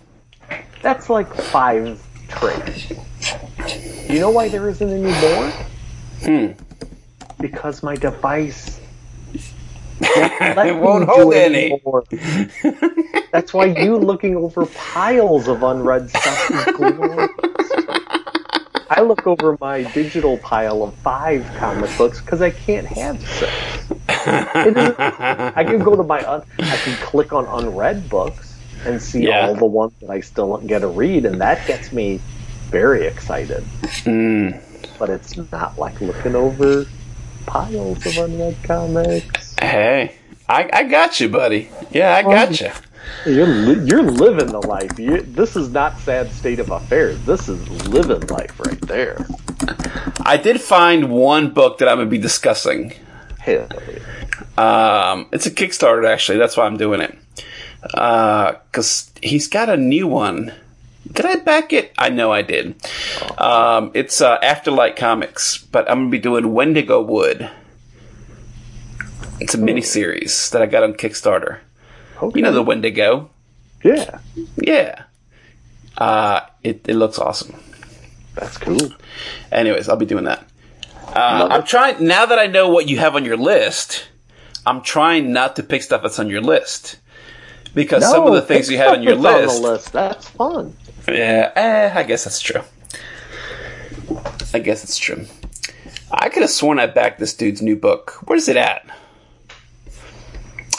That's 0.83 1.11
like 1.11 1.33
five 1.35 2.03
trades. 2.29 2.91
You 4.09 4.21
know 4.21 4.31
why 4.31 4.49
there 4.49 4.69
isn't 4.69 4.89
any 4.89 5.03
more? 5.21 5.51
Hmm. 6.23 6.63
Because 7.41 7.83
my 7.83 7.95
device 7.97 8.81
It 10.03 10.77
won't 10.81 11.07
hold 11.09 11.35
any. 11.35 11.73
anymore. 11.73 12.05
That's 13.33 13.53
why 13.53 13.67
you 13.67 13.99
looking 13.99 14.35
over 14.35 14.65
piles 14.67 15.47
of 15.47 15.63
unread 15.63 16.09
stuff 16.09 16.51
is 16.51 16.65
glorious. 16.77 17.31
I 18.93 19.03
look 19.03 19.25
over 19.25 19.57
my 19.61 19.85
digital 19.93 20.37
pile 20.39 20.83
of 20.83 20.95
five 20.97 21.47
comic 21.57 21.97
books 21.97 22.21
because 22.21 22.43
I 22.43 22.51
can't 22.51 22.89
have 22.89 23.21
six. 23.27 23.53
I 24.09 25.65
can 25.65 25.79
go 25.79 25.95
to 25.95 26.03
my 26.03 26.29
un- 26.29 26.43
I 26.59 26.77
can 26.77 26.97
click 26.97 27.33
on 27.33 27.47
unread 27.47 28.09
books 28.09 28.59
and 28.85 29.01
see 29.01 29.29
Yeah. 29.29 29.47
all 29.47 29.55
the 29.55 29.65
ones 29.65 29.93
that 30.01 30.11
I 30.11 30.19
still 30.21 30.49
don't 30.49 30.67
get 30.67 30.81
to 30.81 30.89
read, 30.89 31.25
and 31.25 31.41
that 31.41 31.65
gets 31.69 31.93
me 31.93 32.21
very 32.71 33.07
excited. 33.07 33.63
Mm. 34.05 34.61
But 34.99 35.09
it's 35.11 35.37
not 35.53 35.79
like 35.79 36.01
looking 36.01 36.35
over 36.35 36.85
piles 37.47 38.05
of 38.07 38.19
unread 38.19 38.57
comics. 38.65 39.55
Hey, 39.61 40.17
I, 40.49 40.69
I 40.73 40.83
got 40.85 41.21
you, 41.21 41.29
buddy. 41.29 41.71
Yeah, 41.93 42.17
I 42.17 42.23
got 42.23 42.61
you. 42.61 42.71
You're 43.27 43.47
li- 43.47 43.87
you're 43.87 44.03
living 44.03 44.49
the 44.49 44.67
life. 44.67 44.99
You, 44.99 45.21
this 45.23 45.57
is 45.57 45.69
not 45.71 45.99
sad 45.99 46.31
state 46.33 46.59
of 46.59 46.71
affairs. 46.71 47.19
This 47.25 47.49
is 47.49 47.89
living 47.89 48.27
life 48.29 48.59
right 48.61 48.81
there. 48.83 49.27
I 50.23 50.37
did 50.37 50.61
find 50.61 51.11
one 51.11 51.51
book 51.51 51.79
that 51.79 51.89
I'm 51.89 51.97
going 51.97 52.07
to 52.07 52.11
be 52.11 52.19
discussing. 52.19 52.95
Hell 53.39 53.69
yeah. 53.89 55.13
Um, 55.13 55.27
it's 55.33 55.47
a 55.47 55.51
Kickstarter, 55.51 56.07
actually. 56.09 56.39
That's 56.39 56.57
why 56.57 56.67
I'm 56.67 56.77
doing 56.77 57.01
it. 57.01 57.17
Because 57.83 59.11
he's 59.23 59.49
got 59.49 59.69
a 59.69 59.77
new 59.77 60.07
one. 60.07 60.53
Did 61.11 61.27
I 61.27 61.37
back 61.37 61.73
it? 61.73 61.93
I 61.99 62.11
know 62.11 62.31
I 62.31 62.43
did. 62.43 62.75
Um, 63.39 63.91
it's 63.95 64.21
uh, 64.21 64.39
Afterlight 64.41 64.97
Comics, 64.97 65.59
but 65.59 65.91
I'm 65.91 65.99
going 65.99 66.09
to 66.09 66.11
be 66.11 66.19
doing 66.19 66.53
Wendigo 66.53 67.03
Wood. 67.03 67.51
It's 69.41 69.55
a 69.55 69.59
mini 69.59 69.81
series 69.81 70.51
that 70.51 70.63
I 70.63 70.67
got 70.67 70.83
on 70.83 70.93
Kickstarter. 70.95 71.61
Okay. 72.23 72.39
You 72.39 72.45
know 72.45 72.53
the 72.53 72.63
Wendigo. 72.63 73.31
yeah, 73.83 74.19
Yeah. 74.57 75.05
Uh, 75.97 76.41
it, 76.63 76.89
it 76.89 76.95
looks 76.95 77.19
awesome. 77.19 77.55
that's 78.35 78.57
cool. 78.57 78.93
Anyways, 79.53 79.89
I'll 79.89 79.97
be 79.97 80.07
doing 80.07 80.25
that. 80.25 80.47
Uh, 81.09 81.49
I'm 81.51 81.65
trying 81.65 82.07
now 82.07 82.27
that 82.27 82.39
I 82.39 82.47
know 82.47 82.69
what 82.69 82.89
you 82.89 82.99
have 82.99 83.17
on 83.17 83.25
your 83.25 83.37
list. 83.37 84.07
I'm 84.65 84.83
trying 84.83 85.33
not 85.33 85.57
to 85.57 85.63
pick 85.63 85.83
stuff 85.83 86.03
that's 86.03 86.19
on 86.19 86.29
your 86.29 86.41
list 86.41 86.99
because 87.75 88.09
some 88.09 88.27
of 88.27 88.35
the 88.35 88.43
things 88.43 88.71
you 88.71 88.77
had 88.77 88.89
on 88.89 89.03
your 89.03 89.17
list. 89.17 89.57
On 89.57 89.63
the 89.63 89.69
list. 89.71 89.93
That's 89.93 90.29
fun. 90.29 90.77
Yeah, 91.09 91.51
eh, 91.57 91.93
I 91.95 92.03
guess 92.05 92.25
that's 92.25 92.41
true. 92.41 92.63
I 94.53 94.59
guess 94.59 94.85
it's 94.85 94.99
true. 94.99 95.27
I 96.11 96.29
could 96.29 96.43
have 96.43 96.51
sworn 96.51 96.79
I 96.79 96.87
backed 96.87 97.19
this 97.19 97.35
dude's 97.35 97.63
new 97.63 97.77
book. 97.77 98.19
Where's 98.25 98.49
it 98.49 98.57
at? 98.57 98.87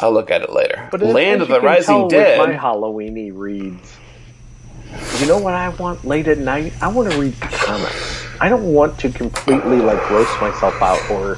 I'll 0.02 0.12
look 0.14 0.32
at 0.32 0.42
it 0.42 0.52
later. 0.52 0.88
But 0.92 1.02
Land 1.02 1.42
of 1.42 1.48
the 1.48 1.62
Rising 1.62 2.08
Dead. 2.08 2.38
My 2.40 2.54
Halloweeny 2.56 3.32
reads. 3.34 3.98
You 5.20 5.28
know 5.28 5.38
what 5.38 5.54
I 5.54 5.70
want 5.70 6.04
late 6.06 6.28
at 6.28 6.38
night? 6.38 6.74
I 6.82 6.88
want 6.90 7.12
to 7.12 7.18
read 7.20 7.40
comics. 7.40 8.26
I 8.42 8.50
don't 8.50 8.74
want 8.74 8.98
to 9.00 9.10
completely 9.10 9.78
like 9.78 10.10
roast 10.10 10.40
myself 10.42 10.82
out 10.82 11.10
or 11.10 11.38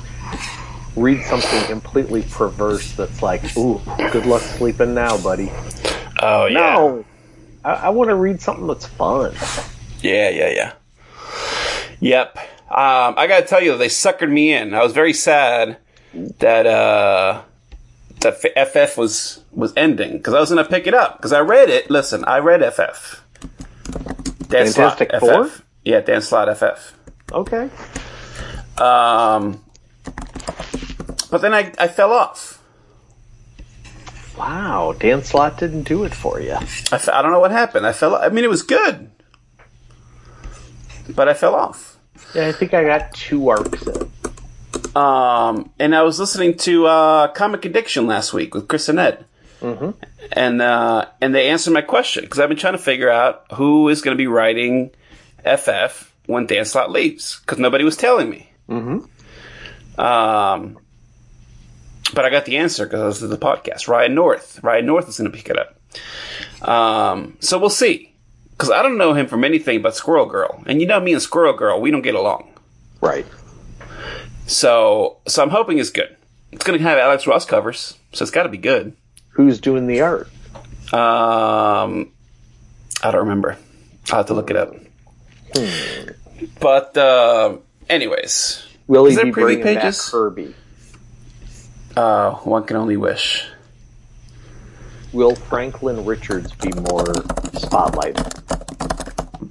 read 0.96 1.22
something 1.24 1.64
completely 1.66 2.24
perverse 2.24 2.94
that's 2.94 3.22
like, 3.22 3.56
ooh, 3.58 3.82
good 4.12 4.26
luck 4.26 4.42
sleeping 4.42 4.94
now, 4.94 5.18
buddy. 5.22 5.52
oh 6.22 6.46
yeah, 6.46 6.60
No. 6.76 7.06
I, 7.66 7.74
I 7.74 7.90
want 7.90 8.10
to 8.10 8.16
read 8.16 8.42
something 8.42 8.68
that's 8.68 8.86
fun. 8.86 9.34
yeah, 10.02 10.30
yeah, 10.30 10.50
yeah. 10.50 10.74
Yep. 12.00 12.38
Um, 12.70 13.14
I 13.18 13.28
gotta 13.28 13.46
tell 13.46 13.62
you, 13.62 13.78
they 13.78 13.88
suckered 13.88 14.32
me 14.32 14.54
in. 14.54 14.74
I 14.74 14.84
was 14.84 14.94
very 14.94 15.14
sad 15.14 15.78
that 16.40 16.66
uh, 16.66 17.42
that 18.24 18.44
F- 18.44 18.70
FF 18.70 18.98
was 18.98 19.44
was 19.52 19.74
ending 19.78 20.14
because 20.18 20.34
I 20.34 20.40
was 20.40 20.50
gonna 20.50 20.66
pick 20.66 20.88
it 20.88 20.94
up 20.94 21.18
because 21.18 21.32
I 21.32 21.42
read 21.42 21.70
it. 21.70 21.90
Listen, 21.90 22.26
I 22.26 22.40
read 22.40 22.62
FF. 22.74 23.22
Dan 24.48 24.68
Fantastic 24.68 25.12
Four? 25.20 25.48
FF. 25.48 25.62
Yeah, 25.86 26.02
Dan 26.02 26.22
Slott 26.22 26.56
FF. 26.58 26.94
Okay. 27.32 27.70
Um, 28.78 29.64
but 31.30 31.42
then 31.42 31.54
I, 31.54 31.72
I 31.78 31.88
fell 31.88 32.12
off. 32.12 32.62
Wow, 34.38 34.96
Dan 34.98 35.24
Slott 35.24 35.58
didn't 35.60 35.84
do 35.84 36.04
it 36.04 36.14
for 36.14 36.40
you. 36.40 36.54
I, 36.54 37.02
I 37.14 37.22
don't 37.22 37.32
know 37.32 37.40
what 37.40 37.52
happened. 37.52 37.86
I 37.86 37.94
fell. 37.94 38.16
I 38.16 38.30
mean, 38.30 38.44
it 38.44 38.50
was 38.50 38.64
good, 38.64 39.12
but 41.10 41.28
I 41.30 41.34
fell 41.34 41.56
off. 41.56 41.98
Yeah, 42.34 42.48
I 42.48 42.52
think 42.52 42.74
I 42.74 42.84
got 42.84 43.14
two 43.14 43.50
arcs 43.50 43.86
in. 43.86 44.12
Um, 44.96 45.72
and 45.80 45.96
I 45.96 46.04
was 46.04 46.20
listening 46.20 46.58
to 46.60 46.86
uh, 46.86 47.28
Comic 47.30 47.66
Addiction 47.66 48.06
last 48.08 48.34
week 48.34 48.54
with 48.54 48.68
Chris 48.68 48.90
and 48.90 49.00
Ed, 49.00 49.26
mm-hmm. 49.60 49.92
and 50.32 50.62
uh, 50.62 51.08
and 51.20 51.34
they 51.34 51.50
answered 51.50 51.72
my 51.72 51.82
question 51.82 52.24
because 52.24 52.40
I've 52.40 52.50
been 52.50 52.58
trying 52.58 52.74
to 52.74 52.80
figure 52.80 53.10
out 53.10 53.46
who 53.54 53.90
is 53.90 54.02
going 54.02 54.16
to 54.16 54.22
be 54.22 54.28
writing 54.28 54.92
FF 55.40 56.14
when 56.28 56.46
Dan 56.46 56.66
Slott 56.66 56.92
leaves 56.92 57.40
because 57.40 57.58
nobody 57.58 57.84
was 57.84 57.98
telling 57.98 58.30
me. 58.30 58.50
Mm-hmm. 58.70 60.00
Um, 60.00 60.78
but 62.14 62.26
I 62.26 62.30
got 62.30 62.46
the 62.46 62.58
answer 62.58 62.86
because 62.86 63.02
I 63.02 63.06
listened 63.06 63.32
to 63.32 63.38
the 63.38 63.46
podcast. 63.46 63.88
Ryan 63.88 64.14
North, 64.14 64.60
Ryan 64.64 64.86
North 64.86 65.10
is 65.10 65.18
going 65.18 65.32
to 65.32 65.36
pick 65.36 65.50
it 65.50 65.58
up. 65.58 66.68
Um, 66.68 67.38
so 67.40 67.58
we'll 67.58 67.70
see 67.70 68.14
because 68.52 68.70
I 68.70 68.84
don't 68.84 68.98
know 68.98 69.14
him 69.14 69.28
from 69.28 69.44
anything 69.44 69.82
but 69.82 69.96
Squirrel 69.96 70.28
Girl, 70.28 70.64
and 70.68 70.80
you 70.80 70.88
know 70.88 71.00
me 71.00 71.14
and 71.14 71.22
Squirrel 71.22 71.54
Girl, 71.54 71.82
we 71.82 71.90
don't 71.90 72.04
get 72.04 72.16
along. 72.16 72.54
Right. 73.02 73.26
So, 74.54 75.18
so 75.28 75.42
I'm 75.42 75.50
hoping 75.50 75.80
it's 75.80 75.90
good. 75.90 76.16
It's 76.52 76.64
going 76.64 76.78
to 76.78 76.84
have 76.86 77.00
Alex 77.00 77.26
Ross 77.26 77.44
covers, 77.44 77.98
so 78.14 78.22
it's 78.24 78.32
got 78.32 78.44
to 78.44 78.50
be 78.50 78.60
good. 78.60 78.96
Who's 79.30 79.60
doing 79.60 79.88
the 79.88 80.02
art? 80.02 80.28
Um, 80.94 82.12
I 83.02 83.10
don't 83.12 83.22
remember. 83.22 83.58
I'll 84.12 84.18
have 84.18 84.28
to 84.28 84.36
look 84.36 84.52
it 84.52 84.56
up. 84.56 84.76
But, 86.60 86.96
uh, 86.96 87.58
anyways, 87.90 88.64
Will 88.86 89.06
he 89.06 89.16
be 89.22 89.32
bringing 89.32 89.64
pages? 89.64 89.98
back 89.98 90.12
Kirby? 90.12 90.54
uh, 91.98 92.34
one 92.36 92.64
can 92.66 92.78
only 92.78 92.98
wish. 92.98 93.48
Will 95.14 95.34
Franklin 95.36 96.06
Richards 96.06 96.54
be 96.54 96.70
more 96.74 97.06
spotlighted? 97.56 98.42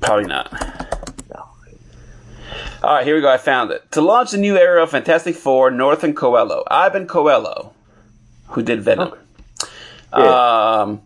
Probably 0.01 0.27
not. 0.27 0.53
All 2.83 2.95
right, 2.95 3.05
here 3.07 3.15
we 3.15 3.21
go. 3.21 3.31
I 3.31 3.39
found 3.39 3.71
it. 3.71 3.91
To 3.93 4.01
launch 4.01 4.33
the 4.33 4.39
new 4.39 4.57
era 4.57 4.83
of 4.83 4.91
Fantastic 4.91 5.37
Four, 5.37 5.71
North 5.71 6.03
and 6.03 6.17
Coello. 6.17 6.65
Iban 6.69 7.07
Coello, 7.07 7.73
who 8.49 8.63
did 8.63 8.83
Venom. 8.83 9.15
Yeah. 10.17 10.81
um, 10.83 11.03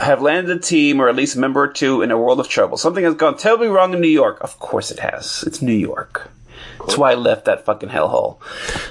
have 0.00 0.22
landed 0.22 0.56
a 0.56 0.60
team 0.60 1.00
or 1.00 1.08
at 1.08 1.16
least 1.16 1.36
a 1.36 1.40
member 1.40 1.60
or 1.62 1.68
two 1.68 2.02
in 2.02 2.10
a 2.10 2.18
world 2.18 2.38
of 2.38 2.48
trouble. 2.48 2.76
Something 2.76 3.04
has 3.04 3.14
gone 3.14 3.36
terribly 3.36 3.66
wrong 3.66 3.92
in 3.92 4.00
New 4.00 4.08
York. 4.08 4.38
Of 4.40 4.58
course 4.58 4.90
it 4.90 5.00
has. 5.00 5.42
It's 5.46 5.60
New 5.60 5.74
York. 5.74 6.30
That's 6.78 6.96
why 6.96 7.12
I 7.12 7.14
left 7.14 7.44
that 7.44 7.64
fucking 7.64 7.90
hellhole. 7.90 8.38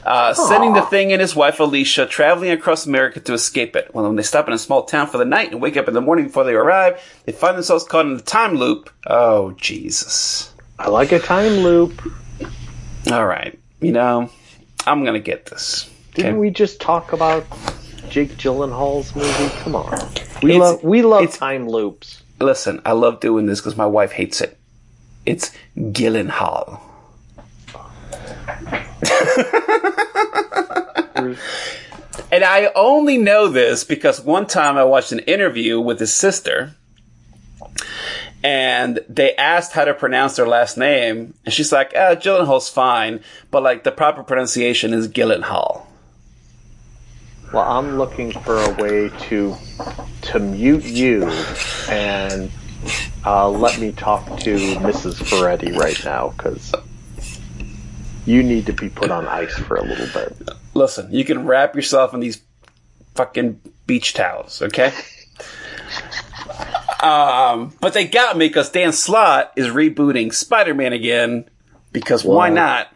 Uh, 0.05 0.33
sending 0.33 0.73
the 0.73 0.81
thing 0.81 1.11
and 1.11 1.21
his 1.21 1.35
wife 1.35 1.59
Alicia 1.59 2.05
traveling 2.05 2.51
across 2.51 2.85
America 2.85 3.19
to 3.21 3.33
escape 3.33 3.75
it. 3.75 3.93
Well, 3.93 4.05
when 4.05 4.15
they 4.15 4.23
stop 4.23 4.47
in 4.47 4.53
a 4.53 4.57
small 4.57 4.83
town 4.83 5.07
for 5.07 5.17
the 5.17 5.25
night 5.25 5.51
and 5.51 5.61
wake 5.61 5.77
up 5.77 5.87
in 5.87 5.93
the 5.93 6.01
morning 6.01 6.25
before 6.27 6.43
they 6.43 6.53
arrive, 6.53 7.01
they 7.25 7.31
find 7.31 7.55
themselves 7.55 7.83
caught 7.83 8.05
in 8.05 8.13
a 8.13 8.19
time 8.19 8.55
loop. 8.55 8.89
Oh, 9.07 9.51
Jesus. 9.51 10.53
I 10.81 10.89
like 10.89 11.11
a 11.11 11.19
time 11.19 11.57
loop. 11.63 12.01
All 13.11 13.25
right. 13.25 13.57
You 13.81 13.91
know, 13.91 14.29
I'm 14.87 15.03
going 15.03 15.13
to 15.13 15.19
get 15.23 15.45
this. 15.45 15.89
Didn't 16.15 16.31
Okay. 16.31 16.37
we 16.39 16.49
just 16.49 16.81
talk 16.81 17.13
about 17.13 17.45
Jake 18.09 18.31
Gyllenhaal's 18.37 19.15
movie? 19.15 19.49
Come 19.63 19.75
on. 19.75 19.91
We 20.41 20.55
It's- 20.55 20.59
love 20.59 20.83
we 20.83 21.01
love 21.03 21.31
time 21.37 21.69
loops. 21.69 22.23
Listen, 22.39 22.81
I 22.83 22.93
love 22.93 23.19
doing 23.19 23.45
this 23.45 23.59
because 23.59 23.77
my 23.77 23.85
wife 23.85 24.11
hates 24.13 24.41
it. 24.41 24.57
It's 25.25 25.51
Gyllenhaal. 25.77 26.79
And 32.31 32.45
I 32.45 32.71
only 32.75 33.17
know 33.17 33.49
this 33.49 33.83
because 33.83 34.21
one 34.21 34.47
time 34.47 34.77
I 34.77 34.85
watched 34.85 35.11
an 35.11 35.19
interview 35.19 35.81
with 35.81 35.99
his 35.99 36.13
sister, 36.13 36.73
and 38.43 38.99
they 39.07 39.35
asked 39.35 39.73
how 39.73 39.85
to 39.85 39.93
pronounce 39.93 40.35
their 40.35 40.47
last 40.47 40.77
name, 40.77 41.33
and 41.45 41.53
she's 41.53 41.71
like, 41.71 41.93
"Ah, 41.95 42.15
Gyllenhaal's 42.15 42.69
fine, 42.69 43.21
but 43.49 43.63
like 43.63 43.83
the 43.83 43.91
proper 43.91 44.23
pronunciation 44.23 44.93
is 44.93 45.07
Gyllenhaal." 45.07 45.85
Well, 47.53 47.69
I'm 47.69 47.97
looking 47.97 48.31
for 48.31 48.61
a 48.61 48.71
way 48.81 49.09
to 49.27 49.55
to 50.21 50.39
mute 50.39 50.85
you 50.85 51.25
and 51.89 52.49
uh, 53.25 53.49
let 53.49 53.79
me 53.79 53.91
talk 53.91 54.25
to 54.39 54.55
Mrs. 54.55 55.27
Ferretti 55.27 55.71
right 55.73 56.01
now 56.03 56.29
because 56.29 56.73
you 58.25 58.41
need 58.41 58.65
to 58.67 58.73
be 58.73 58.89
put 58.89 59.11
on 59.11 59.27
ice 59.27 59.53
for 59.53 59.75
a 59.75 59.83
little 59.83 60.07
bit. 60.13 60.49
Listen, 60.73 61.11
you 61.13 61.25
can 61.25 61.45
wrap 61.45 61.75
yourself 61.75 62.13
in 62.13 62.21
these 62.21 62.41
fucking 63.15 63.59
beach 63.85 64.13
towels, 64.13 64.61
okay? 64.61 64.93
Um, 67.01 67.73
but 67.81 67.93
they 67.93 68.05
got 68.05 68.37
me 68.37 68.47
because 68.47 68.69
Dan 68.69 68.93
Slott 68.93 69.53
is 69.55 69.67
rebooting 69.67 70.33
Spider-Man 70.33 70.93
again 70.93 71.49
because 71.91 72.23
why 72.23 72.49
not? 72.49 72.93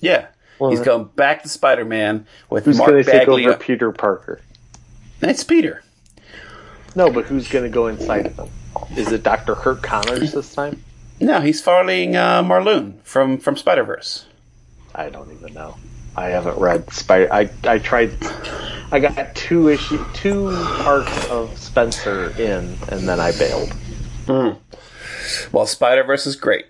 Yeah, 0.00 0.26
he's 0.58 0.80
going 0.80 1.04
back 1.16 1.42
to 1.42 1.48
Spider-Man 1.48 2.26
with 2.50 2.64
Who's 2.64 2.78
Mark 2.78 2.90
going 2.90 3.04
to 3.04 3.10
take 3.10 3.20
Bagley. 3.22 3.46
over 3.46 3.56
Peter 3.56 3.92
Parker? 3.92 4.40
It's 5.20 5.44
Peter. 5.44 5.82
No, 6.94 7.10
but 7.10 7.26
who's 7.26 7.48
going 7.48 7.64
to 7.64 7.70
go 7.70 7.86
inside 7.86 8.26
of 8.26 8.36
him? 8.38 8.48
Is 8.96 9.12
it 9.12 9.22
Dr. 9.22 9.54
Curt 9.54 9.82
Connors 9.82 10.32
this 10.32 10.54
time? 10.54 10.82
No, 11.20 11.40
he's 11.40 11.60
following 11.60 12.14
uh, 12.16 12.42
Morlun 12.42 13.00
from 13.02 13.38
from 13.38 13.56
Spider 13.56 13.82
Verse. 13.84 14.26
I 14.94 15.10
don't 15.10 15.32
even 15.32 15.52
know. 15.54 15.76
I 16.18 16.30
haven't 16.30 16.58
read 16.58 16.92
Spider. 16.92 17.32
I 17.32 17.48
I 17.64 17.78
tried. 17.78 18.10
I 18.90 18.98
got 18.98 19.34
two 19.36 19.68
issue, 19.68 20.04
two 20.14 20.50
parts 20.82 21.28
of 21.28 21.56
Spencer 21.56 22.30
in, 22.38 22.76
and 22.88 23.08
then 23.08 23.20
I 23.20 23.32
bailed. 23.32 23.72
Well, 25.52 25.66
Spider 25.66 26.02
Verse 26.02 26.26
is 26.26 26.36
great. 26.36 26.66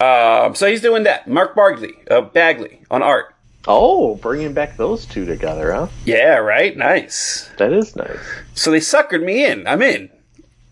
Um, 0.00 0.54
so 0.54 0.66
he's 0.66 0.80
doing 0.80 1.04
that. 1.04 1.28
Mark 1.28 1.54
Bagley, 1.54 1.94
uh, 2.10 2.22
Bagley 2.22 2.80
on 2.90 3.02
art. 3.02 3.34
Oh, 3.68 4.16
bringing 4.16 4.52
back 4.52 4.76
those 4.76 5.06
two 5.06 5.24
together, 5.24 5.72
huh? 5.72 5.88
Yeah, 6.04 6.36
right? 6.38 6.76
Nice. 6.76 7.48
That 7.58 7.72
is 7.72 7.94
nice. 7.96 8.18
So 8.54 8.70
they 8.70 8.80
suckered 8.80 9.24
me 9.24 9.46
in. 9.46 9.66
I'm 9.66 9.80
in. 9.80 10.10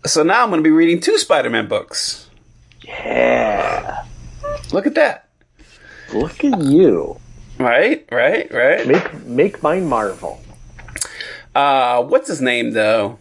So 0.05 0.21
now 0.21 0.43
I'm 0.43 0.49
going 0.49 0.59
to 0.59 0.67
be 0.67 0.71
reading 0.71 0.99
two 0.99 1.17
Spider 1.17 1.49
Man 1.49 1.67
books. 1.67 2.29
Yeah. 2.81 4.03
Look 4.71 4.85
at 4.85 4.95
that. 4.95 5.29
Look 6.13 6.43
at 6.43 6.61
you. 6.61 7.17
Right, 7.63 8.05
right, 8.11 8.51
right. 8.51 8.87
Make 8.87 9.13
make 9.25 9.63
mine 9.63 9.85
Marvel. 9.87 10.41
Uh, 11.55 12.03
what's 12.03 12.27
his 12.27 12.41
name, 12.41 12.71
though? 12.71 13.19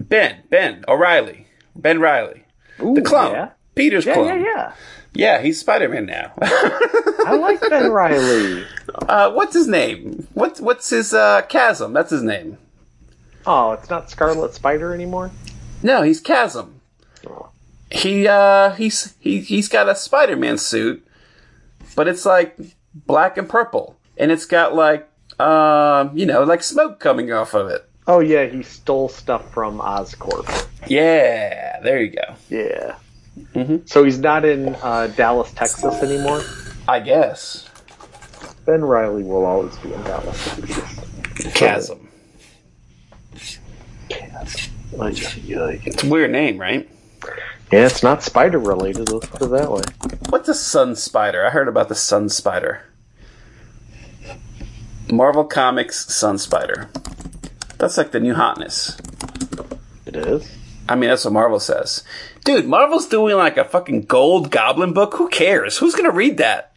Ben. 0.00 0.42
Ben 0.50 0.84
O'Reilly. 0.88 1.46
Ben 1.76 2.00
Riley. 2.00 2.44
Ooh, 2.82 2.94
The 2.94 3.02
clone. 3.02 3.32
Yeah, 3.32 3.50
Peter's 3.74 4.06
yeah, 4.06 4.14
clone. 4.14 4.26
yeah. 4.26 4.44
yeah. 4.44 4.72
Yeah, 5.14 5.40
he's 5.42 5.58
Spider 5.60 5.88
Man 5.88 6.06
now. 6.06 6.32
I 6.42 7.36
like 7.40 7.60
Ben 7.60 7.90
Riley. 8.00 8.64
uh, 9.08 9.32
what's 9.32 9.54
his 9.54 9.66
name? 9.66 10.26
What's 10.34 10.60
what's 10.60 10.90
his 10.90 11.14
uh, 11.14 11.42
chasm? 11.42 11.92
That's 11.92 12.10
his 12.10 12.22
name. 12.22 12.58
Oh, 13.46 13.72
it's 13.72 13.88
not 13.88 14.10
Scarlet 14.10 14.54
Spider 14.54 14.92
anymore. 14.92 15.30
No, 15.82 16.02
he's 16.02 16.20
Chasm. 16.20 16.80
He 17.90 18.28
uh 18.28 18.72
he's 18.72 19.14
he 19.18 19.40
he's 19.40 19.68
got 19.68 19.88
a 19.88 19.94
Spider 19.94 20.36
Man 20.36 20.58
suit, 20.58 21.06
but 21.96 22.06
it's 22.06 22.26
like 22.26 22.56
black 22.94 23.36
and 23.38 23.48
purple, 23.48 23.96
and 24.16 24.30
it's 24.30 24.46
got 24.46 24.74
like 24.74 25.08
um 25.40 26.16
you 26.16 26.26
know 26.26 26.42
like 26.44 26.62
smoke 26.62 26.98
coming 27.00 27.32
off 27.32 27.54
of 27.54 27.68
it. 27.68 27.88
Oh 28.06 28.20
yeah, 28.20 28.46
he 28.46 28.62
stole 28.62 29.08
stuff 29.08 29.52
from 29.52 29.78
Oscorp. 29.78 30.66
Yeah, 30.86 31.80
there 31.82 32.00
you 32.02 32.10
go. 32.10 32.34
Yeah. 32.48 32.96
Mhm. 33.54 33.88
So 33.88 34.02
he's 34.04 34.18
not 34.18 34.44
in 34.44 34.74
uh, 34.82 35.08
Dallas, 35.08 35.52
Texas 35.52 36.02
anymore. 36.02 36.42
I 36.88 37.00
guess 37.00 37.68
Ben 38.66 38.82
Riley 38.84 39.22
will 39.22 39.44
always 39.44 39.76
be 39.78 39.92
in 39.92 40.02
Dallas, 40.02 40.44
Texas. 40.56 41.54
Chasm. 41.54 42.08
Ay. 45.00 45.10
It's 45.84 46.02
a 46.02 46.08
weird 46.08 46.30
name, 46.32 46.58
right? 46.58 46.88
Yeah, 47.70 47.86
it's 47.86 48.02
not 48.02 48.22
spider 48.22 48.58
related. 48.58 49.10
Let's 49.10 49.26
put 49.26 49.42
it 49.42 49.50
that 49.50 49.70
way. 49.70 49.82
What's 50.28 50.48
a 50.48 50.54
Sun 50.54 50.96
Spider? 50.96 51.46
I 51.46 51.50
heard 51.50 51.68
about 51.68 51.88
the 51.88 51.94
Sun 51.94 52.28
Spider. 52.28 52.82
Marvel 55.10 55.44
Comics 55.44 56.12
Sun 56.14 56.36
Spider. 56.36 56.90
That's 57.78 57.96
like 57.96 58.10
the 58.10 58.20
new 58.20 58.34
hotness. 58.34 58.98
It 60.04 60.16
is. 60.16 60.50
I 60.86 60.96
mean, 60.96 61.08
that's 61.08 61.24
what 61.24 61.32
Marvel 61.32 61.60
says. 61.60 62.02
Dude, 62.44 62.66
Marvel's 62.66 63.06
doing 63.06 63.36
like 63.36 63.56
a 63.56 63.64
fucking 63.64 64.02
gold 64.02 64.50
goblin 64.50 64.92
book. 64.92 65.14
Who 65.14 65.28
cares? 65.28 65.78
Who's 65.78 65.94
gonna 65.94 66.10
read 66.10 66.36
that? 66.38 66.72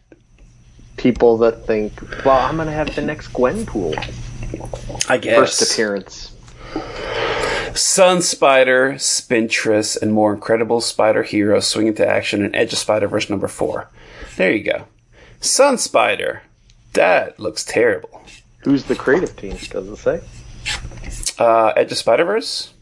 People 0.96 1.36
that 1.38 1.66
think, 1.66 2.00
well, 2.24 2.38
I'm 2.38 2.56
gonna 2.56 2.72
have 2.72 2.94
the 2.94 3.02
next 3.02 3.32
Gwenpool 3.34 3.96
I 5.10 5.18
guess. 5.18 5.36
first 5.36 5.72
appearance. 5.72 6.31
Sun 7.74 8.22
Spider, 8.22 8.94
Spintress, 8.98 9.96
and 9.96 10.12
more 10.12 10.34
incredible 10.34 10.80
spider 10.80 11.22
heroes 11.22 11.66
swing 11.66 11.86
into 11.86 12.06
action 12.06 12.44
in 12.44 12.54
Edge 12.54 12.72
of 12.72 12.78
Spider 12.78 13.08
Verse 13.08 13.30
number 13.30 13.48
four. 13.48 13.88
There 14.36 14.52
you 14.52 14.62
go. 14.62 14.84
Sun 15.40 15.78
Spider. 15.78 16.42
That 16.92 17.40
looks 17.40 17.64
terrible. 17.64 18.22
Who's 18.60 18.84
the 18.84 18.94
creative 18.94 19.34
team? 19.36 19.56
Does 19.56 19.88
it 19.88 19.96
say? 19.96 20.20
Uh, 21.38 21.68
Edge 21.76 21.92
of 21.92 21.98
Spider 21.98 22.24
Verse. 22.24 22.72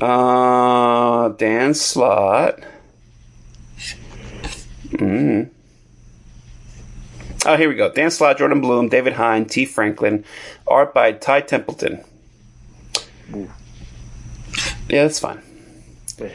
Uh, 0.00 1.28
Dan 1.28 1.74
Slott. 1.74 2.60
Mm. 4.88 5.50
Oh, 7.46 7.56
here 7.56 7.68
we 7.68 7.74
go. 7.74 7.92
Dan 7.92 8.10
Slott, 8.10 8.38
Jordan 8.38 8.60
Blum, 8.60 8.88
David 8.88 9.14
Hine, 9.14 9.44
T. 9.44 9.66
Franklin, 9.66 10.24
art 10.66 10.94
by 10.94 11.12
Ty 11.12 11.42
Templeton. 11.42 12.02
Yeah, 14.88 15.02
that's 15.04 15.20
fine. 15.20 15.42
Yeah. 16.18 16.30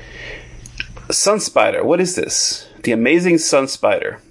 Sun 1.12 1.40
Spider. 1.40 1.84
What 1.84 2.00
is 2.00 2.16
this? 2.16 2.68
The 2.84 2.92
Amazing 2.92 3.40
Sun 3.40 3.68
Spider. 3.68 4.22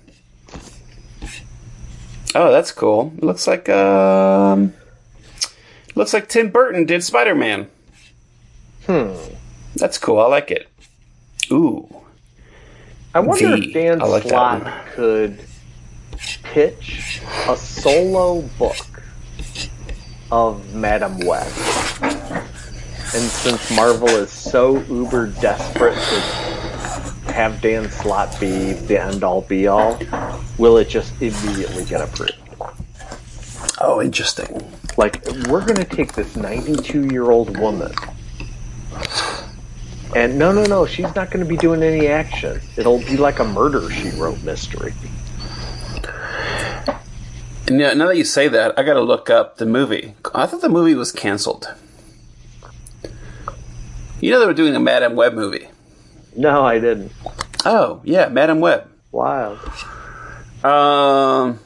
Oh, 2.35 2.53
that's 2.53 2.73
cool. 2.73 3.13
It 3.17 3.25
looks 3.25 3.47
like 3.47 3.69
um, 3.69 4.75
looks 5.95 6.13
like 6.13 6.29
Tim 6.29 6.51
Burton 6.51 6.85
did 6.85 7.03
Spider 7.03 7.35
Man. 7.35 7.69
Hmm. 8.87 9.15
That's 9.77 9.99
cool. 9.99 10.21
I 10.21 10.27
like 10.27 10.51
it. 10.51 10.69
Ooh. 11.51 11.89
I 13.15 13.21
wonder 13.21 13.55
if 13.55 13.73
Dan 13.73 13.99
like 14.01 14.25
Slott 14.25 14.87
could 14.93 15.41
pitch 16.43 17.23
a 17.49 17.57
solo 17.57 18.43
book 18.59 19.03
of 20.31 20.75
Madame 20.75 21.19
Web. 21.27 21.47
And 23.15 23.25
since 23.31 23.71
Marvel 23.75 24.09
is 24.09 24.31
so 24.31 24.81
uber 24.83 25.29
desperate 25.29 25.95
to 25.95 27.33
have 27.33 27.61
Dan 27.63 27.91
Slott 27.91 28.39
be 28.39 28.75
the 28.75 29.03
end 29.03 29.25
all 29.25 29.41
be 29.43 29.67
all, 29.67 29.99
will 30.59 30.77
it 30.77 30.91
just 30.91 31.15
immediately 31.23 31.87
get 31.87 32.03
approved? 32.03 32.37
Oh, 33.81 34.03
interesting. 34.03 34.63
Like, 34.99 35.25
we're 35.49 35.65
going 35.65 35.77
to 35.77 35.85
take 35.85 36.13
this 36.13 36.37
92 36.37 37.07
year 37.07 37.31
old 37.31 37.57
woman. 37.59 37.93
And 40.15 40.39
no, 40.39 40.53
no, 40.53 40.65
no, 40.65 40.85
she's 40.85 41.15
not 41.15 41.31
going 41.31 41.43
to 41.43 41.49
be 41.49 41.57
doing 41.57 41.83
any 41.83 42.09
action. 42.09 42.61
It'll 42.77 42.99
be 42.99 43.17
like 43.17 43.39
a 43.39 43.45
murder 43.45 43.91
she 43.91 44.11
wrote 44.11 44.43
mystery. 44.43 44.93
Now, 47.71 47.95
now 47.95 48.07
that 48.07 48.17
you 48.17 48.25
say 48.25 48.49
that, 48.49 48.79
I 48.79 48.83
got 48.83 48.95
to 48.95 49.03
look 49.03 49.31
up 49.31 49.57
the 49.57 49.67
movie. 49.67 50.15
I 50.35 50.47
thought 50.47 50.61
the 50.61 50.69
movie 50.69 50.95
was 50.95 51.11
canceled. 51.13 51.75
You 54.21 54.33
know 54.33 54.41
they 54.41 54.47
were 54.47 54.55
doing 54.55 54.75
a 54.75 54.81
Madame 54.81 55.15
Web 55.15 55.35
movie. 55.35 55.69
No, 56.37 56.65
I 56.65 56.79
didn't. 56.79 57.13
Oh, 57.65 58.01
yeah, 58.05 58.29
Madame 58.29 58.61
Web. 58.61 58.89
Wild. 59.13 59.59
Um. 60.65 61.61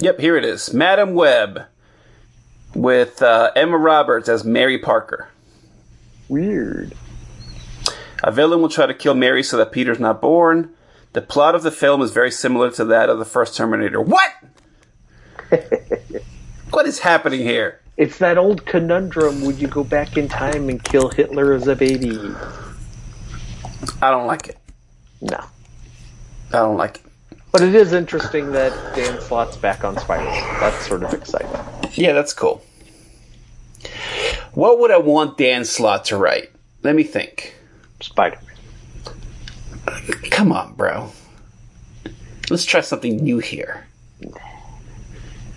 Yep, 0.00 0.20
here 0.20 0.36
it 0.36 0.44
is. 0.44 0.72
Madame 0.72 1.14
Web 1.14 1.66
with 2.74 3.20
uh, 3.20 3.50
Emma 3.56 3.76
Roberts 3.76 4.28
as 4.28 4.44
Mary 4.44 4.78
Parker. 4.78 5.28
Weird. 6.28 6.94
A 8.22 8.30
villain 8.30 8.60
will 8.60 8.68
try 8.68 8.86
to 8.86 8.94
kill 8.94 9.14
Mary 9.14 9.42
so 9.42 9.56
that 9.56 9.72
Peter's 9.72 9.98
not 9.98 10.20
born. 10.20 10.70
The 11.14 11.22
plot 11.22 11.54
of 11.54 11.62
the 11.62 11.70
film 11.70 12.02
is 12.02 12.12
very 12.12 12.30
similar 12.30 12.70
to 12.72 12.84
that 12.86 13.08
of 13.08 13.18
the 13.18 13.24
first 13.24 13.56
Terminator. 13.56 14.00
What? 14.00 14.30
what 16.70 16.86
is 16.86 17.00
happening 17.00 17.40
here? 17.40 17.80
It's 17.98 18.18
that 18.18 18.38
old 18.38 18.64
conundrum 18.64 19.42
would 19.42 19.56
you 19.60 19.66
go 19.66 19.82
back 19.82 20.16
in 20.16 20.28
time 20.28 20.68
and 20.68 20.82
kill 20.82 21.08
Hitler 21.08 21.52
as 21.52 21.66
a 21.66 21.74
baby? 21.74 22.16
I 24.00 24.12
don't 24.12 24.28
like 24.28 24.48
it. 24.48 24.56
No. 25.20 25.40
I 26.50 26.58
don't 26.58 26.76
like 26.76 26.98
it. 26.98 27.02
But 27.50 27.62
it 27.62 27.74
is 27.74 27.92
interesting 27.92 28.52
that 28.52 28.72
Dan 28.94 29.20
Slott's 29.20 29.56
back 29.56 29.82
on 29.82 29.98
Spider-Man. 29.98 30.60
That's 30.60 30.86
sort 30.86 31.02
of 31.02 31.12
exciting. 31.12 31.50
Yeah, 31.94 32.12
that's 32.12 32.32
cool. 32.32 32.62
What 34.52 34.78
would 34.78 34.92
I 34.92 34.98
want 34.98 35.36
Dan 35.36 35.64
Slott 35.64 36.04
to 36.06 36.16
write? 36.16 36.52
Let 36.84 36.94
me 36.94 37.02
think. 37.02 37.56
Spider-Man. 38.00 38.44
Come 40.30 40.52
on, 40.52 40.74
bro. 40.74 41.10
Let's 42.48 42.64
try 42.64 42.80
something 42.80 43.16
new 43.16 43.40
here. 43.40 43.87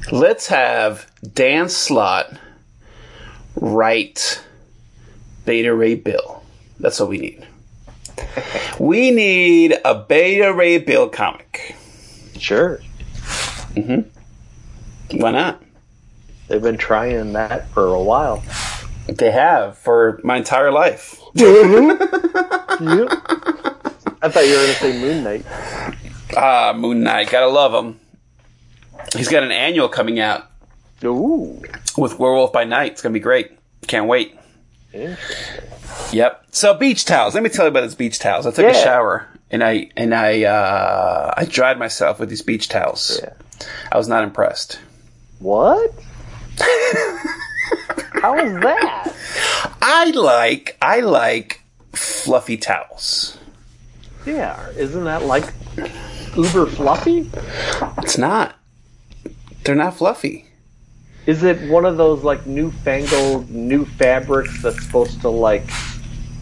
Let's 0.10 0.48
have 0.48 1.12
Dan 1.34 1.70
Slott 1.70 2.34
write 3.56 4.42
Beta 5.46 5.74
Ray 5.74 5.96
Bill. 5.96 6.44
That's 6.80 7.00
what 7.00 7.10
we 7.10 7.18
need. 7.18 7.48
We 8.80 9.12
need 9.12 9.78
a 9.86 9.94
Beta 9.94 10.52
Ray 10.54 10.80
Bill 10.80 11.08
comic. 11.08 11.76
Sure. 12.40 12.80
Mm-hmm. 13.76 15.20
Why 15.20 15.32
not? 15.32 15.62
They've 16.48 16.62
been 16.62 16.78
trying 16.78 17.34
that 17.34 17.70
for 17.70 17.94
a 17.94 18.02
while. 18.02 18.44
They 19.08 19.30
have 19.30 19.78
for 19.78 20.20
my 20.24 20.38
entire 20.38 20.72
life. 20.72 21.20
Yep. 22.82 23.10
I 24.24 24.30
thought 24.30 24.46
you 24.48 24.54
were 24.54 24.64
going 24.64 24.68
to 24.68 24.74
say 24.74 25.00
Moon 25.00 25.24
Knight. 25.24 25.46
Ah, 26.36 26.74
Moon 26.76 27.04
Knight. 27.04 27.30
Gotta 27.30 27.48
love 27.48 27.74
him. 27.74 28.00
He's 29.16 29.30
got 29.30 29.44
an 29.44 29.52
annual 29.52 29.90
coming 29.90 30.20
out 30.20 30.48
Ooh. 31.04 31.62
with 31.98 32.20
Werewolf 32.20 32.54
by 32.54 32.64
Night. 32.64 32.94
It's 32.94 33.02
gonna 33.02 33.14
be 33.14 33.20
great. 33.20 33.52
Can't 33.88 34.08
wait. 34.08 34.38
Yep. 36.12 36.46
So 36.52 36.74
beach 36.74 37.06
towels. 37.06 37.34
Let 37.34 37.44
me 37.44 37.50
tell 37.50 37.66
you 37.66 37.70
about 37.70 37.82
these 37.82 37.96
beach 37.96 38.20
towels. 38.20 38.46
I 38.46 38.52
took 38.52 38.66
a 38.66 38.74
shower 38.74 39.28
and 39.50 39.64
I 39.64 39.90
and 39.96 40.14
I 40.14 40.44
uh, 40.44 41.34
I 41.36 41.46
dried 41.46 41.78
myself 41.78 42.20
with 42.20 42.30
these 42.30 42.42
beach 42.42 42.70
towels. 42.70 43.20
Yeah. 43.22 43.34
I 43.92 43.98
was 43.98 44.08
not 44.08 44.24
impressed. 44.24 44.80
What? 45.40 45.92
How 48.22 48.38
is 48.38 48.54
that? 48.62 49.16
I 49.82 50.12
like 50.12 50.78
I 50.82 51.00
like 51.02 51.62
fluffy 51.94 52.58
towels. 52.58 53.38
Yeah, 54.26 54.70
isn't 54.72 55.04
that 55.06 55.24
like 55.24 55.52
uber 56.36 56.68
fluffy? 56.68 57.30
It's 58.00 58.18
not. 58.18 58.56
They're 59.64 59.76
not 59.76 59.98
fluffy. 59.98 60.46
Is 61.26 61.44
it 61.44 61.70
one 61.70 61.86
of 61.86 61.98
those 61.98 62.24
like 62.24 62.46
newfangled 62.48 63.50
new 63.50 63.86
fabrics 63.86 64.62
that's 64.64 64.84
supposed 64.84 65.22
to 65.22 65.30
like 65.30 65.66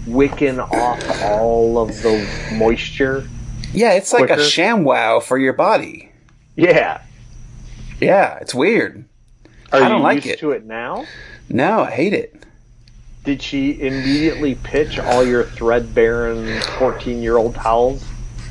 wicken 0.05 0.59
off 0.59 1.21
all 1.23 1.77
of 1.77 1.89
the 2.01 2.25
moisture? 2.53 3.27
Yeah, 3.73 3.93
it's 3.93 4.13
like 4.13 4.29
a 4.29 4.37
ShamWow 4.37 5.21
for 5.21 5.37
your 5.37 5.53
body. 5.53 6.11
Yeah. 6.55 7.01
Yeah, 7.99 8.37
it's 8.39 8.55
weird. 8.55 9.05
Are 9.71 9.83
I 9.83 9.89
don't 9.89 9.97
you 9.97 10.03
like 10.03 10.15
used 10.25 10.27
it. 10.27 10.39
to 10.39 10.51
it 10.51 10.65
now? 10.65 11.05
No, 11.49 11.81
I 11.81 11.91
hate 11.91 12.13
it. 12.13 12.43
Did 13.25 13.41
she 13.41 13.79
immediately 13.81 14.55
pitch 14.55 14.97
all 14.97 15.25
your 15.25 15.43
thread-bearing 15.43 16.61
fourteen-year-old 16.79 17.53
towels? 17.55 18.03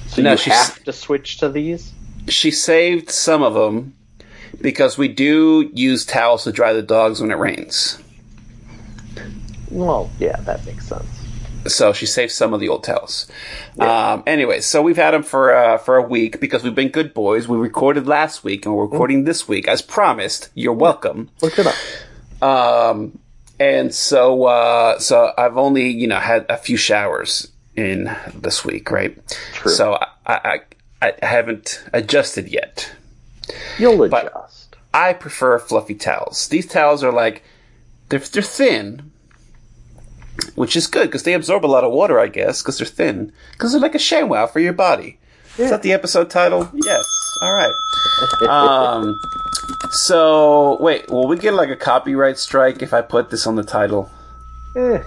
So 0.08 0.22
No, 0.22 0.32
you 0.32 0.52
have 0.52 0.84
to 0.84 0.92
switch 0.92 1.38
to 1.38 1.48
these. 1.48 1.92
She 2.28 2.50
saved 2.50 3.10
some 3.10 3.42
of 3.42 3.54
them 3.54 3.94
because 4.60 4.98
we 4.98 5.08
do 5.08 5.70
use 5.72 6.04
towels 6.04 6.44
to 6.44 6.52
dry 6.52 6.72
the 6.72 6.82
dogs 6.82 7.20
when 7.20 7.30
it 7.30 7.38
rains. 7.38 7.98
Well, 9.70 10.10
yeah, 10.18 10.40
that 10.40 10.64
makes 10.64 10.86
sense. 10.86 11.06
So 11.66 11.92
she 11.92 12.06
saved 12.06 12.32
some 12.32 12.54
of 12.54 12.60
the 12.60 12.68
old 12.68 12.84
towels. 12.84 13.26
Um, 13.78 14.22
anyway, 14.26 14.60
so 14.60 14.80
we've 14.80 14.96
had 14.96 15.12
them 15.12 15.22
for 15.22 15.54
uh, 15.54 15.78
for 15.78 15.96
a 15.96 16.02
week 16.02 16.40
because 16.40 16.62
we've 16.62 16.74
been 16.74 16.88
good 16.88 17.12
boys. 17.12 17.46
We 17.46 17.58
recorded 17.58 18.06
last 18.06 18.44
week 18.44 18.64
and 18.64 18.74
we're 18.74 18.84
recording 18.84 19.24
this 19.24 19.46
week 19.46 19.68
as 19.68 19.82
promised. 19.82 20.50
You're 20.54 20.72
welcome. 20.72 21.30
Look 21.42 21.58
it 21.58 21.66
up. 21.66 21.74
Um, 22.42 23.18
and 23.60 23.94
so, 23.94 24.44
uh, 24.44 24.98
so 24.98 25.32
I've 25.36 25.56
only, 25.56 25.90
you 25.90 26.06
know, 26.06 26.20
had 26.20 26.46
a 26.48 26.56
few 26.56 26.76
showers 26.76 27.50
in 27.76 28.14
this 28.34 28.64
week, 28.64 28.90
right? 28.90 29.16
True. 29.54 29.72
So 29.72 29.98
I, 30.26 30.60
I, 31.02 31.12
I 31.20 31.26
haven't 31.26 31.82
adjusted 31.92 32.48
yet. 32.48 32.90
You'll 33.78 34.08
But- 34.08 34.26
adjust. 34.26 34.76
I 34.94 35.12
prefer 35.12 35.58
fluffy 35.58 35.94
towels. 35.94 36.48
These 36.48 36.66
towels 36.66 37.04
are 37.04 37.12
like, 37.12 37.42
they're, 38.08 38.18
they're 38.20 38.42
thin, 38.42 39.10
which 40.54 40.76
is 40.76 40.86
good 40.86 41.08
because 41.08 41.24
they 41.24 41.34
absorb 41.34 41.64
a 41.64 41.68
lot 41.68 41.84
of 41.84 41.92
water, 41.92 42.18
I 42.18 42.26
guess, 42.28 42.62
because 42.62 42.78
they're 42.78 42.86
thin. 42.86 43.32
Because 43.52 43.72
they're 43.72 43.80
like 43.82 43.94
a 43.94 43.98
ShamWow 43.98 44.50
for 44.50 44.60
your 44.60 44.72
body. 44.72 45.18
Is 45.58 45.70
that 45.70 45.82
the 45.82 45.92
episode 45.92 46.30
title? 46.30 46.70
Yes. 46.72 47.04
All 47.42 47.52
right. 47.52 47.72
Um, 48.48 49.18
so, 49.90 50.78
wait, 50.80 51.10
will 51.10 51.28
we 51.28 51.36
get 51.36 51.52
like 51.54 51.68
a 51.68 51.76
copyright 51.76 52.38
strike 52.38 52.80
if 52.82 52.92
I 52.94 53.02
put 53.02 53.30
this 53.30 53.46
on 53.46 53.56
the 53.56 53.64
title? 53.64 54.10
Eh. 54.76 54.98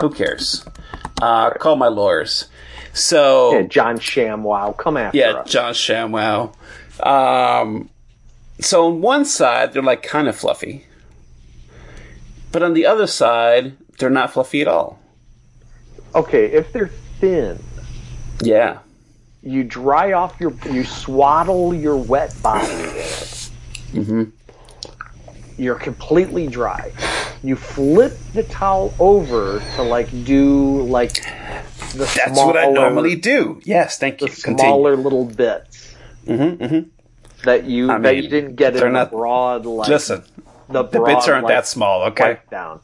Who 0.00 0.10
cares? 0.10 0.64
Uh, 1.20 1.50
call 1.50 1.76
my 1.76 1.88
lawyers. 1.88 2.46
So, 2.94 3.54
Yeah, 3.54 3.62
John 3.62 3.98
Shamwow, 3.98 4.76
come 4.76 4.96
after 4.96 5.18
yeah, 5.18 5.30
us. 5.32 5.50
John 5.50 5.72
Shamwow. 5.74 6.54
Um, 7.02 7.88
so 8.60 8.86
on 8.86 9.00
one 9.00 9.24
side, 9.24 9.72
they're 9.72 9.82
like 9.82 10.02
kind 10.02 10.28
of 10.28 10.36
fluffy, 10.36 10.86
but 12.52 12.62
on 12.62 12.74
the 12.74 12.86
other 12.86 13.06
side, 13.06 13.74
they're 13.98 14.10
not 14.10 14.32
fluffy 14.32 14.60
at 14.62 14.68
all. 14.68 15.00
Okay, 16.14 16.46
if 16.46 16.72
they're 16.72 16.90
thin, 17.20 17.58
Yeah. 18.40 18.78
you 19.42 19.64
dry 19.64 20.12
off 20.12 20.38
your, 20.38 20.52
you 20.70 20.84
swaddle 20.84 21.74
your 21.74 21.96
wet 21.96 22.34
body. 22.42 22.66
Mm-hmm. 23.92 24.24
You're 25.58 25.74
completely 25.76 26.46
dry. 26.46 26.92
You 27.42 27.56
flip 27.56 28.16
the 28.34 28.42
towel 28.44 28.94
over 28.98 29.60
to 29.76 29.82
like 29.82 30.08
do 30.24 30.82
like 30.82 31.14
the 31.92 32.10
That's 32.16 32.38
what 32.38 32.56
I 32.56 32.66
normally 32.70 33.16
do. 33.16 33.60
Yes, 33.64 33.98
thank 33.98 34.18
the 34.18 34.26
you. 34.26 34.32
Continue. 34.32 34.58
smaller 34.58 34.96
little 34.96 35.24
bits 35.24 35.94
Mm-hmm, 36.26 36.62
mm-hmm. 36.64 36.88
That 37.44 37.64
you 37.64 37.90
I 37.90 37.98
that 37.98 38.16
you 38.16 38.28
didn't 38.28 38.56
get 38.56 38.76
in 38.76 38.92
not- 38.92 39.10
the 39.10 39.16
broad 39.16 39.66
like 39.66 39.88
Listen, 39.88 40.24
the, 40.68 40.82
the 40.84 41.00
bits 41.00 41.28
aren't 41.28 41.44
like, 41.44 41.54
that 41.54 41.66
small, 41.66 42.02
okay? 42.04 42.38
down. 42.50 42.80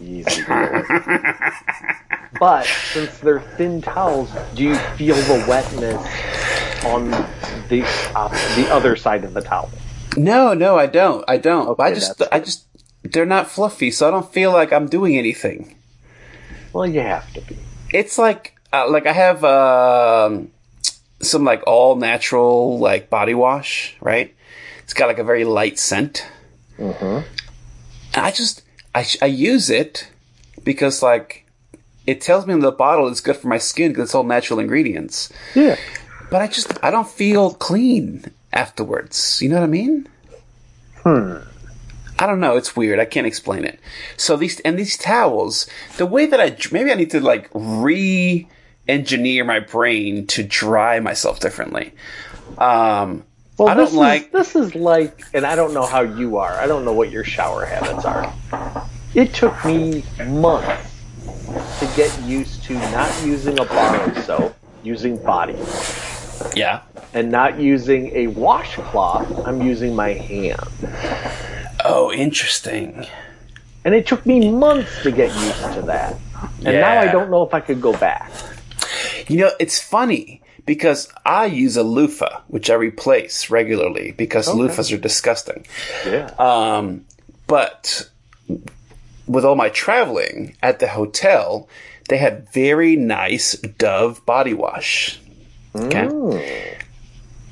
Easy. 0.00 0.42
but 2.40 2.66
since 2.92 3.18
they're 3.18 3.40
thin 3.56 3.80
towels, 3.80 4.28
do 4.54 4.64
you 4.64 4.74
feel 4.96 5.14
the 5.14 5.44
wetness 5.48 5.96
on 6.84 7.10
the 7.68 7.84
uh, 8.14 8.28
the 8.56 8.68
other 8.72 8.96
side 8.96 9.24
of 9.24 9.34
the 9.34 9.40
towel? 9.40 9.70
No, 10.16 10.52
no, 10.54 10.76
I 10.76 10.86
don't. 10.86 11.24
I 11.28 11.38
don't. 11.38 11.78
I 11.78 11.94
just, 11.94 12.22
I 12.32 12.40
just, 12.40 12.64
they're 13.02 13.26
not 13.26 13.48
fluffy, 13.48 13.90
so 13.90 14.08
I 14.08 14.10
don't 14.10 14.32
feel 14.32 14.52
like 14.52 14.72
I'm 14.72 14.86
doing 14.88 15.16
anything. 15.16 15.76
Well, 16.72 16.86
you 16.86 17.00
have 17.00 17.32
to 17.34 17.40
be. 17.40 17.56
it's 17.92 18.18
like 18.18 18.56
uh, 18.72 18.90
like 18.90 19.06
I 19.06 19.12
have 19.12 19.44
um, 19.44 20.50
some 21.24 21.44
like 21.44 21.62
all 21.66 21.96
natural 21.96 22.78
like 22.78 23.10
body 23.10 23.34
wash, 23.34 23.96
right? 24.00 24.34
It's 24.82 24.94
got 24.94 25.06
like 25.06 25.18
a 25.18 25.24
very 25.24 25.44
light 25.44 25.78
scent. 25.78 26.26
Mm-hmm. 26.78 27.26
And 28.14 28.26
I 28.26 28.30
just 28.30 28.62
I 28.94 29.06
I 29.22 29.26
use 29.26 29.70
it 29.70 30.10
because 30.62 31.02
like 31.02 31.46
it 32.06 32.20
tells 32.20 32.46
me 32.46 32.54
on 32.54 32.60
the 32.60 32.72
bottle 32.72 33.08
it's 33.08 33.20
good 33.20 33.36
for 33.36 33.48
my 33.48 33.58
skin 33.58 33.90
because 33.90 34.04
it's 34.04 34.14
all 34.14 34.24
natural 34.24 34.58
ingredients. 34.58 35.32
Yeah. 35.54 35.76
But 36.30 36.42
I 36.42 36.46
just 36.46 36.82
I 36.84 36.90
don't 36.90 37.08
feel 37.08 37.54
clean 37.54 38.24
afterwards. 38.52 39.40
You 39.42 39.48
know 39.48 39.56
what 39.56 39.64
I 39.64 39.68
mean? 39.68 40.08
Hmm. 41.02 41.36
I 42.18 42.26
don't 42.26 42.40
know. 42.40 42.56
It's 42.56 42.76
weird. 42.76 43.00
I 43.00 43.04
can't 43.04 43.26
explain 43.26 43.64
it. 43.64 43.80
So 44.16 44.36
these 44.36 44.60
and 44.60 44.78
these 44.78 44.96
towels, 44.96 45.66
the 45.96 46.06
way 46.06 46.26
that 46.26 46.40
I 46.40 46.56
maybe 46.70 46.92
I 46.92 46.94
need 46.94 47.10
to 47.10 47.20
like 47.20 47.50
re-engineer 48.88 49.44
my 49.44 49.60
brain 49.60 50.26
to 50.28 50.42
dry 50.42 51.00
myself 51.00 51.40
differently. 51.40 51.92
Um, 52.58 53.24
Well, 53.58 53.68
I 53.68 53.74
this 53.74 53.90
don't 53.90 53.98
like. 54.00 54.22
Is, 54.26 54.30
this 54.32 54.56
is 54.56 54.74
like, 54.74 55.22
and 55.32 55.46
I 55.46 55.54
don't 55.56 55.74
know 55.74 55.86
how 55.86 56.00
you 56.02 56.36
are. 56.38 56.52
I 56.52 56.66
don't 56.66 56.84
know 56.84 56.92
what 56.92 57.10
your 57.10 57.24
shower 57.24 57.64
habits 57.64 58.04
are. 58.04 58.32
It 59.14 59.32
took 59.32 59.64
me 59.64 60.04
months 60.26 60.90
to 61.78 61.86
get 61.96 62.20
used 62.22 62.64
to 62.64 62.74
not 62.74 63.10
using 63.24 63.58
a 63.60 63.64
bar 63.64 64.00
of 64.10 64.24
soap, 64.24 64.56
using 64.82 65.16
body, 65.22 65.56
Yeah. 66.56 66.80
and 67.12 67.30
not 67.30 67.58
using 67.60 68.10
a 68.16 68.26
washcloth. 68.28 69.46
I'm 69.46 69.62
using 69.62 69.94
my 69.94 70.10
hand, 70.14 70.58
Oh, 71.84 72.12
interesting. 72.12 73.06
and 73.84 73.94
it 73.94 74.06
took 74.06 74.26
me 74.26 74.50
months 74.50 75.02
to 75.04 75.12
get 75.12 75.32
used 75.34 75.74
to 75.74 75.82
that. 75.82 76.16
And 76.64 76.80
now 76.80 77.00
I 77.00 77.06
don't 77.06 77.30
know 77.30 77.44
if 77.44 77.54
I 77.54 77.60
could 77.60 77.80
go 77.80 77.92
back. 77.96 78.30
You 79.28 79.38
know, 79.38 79.52
it's 79.58 79.80
funny 79.80 80.42
because 80.66 81.12
I 81.24 81.46
use 81.46 81.76
a 81.76 81.82
loofah, 81.82 82.40
which 82.48 82.70
I 82.70 82.74
replace 82.74 83.50
regularly 83.50 84.12
because 84.12 84.48
loofahs 84.48 84.92
are 84.92 85.00
disgusting. 85.00 85.66
Yeah. 86.06 86.30
Um, 86.38 87.04
but 87.46 88.08
with 89.26 89.44
all 89.44 89.56
my 89.56 89.68
traveling 89.70 90.56
at 90.62 90.78
the 90.78 90.88
hotel, 90.88 91.68
they 92.08 92.18
had 92.18 92.50
very 92.50 92.96
nice 92.96 93.52
Dove 93.54 94.24
body 94.26 94.54
wash. 94.54 95.20
Okay. 95.74 96.06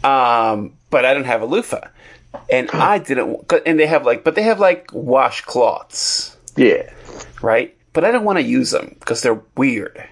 Um, 0.04 0.74
but 0.90 1.04
I 1.04 1.14
didn't 1.14 1.26
have 1.26 1.42
a 1.42 1.46
loofah, 1.46 1.88
and 2.50 2.70
I 2.70 2.98
didn't. 2.98 3.50
And 3.66 3.78
they 3.78 3.86
have 3.86 4.04
like, 4.04 4.24
but 4.24 4.34
they 4.34 4.42
have 4.42 4.60
like 4.60 4.88
washcloths, 4.88 6.36
yeah. 6.56 6.92
right? 7.40 7.76
But 7.92 8.04
I 8.04 8.10
don't 8.10 8.24
want 8.24 8.38
to 8.38 8.44
use 8.44 8.70
them 8.70 8.96
because 8.98 9.22
they're 9.22 9.42
weird. 9.56 10.08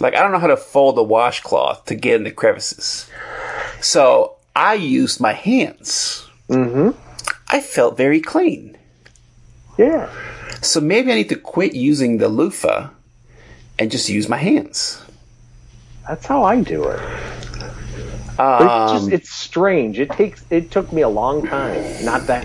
Like 0.00 0.14
I 0.14 0.20
don't 0.20 0.32
know 0.32 0.38
how 0.38 0.46
to 0.48 0.56
fold 0.56 0.98
a 0.98 1.02
washcloth 1.02 1.84
to 1.86 1.94
get 1.94 2.16
in 2.16 2.24
the 2.24 2.30
crevices, 2.30 3.08
so 3.80 4.36
I 4.56 4.74
used 4.74 5.20
my 5.20 5.32
hands. 5.32 6.28
Mm-hmm. 6.48 6.98
I 7.48 7.60
felt 7.60 7.96
very 7.96 8.20
clean. 8.20 8.76
Yeah. 9.78 10.10
So 10.60 10.80
maybe 10.80 11.12
I 11.12 11.16
need 11.16 11.28
to 11.28 11.36
quit 11.36 11.74
using 11.74 12.18
the 12.18 12.28
loofah 12.28 12.90
and 13.78 13.90
just 13.90 14.08
use 14.08 14.28
my 14.28 14.36
hands. 14.38 15.02
That's 16.08 16.26
how 16.26 16.42
I 16.44 16.62
do 16.62 16.84
it. 16.84 17.00
But 18.36 18.62
it's 18.62 18.92
just 18.92 19.06
Um, 19.06 19.12
it's 19.12 19.30
strange. 19.30 19.98
It 20.00 20.10
takes 20.10 20.44
it 20.50 20.70
took 20.70 20.92
me 20.92 21.02
a 21.02 21.08
long 21.08 21.46
time 21.46 22.04
not 22.04 22.26
to 22.26 22.36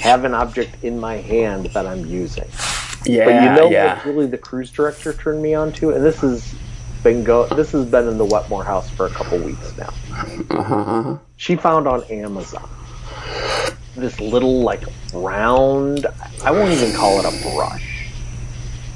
have 0.00 0.24
an 0.24 0.34
object 0.34 0.82
in 0.82 0.98
my 0.98 1.16
hand 1.16 1.66
that 1.74 1.86
I'm 1.86 2.06
using. 2.06 2.48
yeah, 3.04 3.24
But 3.24 3.34
you 3.42 3.50
know 3.56 3.70
yeah. 3.70 3.96
what 3.96 4.06
really 4.06 4.26
the 4.26 4.38
cruise 4.38 4.70
director 4.70 5.12
turned 5.12 5.42
me 5.42 5.54
on 5.54 5.72
to? 5.74 5.90
And 5.90 6.04
this 6.04 6.20
has 6.20 6.54
been 7.02 7.24
go 7.24 7.46
this 7.48 7.72
has 7.72 7.86
been 7.86 8.08
in 8.08 8.18
the 8.18 8.24
Wetmore 8.24 8.64
house 8.64 8.88
for 8.90 9.06
a 9.06 9.10
couple 9.10 9.38
weeks 9.38 9.76
now. 9.76 9.92
Uh-huh. 10.50 11.18
She 11.36 11.56
found 11.56 11.86
on 11.86 12.02
Amazon 12.04 12.68
this 13.94 14.20
little 14.20 14.62
like 14.62 14.82
round 15.12 16.06
I 16.44 16.50
won't 16.50 16.72
even 16.72 16.92
call 16.94 17.18
it 17.20 17.24
a 17.24 17.54
brush. 17.54 18.10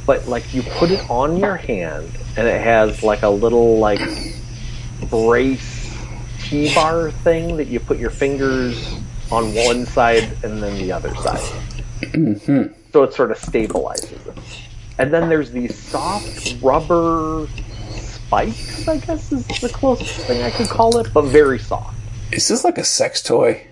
But 0.07 0.27
like 0.27 0.53
you 0.53 0.63
put 0.63 0.91
it 0.91 1.09
on 1.11 1.37
your 1.37 1.57
hand 1.57 2.11
and 2.37 2.47
it 2.47 2.61
has 2.61 3.03
like 3.03 3.23
a 3.23 3.29
little 3.29 3.79
like 3.79 4.01
brace 5.09 5.97
T-bar 6.45 7.11
thing 7.11 7.57
that 7.57 7.69
you 7.69 7.81
put 7.81 7.99
your 7.99 8.11
fingers 8.11 8.95
on 9.31 9.55
one 9.55 9.87
side 9.87 10.25
and 10.43 10.63
then 10.63 10.77
the 10.79 10.93
other 10.93 11.15
side. 11.15 11.41
So 12.93 13.05
it 13.05 13.15
sort 13.15 13.31
of 13.31 13.39
stabilizes 13.39 14.27
it. 14.27 14.39
And 14.99 15.13
then 15.13 15.29
there's 15.29 15.51
these 15.51 15.77
soft 15.77 16.57
rubber 16.61 17.49
spikes, 18.33 18.89
I 18.89 18.97
guess 18.97 19.31
is 19.31 19.47
the 19.61 19.69
closest 19.69 20.27
thing 20.27 20.43
I 20.43 20.51
could 20.51 20.69
call 20.69 20.97
it, 20.99 21.13
but 21.13 21.23
very 21.27 21.59
soft. 21.59 21.95
Is 22.33 22.49
this 22.49 22.65
like 22.65 22.79
a 22.79 22.85
sex 22.85 23.23
toy? 23.23 23.67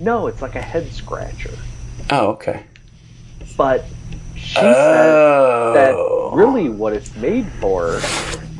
No, 0.00 0.26
it's 0.26 0.42
like 0.42 0.56
a 0.56 0.60
head 0.60 0.90
scratcher. 0.92 1.52
Oh, 2.10 2.30
okay. 2.30 2.64
But 3.56 3.84
she 4.34 4.58
Oh. 4.58 5.72
said 5.72 6.32
that 6.32 6.36
really 6.36 6.68
what 6.68 6.94
it's 6.94 7.14
made 7.14 7.46
for 7.60 8.00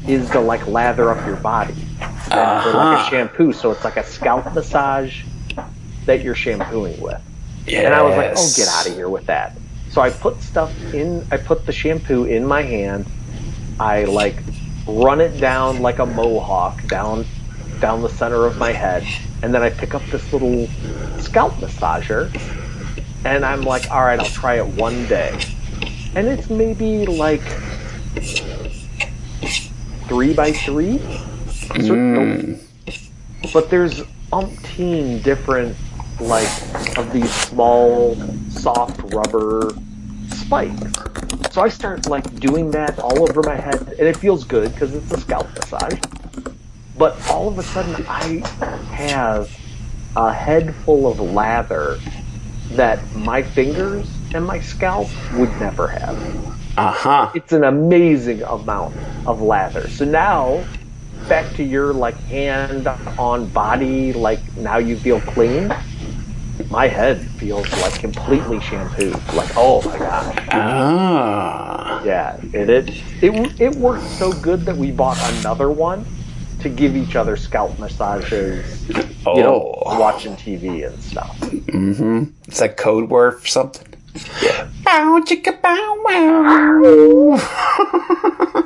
is 0.06 0.30
to 0.30 0.38
like 0.40 0.64
lather 0.68 1.10
up 1.10 1.26
your 1.26 1.36
body. 1.36 1.74
For 1.74 2.36
like 2.36 2.38
Uh-huh. 2.38 3.04
a 3.06 3.10
shampoo, 3.10 3.52
so 3.52 3.72
it's 3.72 3.82
like 3.84 3.96
a 3.96 4.04
scalp 4.04 4.52
massage 4.54 5.24
that 6.06 6.22
you're 6.22 6.34
shampooing 6.36 7.00
with. 7.00 7.20
Yes. 7.66 7.84
And 7.84 7.94
I 7.94 8.02
was 8.02 8.16
like, 8.16 8.32
oh, 8.36 8.52
get 8.56 8.68
out 8.68 8.86
of 8.86 8.94
here 8.94 9.08
with 9.08 9.26
that. 9.26 9.56
So 9.90 10.00
I 10.00 10.10
put 10.10 10.40
stuff 10.40 10.72
in, 10.94 11.26
I 11.32 11.36
put 11.36 11.66
the 11.66 11.72
shampoo 11.72 12.24
in 12.26 12.46
my 12.46 12.62
hand. 12.62 13.06
I 13.80 14.04
like 14.04 14.36
run 14.86 15.20
it 15.20 15.38
down 15.40 15.80
like 15.80 15.98
a 15.98 16.06
mohawk 16.06 16.86
down, 16.86 17.26
down 17.80 18.02
the 18.02 18.08
center 18.08 18.46
of 18.46 18.56
my 18.56 18.72
head. 18.72 19.04
And 19.42 19.52
then 19.52 19.62
I 19.62 19.70
pick 19.70 19.94
up 19.94 20.04
this 20.06 20.32
little 20.32 20.66
scalp 21.20 21.54
massager. 21.54 22.30
And 23.24 23.44
I'm 23.44 23.62
like, 23.62 23.90
all 23.90 24.04
right, 24.04 24.18
I'll 24.18 24.26
try 24.26 24.56
it 24.56 24.66
one 24.66 25.06
day. 25.06 25.38
And 26.14 26.26
it's 26.28 26.48
maybe 26.48 27.06
like 27.06 27.42
three 30.08 30.32
by 30.32 30.52
three. 30.52 30.98
Mm. 31.66 32.62
but 33.52 33.70
there's 33.70 34.00
umpteen 34.32 35.22
different 35.22 35.76
like 36.20 36.48
of 36.96 37.12
these 37.12 37.32
small 37.32 38.16
soft 38.50 39.00
rubber 39.12 39.72
spikes 40.46 40.92
so 41.50 41.62
i 41.62 41.68
start 41.68 42.06
like 42.06 42.38
doing 42.40 42.70
that 42.72 42.98
all 43.00 43.22
over 43.28 43.42
my 43.42 43.56
head 43.56 43.82
and 43.98 44.08
it 44.08 44.16
feels 44.16 44.44
good 44.44 44.72
because 44.72 44.94
it's 44.94 45.12
a 45.12 45.18
scalp 45.18 45.52
massage 45.56 45.98
but 46.94 47.22
all 47.26 47.48
of 47.48 47.58
a 47.58 47.64
sudden 47.64 47.96
i 48.08 48.46
have 48.88 49.50
a 50.16 50.32
head 50.32 50.76
full 50.76 51.06
of 51.06 51.20
lather 51.20 52.02
that 52.70 53.14
my 53.14 53.42
fingers 53.42 54.22
and 54.34 54.46
my 54.46 54.60
scalp 54.60 55.18
would 55.30 55.56
never 55.58 55.88
have 55.88 56.18
Uh 56.76 56.92
huh. 56.92 57.30
it's 57.34 57.52
an 57.52 57.64
amazing 57.64 58.42
amount 58.42 58.94
of 59.26 59.40
lather. 59.42 59.88
So 59.88 60.04
now, 60.04 60.68
back 61.28 61.54
to 61.54 61.64
your 61.64 61.94
like 61.94 62.20
hand 62.22 62.88
on 63.18 63.50
body, 63.50 64.12
like 64.12 64.56
now 64.56 64.78
you 64.78 64.96
feel 64.96 65.20
clean. 65.20 65.72
My 66.70 66.88
head 66.88 67.20
feels 67.38 67.70
like 67.82 67.94
completely 68.00 68.60
shampooed. 68.60 69.14
Like 69.34 69.50
oh 69.56 69.82
my 69.82 69.98
gosh, 69.98 70.48
Ah. 70.52 72.02
yeah. 72.04 72.36
It 72.52 72.68
it 72.70 72.90
it 73.22 73.60
it 73.60 73.76
worked 73.76 74.04
so 74.04 74.32
good 74.32 74.62
that 74.62 74.76
we 74.76 74.90
bought 74.90 75.18
another 75.38 75.70
one 75.70 76.04
to 76.60 76.68
give 76.68 76.96
each 76.96 77.14
other 77.16 77.36
scalp 77.36 77.78
massages. 77.78 78.88
You 78.88 78.94
know, 79.42 79.74
Oh. 79.84 79.98
watching 80.00 80.34
TV 80.36 80.84
and 80.86 80.98
stuff. 81.02 81.38
Mm-hmm. 81.40 82.24
It's 82.48 82.60
like 82.60 82.76
code 82.76 83.10
word 83.10 83.40
for 83.40 83.46
something. 83.46 83.86
Yeah. 84.42 84.68
Bow 84.82 85.20
chicka 85.26 85.60
bow 85.60 86.02
wow. 86.04 87.36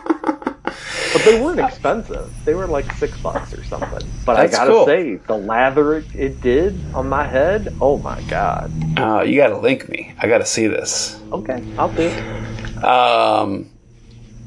But 1.12 1.24
they 1.24 1.40
weren't 1.40 1.60
expensive. 1.60 2.32
They 2.44 2.54
were 2.54 2.66
like 2.66 2.90
six 2.92 3.18
bucks 3.20 3.52
or 3.52 3.64
something. 3.64 4.08
But 4.24 4.36
That's 4.36 4.54
I 4.54 4.58
gotta 4.58 4.70
cool. 4.70 4.86
say, 4.86 5.16
the 5.16 5.36
lather 5.36 5.98
it, 5.98 6.14
it 6.14 6.40
did 6.40 6.78
on 6.94 7.08
my 7.08 7.24
head, 7.24 7.74
oh 7.80 7.98
my 7.98 8.20
god. 8.22 8.70
Oh, 8.96 9.22
you 9.22 9.36
gotta 9.36 9.58
link 9.58 9.88
me. 9.88 10.14
I 10.18 10.28
gotta 10.28 10.46
see 10.46 10.66
this. 10.66 11.20
Okay, 11.32 11.64
I'll 11.78 11.92
do 11.92 12.02
it. 12.02 12.84
Um. 12.84 13.70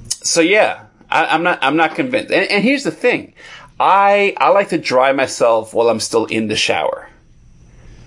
So 0.07 0.41
yeah, 0.41 0.85
I, 1.10 1.26
I'm 1.26 1.44
not. 1.44 1.60
I'm 1.61 1.76
not 1.76 1.95
convinced. 1.95 2.31
And, 2.31 2.49
and 2.49 2.64
here's 2.64 2.84
the 2.84 2.91
thing, 2.91 3.34
I 3.80 4.34
I 4.38 4.49
like 4.49 4.69
to 4.69 4.77
dry 4.77 5.11
myself 5.11 5.73
while 5.73 5.90
I'm 5.90 5.99
still 5.99 6.26
in 6.26 6.48
the 6.48 6.56
shower. 6.56 7.10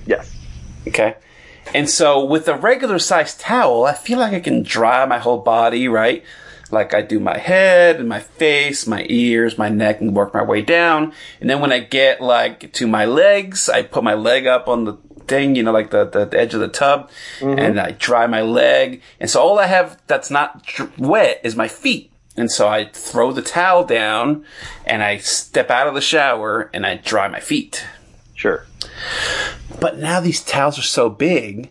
Yes. 0.07 0.35
Okay. 0.89 1.16
And 1.74 1.91
so 1.91 2.24
with 2.24 2.49
a 2.49 2.57
regular 2.57 2.99
sized 2.99 3.41
towel, 3.41 3.85
I 3.85 3.93
feel 3.93 4.19
like 4.19 4.33
I 4.33 4.41
can 4.41 4.62
dry 4.62 5.05
my 5.05 5.19
whole 5.19 5.39
body, 5.39 5.89
right? 5.89 6.24
Like 6.72 6.94
I 6.94 7.02
do 7.02 7.20
my 7.20 7.38
head 7.38 7.97
and 7.97 8.09
my 8.09 8.20
face, 8.20 8.86
my 8.86 9.06
ears, 9.09 9.59
my 9.59 9.68
neck 9.68 10.01
and 10.01 10.14
work 10.14 10.34
my 10.34 10.43
way 10.43 10.62
down. 10.62 11.12
And 11.40 11.48
then 11.48 11.60
when 11.60 11.72
I 11.72 11.80
get 11.80 12.20
like 12.20 12.72
to 12.72 12.86
my 12.86 13.05
legs, 13.05 13.68
I 13.68 13.82
put 13.82 14.05
my 14.05 14.14
leg 14.14 14.47
up 14.47 14.68
on 14.68 14.84
the 14.84 14.98
thing, 15.26 15.56
you 15.56 15.62
know, 15.62 15.72
like 15.72 15.90
the, 15.90 16.05
the, 16.05 16.24
the 16.26 16.38
edge 16.38 16.55
of 16.55 16.60
the 16.60 16.68
tub 16.68 17.10
mm-hmm. 17.40 17.59
and 17.59 17.80
I 17.80 17.93
dry 17.93 18.26
my 18.26 18.43
leg. 18.43 19.02
And 19.20 19.28
so 19.30 19.40
all 19.40 19.59
I 19.59 19.66
have 19.66 20.01
that's 20.06 20.30
not 20.30 20.64
dr- 20.64 20.98
wet 20.98 21.40
is 21.44 21.56
my 21.56 21.68
feet. 21.68 22.10
And 22.36 22.51
so 22.51 22.68
I 22.68 22.90
throw 22.93 23.32
the 23.32 23.43
towel 23.43 23.84
down 23.84 24.44
and 24.84 25.02
I 25.02 25.16
step 25.18 25.70
out 25.70 25.88
of 25.88 25.94
the 25.94 26.01
shower 26.01 26.70
and 26.74 26.86
I 26.86 26.97
dry 26.97 27.28
my 27.28 27.40
feet. 27.40 27.84
Sure. 28.34 28.66
But 29.80 29.98
now 29.98 30.20
these 30.20 30.44
towels 30.44 30.78
are 30.78 30.82
so 30.82 31.09
big, 31.09 31.70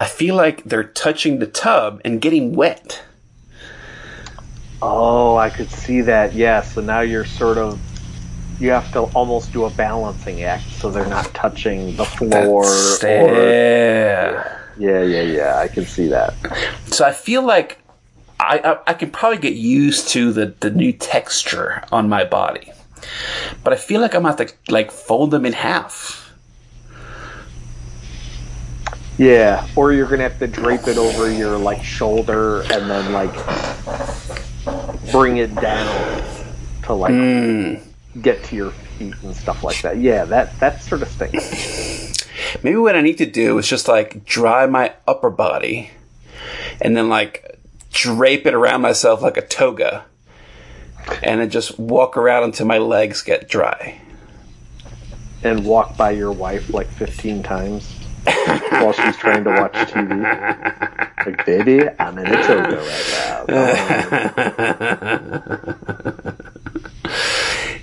I 0.00 0.06
feel 0.06 0.34
like 0.34 0.64
they're 0.64 0.82
touching 0.82 1.38
the 1.38 1.46
tub 1.46 2.00
and 2.04 2.20
getting 2.20 2.54
wet. 2.54 3.04
Oh, 4.84 5.36
I 5.36 5.48
could 5.48 5.70
see 5.70 6.00
that. 6.02 6.34
Yeah. 6.34 6.60
So 6.62 6.80
now 6.80 7.00
you're 7.00 7.24
sort 7.24 7.56
of 7.56 7.78
you 8.60 8.70
have 8.70 8.92
to 8.92 9.00
almost 9.14 9.52
do 9.52 9.64
a 9.64 9.70
balancing 9.70 10.42
act 10.42 10.68
so 10.70 10.90
they're 10.90 11.06
not 11.06 11.32
touching 11.34 11.96
the 11.96 12.04
floor. 12.04 12.64
That's- 12.64 13.00
yeah. 13.08 14.58
yeah, 14.76 15.02
yeah, 15.02 15.22
yeah. 15.22 15.56
I 15.58 15.68
can 15.68 15.84
see 15.84 16.08
that. 16.08 16.34
So 16.86 17.04
I 17.04 17.12
feel 17.12 17.42
like 17.44 17.78
I, 18.40 18.58
I 18.58 18.78
I 18.88 18.94
can 18.94 19.10
probably 19.10 19.38
get 19.38 19.54
used 19.54 20.08
to 20.08 20.32
the 20.32 20.54
the 20.60 20.70
new 20.70 20.92
texture 20.92 21.82
on 21.92 22.08
my 22.08 22.24
body, 22.24 22.72
but 23.62 23.72
I 23.72 23.76
feel 23.76 24.00
like 24.00 24.14
I'm 24.14 24.22
gonna 24.22 24.36
have 24.36 24.46
to 24.48 24.72
like 24.72 24.90
fold 24.90 25.30
them 25.30 25.46
in 25.46 25.52
half. 25.52 26.18
Yeah, 29.18 29.66
or 29.76 29.92
you're 29.92 30.08
gonna 30.08 30.22
have 30.24 30.38
to 30.40 30.46
drape 30.48 30.88
it 30.88 30.98
over 30.98 31.30
your 31.30 31.56
like 31.58 31.84
shoulder 31.84 32.62
and 32.62 32.90
then 32.90 33.12
like 33.12 33.32
bring 35.10 35.36
it 35.38 35.54
down 35.54 36.22
to 36.84 36.94
like 36.94 37.12
Hmm. 37.12 37.74
get 38.20 38.42
to 38.44 38.56
your 38.56 38.70
feet 38.70 39.14
and 39.22 39.34
stuff 39.34 39.62
like 39.64 39.80
that. 39.82 39.98
Yeah, 39.98 40.24
that 40.26 40.58
that 40.60 40.82
sort 40.82 41.02
of 41.02 41.08
stinks. 41.08 42.26
Maybe 42.62 42.76
what 42.76 42.96
I 42.96 43.00
need 43.00 43.18
to 43.18 43.26
do 43.26 43.58
is 43.58 43.68
just 43.68 43.88
like 43.88 44.24
dry 44.24 44.66
my 44.66 44.92
upper 45.06 45.30
body, 45.30 45.90
and 46.80 46.96
then 46.96 47.08
like 47.08 47.58
drape 47.92 48.46
it 48.46 48.54
around 48.54 48.82
myself 48.82 49.22
like 49.22 49.36
a 49.36 49.46
toga, 49.46 50.04
and 51.22 51.40
then 51.40 51.50
just 51.50 51.78
walk 51.78 52.16
around 52.16 52.44
until 52.44 52.66
my 52.66 52.78
legs 52.78 53.22
get 53.22 53.48
dry. 53.48 54.00
And 55.44 55.64
walk 55.64 55.96
by 55.96 56.12
your 56.12 56.30
wife 56.30 56.72
like 56.72 56.86
15 56.86 57.42
times 57.42 57.92
while 58.24 58.92
she's 58.92 59.16
trying 59.16 59.44
to 59.44 59.50
watch 59.50 59.72
TV. 59.72 60.22
Like, 61.26 61.46
baby, 61.46 61.88
I'm 61.98 62.18
in 62.18 62.26
a 62.26 62.42
toga 62.42 62.76
right 62.78 63.06
now. 65.18 66.34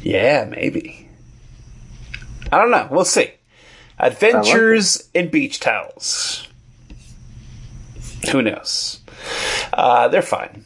Yeah, 0.01 0.45
maybe. 0.45 1.07
I 2.51 2.57
don't 2.57 2.71
know. 2.71 2.87
We'll 2.89 3.05
see. 3.05 3.31
Adventures 3.99 5.09
in 5.13 5.29
beach 5.29 5.59
towels. 5.59 6.47
Who 8.31 8.41
knows? 8.41 9.01
Uh, 9.73 10.07
they're 10.07 10.21
fine. 10.21 10.63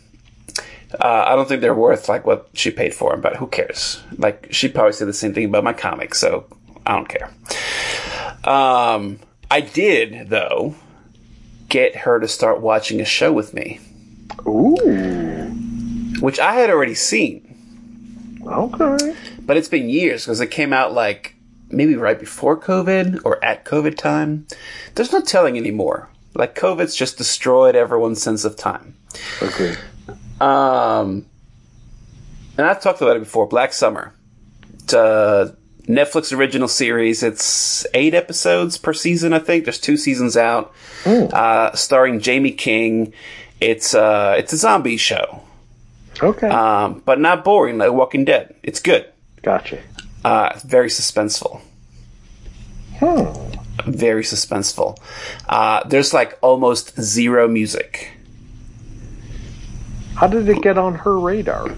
Uh, 0.99 1.25
I 1.27 1.35
don't 1.35 1.47
think 1.47 1.61
they're 1.61 1.73
worth 1.73 2.07
like 2.07 2.25
what 2.25 2.49
she 2.53 2.69
paid 2.69 2.93
for 2.93 3.11
them, 3.11 3.21
but 3.21 3.37
who 3.37 3.47
cares? 3.47 4.01
Like 4.17 4.47
she 4.51 4.69
probably 4.69 4.93
said 4.93 5.07
the 5.07 5.13
same 5.13 5.33
thing 5.33 5.45
about 5.45 5.63
my 5.63 5.73
comic, 5.73 6.13
so 6.13 6.45
I 6.85 6.95
don't 6.95 7.09
care. 7.09 7.31
Um, 8.43 9.19
I 9.53 9.61
did 9.61 10.29
though 10.31 10.73
get 11.69 11.95
her 11.95 12.19
to 12.19 12.27
start 12.27 12.59
watching 12.59 12.99
a 12.99 13.05
show 13.05 13.31
with 13.31 13.53
me, 13.53 13.79
Ooh, 14.47 14.75
which 16.19 16.39
I 16.39 16.53
had 16.53 16.71
already 16.71 16.95
seen. 16.95 18.41
okay. 18.43 19.15
but 19.41 19.55
it's 19.55 19.67
been 19.67 19.89
years 19.89 20.25
because 20.25 20.41
it 20.41 20.49
came 20.49 20.73
out 20.73 20.93
like 20.93 21.35
maybe 21.69 21.95
right 21.95 22.19
before 22.19 22.59
COVID 22.59 23.19
or 23.23 23.45
at 23.45 23.63
COVID 23.63 23.95
time. 23.95 24.47
There's 24.95 25.13
no 25.13 25.21
telling 25.21 25.55
anymore. 25.55 26.09
Like 26.33 26.55
COVID's 26.55 26.95
just 26.95 27.19
destroyed 27.19 27.75
everyone's 27.75 28.23
sense 28.23 28.45
of 28.45 28.57
time. 28.57 28.97
Okay. 29.39 29.75
Um, 30.41 31.27
and 32.57 32.65
I've 32.65 32.81
talked 32.81 33.01
about 33.01 33.17
it 33.17 33.19
before. 33.19 33.45
Black 33.45 33.71
Summer, 33.71 34.15
it's 34.79 34.93
a 34.93 35.55
Netflix 35.87 36.31
original 36.35 36.67
series. 36.67 37.23
It's 37.23 37.85
eight 37.93 38.13
episodes 38.13 38.77
per 38.77 38.93
season, 38.93 39.33
I 39.33 39.39
think. 39.39 39.65
There's 39.65 39.79
two 39.79 39.97
seasons 39.97 40.37
out, 40.37 40.73
uh, 41.05 41.73
starring 41.75 42.21
Jaime 42.21 42.51
King. 42.51 43.13
It's 43.59 43.93
uh, 43.93 44.35
it's 44.37 44.53
a 44.53 44.57
zombie 44.57 44.97
show, 44.97 45.41
Okay. 46.21 46.47
um, 46.47 47.01
but 47.05 47.19
not 47.19 47.43
boring 47.43 47.77
like 47.77 47.91
Walking 47.91 48.25
Dead. 48.25 48.55
It's 48.63 48.79
good. 48.79 49.05
gotcha. 49.41 49.79
Uh, 50.25 50.57
very 50.65 50.87
suspenseful. 50.89 51.61
Hmm. 52.99 53.89
Very 53.91 54.23
suspenseful. 54.23 54.97
Uh, 55.49 55.83
there's 55.87 56.13
like 56.13 56.37
almost 56.41 56.99
zero 57.01 57.47
music. 57.47 58.11
How 60.15 60.27
did 60.27 60.47
it 60.47 60.61
get 60.61 60.77
on 60.77 60.95
her 60.95 61.19
radar? 61.19 61.75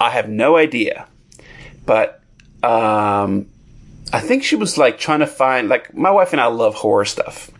I 0.00 0.10
have 0.10 0.28
no 0.28 0.56
idea, 0.56 1.06
but 1.86 2.19
um, 2.62 3.46
I 4.12 4.20
think 4.20 4.42
she 4.42 4.56
was 4.56 4.76
like 4.76 4.98
trying 4.98 5.20
to 5.20 5.26
find 5.26 5.68
like 5.68 5.94
my 5.94 6.10
wife 6.10 6.32
and 6.32 6.40
I 6.40 6.46
love 6.46 6.74
horror 6.74 7.04
stuff. 7.04 7.50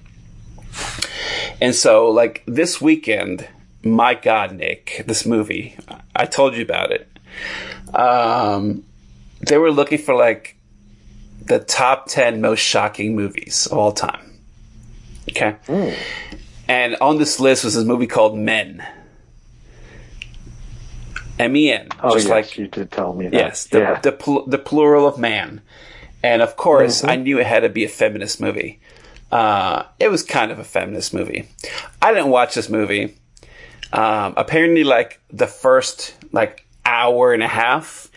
And 1.60 1.74
so 1.74 2.10
like 2.10 2.42
this 2.46 2.80
weekend, 2.80 3.46
my 3.82 4.14
God, 4.14 4.52
Nick, 4.52 5.04
this 5.06 5.26
movie, 5.26 5.76
I 6.14 6.26
told 6.26 6.54
you 6.54 6.62
about 6.62 6.90
it. 6.92 7.08
Um, 7.94 8.84
they 9.40 9.58
were 9.58 9.70
looking 9.70 9.98
for 9.98 10.14
like 10.14 10.56
the 11.46 11.58
top 11.58 12.06
10 12.08 12.40
most 12.40 12.60
shocking 12.60 13.14
movies 13.16 13.66
of 13.66 13.78
all 13.78 13.92
time. 13.92 14.38
Okay. 15.28 15.56
Mm. 15.66 15.96
And 16.68 16.96
on 17.00 17.18
this 17.18 17.40
list 17.40 17.64
was 17.64 17.74
this 17.74 17.84
movie 17.84 18.06
called 18.06 18.36
Men. 18.36 18.86
M 21.40 21.56
E 21.56 21.72
N. 21.72 21.88
Oh, 22.02 22.14
just 22.14 22.26
yes, 22.26 22.30
like 22.30 22.58
you 22.58 22.68
did 22.68 22.90
tell 22.90 23.12
me 23.14 23.28
that. 23.28 23.34
Yes, 23.34 23.66
the, 23.66 23.78
yeah. 23.78 24.00
the, 24.00 24.10
the, 24.10 24.44
the 24.46 24.58
plural 24.58 25.06
of 25.06 25.18
man. 25.18 25.62
And 26.22 26.42
of 26.42 26.56
course, 26.56 27.00
mm-hmm. 27.00 27.10
I 27.10 27.16
knew 27.16 27.38
it 27.38 27.46
had 27.46 27.60
to 27.60 27.68
be 27.68 27.84
a 27.84 27.88
feminist 27.88 28.40
movie. 28.40 28.80
Uh, 29.32 29.84
it 29.98 30.08
was 30.08 30.22
kind 30.22 30.50
of 30.50 30.58
a 30.58 30.64
feminist 30.64 31.14
movie. 31.14 31.48
I 32.02 32.12
didn't 32.12 32.30
watch 32.30 32.54
this 32.54 32.68
movie. 32.68 33.16
Um, 33.92 34.34
apparently, 34.36 34.84
like 34.84 35.20
the 35.32 35.46
first 35.46 36.14
like 36.32 36.66
hour 36.84 37.32
and 37.32 37.42
a 37.42 37.48
half 37.48 38.10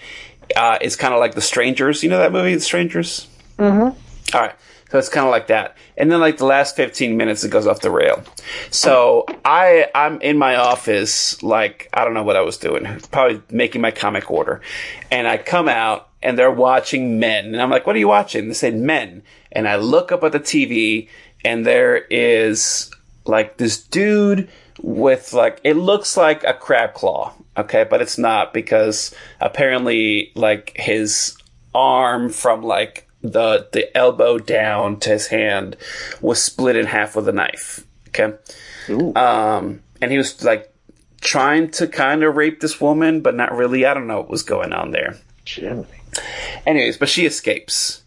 uh, 0.56 0.78
is 0.82 0.96
kind 0.96 1.14
of 1.14 1.20
like 1.20 1.36
The 1.36 1.42
Strangers. 1.42 2.04
You 2.04 2.10
know 2.10 2.20
that 2.20 2.32
movie, 2.32 2.54
The 2.56 2.62
Strangers? 2.62 3.28
Mm-hmm. 3.58 4.36
All 4.36 4.42
right. 4.42 4.56
So 4.94 5.00
it's 5.00 5.10
kind 5.10 5.26
of 5.26 5.32
like 5.32 5.48
that. 5.48 5.76
And 5.98 6.12
then 6.12 6.20
like 6.20 6.38
the 6.38 6.46
last 6.46 6.76
15 6.76 7.18
minutes, 7.18 7.44
it 7.44 7.50
goes 7.50 7.66
off 7.66 7.80
the 7.80 7.90
rail. 7.90 8.22
So 8.70 9.26
I, 9.44 9.90
I'm 9.96 10.22
in 10.22 10.38
my 10.38 10.56
office, 10.56 11.42
like, 11.42 11.90
I 11.96 12.06
don't 12.06 12.14
know 12.14 12.22
what 12.22 12.36
I 12.36 12.42
was 12.42 12.58
doing, 12.58 12.86
probably 13.12 13.42
making 13.50 13.82
my 13.82 13.90
comic 13.90 14.30
order. 14.30 14.62
And 15.10 15.28
I 15.28 15.38
come 15.38 15.68
out 15.68 16.10
and 16.22 16.38
they're 16.38 16.52
watching 16.52 17.20
men. 17.20 17.46
And 17.46 17.60
I'm 17.60 17.72
like, 17.72 17.88
what 17.88 17.96
are 17.96 18.00
you 18.00 18.08
watching? 18.08 18.48
They 18.50 18.54
said 18.54 18.76
men. 18.76 19.24
And 19.52 19.68
I 19.68 19.78
look 19.78 20.12
up 20.12 20.24
at 20.24 20.32
the 20.32 20.40
TV 20.40 21.08
and 21.44 21.66
there 21.66 21.98
is 21.98 22.92
like 23.26 23.58
this 23.58 23.84
dude 23.84 24.48
with 24.80 25.34
like, 25.34 25.60
it 25.64 25.74
looks 25.74 26.16
like 26.16 26.44
a 26.44 26.54
crab 26.54 26.94
claw. 26.94 27.34
Okay. 27.58 27.84
But 27.84 28.04
it's 28.04 28.20
not 28.20 28.54
because 28.54 29.12
apparently 29.42 30.32
like 30.36 30.74
his 30.76 31.36
arm 31.74 32.30
from 32.30 32.62
like 32.62 33.08
the 33.24 33.68
the 33.72 33.96
elbow 33.98 34.38
down 34.38 35.00
to 35.00 35.10
his 35.10 35.28
hand 35.28 35.78
was 36.22 36.44
split 36.44 36.76
in 36.76 36.86
half 36.86 37.16
with 37.16 37.28
a 37.28 37.32
knife. 37.32 37.86
Okay, 38.10 38.34
um, 39.16 39.82
and 40.02 40.12
he 40.12 40.18
was 40.18 40.44
like 40.44 40.72
trying 41.22 41.72
to 41.72 41.88
kind 41.88 42.24
of 42.24 42.36
rape 42.36 42.60
this 42.60 42.80
woman, 42.80 43.22
but 43.22 43.34
not 43.34 43.54
really. 43.54 43.86
I 43.86 43.94
don't 43.94 44.08
know 44.08 44.18
what 44.18 44.30
was 44.30 44.44
going 44.44 44.74
on 44.74 44.92
there. 44.92 45.18
Jimmy. 45.46 45.86
Anyways, 46.66 46.98
but 46.98 47.10
she 47.10 47.26
escapes. 47.26 48.04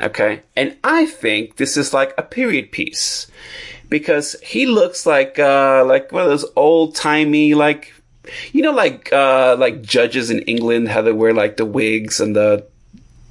Okay, 0.00 0.42
and 0.54 0.76
I 0.84 1.06
think 1.06 1.56
this 1.56 1.76
is 1.76 1.94
like 1.94 2.12
a 2.18 2.22
period 2.22 2.70
piece 2.72 3.28
because 3.88 4.36
he 4.42 4.66
looks 4.66 5.06
like 5.06 5.38
uh 5.38 5.84
like 5.84 6.12
one 6.12 6.22
of 6.22 6.28
those 6.28 6.44
old 6.56 6.94
timey 6.94 7.54
like 7.54 7.92
you 8.52 8.62
know 8.62 8.72
like 8.72 9.12
uh 9.12 9.56
like 9.58 9.82
judges 9.82 10.30
in 10.30 10.40
England 10.42 10.88
how 10.88 11.02
they 11.02 11.12
wear 11.12 11.32
like 11.32 11.56
the 11.56 11.64
wigs 11.64 12.20
and 12.20 12.36
the 12.36 12.66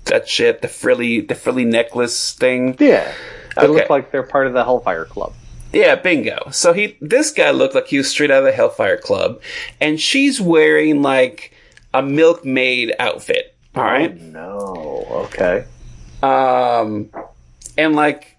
that 0.09 0.27
shit, 0.27 0.61
the 0.61 0.67
frilly, 0.67 1.21
the 1.21 1.35
frilly 1.35 1.65
necklace 1.65 2.33
thing. 2.33 2.75
Yeah, 2.79 3.11
they 3.55 3.63
okay. 3.63 3.67
look 3.67 3.89
like 3.89 4.11
they're 4.11 4.23
part 4.23 4.47
of 4.47 4.53
the 4.53 4.63
Hellfire 4.63 5.05
Club. 5.05 5.33
Yeah, 5.73 5.95
bingo. 5.95 6.49
So 6.51 6.73
he, 6.73 6.97
this 7.01 7.31
guy 7.31 7.51
looked 7.51 7.75
like 7.75 7.87
he 7.87 7.97
was 7.97 8.09
straight 8.09 8.31
out 8.31 8.39
of 8.39 8.45
the 8.45 8.51
Hellfire 8.51 8.97
Club, 8.97 9.41
and 9.81 9.99
she's 9.99 10.39
wearing 10.39 11.01
like 11.01 11.53
a 11.93 12.01
milkmaid 12.01 12.93
outfit. 12.99 13.55
All 13.75 13.83
right. 13.83 14.11
Oh, 14.11 14.25
no. 14.25 15.07
Okay. 15.25 15.65
Um, 16.23 17.09
and 17.77 17.95
like, 17.95 18.37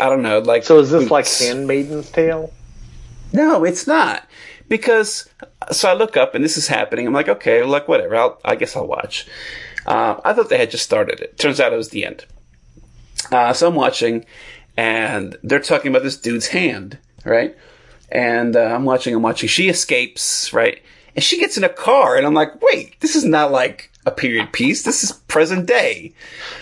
I 0.00 0.08
don't 0.08 0.22
know, 0.22 0.40
like. 0.40 0.64
So 0.64 0.78
is 0.78 0.90
this 0.90 1.10
like 1.10 1.26
Handmaiden's 1.26 2.10
Tale? 2.10 2.52
No, 3.32 3.64
it's 3.64 3.86
not. 3.86 4.26
Because, 4.68 5.28
so 5.72 5.88
I 5.88 5.94
look 5.94 6.16
up 6.16 6.34
and 6.34 6.44
this 6.44 6.56
is 6.56 6.68
happening. 6.68 7.06
I'm 7.06 7.12
like, 7.12 7.28
okay, 7.28 7.62
like 7.62 7.88
whatever. 7.88 8.16
I'll, 8.16 8.40
I 8.44 8.54
guess 8.54 8.76
I'll 8.76 8.86
watch. 8.86 9.26
Uh, 9.86 10.20
I 10.24 10.32
thought 10.32 10.48
they 10.48 10.58
had 10.58 10.70
just 10.70 10.84
started 10.84 11.20
it. 11.20 11.38
Turns 11.38 11.60
out 11.60 11.72
it 11.72 11.76
was 11.76 11.90
the 11.90 12.04
end. 12.04 12.24
Uh, 13.30 13.52
so 13.52 13.68
I'm 13.68 13.74
watching, 13.74 14.24
and 14.76 15.36
they're 15.42 15.60
talking 15.60 15.90
about 15.90 16.02
this 16.02 16.16
dude's 16.16 16.48
hand, 16.48 16.98
right? 17.24 17.56
And 18.10 18.56
uh, 18.56 18.60
I'm 18.60 18.84
watching, 18.84 19.14
I'm 19.14 19.22
watching. 19.22 19.48
She 19.48 19.68
escapes, 19.68 20.52
right? 20.52 20.82
And 21.14 21.24
she 21.24 21.38
gets 21.38 21.56
in 21.56 21.64
a 21.64 21.68
car, 21.68 22.16
and 22.16 22.26
I'm 22.26 22.34
like, 22.34 22.60
wait, 22.62 23.00
this 23.00 23.16
is 23.16 23.24
not 23.24 23.52
like 23.52 23.90
a 24.06 24.10
period 24.10 24.52
piece. 24.52 24.82
This 24.82 25.04
is 25.04 25.12
present 25.12 25.66
day. 25.66 26.12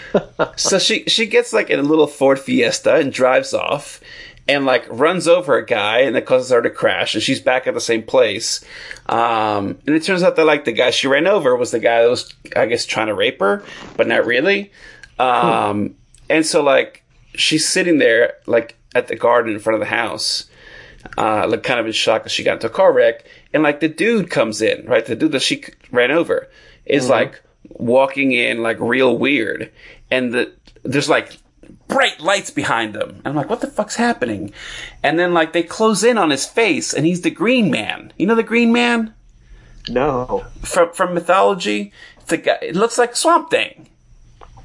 so 0.56 0.78
she 0.78 1.04
she 1.04 1.26
gets 1.26 1.52
like 1.52 1.70
in 1.70 1.78
a 1.78 1.82
little 1.82 2.06
Ford 2.06 2.38
Fiesta 2.38 2.96
and 2.96 3.12
drives 3.12 3.54
off 3.54 4.00
and 4.48 4.64
like 4.64 4.86
runs 4.88 5.28
over 5.28 5.58
a 5.58 5.64
guy 5.64 6.00
and 6.00 6.16
that 6.16 6.24
causes 6.24 6.50
her 6.50 6.62
to 6.62 6.70
crash 6.70 7.14
and 7.14 7.22
she's 7.22 7.40
back 7.40 7.66
at 7.66 7.74
the 7.74 7.80
same 7.80 8.02
place. 8.02 8.64
Um, 9.06 9.78
and 9.86 9.94
it 9.94 10.02
turns 10.02 10.22
out 10.22 10.36
that 10.36 10.46
like 10.46 10.64
the 10.64 10.72
guy 10.72 10.90
she 10.90 11.06
ran 11.06 11.26
over 11.26 11.54
was 11.54 11.70
the 11.70 11.78
guy 11.78 12.02
that 12.02 12.08
was, 12.08 12.34
I 12.56 12.66
guess, 12.66 12.86
trying 12.86 13.08
to 13.08 13.14
rape 13.14 13.40
her, 13.40 13.62
but 13.96 14.08
not 14.08 14.24
really. 14.24 14.72
Um, 15.18 15.88
hmm. 15.88 15.94
and 16.30 16.46
so 16.46 16.62
like 16.62 17.04
she's 17.34 17.68
sitting 17.68 17.98
there 17.98 18.34
like 18.46 18.76
at 18.94 19.08
the 19.08 19.16
garden 19.16 19.52
in 19.52 19.60
front 19.60 19.74
of 19.74 19.80
the 19.80 19.94
house, 19.94 20.48
uh, 21.18 21.46
like 21.46 21.62
kind 21.62 21.78
of 21.78 21.86
in 21.86 21.92
shock 21.92 22.22
because 22.22 22.32
she 22.32 22.42
got 22.42 22.54
into 22.54 22.68
a 22.68 22.70
car 22.70 22.92
wreck. 22.92 23.26
And 23.52 23.62
like 23.62 23.80
the 23.80 23.88
dude 23.88 24.30
comes 24.30 24.62
in, 24.62 24.86
right? 24.86 25.04
The 25.04 25.16
dude 25.16 25.32
that 25.32 25.42
she 25.42 25.62
ran 25.92 26.10
over 26.10 26.48
is 26.86 27.04
mm-hmm. 27.04 27.12
like 27.12 27.42
walking 27.68 28.32
in 28.32 28.62
like 28.62 28.80
real 28.80 29.18
weird. 29.18 29.70
And 30.10 30.32
the, 30.32 30.52
there's 30.84 31.08
like 31.08 31.38
bright 31.88 32.20
lights 32.20 32.50
behind 32.50 32.94
them. 32.94 33.10
And 33.10 33.26
I'm 33.26 33.34
like, 33.34 33.50
what 33.50 33.60
the 33.60 33.66
fuck's 33.66 33.96
happening? 33.96 34.52
And 35.02 35.18
then 35.18 35.34
like 35.34 35.52
they 35.52 35.62
close 35.62 36.04
in 36.04 36.18
on 36.18 36.30
his 36.30 36.46
face 36.46 36.94
and 36.94 37.04
he's 37.04 37.22
the 37.22 37.30
green 37.30 37.70
man. 37.70 38.12
You 38.16 38.26
know 38.26 38.34
the 38.34 38.42
green 38.42 38.72
man? 38.72 39.14
No. 39.88 40.44
From 40.60 40.92
from 40.92 41.14
mythology? 41.14 41.92
It's 42.20 42.32
a 42.32 42.36
guy 42.36 42.58
it 42.62 42.76
looks 42.76 42.98
like 42.98 43.16
Swamp 43.16 43.50
Thing. 43.50 43.88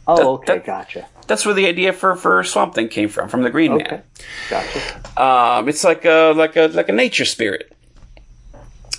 Oh, 0.05 0.15
that, 0.17 0.25
okay, 0.25 0.53
that, 0.55 0.65
gotcha. 0.65 1.07
That's 1.27 1.45
where 1.45 1.55
the 1.55 1.65
idea 1.65 1.93
for, 1.93 2.15
for 2.15 2.43
Swamp 2.43 2.75
Thing 2.75 2.89
came 2.89 3.07
from, 3.07 3.29
from 3.29 3.43
the 3.43 3.49
Green 3.49 3.71
okay. 3.71 3.89
Man. 3.89 4.03
Gotcha. 4.49 5.21
Um, 5.21 5.69
it's 5.69 5.83
like 5.83 6.03
a 6.03 6.33
like 6.35 6.57
a 6.57 6.67
like 6.67 6.89
a 6.89 6.93
nature 6.93 7.25
spirit 7.25 7.73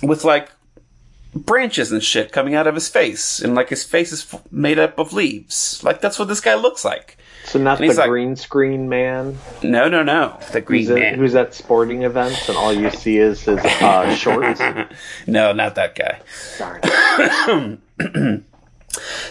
with 0.01 0.23
like 0.23 0.49
branches 1.35 1.91
and 1.91 2.03
shit 2.03 2.31
coming 2.31 2.55
out 2.55 2.65
of 2.65 2.73
his 2.73 2.89
face, 2.89 3.39
and 3.39 3.53
like 3.53 3.69
his 3.69 3.83
face 3.83 4.11
is 4.11 4.33
f- 4.33 4.41
made 4.51 4.79
up 4.79 4.97
of 4.97 5.13
leaves. 5.13 5.83
Like 5.83 6.01
that's 6.01 6.17
what 6.17 6.27
this 6.27 6.41
guy 6.41 6.55
looks 6.55 6.83
like. 6.83 7.17
So 7.45 7.59
not 7.59 7.77
the 7.77 7.93
like, 7.93 8.09
green 8.09 8.35
screen 8.35 8.89
man. 8.89 9.37
No, 9.61 9.87
no, 9.87 10.03
no. 10.03 10.37
The 10.51 10.61
green 10.61 10.87
who's 10.87 10.95
man. 10.95 11.13
At, 11.13 11.19
who's 11.19 11.35
at 11.35 11.53
sporting 11.53 12.03
events 12.03 12.49
and 12.49 12.57
all 12.57 12.73
you 12.73 12.89
see 12.89 13.17
is 13.17 13.41
his 13.43 13.59
uh, 13.59 14.15
shorts. 14.15 14.59
no, 15.27 15.53
not 15.53 15.75
that 15.75 15.95
guy. 15.95 16.19
Darn. 16.57 17.81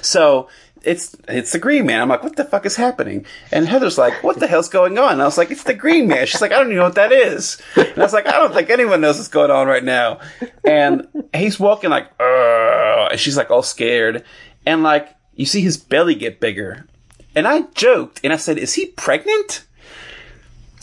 so 0.00 0.48
it's 0.84 1.16
it's 1.28 1.52
the 1.52 1.58
Green 1.58 1.86
Man. 1.86 2.00
I'm 2.00 2.08
like, 2.08 2.22
what 2.22 2.36
the 2.36 2.44
fuck 2.44 2.66
is 2.66 2.76
happening? 2.76 3.26
And 3.50 3.66
Heather's 3.66 3.98
like, 3.98 4.22
what 4.22 4.38
the 4.38 4.46
hell's 4.46 4.68
going 4.68 4.96
on? 4.98 5.14
And 5.14 5.22
I 5.22 5.24
was 5.24 5.38
like, 5.38 5.50
it's 5.50 5.64
the 5.64 5.74
Green 5.74 6.06
Man. 6.06 6.26
She's 6.26 6.40
like, 6.40 6.52
I 6.52 6.56
don't 6.56 6.66
even 6.66 6.76
know 6.76 6.84
what 6.84 6.94
that 6.94 7.12
is. 7.12 7.60
And 7.76 7.98
I 7.98 8.02
was 8.02 8.12
like, 8.12 8.26
I 8.26 8.32
don't 8.32 8.54
think 8.54 8.70
anyone 8.70 9.00
knows 9.00 9.16
what's 9.16 9.28
going 9.28 9.50
on 9.50 9.66
right 9.66 9.84
now. 9.84 10.20
And 10.64 11.08
he's 11.34 11.58
walking 11.58 11.90
like, 11.90 12.08
Ugh. 12.20 13.08
and 13.10 13.20
she's 13.20 13.36
like 13.36 13.50
all 13.50 13.62
scared. 13.62 14.24
And 14.66 14.82
like, 14.82 15.14
you 15.34 15.46
see 15.46 15.62
his 15.62 15.76
belly 15.76 16.14
get 16.14 16.40
bigger. 16.40 16.86
And 17.34 17.48
I 17.48 17.62
joked 17.74 18.20
and 18.22 18.32
I 18.32 18.36
said, 18.36 18.58
Is 18.58 18.74
he 18.74 18.86
pregnant? 18.86 19.64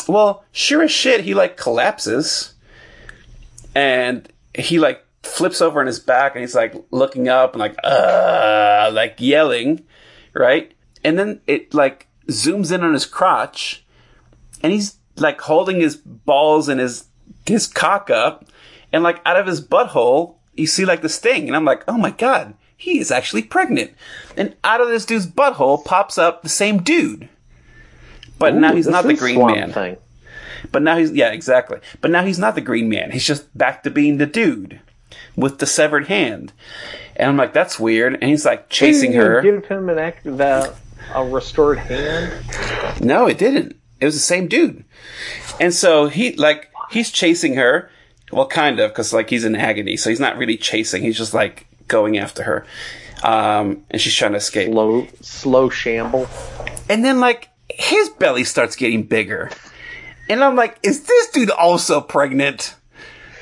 Well, 0.07 0.43
sure 0.51 0.83
as 0.83 0.91
shit, 0.91 1.21
he 1.21 1.33
like 1.33 1.57
collapses 1.57 2.53
and 3.75 4.27
he 4.53 4.79
like 4.79 5.05
flips 5.23 5.61
over 5.61 5.79
on 5.79 5.87
his 5.87 5.99
back 5.99 6.35
and 6.35 6.41
he's 6.41 6.55
like 6.55 6.75
looking 6.91 7.29
up 7.29 7.53
and 7.53 7.59
like, 7.59 7.75
uh, 7.83 8.89
like 8.91 9.15
yelling, 9.19 9.85
right? 10.33 10.73
And 11.03 11.17
then 11.17 11.41
it 11.47 11.73
like 11.73 12.07
zooms 12.27 12.71
in 12.71 12.83
on 12.83 12.93
his 12.93 13.05
crotch 13.05 13.85
and 14.61 14.73
he's 14.73 14.97
like 15.17 15.39
holding 15.41 15.79
his 15.79 15.95
balls 15.95 16.67
and 16.67 16.79
his, 16.79 17.05
his 17.45 17.67
cock 17.67 18.09
up 18.09 18.45
and 18.91 19.03
like 19.03 19.21
out 19.25 19.37
of 19.37 19.47
his 19.47 19.65
butthole, 19.65 20.35
you 20.55 20.67
see 20.67 20.83
like 20.83 21.01
the 21.01 21.09
sting. 21.09 21.47
And 21.47 21.55
I'm 21.55 21.65
like, 21.65 21.83
oh 21.87 21.97
my 21.97 22.11
God, 22.11 22.55
he 22.81 22.97
is 22.97 23.11
actually 23.11 23.43
pregnant. 23.43 23.91
And 24.35 24.55
out 24.63 24.81
of 24.81 24.87
this 24.87 25.05
dude's 25.05 25.27
butthole 25.27 25.85
pops 25.85 26.17
up 26.17 26.41
the 26.41 26.49
same 26.49 26.81
dude. 26.81 27.29
But 28.39 28.55
Ooh, 28.55 28.59
now 28.59 28.73
he's 28.73 28.87
not 28.87 29.05
the 29.05 29.13
green 29.13 29.45
man. 29.45 29.71
Thing. 29.71 29.97
But 30.71 30.81
now 30.81 30.97
he's 30.97 31.11
yeah, 31.11 31.29
exactly. 31.29 31.77
But 32.01 32.09
now 32.09 32.23
he's 32.23 32.39
not 32.39 32.55
the 32.55 32.61
green 32.61 32.89
man. 32.89 33.11
He's 33.11 33.27
just 33.27 33.55
back 33.55 33.83
to 33.83 33.91
being 33.91 34.17
the 34.17 34.25
dude 34.25 34.79
with 35.35 35.59
the 35.59 35.67
severed 35.67 36.07
hand. 36.07 36.53
And 37.15 37.29
I'm 37.29 37.37
like, 37.37 37.53
that's 37.53 37.79
weird. 37.79 38.15
And 38.15 38.23
he's 38.23 38.45
like 38.45 38.67
chasing 38.69 39.13
her. 39.13 39.43
Give 39.43 39.63
him 39.63 39.87
an 39.87 39.99
act 39.99 40.23
the 40.23 40.73
a 41.13 41.23
restored 41.23 41.77
hand. 41.77 42.33
No, 42.99 43.27
it 43.27 43.37
didn't. 43.37 43.75
It 43.99 44.05
was 44.05 44.15
the 44.15 44.21
same 44.21 44.47
dude. 44.47 44.83
And 45.59 45.71
so 45.71 46.07
he 46.07 46.33
like 46.33 46.71
he's 46.89 47.11
chasing 47.11 47.57
her. 47.57 47.91
Well, 48.31 48.47
kind 48.47 48.79
of, 48.79 48.89
because 48.89 49.13
like 49.13 49.29
he's 49.29 49.45
in 49.45 49.55
agony, 49.55 49.97
so 49.97 50.09
he's 50.09 50.19
not 50.19 50.37
really 50.37 50.57
chasing. 50.57 51.03
He's 51.03 51.17
just 51.17 51.35
like 51.35 51.67
going 51.91 52.17
after 52.17 52.41
her. 52.43 52.65
Um, 53.23 53.83
and 53.91 54.01
she's 54.01 54.15
trying 54.15 54.31
to 54.31 54.37
escape. 54.37 54.71
Slow, 54.71 55.07
slow 55.21 55.69
shamble. 55.69 56.27
And 56.89 57.05
then, 57.05 57.19
like, 57.19 57.49
his 57.69 58.09
belly 58.09 58.43
starts 58.43 58.75
getting 58.75 59.03
bigger. 59.03 59.51
And 60.29 60.43
I'm 60.43 60.55
like, 60.55 60.79
is 60.81 61.03
this 61.03 61.29
dude 61.31 61.51
also 61.51 62.01
pregnant? 62.01 62.75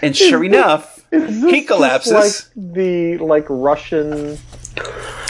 And 0.01 0.15
sure 0.15 0.43
enough, 0.43 1.05
he 1.11 1.63
collapses. 1.63 2.13
Like 2.55 2.73
the 2.73 3.17
like 3.17 3.45
Russian. 3.49 4.38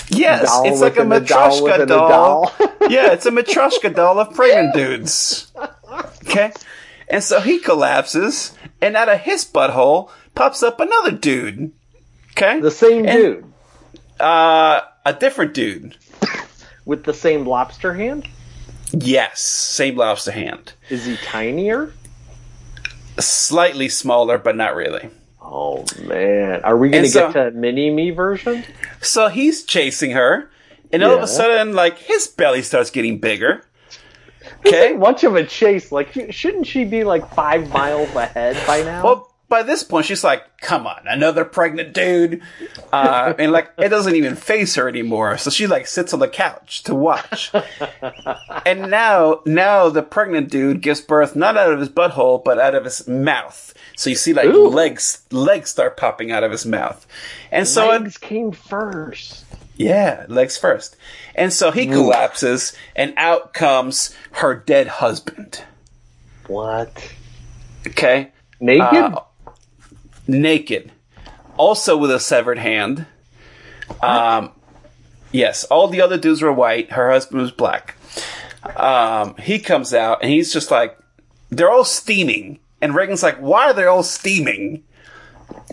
Yes, 0.09 0.49
it's 0.63 0.81
like 0.81 0.97
a 0.97 1.01
Matryoshka 1.01 1.87
doll. 1.87 2.45
doll. 2.49 2.53
yeah, 2.89 3.11
it's 3.11 3.25
a 3.25 3.31
Matryoshka 3.31 3.93
doll 3.95 4.19
of 4.19 4.33
pregnant 4.33 4.73
dudes. 4.73 5.51
Okay? 6.25 6.51
And 7.07 7.23
so 7.23 7.39
he 7.39 7.59
collapses, 7.59 8.53
and 8.81 8.95
out 8.95 9.09
of 9.09 9.19
his 9.19 9.45
butthole 9.45 10.09
pops 10.35 10.63
up 10.63 10.79
another 10.79 11.11
dude. 11.11 11.71
Okay? 12.41 12.59
The 12.59 12.71
same 12.71 13.05
And- 13.05 13.17
dude 13.17 13.45
Uh, 14.19 14.81
a 15.05 15.13
different 15.13 15.53
dude. 15.53 15.95
with 16.85 17.03
the 17.03 17.13
same 17.13 17.45
lobster 17.45 17.93
hand. 17.93 18.27
Yes, 18.91 19.39
same 19.41 19.95
lobster 19.97 20.31
hand. 20.31 20.73
Is 20.89 21.05
he 21.05 21.15
tinier? 21.17 21.93
Slightly 23.19 23.89
smaller, 23.89 24.37
but 24.37 24.55
not 24.55 24.75
really. 24.75 25.09
Oh 25.41 25.85
man, 26.03 26.61
are 26.63 26.77
we 26.77 26.89
going 26.89 27.03
to 27.03 27.09
so- 27.09 27.31
get 27.31 27.51
to 27.51 27.51
mini 27.51 27.89
me 27.89 28.11
version? 28.11 28.63
So 29.01 29.27
he's 29.29 29.63
chasing 29.63 30.11
her, 30.11 30.49
and 30.91 31.03
all 31.03 31.15
of 31.17 31.23
a 31.23 31.27
sudden, 31.27 31.73
like, 31.73 31.97
his 31.97 32.27
belly 32.27 32.61
starts 32.61 32.89
getting 32.91 33.19
bigger. 33.19 33.63
Okay, 34.65 34.89
Okay? 34.91 34.97
much 34.97 35.23
of 35.23 35.35
a 35.35 35.43
chase. 35.45 35.91
Like, 35.91 36.31
shouldn't 36.31 36.67
she 36.67 36.83
be 36.85 37.03
like 37.03 37.33
five 37.33 37.69
miles 37.71 38.13
ahead 38.15 38.57
by 38.67 38.81
now? 38.83 39.03
Well, 39.03 39.28
by 39.49 39.63
this 39.63 39.83
point, 39.83 40.05
she's 40.05 40.23
like, 40.23 40.43
come 40.61 40.85
on, 40.85 41.01
another 41.07 41.43
pregnant 41.43 41.93
dude. 41.93 42.41
Uh, 42.93 43.33
and 43.39 43.51
like, 43.51 43.71
it 43.77 43.89
doesn't 43.89 44.15
even 44.15 44.35
face 44.35 44.75
her 44.75 44.87
anymore. 44.87 45.37
So 45.37 45.49
she 45.49 45.65
like 45.67 45.87
sits 45.87 46.13
on 46.13 46.19
the 46.19 46.27
couch 46.27 46.83
to 46.83 46.93
watch. 46.93 47.51
and 48.65 48.89
now, 48.91 49.41
now 49.45 49.89
the 49.89 50.03
pregnant 50.03 50.49
dude 50.49 50.81
gives 50.81 51.01
birth 51.01 51.35
not 51.35 51.57
out 51.57 51.73
of 51.73 51.79
his 51.79 51.89
butthole, 51.89 52.43
but 52.43 52.59
out 52.59 52.75
of 52.75 52.83
his 52.83 53.07
mouth. 53.07 53.73
So 53.97 54.09
you 54.11 54.15
see 54.15 54.33
like 54.33 54.45
Ooh. 54.45 54.69
legs, 54.69 55.23
legs 55.31 55.71
start 55.71 55.97
popping 55.97 56.31
out 56.31 56.43
of 56.43 56.51
his 56.51 56.65
mouth. 56.65 57.05
And 57.51 57.67
so 57.67 57.91
it, 57.91 58.01
legs 58.03 58.17
came 58.17 58.51
first. 58.51 59.45
yeah, 59.75 60.25
legs 60.29 60.57
first. 60.57 60.95
And 61.33 61.51
so 61.51 61.71
he 61.71 61.87
collapses 61.87 62.73
and 62.95 63.13
out 63.17 63.53
comes 63.53 64.15
her 64.33 64.53
dead 64.53 64.87
husband. 64.87 65.63
What? 66.47 67.11
Okay. 67.87 68.31
Naked? 68.59 68.83
Uh, 68.83 69.21
naked, 70.29 70.91
also 71.57 71.97
with 71.97 72.11
a 72.11 72.19
severed 72.19 72.59
hand. 72.59 73.05
Um, 74.01 74.51
yes, 75.31 75.63
all 75.65 75.87
the 75.87 76.01
other 76.01 76.17
dudes 76.17 76.41
were 76.41 76.53
white. 76.53 76.91
Her 76.91 77.11
husband 77.11 77.41
was 77.41 77.51
black. 77.51 77.95
Um, 78.75 79.35
he 79.37 79.59
comes 79.59 79.93
out 79.93 80.21
and 80.21 80.31
he's 80.31 80.53
just 80.53 80.71
like, 80.71 80.97
they're 81.49 81.71
all 81.71 81.85
steaming. 81.85 82.59
And 82.81 82.95
Reagan's 82.95 83.23
like, 83.23 83.37
why 83.37 83.65
are 83.65 83.73
they 83.73 83.85
all 83.85 84.03
steaming? 84.03 84.83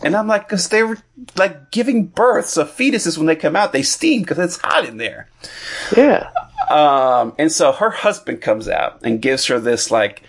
And 0.02 0.16
I'm 0.16 0.26
like, 0.26 0.48
because 0.48 0.68
they 0.68 0.82
were 0.82 0.98
like 1.36 1.70
giving 1.70 2.06
birth. 2.06 2.46
So 2.46 2.64
fetuses, 2.64 3.18
when 3.18 3.26
they 3.26 3.36
come 3.36 3.56
out, 3.56 3.72
they 3.72 3.82
steam 3.82 4.22
because 4.22 4.38
it's 4.38 4.58
hot 4.62 4.86
in 4.86 4.96
there. 4.96 5.28
yeah. 5.96 6.30
Um, 6.70 7.34
and 7.38 7.52
so 7.52 7.70
her 7.72 7.90
husband 7.90 8.40
comes 8.40 8.68
out 8.68 9.00
and 9.04 9.22
gives 9.22 9.46
her 9.46 9.60
this 9.60 9.90
like 9.90 10.22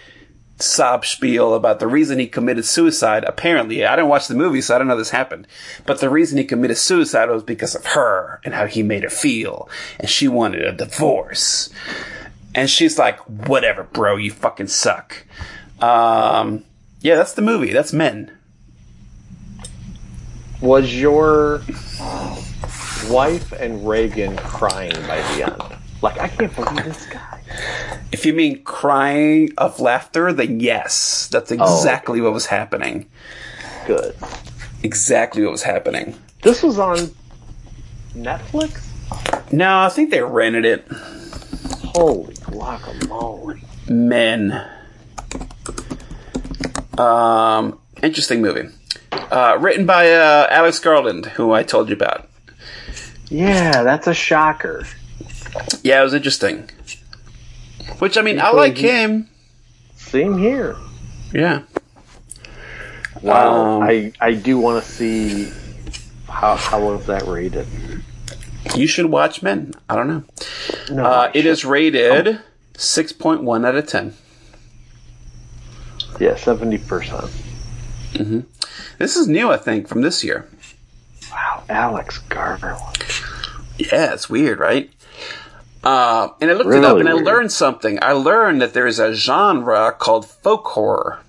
sob 0.60 1.06
spiel 1.06 1.54
about 1.54 1.80
the 1.80 1.88
reason 1.88 2.20
he 2.20 2.28
committed 2.28 2.66
suicide. 2.66 3.24
Apparently, 3.26 3.86
I 3.86 3.96
didn't 3.96 4.10
watch 4.10 4.28
the 4.28 4.36
movie, 4.36 4.62
so 4.62 4.76
I 4.76 4.78
don't 4.78 4.88
know 4.88 4.98
this 4.98 5.12
happened. 5.12 5.48
But 5.86 6.00
the 6.00 6.10
reason 6.10 6.38
he 6.38 6.44
committed 6.44 6.78
suicide 6.78 7.30
was 7.30 7.44
because 7.44 7.76
of 7.76 7.86
her 7.88 8.42
and 8.44 8.54
how 8.54 8.66
he 8.66 8.84
made 8.84 9.04
her 9.04 9.10
feel, 9.10 9.70
and 10.00 10.10
she 10.10 10.28
wanted 10.28 10.64
a 10.64 10.74
divorce. 10.74 11.70
And 12.56 12.70
she's 12.70 12.98
like, 12.98 13.20
"Whatever, 13.20 13.84
bro, 13.84 14.16
you 14.16 14.32
fucking 14.32 14.68
suck." 14.68 15.26
Um, 15.80 16.64
yeah, 17.02 17.16
that's 17.16 17.34
the 17.34 17.42
movie. 17.42 17.72
That's 17.72 17.94
Men. 17.94 18.32
Was 20.60 21.00
your 21.00 21.62
wife 23.10 23.52
and 23.52 23.88
Reagan 23.88 24.36
crying 24.38 25.00
by 25.06 25.22
the 25.22 25.44
end? 25.44 25.80
Like, 26.02 26.20
I 26.20 26.28
can't 26.28 26.54
believe 26.56 26.84
this 26.84 27.06
guy. 27.06 27.37
If 28.11 28.26
you 28.26 28.34
mean 28.34 28.64
crying 28.64 29.52
of 29.57 29.80
laughter, 29.80 30.34
then 30.34 30.60
yes, 30.60 31.28
that's 31.32 31.52
exactly 31.52 32.22
what 32.22 32.34
was 32.34 32.48
happening. 32.48 33.10
Good. 33.86 34.15
Exactly 34.84 35.44
what 35.44 35.52
was 35.52 35.64
happening. 35.64 36.15
This 36.41 36.64
was 36.64 36.80
on 36.80 36.98
Netflix? 38.14 38.84
No, 39.52 39.80
I 39.80 39.90
think 39.90 40.11
they 40.11 40.22
rented 40.22 40.65
it. 40.65 40.88
Holy 41.95 42.34
guacamole. 42.36 43.60
Men. 43.90 44.65
Um, 46.98 47.80
interesting 48.03 48.41
movie. 48.41 48.69
Uh, 49.11 49.57
written 49.60 49.86
by 49.86 50.11
uh, 50.11 50.48
Alex 50.49 50.80
Garland, 50.80 51.26
who 51.28 51.52
I 51.52 51.64
told 51.64 51.90
you 51.90 51.95
about. 51.95 52.30
Yeah, 53.30 53.84
that's 53.84 54.07
a 54.07 54.14
shocker. 54.14 54.86
Yeah, 55.84 56.02
it 56.02 56.03
was 56.03 56.14
interesting. 56.14 56.69
Which 57.99 58.18
I 58.18 58.22
mean, 58.22 58.40
I 58.40 58.52
like 58.52 58.78
him. 58.78 59.30
Same 59.95 60.38
here. 60.38 60.76
Yeah. 61.34 61.64
Wow. 63.22 63.78
Um, 63.82 63.84
I, 63.84 64.14
I 64.22 64.34
do 64.34 64.60
want 64.60 64.84
to 64.84 64.90
see 64.90 65.52
how, 66.30 66.56
how 66.56 66.82
was 66.86 67.07
that 67.07 67.24
rated. 67.26 67.68
You 68.76 68.86
should 68.88 69.07
watch 69.07 69.41
Men. 69.41 69.74
I 69.90 69.95
don't 69.95 70.07
know. 70.07 70.24
No, 70.91 71.06
Uh, 71.06 71.32
it 71.34 71.45
is 71.45 71.65
rated 71.65 72.40
six 72.76 73.11
point 73.11 73.44
one 73.44 73.65
out 73.65 73.76
of 73.76 73.88
ten. 73.88 74.14
Yeah, 76.19 76.32
70%. 76.34 76.80
Mm-hmm. 78.14 78.40
This 78.98 79.15
is 79.15 79.28
new, 79.28 79.52
I 79.52 79.57
think, 79.57 79.88
from 79.88 80.02
this 80.02 80.24
year. 80.24 80.49
Wow, 81.32 81.64
Alex 81.69 82.18
Garland. 82.30 82.82
Yeah, 83.78 84.14
it's 84.14 84.28
weird, 84.28 84.57
right? 84.60 84.90
Uh, 85.88 86.34
and 86.42 86.52
I 86.52 86.54
looked 86.54 86.76
it 86.76 86.84
up 86.84 86.98
Really 86.98 87.00
and 87.00 87.10
I 87.10 87.14
learned 87.14 87.50
something. 87.50 87.98
I 88.02 88.12
learned 88.12 88.62
that 88.62 88.74
there 88.74 88.88
is 88.88 89.00
a 89.00 89.14
genre 89.14 89.94
called 89.98 90.26
folk 90.26 90.66
horror. 90.66 91.22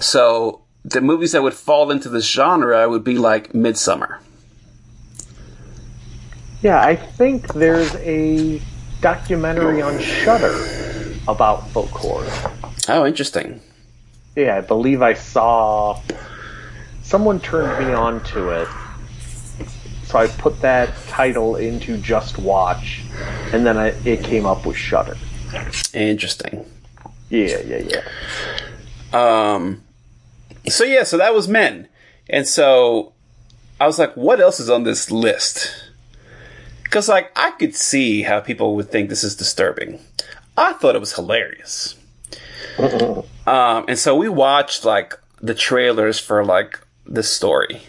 So 0.00 0.62
the 0.82 1.02
movies 1.02 1.32
that 1.32 1.42
would 1.42 1.52
fall 1.52 1.90
into 1.90 2.08
this 2.08 2.26
genre 2.26 2.88
would 2.88 3.04
be 3.04 3.18
like 3.18 3.52
Midsommar. 3.52 4.20
Yeah, 6.62 6.82
I 6.82 6.96
think 6.96 7.52
there's 7.52 7.94
a 7.96 8.62
documentary 9.02 9.82
on 9.82 10.00
Shudder 10.00 10.56
about 11.28 11.68
folk 11.68 11.90
horror. 11.90 12.30
Oh, 12.88 13.04
interesting. 13.04 13.60
Yeah, 14.36 14.56
I 14.56 14.62
believe 14.62 15.02
I 15.02 15.12
saw 15.12 16.00
someone 17.02 17.40
turned 17.40 17.86
me 17.86 17.92
on 17.92 18.24
to 18.32 18.48
it. 18.62 18.68
So 20.08 20.18
I 20.18 20.26
put 20.26 20.62
that 20.62 20.88
title 21.08 21.56
into 21.56 21.98
JustWatch, 21.98 23.00
and 23.52 23.66
then 23.66 23.76
I, 23.76 23.88
it 24.06 24.24
came 24.24 24.46
up 24.46 24.64
with 24.64 24.78
Shudder. 24.78 25.18
Interesting. 25.92 26.64
Yeah, 27.28 27.58
yeah, 27.58 28.00
yeah. 29.12 29.52
Um, 29.52 29.82
so 30.66 30.84
yeah, 30.84 31.02
so 31.02 31.18
that 31.18 31.34
was 31.34 31.46
Men. 31.46 31.88
And 32.30 32.46
so 32.46 33.12
I 33.78 33.86
was 33.86 33.98
like, 33.98 34.16
what 34.16 34.40
else 34.40 34.60
is 34.60 34.70
on 34.70 34.84
this 34.84 35.10
list? 35.10 35.74
Because, 36.84 37.06
like, 37.06 37.30
I 37.36 37.50
could 37.50 37.74
see 37.76 38.22
how 38.22 38.40
people 38.40 38.76
would 38.76 38.90
think 38.90 39.10
this 39.10 39.22
is 39.22 39.36
disturbing. 39.36 40.00
I 40.56 40.72
thought 40.72 40.94
it 40.94 41.00
was 41.00 41.14
hilarious. 41.14 41.96
um, 42.78 43.84
and 43.86 43.98
so 43.98 44.16
we 44.16 44.30
watched, 44.30 44.86
like, 44.86 45.18
the 45.42 45.54
trailers 45.54 46.18
for, 46.18 46.46
like, 46.46 46.80
this 47.04 47.30
story. 47.30 47.82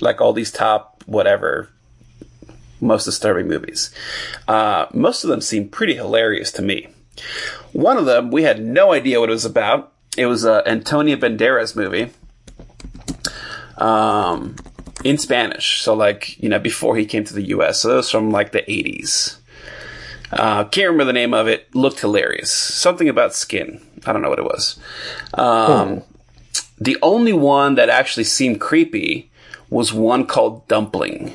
Like, 0.00 0.20
all 0.20 0.32
these 0.32 0.50
top, 0.50 0.91
whatever, 1.06 1.68
most 2.80 3.04
disturbing 3.04 3.48
movies. 3.48 3.94
Uh, 4.48 4.86
most 4.92 5.24
of 5.24 5.30
them 5.30 5.40
seemed 5.40 5.72
pretty 5.72 5.94
hilarious 5.94 6.50
to 6.52 6.62
me. 6.62 6.88
One 7.72 7.96
of 7.96 8.06
them, 8.06 8.30
we 8.30 8.42
had 8.42 8.62
no 8.62 8.92
idea 8.92 9.20
what 9.20 9.28
it 9.28 9.32
was 9.32 9.44
about. 9.44 9.92
It 10.16 10.26
was 10.26 10.44
a 10.44 10.62
Antonio 10.66 11.16
Banderas 11.16 11.76
movie. 11.76 12.10
Um, 13.78 14.56
in 15.04 15.18
Spanish. 15.18 15.82
So 15.82 15.94
like, 15.94 16.40
you 16.40 16.48
know, 16.48 16.58
before 16.58 16.96
he 16.96 17.06
came 17.06 17.24
to 17.24 17.34
the 17.34 17.48
US. 17.48 17.80
So 17.80 17.92
it 17.92 17.96
was 17.96 18.10
from 18.10 18.30
like 18.30 18.52
the 18.52 18.62
80s. 18.62 19.36
Uh, 20.30 20.64
can't 20.64 20.86
remember 20.86 21.04
the 21.04 21.12
name 21.12 21.34
of 21.34 21.46
it. 21.46 21.74
Looked 21.74 22.00
hilarious. 22.00 22.50
Something 22.50 23.08
about 23.08 23.34
skin. 23.34 23.80
I 24.06 24.12
don't 24.12 24.22
know 24.22 24.30
what 24.30 24.38
it 24.38 24.44
was. 24.44 24.78
Um, 25.34 26.02
the 26.80 26.96
only 27.02 27.32
one 27.32 27.74
that 27.74 27.90
actually 27.90 28.24
seemed 28.24 28.60
creepy 28.60 29.30
was 29.72 29.90
one 29.90 30.26
called 30.26 30.68
Dumpling. 30.68 31.32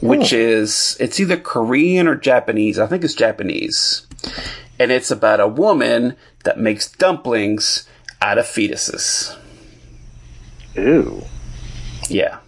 Which 0.00 0.32
is, 0.32 0.96
it's 1.00 1.18
either 1.18 1.36
Korean 1.38 2.06
or 2.06 2.14
Japanese. 2.14 2.78
I 2.78 2.86
think 2.86 3.04
it's 3.04 3.14
Japanese. 3.14 4.06
And 4.78 4.90
it's 4.92 5.10
about 5.10 5.40
a 5.40 5.48
woman 5.48 6.16
that 6.44 6.58
makes 6.58 6.90
dumplings 6.90 7.88
out 8.20 8.38
of 8.38 8.44
fetuses. 8.44 9.36
Ew. 10.74 11.24
Yeah. 12.08 12.38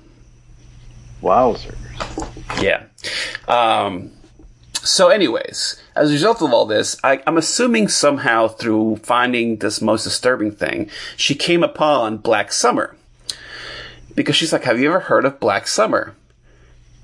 Wowzers. 1.22 1.76
Yeah. 2.60 2.84
Um, 3.48 4.12
so, 4.74 5.08
anyways, 5.08 5.82
as 5.94 6.10
a 6.10 6.12
result 6.12 6.42
of 6.42 6.52
all 6.52 6.66
this, 6.66 6.96
I, 7.02 7.22
I'm 7.26 7.38
assuming 7.38 7.88
somehow 7.88 8.48
through 8.48 8.96
finding 8.96 9.58
this 9.58 9.80
most 9.80 10.04
disturbing 10.04 10.52
thing, 10.52 10.90
she 11.16 11.34
came 11.34 11.62
upon 11.62 12.18
Black 12.18 12.52
Summer. 12.52 12.96
Because 14.16 14.34
she's 14.34 14.52
like, 14.52 14.64
Have 14.64 14.80
you 14.80 14.88
ever 14.88 14.98
heard 15.00 15.24
of 15.24 15.38
Black 15.38 15.68
Summer? 15.68 16.14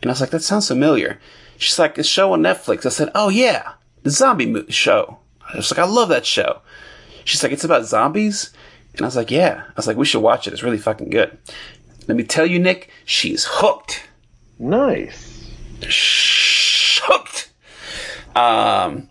And 0.00 0.10
I 0.10 0.12
was 0.12 0.20
like, 0.20 0.30
That 0.30 0.42
sounds 0.42 0.66
familiar. 0.66 1.20
She's 1.58 1.78
like, 1.78 1.96
A 1.98 2.02
show 2.02 2.32
on 2.32 2.40
Netflix. 2.42 2.84
I 2.84 2.88
said, 2.88 3.10
Oh, 3.14 3.28
yeah, 3.28 3.74
the 4.02 4.10
zombie 4.10 4.46
mo- 4.46 4.64
show. 4.68 5.18
I 5.52 5.58
was 5.58 5.70
like, 5.70 5.78
I 5.78 5.88
love 5.88 6.08
that 6.08 6.26
show. 6.26 6.62
She's 7.24 7.42
like, 7.42 7.52
It's 7.52 7.62
about 7.64 7.84
zombies? 7.84 8.50
And 8.94 9.02
I 9.02 9.04
was 9.04 9.14
like, 9.14 9.30
Yeah. 9.30 9.62
I 9.68 9.72
was 9.76 9.86
like, 9.86 9.96
We 9.96 10.06
should 10.06 10.22
watch 10.22 10.48
it. 10.48 10.52
It's 10.52 10.64
really 10.64 10.78
fucking 10.78 11.10
good. 11.10 11.38
Let 12.08 12.16
me 12.16 12.24
tell 12.24 12.46
you, 12.46 12.58
Nick, 12.58 12.90
she's 13.04 13.46
hooked. 13.48 14.08
Nice. 14.58 15.48
Hooked. 17.04 17.50
Um, 18.34 19.08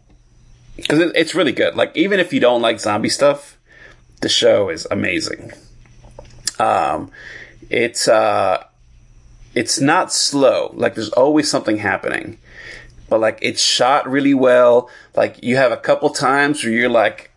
because 0.75 0.99
it, 0.99 1.11
it's 1.15 1.35
really 1.35 1.51
good. 1.51 1.75
Like 1.75 1.95
even 1.95 2.19
if 2.19 2.33
you 2.33 2.39
don't 2.39 2.61
like 2.61 2.79
zombie 2.79 3.09
stuff, 3.09 3.57
the 4.21 4.29
show 4.29 4.69
is 4.69 4.87
amazing. 4.89 5.51
Um, 6.59 7.11
it's 7.71 8.07
uh, 8.07 8.63
it's 9.55 9.79
not 9.79 10.11
slow. 10.11 10.71
Like 10.75 10.95
there's 10.95 11.09
always 11.09 11.49
something 11.49 11.77
happening, 11.77 12.37
but 13.09 13.19
like 13.19 13.39
it's 13.41 13.63
shot 13.63 14.09
really 14.09 14.33
well. 14.33 14.89
Like 15.15 15.41
you 15.41 15.55
have 15.55 15.71
a 15.71 15.77
couple 15.77 16.09
times 16.09 16.63
where 16.63 16.73
you're 16.73 16.89
like 16.89 17.31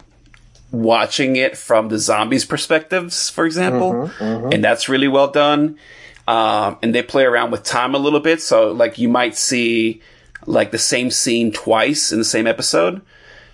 watching 0.72 1.36
it 1.36 1.56
from 1.56 1.88
the 1.88 1.98
zombies' 1.98 2.44
perspectives, 2.44 3.30
for 3.30 3.46
example, 3.46 4.10
and 4.52 4.62
that's 4.64 4.88
really 4.88 5.08
well 5.08 5.28
done. 5.28 5.78
Um, 6.26 6.78
and 6.82 6.94
they 6.94 7.02
play 7.02 7.24
around 7.24 7.50
with 7.50 7.62
time 7.64 7.94
a 7.94 7.98
little 7.98 8.20
bit, 8.20 8.40
so 8.40 8.72
like 8.72 8.98
you 8.98 9.08
might 9.08 9.36
see 9.36 10.00
like 10.46 10.70
the 10.72 10.78
same 10.78 11.10
scene 11.10 11.52
twice 11.52 12.12
in 12.12 12.18
the 12.18 12.24
same 12.24 12.46
episode 12.46 13.02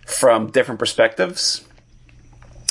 from 0.07 0.51
different 0.51 0.79
perspectives, 0.79 1.65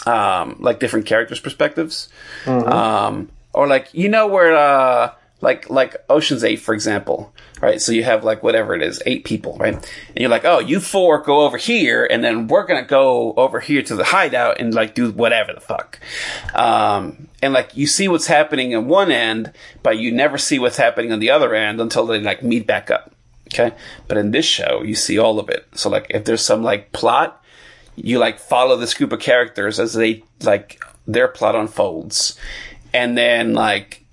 um, 0.07 0.55
like 0.59 0.79
different 0.79 1.05
characters' 1.05 1.39
perspectives, 1.41 2.07
um, 2.47 3.29
or 3.53 3.67
like 3.67 3.93
you 3.93 4.09
know 4.09 4.27
where 4.27 4.55
uh, 4.55 5.13
like 5.41 5.69
like 5.69 5.95
Ocean's 6.09 6.43
Eight, 6.43 6.59
for 6.59 6.73
example, 6.73 7.33
right? 7.61 7.81
So 7.81 7.91
you 7.91 8.03
have 8.03 8.23
like 8.23 8.43
whatever 8.43 8.75
it 8.75 8.81
is, 8.81 9.01
eight 9.05 9.25
people, 9.25 9.57
right? 9.57 9.73
And 9.73 10.17
you're 10.17 10.29
like, 10.29 10.45
oh, 10.45 10.59
you 10.59 10.79
four 10.79 11.19
go 11.19 11.41
over 11.41 11.57
here, 11.57 12.05
and 12.05 12.23
then 12.23 12.47
we're 12.47 12.65
gonna 12.65 12.83
go 12.83 13.33
over 13.33 13.59
here 13.59 13.81
to 13.83 13.95
the 13.95 14.03
hideout 14.05 14.59
and 14.59 14.73
like 14.73 14.95
do 14.95 15.11
whatever 15.11 15.53
the 15.53 15.61
fuck. 15.61 15.99
Um, 16.53 17.27
and 17.41 17.53
like 17.53 17.75
you 17.75 17.87
see 17.87 18.07
what's 18.07 18.27
happening 18.27 18.71
in 18.71 18.87
one 18.87 19.11
end, 19.11 19.53
but 19.83 19.97
you 19.97 20.11
never 20.11 20.37
see 20.37 20.59
what's 20.59 20.77
happening 20.77 21.11
on 21.11 21.19
the 21.19 21.31
other 21.31 21.53
end 21.53 21.79
until 21.79 22.05
they 22.05 22.19
like 22.19 22.43
meet 22.43 22.67
back 22.67 22.91
up. 22.91 23.13
Okay. 23.47 23.75
But 24.07 24.17
in 24.17 24.31
this 24.31 24.45
show, 24.45 24.83
you 24.83 24.95
see 24.95 25.17
all 25.17 25.39
of 25.39 25.49
it. 25.49 25.65
So 25.73 25.89
like 25.89 26.07
if 26.09 26.25
there's 26.25 26.45
some 26.45 26.63
like 26.63 26.91
plot, 26.91 27.43
you 27.95 28.19
like 28.19 28.39
follow 28.39 28.77
this 28.77 28.93
group 28.93 29.11
of 29.11 29.19
characters 29.19 29.79
as 29.79 29.93
they 29.93 30.23
like 30.41 30.81
their 31.07 31.27
plot 31.27 31.55
unfolds. 31.55 32.37
And 32.93 33.17
then 33.17 33.53
like 33.53 34.05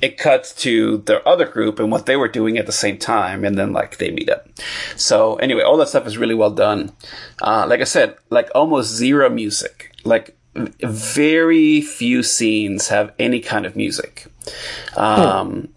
it 0.00 0.18
cuts 0.18 0.52
to 0.52 0.98
their 0.98 1.26
other 1.26 1.46
group 1.46 1.78
and 1.78 1.90
what 1.90 2.06
they 2.06 2.16
were 2.16 2.28
doing 2.28 2.58
at 2.58 2.66
the 2.66 2.72
same 2.72 2.98
time 2.98 3.44
and 3.44 3.56
then 3.56 3.72
like 3.72 3.98
they 3.98 4.10
meet 4.10 4.28
up. 4.28 4.48
So 4.96 5.36
anyway, 5.36 5.62
all 5.62 5.76
that 5.76 5.88
stuff 5.88 6.06
is 6.06 6.18
really 6.18 6.34
well 6.34 6.50
done. 6.50 6.92
Uh, 7.40 7.66
like 7.68 7.80
I 7.80 7.84
said, 7.84 8.16
like 8.28 8.50
almost 8.54 8.90
zero 8.90 9.30
music. 9.30 9.94
Like 10.04 10.36
very 10.54 11.80
few 11.80 12.22
scenes 12.22 12.88
have 12.88 13.12
any 13.18 13.40
kind 13.40 13.64
of 13.64 13.76
music. 13.76 14.26
Um, 14.96 15.68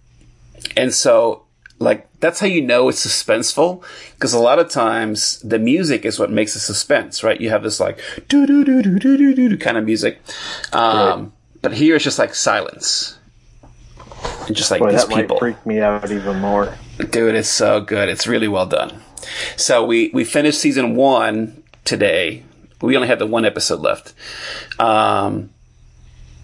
and 0.75 0.93
so 0.93 1.43
like 1.79 2.07
that's 2.19 2.39
how 2.39 2.47
you 2.47 2.61
know 2.61 2.89
it's 2.89 3.05
suspenseful 3.05 3.83
because 4.15 4.33
a 4.33 4.39
lot 4.39 4.59
of 4.59 4.69
times 4.69 5.39
the 5.41 5.59
music 5.59 6.05
is 6.05 6.17
what 6.17 6.31
makes 6.31 6.53
the 6.53 6.59
suspense 6.59 7.21
right 7.21 7.41
you 7.41 7.49
have 7.49 7.63
this 7.63 7.81
like 7.81 7.99
do 8.29 8.47
do 8.47 8.63
do 8.63 8.81
do 8.81 8.97
do 8.97 9.17
do 9.17 9.49
do 9.49 9.57
kind 9.57 9.77
of 9.77 9.83
music 9.83 10.21
um, 10.71 11.33
but 11.69 11.73
here 11.77 11.95
it's 11.95 12.03
just 12.03 12.19
like 12.19 12.35
silence 12.35 13.17
and 14.47 14.55
just 14.55 14.71
like 14.71 14.81
Boy, 14.81 14.91
these 14.91 15.01
that 15.01 15.09
might 15.09 15.21
people 15.23 15.37
freak 15.37 15.65
me 15.65 15.79
out 15.79 16.11
even 16.11 16.39
more. 16.39 16.73
dude 17.09 17.35
it's 17.35 17.49
so 17.49 17.81
good 17.81 18.07
it's 18.09 18.27
really 18.27 18.47
well 18.47 18.65
done 18.65 19.01
so 19.55 19.83
we 19.85 20.09
we 20.13 20.23
finished 20.23 20.59
season 20.59 20.95
one 20.95 21.63
today 21.83 22.43
we 22.81 22.95
only 22.95 23.07
had 23.07 23.19
the 23.19 23.25
one 23.25 23.45
episode 23.45 23.79
left 23.79 24.13
um 24.79 25.49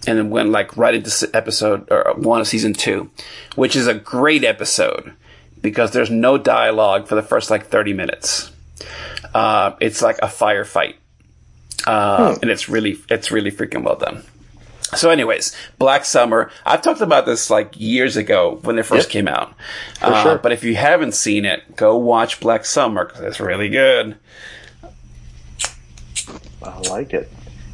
and 0.06 0.18
then 0.18 0.30
went 0.30 0.50
like 0.50 0.76
right 0.76 0.94
into 0.94 1.30
episode 1.34 1.88
or 1.90 2.14
one 2.16 2.40
of 2.40 2.48
season 2.48 2.72
two, 2.72 3.10
which 3.54 3.76
is 3.76 3.86
a 3.86 3.94
great 3.94 4.44
episode 4.44 5.12
because 5.60 5.92
there's 5.92 6.10
no 6.10 6.38
dialogue 6.38 7.06
for 7.06 7.14
the 7.14 7.22
first 7.22 7.50
like 7.50 7.66
30 7.66 7.92
minutes. 7.92 8.50
Uh, 9.32 9.72
it's 9.80 10.02
like 10.02 10.18
a 10.18 10.26
firefight. 10.26 10.94
Uh, 11.86 12.36
and 12.42 12.50
it's 12.50 12.68
really, 12.68 12.98
it's 13.08 13.30
really 13.30 13.50
freaking 13.50 13.84
well 13.84 13.96
done. 13.96 14.24
So 14.94 15.08
anyways, 15.10 15.56
Black 15.78 16.04
Summer, 16.04 16.50
I've 16.66 16.82
talked 16.82 17.00
about 17.00 17.24
this 17.26 17.48
like 17.50 17.78
years 17.80 18.16
ago 18.16 18.58
when 18.62 18.78
it 18.78 18.84
first 18.84 19.08
Yep. 19.08 19.12
came 19.12 19.28
out. 19.28 19.54
Uh, 20.02 20.22
sure. 20.22 20.38
But 20.38 20.52
if 20.52 20.62
you 20.64 20.76
haven't 20.76 21.12
seen 21.14 21.44
it, 21.46 21.76
go 21.76 21.96
watch 21.96 22.40
Black 22.40 22.64
Summer 22.66 23.06
because 23.06 23.22
it's 23.22 23.40
really 23.40 23.68
good. 23.70 24.16
I 26.62 26.78
like 26.90 27.12
it. 27.14 27.30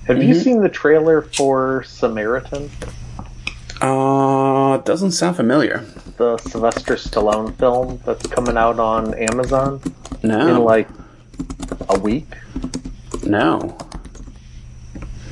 Have 0.07 0.17
Mm-hmm. 0.19 0.29
you 0.29 0.35
seen 0.35 0.63
the 0.63 0.69
trailer 0.69 1.23
for 1.23 1.83
Samaritan, 1.85 2.71
Uh, 3.83 4.79
doesn't 4.79 5.13
sound 5.13 5.37
familiar. 5.37 5.85
the 6.17 6.37
Sylvester 6.39 6.95
Stallone 6.95 7.55
film 7.59 8.01
that's 8.05 8.27
coming 8.27 8.57
out 8.57 8.81
on 8.81 9.15
Amazon 9.15 9.81
in 10.23 10.59
like 10.59 10.89
a 11.89 11.99
week? 11.99 12.27
no. 13.25 13.77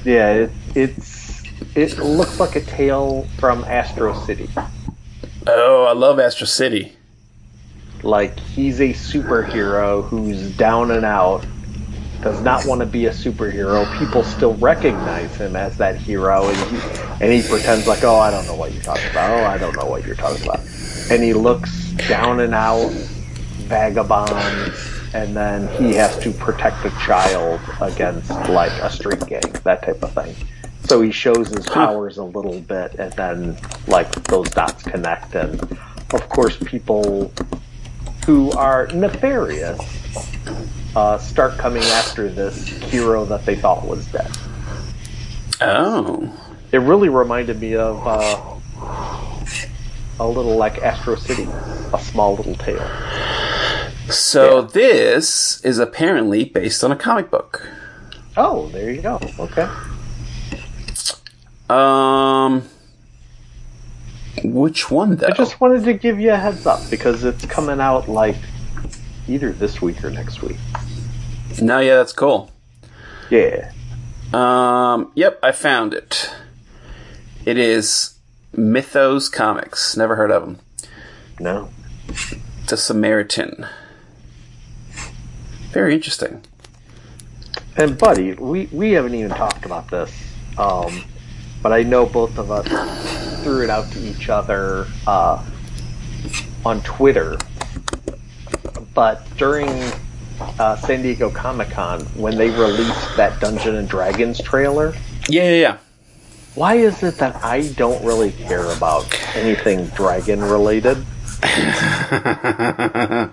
Yeah, 0.05 0.33
it, 0.33 0.51
it's 0.77 1.16
it 1.75 1.99
looks 1.99 2.41
like 2.41 2.57
a 2.57 2.61
tale 2.63 3.27
from 3.39 3.65
Astro 3.65 4.19
City. 4.25 4.49
Oh, 5.47 5.85
I 5.85 5.93
love 5.93 6.19
Astro 6.19 6.47
City. 6.47 6.93
Like 8.03 8.39
he's 8.39 8.81
a 8.81 8.91
superhero 8.91 10.07
who's 10.09 10.57
down 10.57 10.91
and 10.91 11.05
out, 11.05 11.47
does 12.23 12.41
not 12.41 12.65
want 12.67 12.81
to 12.81 12.87
be 12.87 13.07
a 13.07 13.11
superhero. 13.11 13.87
People 13.99 14.23
still 14.23 14.55
recognize 14.55 15.35
him 15.37 15.57
as 15.57 15.77
that 15.79 15.97
hero, 15.97 16.49
and 16.49 16.57
he, 16.57 17.25
and 17.25 17.33
he 17.33 17.49
pretends 17.49 17.87
like, 17.87 18.05
oh, 18.05 18.17
I 18.17 18.31
don't 18.31 18.47
know 18.47 18.55
what 18.55 18.73
you're 18.73 18.83
talking 18.83 19.11
about. 19.11 19.31
Oh, 19.31 19.45
I 19.45 19.59
don't 19.59 19.77
know 19.77 19.87
what 19.87 20.05
you're 20.05 20.17
talking 20.17 20.45
about. 20.45 20.61
And 21.11 21.23
he 21.23 21.35
looks 21.35 21.93
down 22.09 22.41
and 22.41 22.55
out, 22.55 22.91
vagabond, 23.69 24.75
and 25.15 25.37
then 25.37 25.69
he 25.81 25.95
has 25.95 26.19
to 26.19 26.31
protect 26.33 26.85
a 26.85 26.91
child 26.91 27.61
against 27.81 28.31
like 28.49 28.73
a 28.83 28.91
street 28.91 29.25
gang, 29.27 29.43
that 29.65 29.83
type 29.83 30.03
of 30.03 30.13
thing. 30.13 30.35
So 30.89 31.03
he 31.03 31.11
shows 31.11 31.49
his 31.49 31.67
powers 31.67 32.17
a 32.19 32.23
little 32.25 32.61
bit, 32.61 32.95
and 32.95 33.13
then 33.15 33.57
like 33.89 34.11
those 34.25 34.49
dots 34.51 34.83
connect, 34.85 35.35
and 35.35 35.61
of 36.13 36.29
course 36.29 36.57
people 36.65 37.33
who 38.25 38.51
are 38.53 38.87
nefarious 38.89 39.81
uh, 40.95 41.19
start 41.19 41.59
coming 41.59 41.83
after 41.83 42.29
this 42.29 42.69
hero 42.69 43.25
that 43.25 43.45
they 43.45 43.57
thought 43.57 43.85
was 43.87 44.07
dead. 44.07 44.31
Oh. 45.61 46.33
It 46.73 46.79
really 46.79 47.09
reminded 47.09 47.61
me 47.61 47.75
of 47.77 48.07
uh, 48.07 48.55
a 50.21 50.27
little 50.29 50.57
like 50.57 50.79
Astro 50.83 51.17
City, 51.17 51.49
a 51.93 51.99
small 52.01 52.37
little 52.37 52.55
tale. 52.57 52.87
So 54.11 54.61
Yeah. 54.61 54.69
this 54.73 55.65
is 55.65 55.79
apparently 55.79 56.45
based 56.45 56.85
on 56.85 56.93
a 56.93 56.97
comic 56.97 57.31
book. 57.31 57.69
Oh, 58.37 58.69
there 58.69 58.91
you 58.91 59.01
go. 59.03 59.19
Okay. 59.39 59.69
Um, 61.69 62.69
which 64.45 64.91
one 64.91 65.17
though? 65.17 65.27
I 65.27 65.33
just 65.33 65.61
wanted 65.61 65.85
to 65.85 65.95
give 65.95 66.21
you 66.21 66.33
a 66.33 66.37
heads 66.37 66.67
up 66.67 66.81
because 66.91 67.25
it's 67.25 67.45
coming 67.47 67.81
out 67.81 68.09
like 68.09 68.37
either 69.29 69.53
this 69.53 69.83
week 69.83 70.05
or 70.05 70.11
next 70.11 70.43
week. 70.43 70.59
No, 71.61 71.81
yeah, 71.81 71.97
that's 71.97 72.13
cool. 72.13 72.51
Yeah. 73.31 73.73
Um, 74.33 75.13
yep, 75.15 75.39
I 75.43 75.53
found 75.53 75.95
it. 75.95 76.31
It 77.45 77.59
is 77.59 78.15
Mythos 78.53 79.29
Comics. 79.29 79.97
Never 79.97 80.17
heard 80.17 80.31
of 80.31 80.43
them. 80.45 80.59
No. 81.41 81.71
The 82.69 82.77
Samaritan. 82.77 83.67
Very 85.71 85.95
interesting. 85.95 86.43
And 87.77 87.99
buddy, 87.99 88.35
we 88.35 88.67
we 88.73 88.93
haven't 88.93 89.15
even 89.15 89.31
talked 89.31 89.67
about 89.67 89.91
this, 89.91 90.11
um, 90.57 91.05
but 91.67 91.73
I 91.73 91.83
know 91.83 92.07
both 92.07 92.39
of 92.39 92.53
us 92.53 93.43
threw 93.43 93.65
it 93.65 93.71
out 93.71 93.91
to 93.91 93.99
each 93.99 94.29
other 94.29 94.87
uh, 95.05 95.45
on 96.65 96.81
Twitter. 96.83 97.37
But 98.95 99.27
during 99.37 99.69
uh, 100.61 100.77
San 100.77 101.03
Diego 101.03 101.29
Comic 101.29 101.71
Con, 101.71 102.03
when 102.15 102.37
they 102.37 102.51
released 102.51 103.17
that 103.17 103.41
Dungeon 103.41 103.75
and 103.75 103.89
Dragons 103.89 104.41
trailer, 104.41 104.95
Yeah, 105.29 105.43
yeah, 105.43 105.61
yeah. 105.61 105.79
Why 106.55 106.75
is 106.75 107.03
it 107.03 107.17
that 107.17 107.43
I 107.43 107.63
don't 107.73 108.05
really 108.05 108.31
care 108.31 108.71
about 108.71 109.13
anything 109.35 109.87
dragon 109.87 110.41
related? 110.41 111.05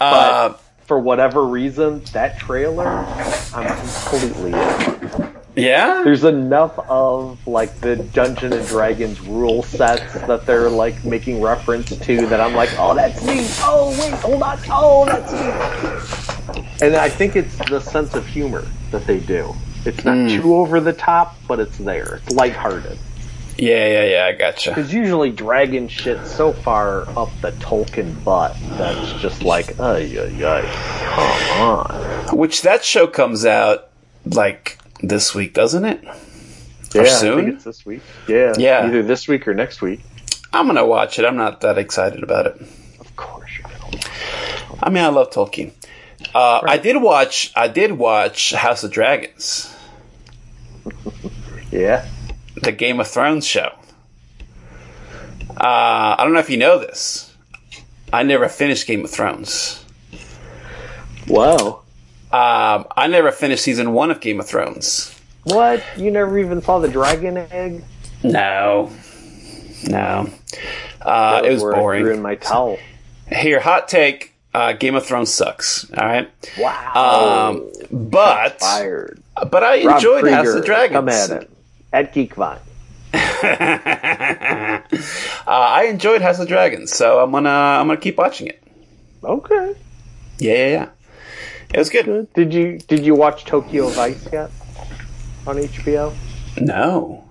Uh, 0.00 0.52
For 0.86 1.00
whatever 1.00 1.44
reason, 1.44 2.04
that 2.12 2.38
trailer, 2.38 2.86
I'm 2.86 3.66
completely 3.80 4.52
in. 4.52 4.97
Yeah? 5.58 6.02
There's 6.04 6.24
enough 6.24 6.78
of 6.88 7.46
like 7.46 7.80
the 7.80 7.96
Dungeon 7.96 8.52
and 8.52 8.66
Dragons 8.66 9.20
rule 9.20 9.62
sets 9.62 10.14
that 10.26 10.46
they're 10.46 10.70
like 10.70 11.04
making 11.04 11.40
reference 11.40 11.96
to 11.98 12.26
that 12.26 12.40
I'm 12.40 12.54
like, 12.54 12.70
oh, 12.78 12.94
that's 12.94 13.24
me. 13.24 13.46
Oh, 13.60 13.96
wait, 14.00 14.14
hold 14.20 14.42
on. 14.42 14.58
Oh, 14.70 15.04
that's 15.06 15.32
me. 15.32 16.86
And 16.86 16.96
I 16.96 17.08
think 17.08 17.36
it's 17.36 17.56
the 17.68 17.80
sense 17.80 18.14
of 18.14 18.26
humor 18.26 18.66
that 18.90 19.06
they 19.06 19.20
do. 19.20 19.54
It's 19.84 20.04
not 20.04 20.16
hmm. 20.16 20.28
too 20.28 20.54
over 20.56 20.80
the 20.80 20.92
top, 20.92 21.36
but 21.46 21.60
it's 21.60 21.78
there. 21.78 22.16
It's 22.16 22.34
lighthearted. 22.34 22.98
Yeah, 23.56 23.88
yeah, 23.88 24.04
yeah, 24.04 24.26
I 24.26 24.32
gotcha. 24.32 24.70
Because 24.70 24.94
usually 24.94 25.32
dragon 25.32 25.88
shit 25.88 26.24
so 26.26 26.52
far 26.52 27.08
up 27.18 27.30
the 27.42 27.50
Tolkien 27.52 28.22
butt 28.22 28.56
that's 28.76 29.20
just 29.20 29.42
like, 29.42 29.80
ay, 29.80 30.16
ay, 30.16 30.44
ay, 30.44 31.08
come 31.14 31.60
on. 31.60 32.36
Which 32.36 32.62
that 32.62 32.84
show 32.84 33.08
comes 33.08 33.44
out 33.44 33.88
like 34.24 34.78
this 35.02 35.34
week, 35.34 35.54
doesn't 35.54 35.84
it? 35.84 36.00
Yeah, 36.94 37.02
Or 37.02 37.04
I 37.04 37.08
soon? 37.08 37.44
think 37.44 37.54
it's 37.56 37.64
this 37.64 37.84
week. 37.86 38.02
Yeah, 38.26 38.54
Yeah. 38.56 38.86
Either 38.86 39.02
this 39.02 39.28
week 39.28 39.46
or 39.46 39.54
next 39.54 39.82
week. 39.82 40.00
I'm 40.52 40.66
gonna 40.66 40.86
watch 40.86 41.18
it. 41.18 41.24
I'm 41.26 41.36
not 41.36 41.60
that 41.60 41.76
excited 41.78 42.22
about 42.22 42.46
it. 42.46 42.60
Of 43.00 43.14
course 43.16 43.50
you're 43.58 43.68
gonna. 43.68 44.02
I 44.82 44.88
mean, 44.90 45.04
I 45.04 45.08
love 45.08 45.30
Tolkien. 45.30 45.72
Uh, 46.34 46.60
I 46.66 46.78
did 46.78 46.96
watch. 47.02 47.52
I 47.54 47.68
did 47.68 47.92
watch 47.92 48.52
House 48.52 48.82
of 48.84 48.90
Dragons, 48.90 49.74
Yeah. 51.70 52.06
the 52.56 52.72
Game 52.72 52.98
of 53.00 53.06
Thrones 53.08 53.46
show. 53.46 53.72
Uh, 55.50 56.16
I 56.18 56.20
don't 56.20 56.32
know 56.32 56.40
if 56.40 56.50
you 56.50 56.56
know 56.56 56.78
this. 56.78 57.34
I 58.12 58.22
never 58.22 58.48
finished 58.48 58.86
Game 58.86 59.04
of 59.04 59.10
Thrones. 59.10 59.84
Wow. 61.26 61.82
Um, 62.30 62.86
I 62.96 63.06
never 63.08 63.32
finished 63.32 63.62
season 63.64 63.92
one 63.92 64.10
of 64.10 64.20
Game 64.20 64.38
of 64.40 64.46
Thrones. 64.46 65.18
What? 65.44 65.82
You 65.96 66.10
never 66.10 66.38
even 66.38 66.60
saw 66.60 66.78
the 66.78 66.88
dragon 66.88 67.38
egg? 67.38 67.82
No, 68.22 68.90
no. 69.88 70.28
Uh, 71.00 71.40
it 71.44 71.50
was 71.52 71.62
I 71.62 71.66
threw 71.66 71.70
in 71.72 71.78
boring. 71.78 72.22
my 72.22 72.34
towel. 72.34 72.78
Here, 73.32 73.60
hot 73.60 73.88
take: 73.88 74.34
uh, 74.52 74.72
Game 74.74 74.94
of 74.94 75.06
Thrones 75.06 75.32
sucks. 75.32 75.90
All 75.92 76.06
right, 76.06 76.28
Wow. 76.58 77.50
um, 77.50 77.70
but 77.90 78.60
Fired. 78.60 79.22
but 79.50 79.62
I 79.64 79.84
Rob 79.84 79.96
enjoyed 79.96 80.24
House 80.30 80.44
Krieger, 80.46 80.58
of 80.58 80.64
Dragons. 80.66 80.96
Come 80.96 81.08
at 81.08 81.30
it. 81.30 81.50
At 81.92 82.12
Geekvine. 82.14 82.58
uh, 83.14 84.80
I 85.46 85.84
enjoyed 85.88 86.20
House 86.22 86.38
of 86.40 86.48
Dragons, 86.48 86.92
so 86.92 87.20
I'm 87.22 87.30
gonna 87.30 87.48
I'm 87.48 87.86
gonna 87.86 87.98
keep 88.00 88.18
watching 88.18 88.48
it. 88.48 88.62
Okay. 89.24 89.74
Yeah, 90.38 90.52
yeah, 90.54 90.66
yeah. 90.68 90.88
It 91.72 91.78
was 91.78 91.90
good. 91.90 92.32
Did 92.34 92.54
you 92.54 92.78
did 92.78 93.04
you 93.04 93.14
watch 93.14 93.44
Tokyo 93.44 93.88
Vice 93.88 94.26
yet? 94.32 94.50
On 95.46 95.56
HBO? 95.56 96.14
No, 96.60 97.24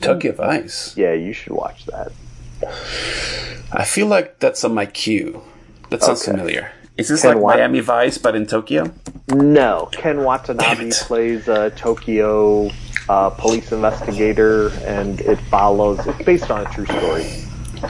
Tokyo 0.00 0.32
Vice. 0.32 0.96
Yeah, 0.96 1.12
you 1.12 1.32
should 1.32 1.52
watch 1.52 1.86
that. 1.86 2.12
I 3.72 3.84
feel 3.84 4.06
like 4.06 4.38
that's 4.40 4.64
on 4.64 4.74
my 4.74 4.86
queue. 4.86 5.42
That 5.90 6.02
sounds 6.02 6.22
Okay. 6.22 6.32
familiar. 6.32 6.72
Is 6.96 7.08
this 7.08 7.22
Ken 7.22 7.34
like 7.36 7.42
Wat- 7.42 7.56
Miami 7.56 7.80
Vice 7.80 8.18
but 8.18 8.34
in 8.34 8.46
Tokyo? 8.46 8.92
No, 9.32 9.88
Ken 9.92 10.22
Watanabe 10.24 10.90
plays 11.02 11.48
a 11.48 11.70
Tokyo 11.70 12.70
uh, 13.08 13.30
police 13.30 13.72
investigator, 13.72 14.68
and 14.84 15.20
it 15.20 15.36
follows. 15.50 16.04
It's 16.06 16.22
based 16.24 16.50
on 16.50 16.66
a 16.66 16.70
true 16.70 16.86
story. 16.86 17.24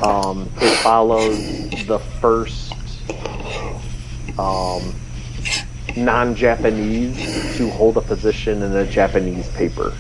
Um, 0.02 0.48
it 0.60 0.76
follows 0.78 1.36
the 1.86 1.98
first 2.20 2.72
um, 4.38 4.94
non-Japanese 6.00 7.56
to 7.56 7.70
hold 7.70 7.96
a 7.96 8.00
position 8.00 8.62
in 8.62 8.74
a 8.74 8.86
Japanese 8.86 9.48
paper, 9.50 9.92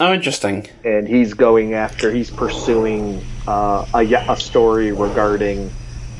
Oh, 0.00 0.12
interesting. 0.12 0.66
and 0.84 1.06
he's 1.08 1.34
going 1.34 1.74
after. 1.74 2.10
He's 2.12 2.30
pursuing 2.30 3.22
uh, 3.46 3.86
a, 3.94 4.00
a 4.28 4.36
story 4.36 4.92
regarding 4.92 5.70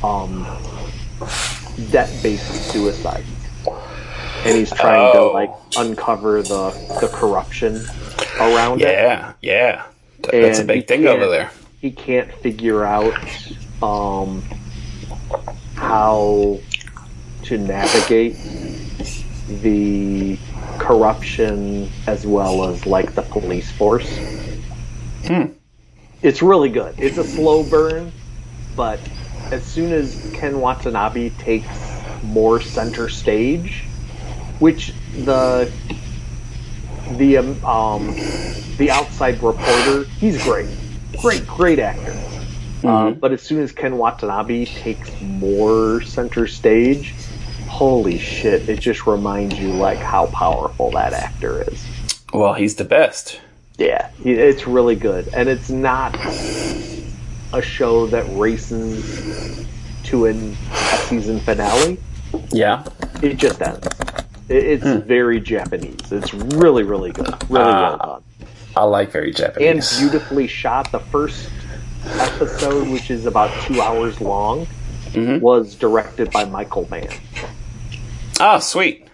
um, 0.05 0.45
debt-based 1.91 2.71
suicide. 2.73 3.25
and 4.45 4.57
he's 4.57 4.73
trying 4.73 5.13
to 5.13 5.19
Oh. 5.21 5.31
like 5.33 5.51
uncover 5.77 6.43
the 6.43 6.71
the 7.01 7.09
corruption 7.13 7.77
around 8.41 8.81
it. 8.83 8.89
Yeah, 8.89 9.33
yeah. 9.41 9.83
That's 10.23 10.59
a 10.59 10.63
And 10.63 10.71
he 10.71 10.77
big 10.79 10.89
thing 10.89 11.07
over 11.07 11.27
there. 11.29 11.51
He 11.81 11.91
can't 11.93 12.31
figure 12.33 12.85
out 12.85 13.15
um, 13.83 14.43
how 15.77 16.59
to 17.45 17.59
navigate 17.59 18.37
the 19.63 20.39
corruption 20.79 21.91
as 22.07 22.27
well 22.27 22.65
as 22.65 22.87
like 22.87 23.15
the 23.15 23.23
police 23.23 23.71
force. 23.71 24.19
It's 26.23 26.43
really 26.43 26.69
good. 26.69 26.95
It's 26.99 27.19
a 27.19 27.25
slow 27.25 27.63
burn, 27.65 28.13
but 28.77 29.01
as 29.51 29.65
soon 29.65 29.93
as 29.93 30.31
Ken 30.35 30.61
Watanabe 30.61 31.31
takes 31.31 31.69
more 32.23 32.61
center 32.61 33.09
stage, 33.09 33.85
which 34.59 34.93
the 35.25 35.71
the 37.17 37.39
um, 37.39 37.65
um 37.65 38.15
the 38.77 38.91
outside 38.91 39.43
reporter, 39.43 40.05
he's 40.05 40.43
great, 40.43 40.69
great, 41.19 41.47
great 41.47 41.79
actor. 41.79 42.17
Uh, 42.85 43.11
but 43.11 43.33
as 43.33 43.43
soon 43.43 43.61
as 43.61 43.71
Ken 43.71 43.97
Watanabe 43.97 44.65
takes 44.65 45.09
more 45.21 46.01
center 46.03 46.47
stage, 46.47 47.15
holy 47.83 48.17
shit! 48.17 48.69
It 48.69 48.79
just 48.79 49.09
reminds 49.09 49.59
you 49.59 49.71
like 49.73 49.99
how 49.99 50.27
powerful 50.27 50.93
that 50.93 51.13
actor 51.13 51.63
is. 51.69 51.85
Well, 52.33 52.55
he's 52.55 52.77
the 52.77 52.85
best. 52.85 53.41
Yeah, 53.77 54.09
it's 54.25 54.69
really 54.69 54.95
good, 54.95 55.27
and 55.35 55.49
it's 55.49 55.69
not 55.69 56.15
a 57.53 57.61
show 57.61 58.07
that 58.07 58.25
races 58.39 59.67
to 60.05 60.27
an, 60.27 60.57
a 60.73 60.97
season 61.09 61.41
finale. 61.41 61.99
Yeah. 62.53 62.85
It 63.21 63.35
just 63.35 63.61
ends. 63.61 63.85
It, 64.49 64.65
it's 64.65 65.05
very 65.05 65.41
Japanese. 65.41 66.13
It's 66.13 66.33
really, 66.33 66.85
really 66.85 67.11
good. 67.11 67.35
Really 67.51 67.65
well 67.65 67.99
Ah. 68.01 68.07
done. 68.07 68.23
I 68.77 68.85
like 68.85 69.11
very 69.11 69.33
Japanese. 69.33 69.99
And 69.99 70.01
beautifully 70.11 70.47
shot. 70.47 70.93
The 70.93 71.01
first 71.01 71.51
episode, 72.07 72.89
which 72.89 73.11
is 73.11 73.27
about 73.27 73.51
two 73.65 73.81
hours 73.83 74.21
long, 74.21 74.67
Mhm. 75.13 75.41
was 75.41 75.75
directed 75.75 76.31
by 76.31 76.45
Michael 76.45 76.87
Mann. 76.91 77.09
Oh, 78.43 78.59
sweet. 78.59 79.09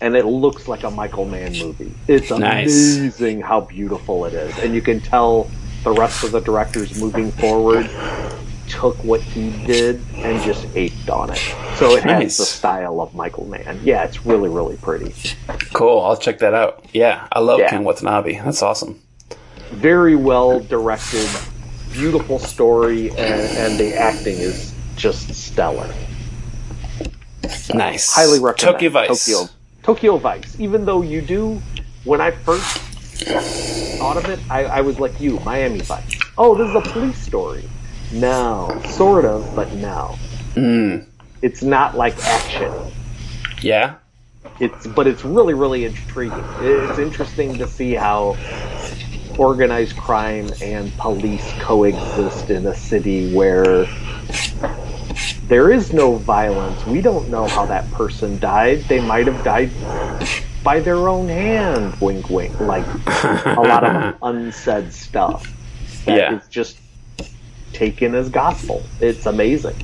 And 0.00 0.14
it 0.14 0.26
looks 0.26 0.68
like 0.68 0.82
a 0.84 0.90
Michael 0.90 1.24
Mann 1.24 1.52
movie. 1.58 1.92
It's 2.06 2.30
Nice. 2.30 2.96
amazing 2.98 3.40
how 3.40 3.62
beautiful 3.62 4.26
it 4.26 4.34
is. 4.34 4.56
And 4.58 4.74
you 4.74 4.82
can 4.82 5.00
tell 5.00 5.50
the 5.84 5.92
rest 5.92 6.22
of 6.22 6.32
the 6.32 6.40
directors 6.40 7.00
moving 7.00 7.32
forward 7.32 7.88
took 8.68 8.96
what 9.04 9.20
he 9.20 9.50
did 9.64 10.02
and 10.16 10.42
just 10.42 10.66
aped 10.74 11.08
on 11.08 11.30
it. 11.30 11.38
So 11.76 11.96
it 11.96 12.02
has 12.02 12.36
the 12.36 12.44
style 12.44 13.00
of 13.00 13.14
Michael 13.14 13.46
Mann. 13.46 13.80
Yeah, 13.84 14.02
it's 14.04 14.26
really, 14.26 14.48
really 14.50 14.76
pretty. 14.76 15.14
Cool. 15.72 16.00
I'll 16.02 16.16
check 16.16 16.40
that 16.40 16.52
out. 16.52 16.84
Yeah, 16.92 17.26
I 17.32 17.38
love 17.40 17.60
Yeah. 17.60 17.70
Ken 17.70 17.84
Watanabe. 17.84 18.40
That's 18.40 18.62
awesome. 18.62 19.00
very 19.70 20.16
well 20.16 20.60
directed, 20.60 21.28
beautiful 21.92 22.38
story, 22.38 23.10
and, 23.10 23.18
and 23.20 23.78
the 23.80 23.94
acting 23.96 24.36
is 24.36 24.74
just 24.96 25.32
stellar. 25.34 25.88
Nice. 27.74 28.12
Highly 28.12 28.40
recommend 28.40 28.74
Tokyo 28.74 28.90
Vice. 28.90 29.26
Tokyo, 29.26 29.48
Tokyo 29.82 30.16
Vice. 30.18 30.60
Even 30.60 30.84
though 30.84 31.02
you 31.02 31.20
do, 31.20 31.60
when 32.04 32.20
I 32.20 32.30
first 32.30 32.78
thought 33.98 34.16
of 34.16 34.26
it, 34.26 34.38
I, 34.50 34.64
I 34.64 34.80
was 34.80 35.00
like 35.00 35.20
you, 35.20 35.40
Miami 35.40 35.80
Vice. 35.80 36.18
Oh, 36.38 36.54
this 36.54 36.68
is 36.68 36.74
a 36.76 36.92
police 36.92 37.18
story. 37.18 37.68
No, 38.12 38.80
sort 38.90 39.24
of, 39.24 39.54
but 39.56 39.72
no. 39.74 40.16
Mm. 40.54 41.06
It's 41.42 41.62
not 41.62 41.96
like 41.96 42.16
action. 42.24 42.72
Yeah. 43.62 43.96
It's 44.60 44.86
but 44.86 45.06
it's 45.06 45.24
really 45.24 45.54
really 45.54 45.84
intriguing. 45.84 46.44
It's 46.60 46.98
interesting 46.98 47.58
to 47.58 47.66
see 47.66 47.94
how 47.94 48.36
organized 49.38 49.96
crime 49.96 50.50
and 50.62 50.92
police 50.96 51.52
coexist 51.58 52.48
in 52.48 52.66
a 52.66 52.74
city 52.74 53.34
where 53.34 53.86
there 55.48 55.70
is 55.72 55.92
no 55.92 56.16
violence. 56.16 56.84
We 56.86 57.00
don't 57.00 57.28
know 57.30 57.46
how 57.46 57.66
that 57.66 57.90
person 57.92 58.38
died. 58.38 58.80
They 58.88 59.00
might 59.00 59.26
have 59.26 59.42
died 59.44 59.70
by 60.64 60.80
their 60.80 61.08
own 61.08 61.28
hand. 61.28 61.94
Wink, 62.00 62.28
wink. 62.30 62.58
Like 62.60 62.86
a 63.06 63.60
lot 63.60 63.84
of 63.84 64.16
unsaid 64.22 64.92
stuff 64.92 65.46
that 66.04 66.16
Yeah. 66.16 66.36
is 66.36 66.48
just 66.48 66.78
taken 67.72 68.14
as 68.14 68.28
gospel. 68.28 68.82
It's 69.00 69.26
amazing. 69.26 69.76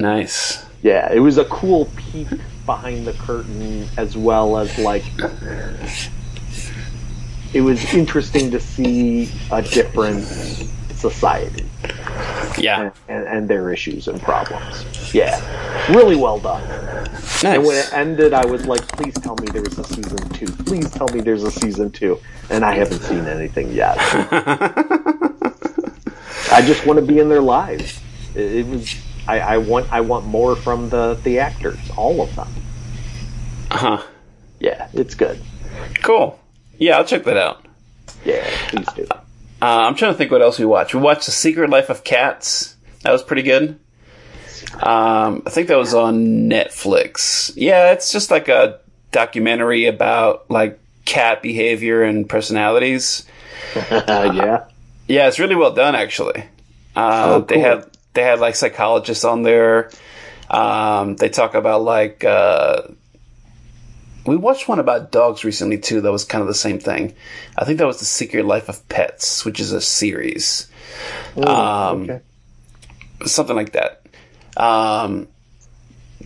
Nice. 0.00 0.64
Yeah, 0.82 1.12
it 1.12 1.20
was 1.20 1.38
a 1.38 1.44
cool 1.46 1.88
peek 1.96 2.28
behind 2.66 3.06
the 3.06 3.12
curtain 3.12 3.86
as 3.96 4.16
well 4.16 4.56
as 4.58 4.76
like 4.78 5.04
it 7.52 7.60
was 7.60 7.94
interesting 7.94 8.50
to 8.50 8.58
see 8.60 9.30
a 9.52 9.62
different 9.62 10.24
society 10.94 11.64
Yeah. 12.58 12.90
and, 13.08 13.26
and 13.26 13.48
their 13.48 13.72
issues 13.72 14.08
and 14.08 14.20
problems. 14.20 15.12
Yeah, 15.14 15.40
really 15.92 16.16
well 16.16 16.38
done. 16.38 16.62
Nice. 17.12 17.44
And 17.44 17.64
when 17.64 17.76
it 17.76 17.92
ended, 17.92 18.32
I 18.32 18.46
was 18.46 18.66
like, 18.66 18.86
please 18.88 19.14
tell 19.14 19.36
me 19.36 19.46
there's 19.52 19.78
a 19.78 19.84
season 19.84 20.28
two. 20.30 20.46
Please 20.46 20.90
tell 20.90 21.08
me 21.08 21.20
there's 21.20 21.42
a 21.42 21.50
season 21.50 21.90
two. 21.90 22.18
And 22.50 22.64
I 22.64 22.74
haven't 22.74 23.00
seen 23.00 23.26
anything 23.26 23.72
yet. 23.72 23.96
I 26.52 26.62
just 26.64 26.86
want 26.86 27.00
to 27.00 27.04
be 27.04 27.18
in 27.18 27.28
their 27.28 27.40
lives. 27.42 28.00
It, 28.34 28.52
it 28.56 28.66
was. 28.66 28.94
I, 29.26 29.40
I 29.40 29.58
want. 29.58 29.92
I 29.92 30.00
want 30.00 30.26
more 30.26 30.54
from 30.54 30.90
the 30.90 31.18
the 31.24 31.38
actors, 31.38 31.78
all 31.96 32.20
of 32.22 32.34
them. 32.36 32.48
Huh. 33.70 34.02
Yeah, 34.60 34.88
it's 34.92 35.14
good. 35.14 35.40
Cool. 36.02 36.38
Yeah, 36.78 36.98
I'll 36.98 37.04
check 37.04 37.24
that 37.24 37.36
out. 37.36 37.66
Yeah, 38.24 38.44
please 38.68 38.86
do. 38.94 39.06
Uh, 39.64 39.86
I'm 39.88 39.94
trying 39.94 40.12
to 40.12 40.18
think 40.18 40.30
what 40.30 40.42
else 40.42 40.58
we 40.58 40.66
watched. 40.66 40.94
We 40.94 41.00
watched 41.00 41.24
The 41.24 41.32
Secret 41.32 41.70
Life 41.70 41.88
of 41.88 42.04
Cats. 42.04 42.76
That 43.02 43.12
was 43.12 43.22
pretty 43.22 43.40
good. 43.42 43.78
Um, 44.74 45.42
I 45.46 45.50
think 45.50 45.68
that 45.68 45.78
was 45.78 45.94
on 45.94 46.50
Netflix. 46.50 47.50
Yeah, 47.56 47.92
it's 47.92 48.12
just 48.12 48.30
like 48.30 48.48
a 48.48 48.80
documentary 49.10 49.86
about 49.86 50.50
like 50.50 50.78
cat 51.06 51.40
behavior 51.40 52.02
and 52.02 52.28
personalities. 52.28 53.24
Uh, 53.74 54.32
yeah. 54.34 54.66
Yeah, 55.06 55.28
it's 55.28 55.38
really 55.38 55.54
well 55.54 55.72
done 55.72 55.94
actually. 55.94 56.44
Uh, 56.94 57.36
Oh, 57.36 57.40
They 57.40 57.58
had 57.60 57.86
they 58.12 58.22
had 58.22 58.40
like 58.40 58.56
psychologists 58.56 59.24
on 59.24 59.44
there. 59.44 59.90
Um, 60.50 61.16
they 61.16 61.30
talk 61.30 61.54
about 61.54 61.82
like 61.82 62.22
uh, 62.22 62.82
we 64.26 64.36
watched 64.36 64.68
one 64.68 64.78
about 64.78 65.12
dogs 65.12 65.44
recently 65.44 65.78
too. 65.78 66.00
That 66.00 66.12
was 66.12 66.24
kind 66.24 66.42
of 66.42 66.48
the 66.48 66.54
same 66.54 66.78
thing. 66.78 67.14
I 67.58 67.64
think 67.64 67.78
that 67.78 67.86
was 67.86 67.98
the 67.98 68.04
Secret 68.04 68.44
Life 68.44 68.68
of 68.68 68.86
Pets, 68.88 69.44
which 69.44 69.60
is 69.60 69.72
a 69.72 69.80
series, 69.80 70.68
Um, 71.36 72.02
okay. 72.04 72.20
something 73.26 73.56
like 73.56 73.72
that. 73.72 74.02
Um, 74.56 75.28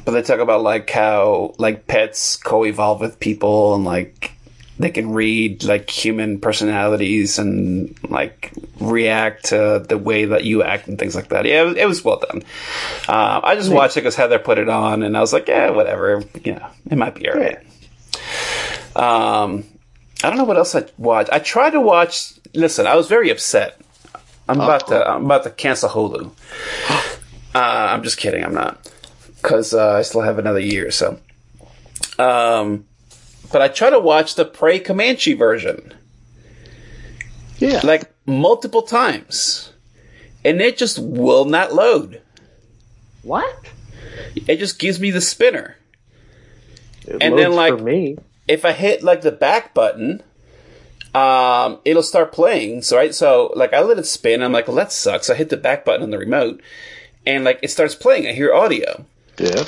but 0.05 0.13
they 0.13 0.23
talk 0.23 0.41
about 0.41 0.63
like 0.63 0.89
how 0.91 1.55
like 1.59 1.87
pets 1.87 2.37
co-evolve 2.37 3.01
with 3.01 3.19
people 3.19 3.75
and 3.75 3.85
like 3.85 4.33
they 4.79 4.91
can 4.91 5.11
read 5.13 5.65
like 5.65 5.91
human 5.91 6.39
personalities 6.39 7.39
and 7.41 7.97
like 8.09 8.53
react 8.79 9.47
to 9.47 9.85
the 9.89 9.99
way 9.99 10.27
that 10.27 10.45
you 10.45 10.63
act 10.63 10.87
and 10.87 10.99
things 11.01 11.17
like 11.17 11.31
that. 11.31 11.45
Yeah, 11.47 11.63
it 11.63 11.65
was, 11.65 11.77
it 11.77 11.89
was 11.89 12.05
well 12.05 12.21
done. 12.21 12.43
Um, 13.09 13.41
I 13.43 13.57
just 13.57 13.73
watched 13.73 13.97
it 13.97 14.03
because 14.03 14.15
Heather 14.15 14.39
put 14.39 14.59
it 14.59 14.69
on, 14.69 15.03
and 15.03 15.17
I 15.17 15.21
was 15.21 15.33
like, 15.33 15.49
yeah, 15.49 15.71
whatever. 15.71 16.23
You 16.45 16.55
know, 16.55 16.67
it 16.89 16.97
might 16.97 17.17
be 17.17 17.29
alright. 17.29 17.59
Um, 18.99 19.65
I 20.25 20.29
don't 20.29 20.37
know 20.39 20.45
what 20.45 20.57
else 20.57 20.75
I 20.75 20.85
watched. 20.99 21.31
I 21.33 21.39
tried 21.39 21.71
to 21.71 21.81
watch. 21.81 22.33
Listen, 22.55 22.87
I 22.87 22.97
was 22.97 23.07
very 23.09 23.31
upset. 23.31 23.81
I'm 24.49 24.61
about 24.61 24.89
to. 24.89 25.09
I'm 25.09 25.25
about 25.25 25.45
to 25.45 25.51
cancel 25.51 25.89
Hulu. 25.89 26.31
Uh, 27.55 27.89
I'm 27.91 28.03
just 28.05 28.19
kidding. 28.19 28.45
I'm 28.45 28.53
not 28.55 28.93
because 29.37 29.73
uh, 29.73 29.93
I 29.95 30.03
still 30.03 30.21
have 30.21 30.39
another 30.39 30.61
year. 30.61 30.91
So, 30.91 31.19
um, 32.19 32.85
but 33.51 33.63
I 33.63 33.69
try 33.69 33.89
to 33.91 33.99
watch 33.99 34.35
the 34.35 34.45
Prey 34.45 34.79
Comanche 34.79 35.33
version 35.33 35.95
Yeah. 37.57 37.81
like 37.83 38.13
multiple 38.27 38.83
times, 38.83 39.73
and 40.45 40.61
it 40.61 40.77
just 40.77 40.99
will 40.99 41.47
not 41.47 41.73
load. 41.75 42.21
what? 43.23 43.57
It 44.47 44.59
just 44.59 44.79
gives 44.79 45.01
me 45.01 45.11
the 45.11 45.23
spinner. 45.23 45.77
It 47.07 47.17
And 47.23 47.37
then, 47.39 47.53
like- 47.55 47.77
for 47.79 47.83
me. 47.83 48.19
If 48.49 48.65
I 48.65 48.73
hit 48.73 49.03
like 49.03 49.21
the 49.21 49.33
back 49.33 49.75
button, 49.75 50.23
um, 51.15 51.79
it'll 51.85 52.03
start 52.03 52.33
playing. 52.33 52.83
So 52.83 52.97
right, 52.97 53.15
so 53.15 53.53
like 53.57 53.73
I 53.73 53.81
let 53.83 53.99
it 53.99 54.07
spin. 54.07 54.43
I'm 54.43 54.53
like, 54.53 54.67
well, 54.69 54.77
that 54.77 54.93
sucks. 54.93 55.31
I 55.31 55.35
hit 55.35 55.49
the 55.51 55.57
back 55.57 55.85
button 55.85 56.03
on 56.03 56.11
the 56.11 56.19
remote, 56.19 56.61
and 57.27 57.45
like 57.45 57.61
it 57.63 57.71
starts 57.71 57.95
playing. 57.95 58.27
I 58.27 58.33
hear 58.33 58.53
audio, 58.55 59.05
Yeah. 59.39 59.65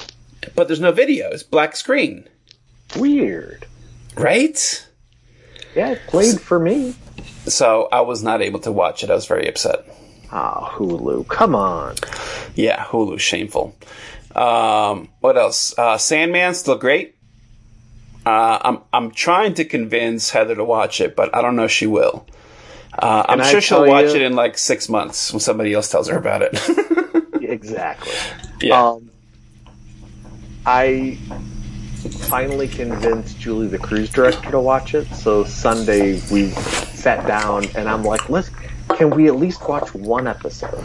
but 0.54 0.66
there's 0.68 0.80
no 0.80 0.92
video. 0.92 1.30
It's 1.30 1.42
black 1.42 1.76
screen, 1.76 2.28
Weird. 2.96 3.66
right? 4.16 4.86
Yeah, 5.74 5.90
it 5.92 6.00
played 6.08 6.40
for 6.40 6.58
me. 6.58 6.94
So 7.46 7.88
I 7.90 8.00
was 8.02 8.22
not 8.22 8.42
able 8.42 8.60
to 8.60 8.72
watch 8.72 9.02
it. 9.04 9.10
I 9.10 9.14
was 9.14 9.26
very 9.26 9.48
upset. 9.48 9.84
Ah, 10.32 10.70
Hulu. 10.76 11.26
Come 11.28 11.54
on. 11.54 11.94
Yeah, 12.54 12.84
Hulu, 12.84 13.18
shameful. 13.18 13.74
Um, 14.34 15.08
what 15.20 15.36
else? 15.36 15.76
Uh, 15.78 15.96
Sandman, 15.98 16.54
still 16.54 16.76
great. 16.76 17.16
Uh, 18.26 18.58
I'm 18.62 18.78
I'm 18.92 19.10
trying 19.10 19.54
to 19.54 19.64
convince 19.64 20.30
Heather 20.30 20.54
to 20.54 20.64
watch 20.64 21.00
it, 21.00 21.16
but 21.16 21.34
I 21.34 21.40
don't 21.42 21.56
know 21.56 21.64
if 21.64 21.70
she 21.70 21.86
will. 21.86 22.26
Uh, 22.98 23.24
I'm 23.28 23.42
sure 23.44 23.60
she'll 23.60 23.86
watch 23.86 24.06
you- 24.10 24.16
it 24.16 24.22
in 24.22 24.34
like 24.34 24.58
six 24.58 24.88
months 24.88 25.32
when 25.32 25.40
somebody 25.40 25.72
else 25.72 25.88
tells 25.90 26.08
her 26.08 26.16
about 26.18 26.42
it. 26.42 26.58
Exactly. 27.42 28.12
yeah. 28.62 28.80
Um, 28.80 29.10
I 30.64 31.18
finally 32.28 32.68
convinced 32.68 33.40
Julie, 33.40 33.66
the 33.66 33.78
cruise 33.78 34.08
director, 34.08 34.52
to 34.52 34.60
watch 34.60 34.94
it. 34.94 35.12
So 35.14 35.42
Sunday 35.42 36.20
we 36.30 36.50
sat 36.50 37.26
down, 37.26 37.64
and 37.74 37.88
I'm 37.88 38.04
like, 38.04 38.28
"Let's. 38.30 38.50
Can 38.96 39.10
we 39.10 39.26
at 39.26 39.34
least 39.34 39.68
watch 39.68 39.92
one 39.94 40.28
episode?" 40.28 40.84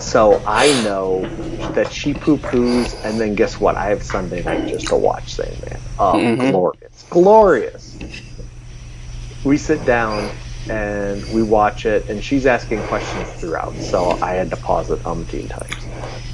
So 0.00 0.42
I 0.46 0.66
know 0.82 1.30
that 1.74 1.92
she 1.92 2.14
poo 2.14 2.38
poos, 2.38 3.04
and 3.04 3.20
then 3.20 3.34
guess 3.34 3.60
what? 3.60 3.76
I 3.76 3.86
have 3.90 4.02
Sunday 4.02 4.42
night 4.42 4.66
just 4.66 4.88
to 4.88 4.96
watch 4.96 5.34
Sandman. 5.34 5.78
Oh, 5.98 6.14
Mhm. 6.14 6.50
glorious, 6.50 7.04
glorious. 7.10 7.98
We 9.44 9.56
sit 9.56 9.84
down 9.84 10.30
and 10.68 11.24
we 11.32 11.42
watch 11.42 11.86
it, 11.86 12.08
and 12.08 12.22
she's 12.22 12.46
asking 12.46 12.82
questions 12.84 13.28
throughout. 13.32 13.74
So 13.76 14.18
I 14.22 14.34
had 14.34 14.50
to 14.50 14.56
pause 14.56 14.90
it 14.90 15.02
umpteen 15.04 15.48
times. 15.48 15.84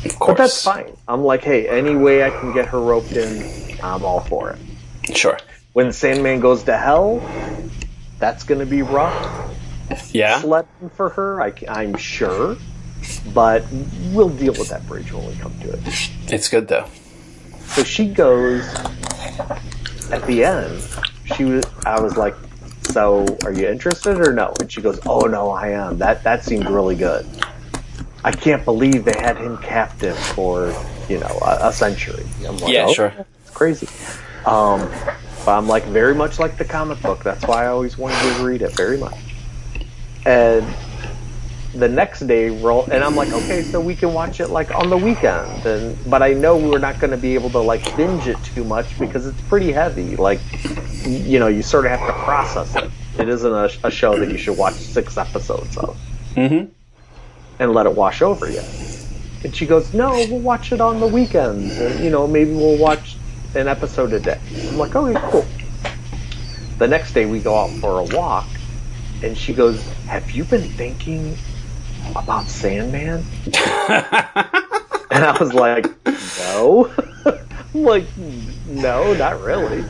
of 0.05 0.19
But 0.19 0.37
that's 0.37 0.63
fine. 0.63 0.97
I'm 1.09 1.25
like, 1.25 1.43
hey, 1.43 1.69
any 1.69 1.97
way 1.97 2.23
I 2.25 2.31
can 2.31 2.53
get 2.53 2.67
her 2.69 2.81
roped 2.81 3.17
in, 3.17 3.45
I'm 3.83 4.05
all 4.05 4.21
for 4.21 4.51
it. 4.51 5.17
Sure. 5.17 5.39
When 5.73 5.93
Sandman 5.93 6.41
goes 6.41 6.65
to 6.65 6.77
hell, 6.77 7.21
that's 8.19 8.45
going 8.45 8.61
to 8.61 8.67
be 8.67 8.83
rough 8.83 9.15
Yeah. 10.13 10.41
sledding 10.41 10.91
for 10.95 11.11
her, 11.11 11.43
I, 11.43 11.53
am 11.83 11.97
sure. 11.97 12.57
But 13.35 13.65
we'll 14.13 14.29
deal 14.29 14.53
with 14.53 14.69
that 14.69 14.87
bridge 14.87 15.13
when 15.13 15.27
we 15.27 15.35
come 15.37 15.59
to 15.61 15.71
it. 15.73 15.81
It's 16.29 16.49
good 16.49 16.69
though. 16.69 16.87
So 17.67 17.83
she 17.85 18.09
goes 18.09 18.65
at 20.11 20.25
the 20.27 20.45
end. 20.45 20.83
She 21.37 21.45
was. 21.45 21.65
I 21.85 22.01
was 22.01 22.17
like, 22.17 22.35
"So, 22.83 23.27
are 23.45 23.53
you 23.53 23.69
interested 23.69 24.21
or 24.21 24.33
no?" 24.33 24.55
And 24.61 24.71
she 24.71 24.81
goes, 24.81 25.01
"Oh 25.07 25.27
no, 25.27 25.51
I 25.51 25.69
am. 25.71 25.99
That 25.99 26.23
that 26.25 26.45
seemed 26.45 26.69
really 26.71 26.95
good. 26.97 27.27
I 28.25 28.33
can't 28.33 28.65
believe 28.65 29.05
they 29.05 29.19
had 29.19 29.37
him 29.37 29.59
captive 29.59 30.17
for 30.19 30.73
you 31.09 31.19
know 31.19 31.39
a, 31.43 31.69
a 31.69 31.73
century." 31.73 32.25
I'm 32.47 32.57
like, 32.59 32.73
Yeah, 32.73 32.87
"Oh, 32.89 32.93
sure. 32.93 33.13
It's 33.43 33.51
crazy. 33.51 33.89
Um, 34.47 34.89
but 35.45 35.59
I'm 35.59 35.67
like 35.67 35.85
very 35.85 36.15
much 36.15 36.39
like 36.39 36.57
the 36.57 36.65
comic 36.65 37.01
book. 37.03 37.23
That's 37.25 37.45
why 37.45 37.65
I 37.65 37.67
always 37.69 37.99
wanted 37.99 38.21
to 38.37 38.45
read 38.45 38.63
it 38.63 38.73
very 38.77 38.97
much. 38.99 39.19
And 40.25 40.65
the 41.79 41.89
next 41.89 42.21
day 42.27 42.49
roll 42.49 42.85
and 42.91 43.03
I'm 43.05 43.15
like, 43.17 43.33
okay, 43.33 43.63
so 43.63 43.81
we 43.81 43.95
can 43.95 44.13
watch 44.15 44.41
it 44.41 44.49
like 44.49 44.75
on 44.75 44.89
the 44.91 44.97
weekend 44.97 45.65
and 45.67 45.97
but 46.11 46.23
I 46.23 46.33
know 46.33 46.57
we're 46.57 46.79
not 46.79 46.99
gonna 47.01 47.17
be 47.17 47.35
able 47.35 47.51
to 47.51 47.59
like 47.59 47.85
binge 47.97 48.27
it 48.29 48.37
too 48.45 48.65
much 48.65 48.99
because 48.99 49.27
it's 49.27 49.41
pretty 49.43 49.73
heavy. 49.73 50.17
Like 50.17 50.41
you 51.05 51.39
know, 51.39 51.47
you 51.49 51.63
sort 51.63 51.85
of 51.87 51.93
have 51.93 52.07
to 52.07 52.13
process 52.25 52.75
it. 52.77 52.91
It 53.21 53.29
isn't 53.29 53.53
a, 53.53 53.71
a 53.85 53.91
show 53.91 54.19
that 54.19 54.31
you 54.31 54.37
should 54.39 54.57
watch 54.59 54.75
six 54.75 55.17
episodes 55.17 55.77
of 55.77 55.97
Mm-hmm. 56.35 56.71
and 57.61 57.73
let 57.73 57.87
it 57.87 57.95
wash 57.95 58.21
over 58.21 58.51
you. 58.51 58.61
And 59.45 59.55
she 59.55 59.65
goes, 59.67 59.95
No, 59.95 60.11
we'll 60.31 60.41
watch 60.41 60.73
it 60.73 60.81
on 60.81 61.01
the 61.01 61.07
weekends 61.07 61.79
and 61.79 62.03
you 62.05 62.11
know, 62.11 62.27
maybe 62.27 62.53
we'll 62.53 62.79
watch 62.79 63.17
an 63.55 63.69
episode 63.69 64.13
a 64.13 64.21
day. 64.21 64.39
I'm 64.69 64.77
like, 64.79 64.95
Okay, 64.95 65.19
cool. 65.31 65.47
The 66.79 66.87
next 66.89 67.13
day 67.15 67.25
we 67.27 67.41
go 67.41 67.57
out 67.57 67.71
for 67.81 68.01
a 68.01 68.05
walk 68.17 68.47
and 69.23 69.37
she 69.37 69.55
goes, 69.55 69.83
Have 70.09 70.31
you 70.33 70.45
been 70.45 70.69
thinking 70.73 71.37
about 72.15 72.47
Sandman? 72.49 73.25
and 73.47 75.25
I 75.25 75.37
was 75.41 75.53
like, 75.55 75.87
No. 76.45 76.91
I'm 77.75 77.83
like, 77.83 78.05
No, 78.67 79.15
not 79.15 79.41
really. 79.41 79.85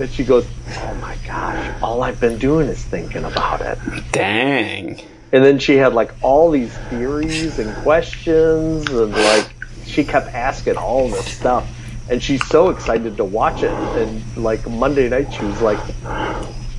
And 0.00 0.10
she 0.10 0.24
goes, 0.24 0.46
Oh 0.80 0.94
my 1.00 1.16
gosh, 1.26 1.82
all 1.82 2.02
I've 2.02 2.20
been 2.20 2.38
doing 2.38 2.68
is 2.68 2.82
thinking 2.84 3.24
about 3.24 3.60
it. 3.60 3.78
Dang. 4.12 5.00
And 5.32 5.44
then 5.44 5.58
she 5.58 5.76
had 5.76 5.92
like 5.92 6.12
all 6.22 6.50
these 6.50 6.74
theories 6.88 7.58
and 7.58 7.74
questions, 7.82 8.88
and 8.88 9.12
like 9.12 9.52
she 9.84 10.04
kept 10.04 10.28
asking 10.28 10.76
all 10.76 11.08
this 11.08 11.26
stuff. 11.36 11.68
And 12.10 12.22
she's 12.22 12.44
so 12.46 12.70
excited 12.70 13.18
to 13.18 13.24
watch 13.24 13.62
it. 13.62 13.70
And 13.70 14.36
like 14.36 14.66
Monday 14.66 15.08
night, 15.10 15.30
she 15.30 15.44
was 15.44 15.60
like, 15.60 15.78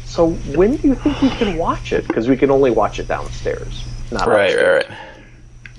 "So 0.05 0.31
when 0.55 0.77
do 0.77 0.87
you 0.87 0.95
think 0.95 1.21
we 1.21 1.29
can 1.29 1.57
watch 1.57 1.93
it? 1.93 2.07
Because 2.07 2.27
we 2.27 2.35
can 2.37 2.49
only 2.49 2.71
watch 2.71 2.97
it 2.97 3.07
downstairs, 3.07 3.83
not 4.11 4.27
Right, 4.27 4.51
upstairs." 4.51 4.85
right, 4.87 4.97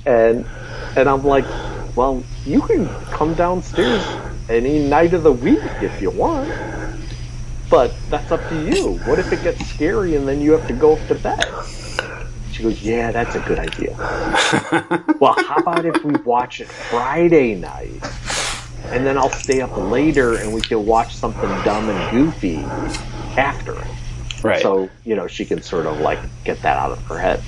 right. 0.07 0.27
And 0.27 0.47
and 0.97 1.09
I'm 1.09 1.25
like, 1.25 1.47
"Well, 1.97 2.23
you 2.45 2.63
can 2.63 2.89
come 3.11 3.35
downstairs 3.35 4.05
any 4.49 4.89
night 4.89 5.13
of 5.15 5.23
the 5.23 5.33
week 5.33 5.61
if 5.83 6.01
you 6.01 6.11
want." 6.11 6.51
but 7.71 7.95
that's 8.11 8.33
up 8.33 8.47
to 8.49 8.69
you. 8.69 8.99
What 9.07 9.21
if 9.21 9.33
it 9.33 9.43
gets 9.45 9.65
scary 9.67 10.17
and 10.17 10.27
then 10.27 10.41
you 10.41 10.51
have 10.53 10.67
to 10.67 10.75
go 10.75 10.97
to 11.07 11.15
bed? 11.15 11.45
She 12.53 12.65
goes, 12.65 12.83
yeah, 12.83 13.13
that's 13.13 13.37
a 13.37 13.41
good 13.41 13.59
idea. 13.61 13.95
well, 15.21 15.35
how 15.39 15.57
about 15.59 15.87
if 15.87 16.05
we 16.05 16.15
watch 16.17 16.61
it 16.61 16.67
Friday 16.67 17.55
night? 17.55 18.03
And 18.87 19.07
then 19.07 19.17
I'll 19.17 19.31
stay 19.31 19.61
up 19.61 19.75
later 19.77 20.35
and 20.37 20.53
we 20.53 20.61
can 20.61 20.85
watch 20.85 21.15
something 21.15 21.49
dumb 21.63 21.89
and 21.89 22.11
goofy 22.11 22.57
after 23.39 23.81
it. 23.81 23.87
Right. 24.43 24.61
So, 24.61 24.91
you 25.05 25.15
know, 25.15 25.29
she 25.29 25.45
can 25.45 25.63
sort 25.63 25.87
of 25.87 26.01
like 26.01 26.19
get 26.45 26.61
that 26.63 26.77
out 26.77 26.91
of 26.91 27.01
her 27.05 27.19
head. 27.19 27.41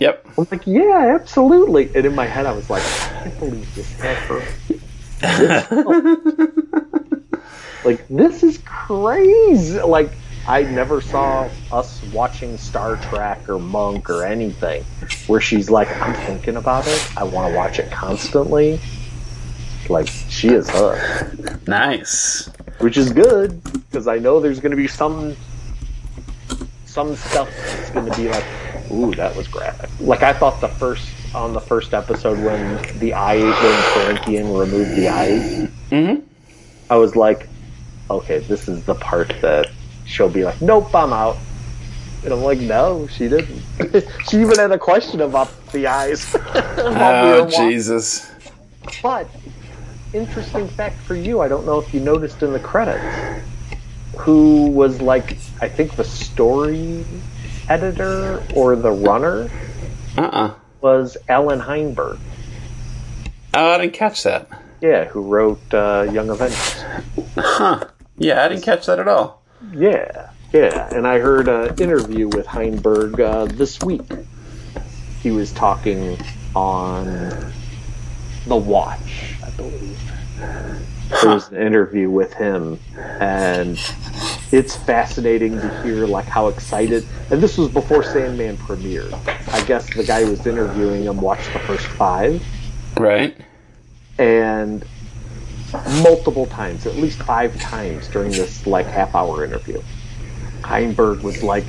Yep. 0.00 0.26
I'm 0.38 0.48
like, 0.50 0.66
yeah, 0.66 1.14
absolutely. 1.14 1.94
And 1.94 2.06
in 2.06 2.14
my 2.14 2.24
head, 2.24 2.46
I 2.46 2.52
was 2.52 2.70
like, 2.70 2.82
I 2.82 3.24
can't 3.24 3.38
believe 3.38 3.74
this 3.74 3.92
her. 4.00 4.42
like, 7.84 8.08
this 8.08 8.42
is 8.42 8.58
crazy. 8.64 9.78
Like, 9.78 10.10
I 10.48 10.62
never 10.62 11.02
saw 11.02 11.50
us 11.70 12.02
watching 12.14 12.56
Star 12.56 12.96
Trek 12.96 13.46
or 13.46 13.58
Monk 13.58 14.08
or 14.08 14.24
anything 14.24 14.84
where 15.26 15.40
she's 15.40 15.68
like, 15.68 15.94
I'm 16.00 16.14
thinking 16.26 16.56
about 16.56 16.86
it. 16.86 17.18
I 17.18 17.24
want 17.24 17.52
to 17.52 17.56
watch 17.56 17.78
it 17.78 17.90
constantly. 17.90 18.80
Like, 19.90 20.06
she 20.06 20.48
is 20.48 20.70
hooked. 20.70 21.68
Nice. 21.68 22.50
Which 22.78 22.96
is 22.96 23.12
good, 23.12 23.62
because 23.62 24.08
I 24.08 24.18
know 24.18 24.40
there's 24.40 24.60
going 24.60 24.70
to 24.70 24.78
be 24.78 24.88
some 24.88 25.36
some 26.86 27.14
stuff 27.14 27.48
that's 27.54 27.90
going 27.90 28.10
to 28.10 28.16
be 28.16 28.28
like, 28.28 28.44
ooh, 28.90 29.14
that 29.14 29.34
was 29.36 29.48
graphic. 29.48 29.90
Like 30.00 30.22
I 30.22 30.32
thought 30.32 30.60
the 30.60 30.68
first 30.68 31.08
on 31.34 31.52
the 31.52 31.60
first 31.60 31.94
episode 31.94 32.38
when 32.44 32.98
the 32.98 33.14
eye 33.14 33.38
when 33.38 34.06
Corinthian 34.06 34.52
removed 34.52 34.96
the 34.96 35.08
eyes, 35.08 35.68
Mm-hmm. 35.90 36.24
I 36.88 36.96
was 36.96 37.16
like, 37.16 37.48
okay, 38.10 38.38
this 38.38 38.68
is 38.68 38.84
the 38.84 38.94
part 38.94 39.34
that 39.42 39.68
she'll 40.04 40.28
be 40.28 40.44
like, 40.44 40.60
nope, 40.60 40.94
I'm 40.94 41.12
out. 41.12 41.36
And 42.24 42.32
I'm 42.32 42.42
like, 42.42 42.58
no, 42.58 43.06
she 43.06 43.28
didn't. 43.28 43.62
she 44.28 44.40
even 44.40 44.58
had 44.58 44.72
a 44.72 44.78
question 44.78 45.20
about 45.20 45.50
the 45.72 45.86
eyes. 45.86 46.36
Oh. 46.82 47.48
Jesus. 47.48 48.30
But 49.02 49.28
interesting 50.12 50.66
fact 50.68 50.96
for 51.02 51.14
you, 51.14 51.40
I 51.40 51.48
don't 51.48 51.66
know 51.66 51.78
if 51.78 51.92
you 51.94 52.00
noticed 52.00 52.42
in 52.42 52.52
the 52.52 52.58
credits 52.58 53.44
who 54.18 54.66
was 54.66 55.00
like 55.00 55.36
I 55.60 55.68
think 55.68 55.96
the 55.96 56.04
story 56.04 57.04
editor 57.70 58.42
or 58.54 58.76
the 58.76 58.90
runner 58.90 59.48
Uh-uh. 60.18 60.54
was 60.80 61.16
Allan 61.28 61.60
Heinberg. 61.60 62.18
Oh, 63.54 63.70
I 63.70 63.78
didn't 63.78 63.94
catch 63.94 64.22
that. 64.24 64.48
Yeah, 64.80 65.04
who 65.04 65.22
wrote 65.22 65.60
uh, 65.72 66.06
Young 66.12 66.28
Avengers. 66.30 66.84
Huh. 67.36 67.84
Yeah, 68.16 68.44
I 68.44 68.48
didn't 68.48 68.64
catch 68.64 68.86
that 68.86 68.98
at 68.98 69.08
all. 69.08 69.42
Yeah, 69.72 70.30
yeah. 70.52 70.88
And 70.94 71.06
I 71.06 71.18
heard 71.18 71.48
an 71.48 71.78
interview 71.78 72.28
with 72.28 72.46
Heinberg 72.46 73.18
uh, 73.20 73.44
this 73.46 73.80
week. 73.80 74.02
He 75.22 75.30
was 75.30 75.52
talking 75.52 76.18
on 76.54 77.04
The 78.46 78.56
Watch, 78.56 79.34
I 79.44 79.50
believe. 79.50 79.98
There 81.10 81.34
was 81.34 81.48
an 81.50 81.56
interview 81.56 82.08
with 82.08 82.32
him, 82.34 82.78
and 83.20 83.78
it's 84.52 84.76
fascinating 84.76 85.54
to 85.60 85.82
hear 85.82 86.06
like 86.06 86.24
how 86.24 86.48
excited. 86.48 87.06
And 87.30 87.42
this 87.42 87.58
was 87.58 87.68
before 87.68 88.02
Sandman 88.02 88.56
premiered. 88.56 89.12
I 89.52 89.64
guess 89.66 89.92
the 89.94 90.04
guy 90.04 90.24
who 90.24 90.30
was 90.30 90.46
interviewing 90.46 91.04
him 91.04 91.20
watched 91.20 91.52
the 91.52 91.58
first 91.60 91.86
five, 91.86 92.42
Right. 92.96 93.36
and 94.18 94.84
multiple 96.02 96.46
times, 96.46 96.86
at 96.86 96.96
least 96.96 97.18
five 97.22 97.58
times 97.60 98.08
during 98.08 98.30
this 98.30 98.66
like 98.66 98.86
half 98.86 99.14
hour 99.14 99.44
interview. 99.44 99.82
Heinberg 100.62 101.22
was 101.22 101.42
like, 101.42 101.64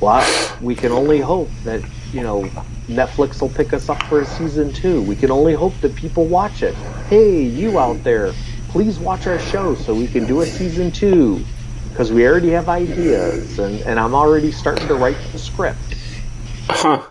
Well, 0.00 0.24
we 0.60 0.74
can 0.74 0.92
only 0.92 1.20
hope 1.20 1.50
that, 1.64 1.82
you 2.12 2.22
know, 2.22 2.44
Netflix 2.88 3.40
will 3.40 3.48
pick 3.48 3.72
us 3.72 3.88
up 3.88 4.02
for 4.04 4.20
a 4.20 4.24
season 4.26 4.72
two. 4.72 5.02
We 5.02 5.16
can 5.16 5.30
only 5.30 5.54
hope 5.54 5.74
that 5.80 5.94
people 5.94 6.26
watch 6.26 6.62
it. 6.62 6.74
Hey, 7.08 7.42
you 7.42 7.78
out 7.78 8.02
there, 8.02 8.32
please 8.72 9.00
watch 9.00 9.28
our 9.28 9.40
show 9.40 9.76
so 9.76 9.94
we 9.94 10.08
can 10.08 10.26
do 10.26 10.42
a 10.42 10.46
season 10.46 10.92
two. 10.92 11.48
Because 11.92 12.12
we 12.12 12.26
already 12.26 12.50
have 12.52 12.68
ideas 12.70 13.58
and, 13.60 13.82
and 13.82 14.00
I'm 14.00 14.14
already 14.14 14.52
starting 14.52 14.88
to 14.88 14.96
write 14.96 15.32
the 15.32 15.38
script 15.38 15.96
Huh. 16.70 17.02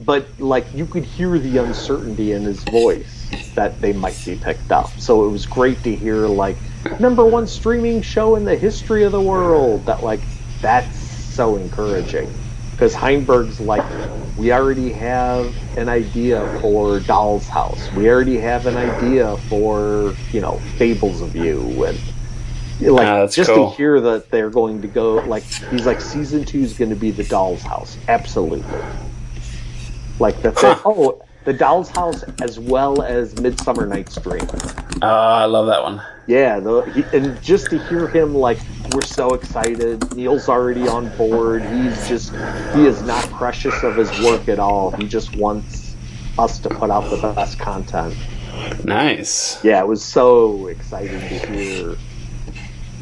but 0.00 0.40
like 0.40 0.74
you 0.74 0.86
could 0.86 1.04
hear 1.06 1.38
the 1.38 1.58
uncertainty 1.58 2.32
in 2.32 2.44
his 2.44 2.64
voice 2.64 3.34
that 3.56 3.80
they 3.82 3.92
might 3.94 4.24
be 4.24 4.36
picked 4.36 4.72
up. 4.72 5.00
So 5.00 5.26
it 5.26 5.30
was 5.30 5.46
great 5.46 5.84
to 5.84 5.96
hear 5.96 6.28
like 6.28 6.62
number 6.98 7.26
one 7.26 7.46
streaming 7.48 8.02
show 8.02 8.36
in 8.36 8.44
the 8.44 8.56
history 8.56 9.04
of 9.04 9.12
the 9.12 9.22
world. 9.22 9.86
That 9.86 10.02
like 10.04 10.28
that's 10.62 10.98
so 10.98 11.56
encouraging 11.56 12.45
because 12.76 12.94
Heinberg's 12.94 13.58
like 13.58 13.84
we 14.36 14.52
already 14.52 14.92
have 14.92 15.54
an 15.78 15.88
idea 15.88 16.46
for 16.60 17.00
Doll's 17.00 17.48
House. 17.48 17.90
We 17.92 18.10
already 18.10 18.36
have 18.36 18.66
an 18.66 18.76
idea 18.76 19.36
for 19.48 20.14
you 20.32 20.40
know 20.42 20.58
Fables 20.76 21.20
of 21.22 21.34
You 21.34 21.84
and. 21.84 21.98
Like 22.78 23.06
Ah, 23.06 23.26
just 23.26 23.48
cool. 23.48 23.70
to 23.70 23.76
hear 23.78 24.02
that 24.02 24.30
they're 24.30 24.50
going 24.50 24.82
to 24.82 24.88
go 24.88 25.14
like 25.14 25.44
he's 25.44 25.86
like 25.86 25.98
season 25.98 26.44
two 26.44 26.58
is 26.60 26.76
going 26.76 26.90
to 26.90 26.94
be 26.96 27.10
the 27.10 27.24
Doll's 27.24 27.62
House, 27.62 27.96
absolutely. 28.06 28.62
Like 30.18 30.42
that's 30.42 30.62
it. 30.62 30.76
Oh, 30.84 31.22
the 31.44 31.54
Doll's 31.54 31.88
House 31.88 32.22
as 32.42 32.58
well 32.58 33.00
as 33.00 33.40
Midsummer 33.40 33.86
Night's 33.86 34.16
Dream. 34.16 34.46
Oh, 35.00 35.06
I 35.08 35.46
love 35.46 35.68
that 35.68 35.82
one. 35.82 36.02
Yeah, 36.26 36.58
the, 36.58 36.82
he, 36.82 37.16
and 37.16 37.40
just 37.40 37.70
to 37.70 37.78
hear 37.78 38.08
him 38.08 38.34
like 38.34 38.58
we're 38.92 39.02
so 39.02 39.34
excited. 39.34 40.14
Neil's 40.14 40.48
already 40.48 40.88
on 40.88 41.14
board. 41.16 41.62
He's 41.62 42.08
just 42.08 42.32
he 42.74 42.86
is 42.86 43.02
not 43.02 43.24
precious 43.30 43.82
of 43.82 43.96
his 43.96 44.10
work 44.20 44.48
at 44.48 44.58
all. 44.58 44.90
He 44.92 45.06
just 45.06 45.36
wants 45.36 45.94
us 46.38 46.58
to 46.60 46.68
put 46.68 46.90
out 46.90 47.08
the 47.10 47.16
best 47.34 47.58
content. 47.58 48.16
Nice. 48.84 49.62
Yeah, 49.64 49.80
it 49.80 49.86
was 49.86 50.02
so 50.02 50.66
exciting 50.66 51.20
to 51.20 51.46
hear. 51.46 51.96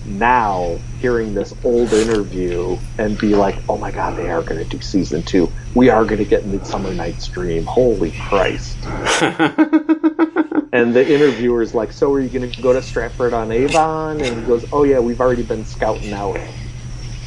Now 0.07 0.79
hearing 1.01 1.35
this 1.35 1.55
old 1.65 1.93
interview 1.93 2.77
and 2.99 3.19
be 3.19 3.35
like, 3.35 3.57
"Oh 3.69 3.79
my 3.79 3.91
God, 3.91 4.17
they 4.17 4.31
are 4.31 4.43
going 4.43 4.63
to 4.63 4.69
do 4.69 4.81
season 4.81 5.23
two. 5.23 5.51
We 5.75 5.89
are 5.89 6.05
going 6.05 6.19
to 6.19 6.25
get 6.25 6.47
Midsummer 6.47 6.93
Night's 6.95 7.27
Dream. 7.29 7.65
Holy 7.65 8.13
Christ!" 8.13 8.79
And 10.75 10.93
the 10.93 11.09
interviewer's 11.09 11.73
like, 11.73 11.93
"So 11.93 12.13
are 12.15 12.21
you 12.21 12.29
going 12.29 12.51
to 12.51 12.61
go 12.61 12.73
to 12.73 12.83
Stratford 12.83 13.33
on 13.33 13.53
Avon?" 13.53 14.21
And 14.21 14.41
he 14.41 14.45
goes, 14.45 14.67
"Oh 14.73 14.83
yeah, 14.83 14.99
we've 14.99 15.21
already 15.21 15.45
been 15.45 15.65
scouting 15.65 16.13
out. 16.13 16.37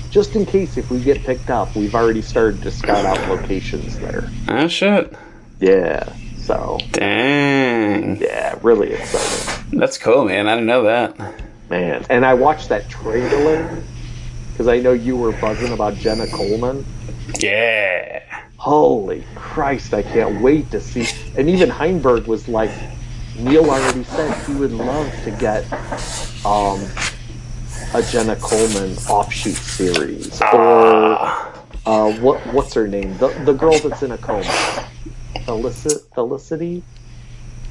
Just 0.09 0.35
in 0.35 0.45
case 0.45 0.75
if 0.75 0.91
we 0.91 0.99
get 1.01 1.23
picked 1.23 1.49
up, 1.49 1.73
we've 1.73 1.95
already 1.95 2.21
started 2.21 2.61
to 2.63 2.71
scout 2.71 3.05
out 3.05 3.17
locations 3.29 3.97
there." 3.99 4.29
oh, 4.49 4.67
shit. 4.67 5.13
Yeah. 5.61 6.13
So 6.35 6.77
Dang. 6.91 8.17
yeah, 8.17 8.59
really 8.61 8.91
exciting, 8.91 9.79
That's 9.79 9.97
cool, 9.97 10.25
man. 10.25 10.49
I 10.49 10.55
didn't 10.55 10.67
know 10.67 10.83
that. 10.83 11.15
Man. 11.69 12.05
And 12.09 12.25
I 12.25 12.33
watched 12.33 12.69
that 12.69 12.89
trailer 12.89 13.81
because 14.51 14.67
I 14.67 14.79
know 14.79 14.93
you 14.93 15.15
were 15.15 15.33
buzzing 15.33 15.73
about 15.73 15.95
Jenna 15.95 16.27
Coleman. 16.27 16.85
Yeah. 17.39 18.23
Holy 18.57 19.23
Christ, 19.35 19.93
I 19.93 20.01
can't 20.01 20.41
wait 20.41 20.71
to 20.71 20.81
see. 20.81 21.07
And 21.37 21.49
even 21.49 21.69
Heinberg 21.69 22.25
was 22.25 22.47
like, 22.47 22.71
Neil 23.37 23.69
already 23.69 24.03
said 24.03 24.45
he 24.47 24.55
would 24.55 24.71
love 24.71 25.11
to 25.23 25.31
get 25.31 25.63
um, 26.43 26.83
a 27.93 28.01
Jenna 28.01 28.35
Coleman 28.37 28.97
offshoot 29.07 29.55
series. 29.55 30.41
Or 30.41 31.17
uh, 31.85 32.11
what 32.19 32.45
what's 32.47 32.73
her 32.73 32.87
name? 32.87 33.15
The, 33.17 33.27
the 33.45 33.53
girl 33.53 33.77
that's 33.79 34.01
in 34.01 34.11
a 34.11 34.17
coma. 34.17 34.43
Felicity? 36.15 36.83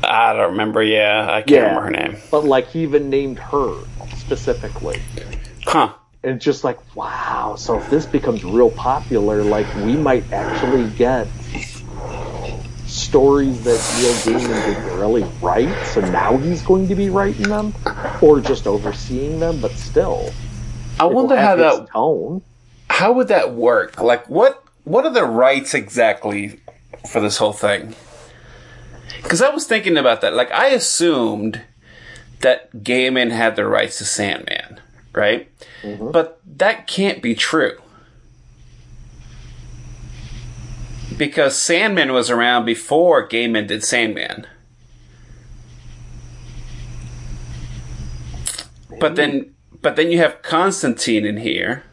I 0.02 0.32
don't 0.34 0.52
remember. 0.52 0.82
Yeah, 0.82 1.26
I 1.28 1.42
can't 1.42 1.50
Yeah. 1.50 1.60
remember 1.76 1.82
her 1.82 1.90
name. 1.90 2.16
But 2.30 2.44
like 2.44 2.68
he 2.68 2.82
even 2.82 3.10
named 3.10 3.38
her 3.38 3.74
specifically. 4.16 5.00
Huh. 5.64 5.92
And 6.22 6.40
just 6.40 6.64
like, 6.64 6.78
wow, 6.96 7.54
so 7.56 7.78
if 7.78 7.88
this 7.90 8.04
becomes 8.06 8.44
real 8.44 8.70
popular, 8.70 9.42
like 9.44 9.66
we 9.76 9.96
might 9.96 10.30
actually 10.32 10.88
get 10.90 11.28
stories 12.86 13.62
that 13.64 13.78
Neil 13.98 14.38
Gaiman 14.40 14.64
didn't 14.66 14.98
really 14.98 15.24
write, 15.40 15.86
so 15.86 16.00
now 16.00 16.36
he's 16.36 16.62
going 16.62 16.88
to 16.88 16.94
be 16.94 17.10
writing 17.10 17.48
them, 17.48 17.74
or 18.20 18.40
just 18.40 18.66
overseeing 18.66 19.38
them, 19.38 19.60
but 19.60 19.72
still. 19.72 20.32
I 20.98 21.04
wonder 21.04 21.36
how 21.36 21.56
that. 21.56 21.88
tone. 21.90 22.42
How 22.88 23.12
would 23.12 23.28
that 23.28 23.52
work? 23.52 24.00
Like, 24.00 24.28
what? 24.28 24.62
What 24.84 25.04
are 25.04 25.12
the 25.12 25.24
rights 25.24 25.74
exactly 25.74 26.60
for 27.10 27.20
this 27.20 27.36
whole 27.36 27.52
thing? 27.52 27.94
Because 29.22 29.42
I 29.42 29.50
was 29.50 29.66
thinking 29.66 29.96
about 29.96 30.20
that. 30.20 30.34
Like, 30.34 30.50
I 30.52 30.68
assumed 30.68 31.62
that 32.40 32.72
Gaiman 32.72 33.30
had 33.30 33.56
the 33.56 33.66
rights 33.66 33.98
to 33.98 34.04
Sandman, 34.04 34.80
right? 35.12 35.50
Mm-hmm. 35.82 36.10
But 36.10 36.40
that 36.44 36.86
can't 36.86 37.22
be 37.22 37.34
true. 37.34 37.80
Because 41.16 41.56
Sandman 41.56 42.12
was 42.12 42.30
around 42.30 42.66
before 42.66 43.26
Gaiman 43.26 43.66
did 43.66 43.82
Sandman. 43.82 44.46
But 49.00 49.16
then, 49.16 49.54
but 49.82 49.96
then 49.96 50.10
you 50.10 50.18
have 50.18 50.42
Constantine 50.42 51.24
in 51.24 51.38
here. 51.38 51.84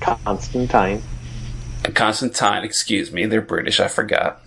Constantine. 0.00 1.02
Constantine, 1.94 2.64
excuse 2.64 3.12
me, 3.12 3.26
they're 3.26 3.40
British. 3.40 3.80
I 3.80 3.88
forgot. 3.88 4.42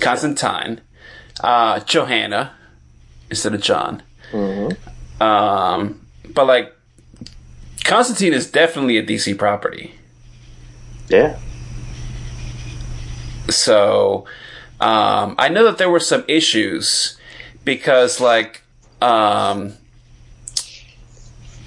Constantine, 0.00 0.80
uh, 1.40 1.80
Johanna 1.80 2.52
instead 3.30 3.54
of 3.54 3.60
John. 3.60 4.02
Mm-hmm. 4.32 5.22
Um, 5.22 6.06
but 6.30 6.46
like, 6.46 6.74
Constantine 7.84 8.34
is 8.34 8.50
definitely 8.50 8.98
a 8.98 9.02
DC 9.02 9.36
property. 9.38 9.94
Yeah. 11.08 11.38
So, 13.48 14.26
um, 14.80 15.34
I 15.38 15.48
know 15.48 15.64
that 15.64 15.78
there 15.78 15.88
were 15.88 16.00
some 16.00 16.24
issues 16.28 17.18
because, 17.64 18.20
like, 18.20 18.62
um, 19.00 19.72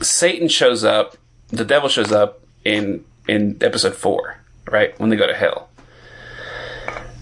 Satan 0.01 0.47
shows 0.47 0.83
up, 0.83 1.17
the 1.49 1.65
devil 1.65 1.89
shows 1.89 2.11
up 2.11 2.41
in 2.63 3.03
in 3.27 3.57
episode 3.61 3.95
four, 3.95 4.37
right 4.69 4.97
when 4.99 5.09
they 5.09 5.15
go 5.15 5.27
to 5.27 5.33
hell. 5.33 5.69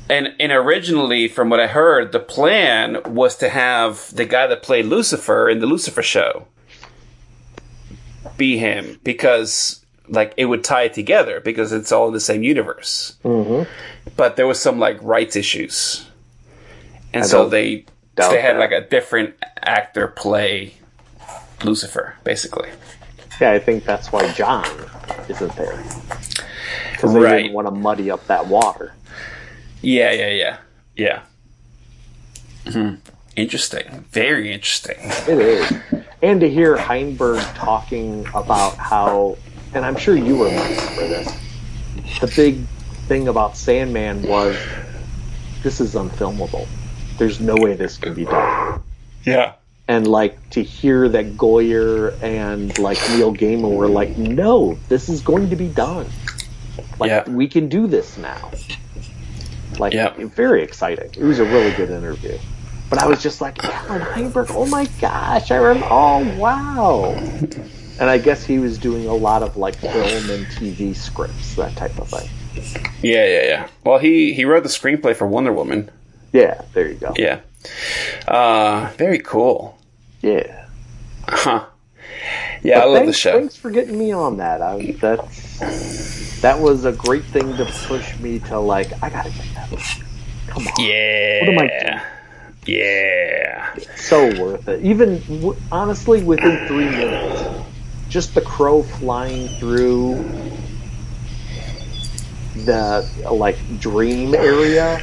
And 0.10 0.34
and 0.40 0.52
originally, 0.52 1.28
from 1.28 1.50
what 1.50 1.60
I 1.60 1.68
heard, 1.68 2.12
the 2.12 2.20
plan 2.20 2.98
was 3.06 3.36
to 3.38 3.50
have 3.50 4.14
the 4.16 4.26
guy 4.26 4.48
that 4.48 4.64
played 4.64 4.86
Lucifer 4.86 5.48
in 5.50 5.60
the 5.60 5.68
Lucifer 5.68 6.02
show 6.02 6.48
be 8.38 8.58
him 8.58 9.00
because 9.04 9.86
like 10.08 10.34
it 10.38 10.46
would 10.46 10.64
tie 10.64 10.84
it 10.84 10.94
together 10.94 11.40
because 11.40 11.72
it's 11.72 11.92
all 11.92 12.08
in 12.08 12.14
the 12.14 12.20
same 12.20 12.42
universe. 12.42 13.18
Mm-hmm. 13.24 13.70
But 14.18 14.36
there 14.36 14.48
was 14.48 14.60
some 14.60 14.80
like 14.80 14.98
rights 15.04 15.36
issues, 15.36 16.08
and 17.14 17.24
I 17.24 17.28
so 17.28 17.48
they 17.48 17.86
they 18.16 18.42
had 18.42 18.56
that. 18.56 18.60
like 18.60 18.72
a 18.72 18.82
different 18.82 19.36
actor 19.62 20.08
play 20.08 20.74
Lucifer, 21.64 22.16
basically. 22.24 22.70
Yeah, 23.40 23.52
I 23.52 23.60
think 23.60 23.86
that's 23.86 24.12
why 24.12 24.32
John 24.34 24.66
isn't 25.30 25.56
there. 25.56 25.82
Because 26.92 27.14
they 27.14 27.20
Right. 27.20 27.44
didn't 27.44 27.54
want 27.54 27.68
to 27.68 27.72
muddy 27.72 28.12
up 28.12 28.26
that 28.28 28.48
water. 28.48 28.94
Yeah, 29.82 30.12
yeah, 30.12 30.30
yeah, 30.30 30.58
yeah. 30.96 31.22
Hmm. 32.72 32.96
Interesting. 33.36 34.06
Very 34.12 34.52
interesting. 34.52 34.98
It 35.00 35.40
is. 35.40 35.72
And 36.22 36.42
to 36.42 36.50
hear 36.50 36.76
Heinberg 36.76 37.42
talking 37.56 38.28
about 38.34 38.76
how, 38.76 39.38
and 39.74 39.86
I'm 39.86 39.96
sure 39.96 40.16
you 40.16 40.44
remember 40.44 41.08
this, 41.08 41.32
the 42.20 42.28
big 42.36 42.66
thing 43.08 43.28
about 43.30 43.56
Sandman 43.56 44.24
was 44.24 44.58
this 45.64 45.80
is 45.80 45.96
unfilmable. 45.96 46.68
There's 47.18 47.40
no 47.40 47.56
way 47.56 47.76
this 47.76 47.98
can 47.98 48.14
be 48.14 48.26
done. 48.26 48.84
Yeah. 49.26 49.54
And 49.88 50.06
like 50.06 50.50
to 50.52 50.62
hear 50.62 51.08
that 51.10 51.38
Goyer 51.38 52.22
and 52.22 52.78
like 52.78 52.98
Neil 53.12 53.34
Gaiman 53.34 53.76
were 53.76 53.88
like, 53.88 54.18
no, 54.18 54.78
this 54.90 55.08
is 55.10 55.22
going 55.22 55.50
to 55.50 55.56
be 55.56 55.68
done. 55.70 56.08
Like 57.00 57.10
Yeah. 57.10 57.30
we 57.30 57.48
can 57.48 57.70
do 57.70 57.88
this 57.88 58.18
now. 58.18 58.52
Like 59.80 59.94
Yeah. 59.94 60.14
very 60.18 60.62
exciting. 60.64 61.10
It 61.18 61.24
was 61.24 61.40
a 61.40 61.46
really 61.46 61.72
good 61.74 61.90
interview. 61.90 62.38
But 62.90 63.00
I 63.00 63.08
was 63.08 63.22
just 63.22 63.40
like, 63.40 63.64
Allan 63.64 64.02
Heinberg, 64.02 64.48
oh 64.52 64.66
my 64.66 64.86
gosh, 65.00 65.52
I 65.52 65.58
remember 65.58 65.88
oh 65.90 66.38
wow. 66.38 67.12
And 68.00 68.10
I 68.10 68.18
guess 68.18 68.44
he 68.46 68.60
was 68.60 68.78
doing 68.78 69.08
a 69.08 69.14
lot 69.14 69.44
of 69.44 69.58
like 69.58 69.76
film 69.76 70.30
and 70.30 70.46
TV 70.48 70.96
scripts, 70.96 71.56
that 71.56 71.76
type 71.76 71.98
of 72.00 72.10
thing. 72.10 72.30
Yeah, 73.04 73.26
yeah, 73.26 73.44
yeah. 73.46 73.68
Well, 73.86 74.00
he 74.00 74.34
he 74.34 74.46
wrote 74.46 74.64
the 74.64 74.70
screenplay 74.70 75.16
for 75.16 75.28
Wonder 75.28 75.52
Woman. 75.54 75.90
Yeah, 76.34 76.62
there 76.74 76.88
you 76.88 76.96
go. 76.96 77.14
Yeah. 77.18 77.40
Uh, 78.28 78.90
very 78.98 79.20
cool. 79.20 79.78
Yeah. 80.22 80.66
Huh. 81.28 81.66
Yeah, 82.64 82.80
I 82.80 82.82
But 82.82 82.90
love 82.90 83.06
the 83.06 83.14
show. 83.14 83.40
Thanks 83.40 83.56
for 83.56 83.70
getting 83.72 83.98
me 83.98 84.12
on 84.12 84.38
that. 84.38 84.62
I, 84.62 84.96
that's 85.00 85.49
that 86.42 86.58
was 86.60 86.86
a 86.86 86.92
great 86.92 87.24
thing 87.26 87.56
to 87.58 87.66
push 87.88 88.18
me 88.20 88.40
to 88.40 88.60
like. 88.60 88.92
I 89.04 89.10
gotta 89.10 89.30
get 89.30 89.46
that. 89.56 89.70
Come 90.48 90.68
on, 90.68 90.74
Yeah. 90.80 91.40
What 91.42 91.50
am 91.50 91.60
I 91.60 91.68
doing? 91.68 92.02
Yeah. 92.66 93.76
so 93.96 94.26
worth 94.42 94.68
it. 94.68 94.84
Even 94.84 95.20
w- 95.22 95.56
honestly, 95.72 96.24
within 96.24 96.68
three 96.68 96.90
minutes, 96.90 97.44
just 98.10 98.34
the 98.36 98.42
crow 98.42 98.84
flying 98.84 99.48
through 99.60 100.24
the 102.66 103.08
like 103.32 103.58
dream 103.80 104.34
area, 104.36 105.02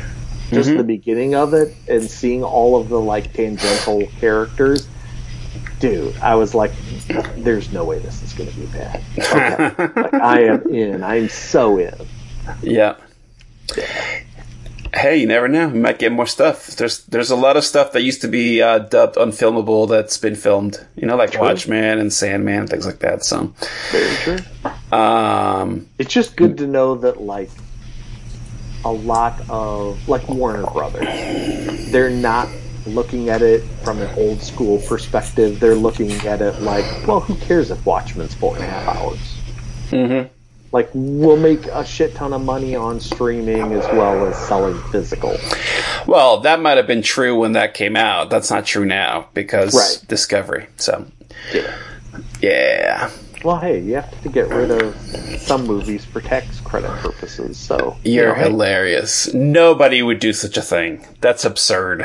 just 0.50 0.70
Mhm. 0.70 0.76
the 0.78 0.84
beginning 0.84 1.34
of 1.34 1.54
it, 1.54 1.74
and 1.88 2.08
seeing 2.10 2.42
all 2.44 2.78
of 2.80 2.88
the 2.88 3.00
like 3.00 3.32
tangential 3.32 4.06
characters. 4.20 4.88
Dude, 5.80 6.16
I 6.18 6.34
was 6.36 6.54
like, 6.54 6.72
"There's 7.36 7.72
no 7.72 7.84
way 7.84 7.98
this 7.98 8.22
is 8.22 8.32
going 8.32 8.50
to 8.50 8.56
be 8.56 8.66
bad." 8.66 9.02
Okay. 9.18 10.00
like, 10.00 10.14
I 10.14 10.42
am 10.44 10.62
in. 10.74 11.02
I'm 11.04 11.28
so 11.28 11.78
in. 11.78 11.94
Yeah. 12.62 12.96
Hey, 14.94 15.18
you 15.18 15.26
never 15.26 15.46
know. 15.48 15.68
We 15.68 15.78
might 15.80 15.98
get 15.98 16.12
more 16.12 16.26
stuff. 16.26 16.68
There's 16.76 17.04
there's 17.06 17.30
a 17.30 17.36
lot 17.36 17.56
of 17.58 17.64
stuff 17.64 17.92
that 17.92 18.02
used 18.02 18.22
to 18.22 18.28
be 18.28 18.62
uh, 18.62 18.78
dubbed 18.78 19.16
unfilmable 19.16 19.86
that's 19.88 20.16
been 20.16 20.36
filmed. 20.36 20.78
You 20.94 21.06
know, 21.06 21.16
like 21.16 21.32
True. 21.32 21.42
Watchmen 21.42 21.98
and 21.98 22.10
Sandman, 22.12 22.66
things 22.66 22.86
like 22.86 23.00
that. 23.00 23.22
So, 23.24 23.52
Very 23.92 24.14
true. 24.16 24.98
um, 24.98 25.86
It's 25.98 26.12
just 26.14 26.36
good 26.36 26.56
to 26.58 26.66
know 26.66 26.94
that 26.94 27.20
like 27.20 27.50
a 28.86 28.92
lot 28.92 29.38
of 29.50 30.08
like 30.08 30.26
Warner 30.28 30.64
Brothers, 30.70 31.90
they're 31.90 32.08
not 32.08 32.48
looking 32.86 33.28
at 33.28 33.42
it 33.42 33.62
from 33.84 34.00
an 34.00 34.12
old 34.18 34.42
school 34.42 34.78
perspective. 34.82 35.60
They're 35.60 35.74
looking 35.74 36.10
at 36.26 36.40
it 36.40 36.60
like, 36.62 36.84
well, 37.06 37.20
who 37.20 37.34
cares 37.36 37.70
if 37.70 37.84
Watchmen's 37.86 38.34
four 38.34 38.54
and 38.56 38.64
a 38.64 38.68
half 38.68 38.96
hours? 38.96 39.18
mhm. 39.90 40.28
Like 40.72 40.90
we'll 40.94 41.36
make 41.36 41.64
a 41.66 41.84
shit 41.86 42.14
ton 42.16 42.32
of 42.32 42.42
money 42.42 42.74
on 42.74 42.98
streaming 43.00 43.72
as 43.72 43.84
well 43.94 44.26
as 44.26 44.36
selling 44.48 44.76
physical. 44.90 45.36
well, 46.06 46.40
that 46.40 46.60
might 46.60 46.76
have 46.76 46.86
been 46.88 47.02
true 47.02 47.38
when 47.38 47.52
that 47.52 47.72
came 47.74 47.96
out. 47.96 48.30
That's 48.30 48.50
not 48.50 48.66
true 48.66 48.84
now 48.84 49.28
because 49.32 49.74
Right. 49.74 50.08
Discovery. 50.08 50.66
So, 50.76 51.06
Yeah. 51.54 51.72
yeah, 52.40 53.10
Well, 53.44 53.58
hey, 53.58 53.78
you 53.80 53.94
have 53.94 54.22
to 54.22 54.28
get 54.28 54.48
rid 54.48 54.70
of 54.72 54.94
some 55.40 55.66
movies 55.66 56.04
for 56.04 56.20
tax 56.20 56.58
credit 56.60 56.90
purposes. 56.98 57.56
So 57.56 57.96
you 58.02 58.14
you're 58.14 58.28
know, 58.30 58.34
hey, 58.34 58.48
hilarious. 58.50 59.32
Nobody 59.32 60.02
would 60.02 60.18
do 60.18 60.32
such 60.32 60.56
a 60.56 60.62
thing. 60.62 61.06
That's 61.20 61.44
absurd. 61.44 62.04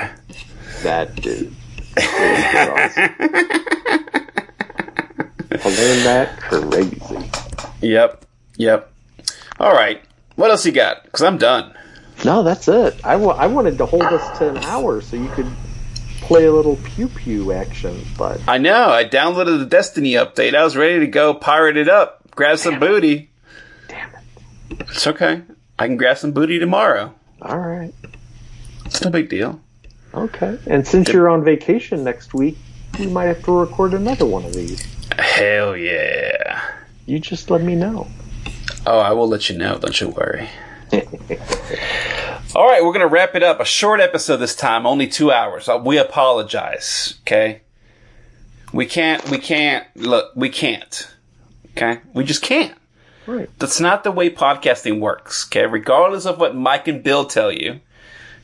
That 0.83 1.15
dude. 1.15 1.53
I 1.97 3.01
learned 5.65 6.05
that 6.09 6.37
crazy. 6.39 7.29
Yep, 7.81 8.25
yep. 8.57 8.91
All 9.59 9.73
right. 9.73 10.01
What 10.35 10.51
else 10.51 10.65
you 10.65 10.71
got? 10.71 11.03
Because 11.03 11.23
I'm 11.23 11.37
done. 11.37 11.73
No, 12.23 12.43
that's 12.43 12.67
it. 12.67 12.99
I 13.03 13.13
I 13.13 13.47
wanted 13.47 13.77
to 13.79 13.85
hold 13.85 14.03
us 14.03 14.37
to 14.39 14.49
an 14.49 14.57
hour 14.59 15.01
so 15.01 15.15
you 15.15 15.29
could 15.29 15.47
play 16.21 16.45
a 16.45 16.51
little 16.51 16.77
pew 16.77 17.07
pew 17.07 17.51
action, 17.51 18.05
but 18.17 18.39
I 18.47 18.57
know. 18.57 18.89
I 18.89 19.05
downloaded 19.05 19.59
the 19.59 19.65
Destiny 19.65 20.13
update. 20.13 20.55
I 20.55 20.63
was 20.63 20.77
ready 20.77 20.99
to 20.99 21.07
go 21.07 21.33
pirate 21.33 21.77
it 21.77 21.89
up, 21.89 22.21
grab 22.35 22.57
some 22.57 22.79
booty. 22.79 23.31
damn 23.87 24.09
it. 24.11 24.79
It's 24.89 25.07
okay. 25.07 25.41
I 25.79 25.87
can 25.87 25.97
grab 25.97 26.17
some 26.17 26.31
booty 26.31 26.59
tomorrow. 26.59 27.13
All 27.41 27.57
right. 27.57 27.93
It's 28.85 29.03
no 29.03 29.09
big 29.09 29.29
deal. 29.29 29.59
Okay. 30.13 30.57
And 30.67 30.85
since 30.87 31.09
you're 31.09 31.29
on 31.29 31.43
vacation 31.43 32.03
next 32.03 32.33
week, 32.33 32.57
we 32.99 33.07
might 33.07 33.25
have 33.25 33.43
to 33.45 33.51
record 33.51 33.93
another 33.93 34.25
one 34.25 34.43
of 34.45 34.53
these. 34.53 34.81
Hell 35.17 35.75
yeah. 35.77 36.61
You 37.05 37.19
just 37.19 37.49
let 37.49 37.61
me 37.61 37.75
know. 37.75 38.07
Oh, 38.85 38.99
I 38.99 39.11
will 39.13 39.27
let 39.27 39.49
you 39.49 39.57
know. 39.57 39.77
Don't 39.77 39.99
you 39.99 40.09
worry. 40.09 40.49
All 42.53 42.67
right, 42.67 42.83
we're 42.83 42.91
going 42.93 42.99
to 42.99 43.07
wrap 43.07 43.35
it 43.35 43.43
up. 43.43 43.59
A 43.61 43.65
short 43.65 44.01
episode 44.01 44.37
this 44.37 44.55
time, 44.55 44.85
only 44.85 45.07
two 45.07 45.31
hours. 45.31 45.69
Uh, 45.69 45.77
We 45.83 45.97
apologize, 45.97 47.15
okay? 47.21 47.61
We 48.73 48.85
can't, 48.85 49.29
we 49.29 49.37
can't, 49.37 49.85
look, 49.95 50.31
we 50.35 50.49
can't. 50.49 51.09
Okay? 51.71 52.01
We 52.13 52.25
just 52.25 52.41
can't. 52.41 52.75
Right. 53.25 53.49
That's 53.59 53.79
not 53.79 54.03
the 54.03 54.11
way 54.11 54.29
podcasting 54.29 54.99
works, 54.99 55.47
okay? 55.47 55.65
Regardless 55.65 56.25
of 56.25 56.39
what 56.39 56.55
Mike 56.55 56.87
and 56.89 57.01
Bill 57.01 57.23
tell 57.25 57.51
you, 57.51 57.79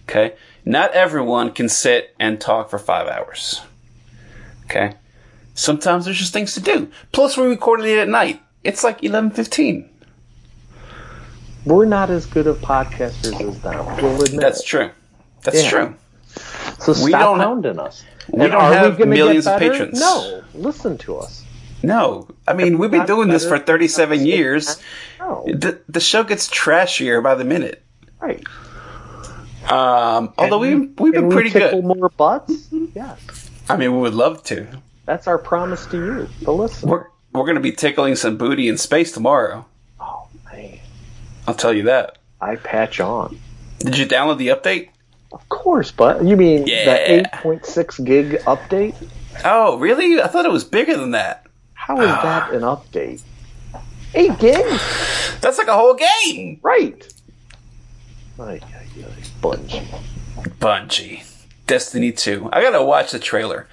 okay? 0.07 0.35
Not 0.67 0.91
everyone 0.91 1.51
can 1.53 1.69
sit 1.69 2.13
and 2.19 2.41
talk 2.41 2.69
for 2.69 2.77
five 2.77 3.07
hours, 3.07 3.61
okay? 4.65 4.95
Sometimes 5.53 6.03
there's 6.03 6.17
just 6.19 6.33
things 6.33 6.53
to 6.55 6.59
do. 6.59 6.91
Plus, 7.13 7.37
we're 7.37 7.47
recording 7.47 7.87
it 7.87 7.97
at 7.99 8.09
night. 8.09 8.41
It's 8.65 8.83
like 8.83 8.99
11.15. 9.01 9.87
We're 11.65 11.85
not 11.85 12.09
as 12.09 12.25
good 12.25 12.47
of 12.47 12.57
podcasters 12.57 13.39
as 13.41 13.61
them. 13.61 13.85
We'll 14.01 14.21
admit 14.23 14.41
That's 14.41 14.61
true. 14.61 14.89
That's 15.43 15.63
Yeah. 15.63 15.69
true. 15.69 15.95
So 16.79 16.91
stop 16.93 17.05
we 17.05 17.11
don't 17.11 17.39
ha- 17.39 17.45
hounding 17.45 17.79
us. 17.79 18.03
we 18.29 18.41
And 18.43 18.51
don't 18.51 18.73
have 18.73 18.97
gonna 18.97 19.09
millions 19.09 19.47
of 19.47 19.59
patrons. 19.59 19.97
No, 19.99 20.41
listen 20.53 20.97
to 20.99 21.17
us. 21.17 21.43
No, 21.81 22.27
I 22.47 22.53
mean 22.53 22.77
we've 22.77 22.91
been 22.91 23.05
doing 23.05 23.29
this 23.29 23.45
for 23.47 23.57
37 23.57 24.25
years. 24.25 24.77
No, 25.19 25.43
The 25.47 25.79
the 25.87 25.99
show 26.01 26.23
gets 26.23 26.49
trashier 26.49 27.23
by 27.23 27.35
the 27.35 27.45
minute. 27.45 27.83
right. 28.19 28.43
Um, 29.69 30.33
although 30.37 30.59
we 30.59 30.75
we've 30.75 31.13
been 31.13 31.27
we 31.27 31.33
pretty 31.35 31.49
good. 31.49 31.83
more 31.83 32.09
butts. 32.09 32.67
Yes. 32.95 33.49
I 33.69 33.75
mean, 33.77 33.91
we 33.93 33.99
would 33.99 34.13
love 34.15 34.43
to. 34.45 34.67
That's 35.05 35.27
our 35.27 35.37
promise 35.37 35.85
to 35.87 35.97
you, 35.97 36.29
the 36.41 36.51
listener. 36.53 36.91
We're 36.91 37.05
we're 37.33 37.45
gonna 37.45 37.59
be 37.59 37.71
tickling 37.71 38.15
some 38.15 38.37
booty 38.37 38.67
in 38.67 38.77
space 38.77 39.11
tomorrow. 39.11 39.65
Oh 39.99 40.27
man, 40.51 40.79
I'll 41.47 41.53
tell 41.53 41.73
you 41.73 41.83
that. 41.83 42.17
I 42.39 42.55
patch 42.55 42.99
on. 42.99 43.39
Did 43.79 43.97
you 43.97 44.05
download 44.05 44.37
the 44.37 44.47
update? 44.49 44.89
Of 45.31 45.47
course, 45.49 45.91
but 45.91 46.23
you 46.23 46.37
mean 46.37 46.65
Yeah. 46.67 46.85
the 47.21 47.29
8.6 47.43 47.99
gig 48.05 48.39
update? 48.45 48.95
Oh, 49.43 49.77
really? 49.77 50.21
I 50.21 50.27
thought 50.27 50.45
it 50.45 50.51
was 50.51 50.63
bigger 50.63 50.95
than 50.97 51.11
that. 51.11 51.45
How 51.73 51.99
is 51.99 52.07
that 52.07 52.51
an 52.53 52.61
update? 52.61 53.21
Eight 54.15 54.39
gigs, 54.39 55.37
That's 55.41 55.57
like 55.57 55.67
a 55.67 55.73
whole 55.73 55.95
game. 55.95 56.59
right? 56.63 57.05
Ay, 59.03 59.23
Bungie. 59.41 59.85
Bungie. 60.59 61.23
Destiny 61.67 62.11
2. 62.11 62.49
I 62.53 62.61
gotta 62.61 62.83
watch 62.83 63.11
the 63.11 63.19
trailer. 63.19 63.67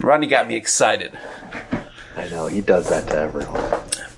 Ronnie 0.00 0.26
got 0.26 0.48
me 0.48 0.56
excited. 0.56 1.16
I 2.16 2.28
know 2.28 2.46
he 2.46 2.60
does 2.60 2.88
that 2.90 3.06
to 3.08 3.16
everyone. 3.16 3.62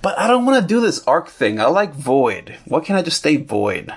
But 0.02 0.18
I 0.18 0.26
don't 0.28 0.46
want 0.46 0.62
to 0.62 0.66
do 0.66 0.80
this 0.80 1.06
arc 1.06 1.28
thing. 1.28 1.60
I 1.60 1.66
like 1.66 1.92
Void. 1.94 2.56
Why 2.66 2.80
can't 2.80 2.98
I 2.98 3.02
just 3.02 3.18
stay 3.18 3.36
Void? 3.36 3.92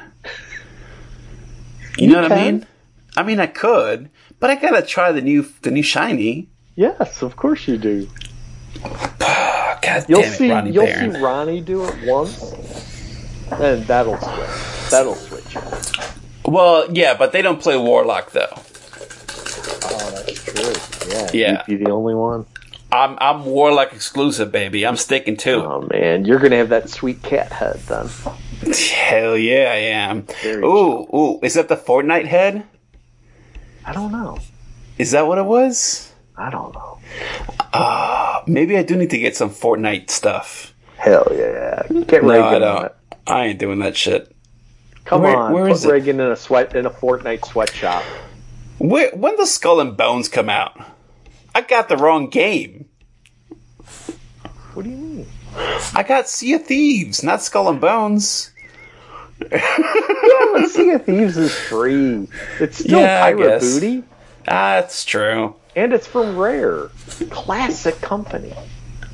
You, 1.97 2.07
You 2.07 2.13
know 2.13 2.23
what 2.23 2.31
I 2.31 2.51
mean? 2.51 2.67
I 3.15 3.23
mean, 3.23 3.39
I 3.39 3.45
could, 3.45 4.09
but 4.39 4.49
I 4.49 4.55
gotta 4.55 4.81
try 4.81 5.11
the 5.11 5.21
new, 5.21 5.45
the 5.61 5.71
new 5.71 5.83
shiny. 5.83 6.49
Yes, 6.75 7.21
of 7.21 7.35
course 7.35 7.67
you 7.67 7.77
do. 7.77 8.09
God 9.19 10.05
You'll 10.09 10.21
damn 10.21 10.31
it, 10.33 10.35
see. 10.35 10.51
Ronnie 10.51 10.71
you'll 10.71 10.85
Barron. 10.85 11.13
see 11.13 11.19
Ronnie 11.21 11.61
do 11.61 11.85
it 11.85 11.95
once, 12.07 12.41
and 13.59 13.83
that'll 13.85 14.17
switch. 14.17 14.89
That'll 14.91 15.15
switch. 15.15 15.57
Well, 16.45 16.91
yeah, 16.91 17.15
but 17.15 17.31
they 17.31 17.41
don't 17.41 17.61
play 17.61 17.77
Warlock 17.77 18.31
though. 18.31 18.47
Oh, 18.51 20.11
that's 20.11 20.43
true. 20.43 21.13
Yeah. 21.13 21.29
Yeah. 21.33 21.63
You'd 21.67 21.79
be 21.79 21.85
the 21.85 21.91
only 21.91 22.15
one. 22.15 22.45
I'm 22.91 23.17
I'm 23.19 23.45
Warlock 23.45 23.93
exclusive, 23.93 24.51
baby. 24.51 24.85
I'm 24.85 24.97
sticking 24.97 25.35
to 25.37 25.49
it. 25.49 25.65
Oh 25.65 25.87
man, 25.91 26.25
you're 26.25 26.39
gonna 26.39 26.57
have 26.57 26.69
that 26.69 26.89
sweet 26.89 27.23
cat 27.23 27.51
head 27.51 27.77
then. 27.87 28.07
Hell 28.71 29.35
yeah, 29.35 29.71
I 29.71 29.77
am. 29.77 30.27
Very 30.43 30.63
Ooh, 30.63 31.07
ooh, 31.13 31.39
is 31.41 31.55
that 31.55 31.69
the 31.69 31.75
Fortnite 31.75 32.27
head? 32.27 32.63
I 33.83 33.93
don't 33.93 34.11
know. 34.11 34.37
Is 34.97 35.11
that 35.11 35.27
what 35.27 35.39
it 35.39 35.45
was? 35.45 36.13
I 36.37 36.49
don't 36.49 36.73
know. 36.73 36.99
Uh, 37.73 38.41
maybe 38.47 38.77
I 38.77 38.83
do 38.83 38.95
need 38.95 39.09
to 39.09 39.17
get 39.17 39.35
some 39.35 39.49
Fortnite 39.49 40.09
stuff. 40.09 40.72
Hell 41.03 41.27
yeah! 41.33 41.83
Get 42.07 42.23
No, 42.23 42.29
Reagan 42.29 42.63
I 42.63 42.67
on 42.67 42.85
it. 42.85 42.95
I 43.27 43.45
ain't 43.47 43.59
doing 43.59 43.79
that 43.79 43.97
shit. 43.97 44.33
Come 45.05 45.23
Where- 45.23 45.35
on, 45.35 45.51
where 45.53 45.63
put 45.65 45.73
is 45.73 45.85
it? 45.85 45.91
Reagan 45.91 46.19
in 46.21 46.31
a 46.31 46.35
sweat 46.35 46.75
in 46.75 46.85
a 46.85 46.89
Fortnite 46.89 47.45
sweatshop. 47.45 48.03
Where, 48.77 49.11
when 49.11 49.35
does 49.35 49.53
Skull 49.53 49.81
and 49.81 49.97
Bones 49.97 50.29
come 50.29 50.49
out? 50.49 50.77
I 51.53 51.61
got 51.61 51.89
the 51.89 51.97
wrong 51.97 52.29
game. 52.29 52.85
What 54.73 54.83
do 54.83 54.89
you 54.89 54.95
mean? 54.97 55.27
I 55.93 56.03
got 56.07 56.29
Sea 56.29 56.53
of 56.53 56.65
Thieves, 56.65 57.21
not 57.21 57.41
Skull 57.43 57.69
and 57.69 57.79
Bones. 57.81 58.51
Yeah, 59.51 59.59
but 60.53 60.67
Sea 60.69 60.91
of 60.91 61.05
Thieves 61.05 61.37
is 61.37 61.53
free. 61.53 62.27
It's 62.59 62.77
still 62.79 62.99
Yeah, 63.01 63.23
I 63.25 63.33
pirate 63.33 63.59
booty, 63.59 64.03
Ah, 64.47 64.79
that's 64.79 65.03
true. 65.05 65.55
and 65.75 65.91
it's 65.93 66.07
from 66.07 66.37
Rare, 66.37 66.87
classic 67.29 67.99
company. 68.01 68.53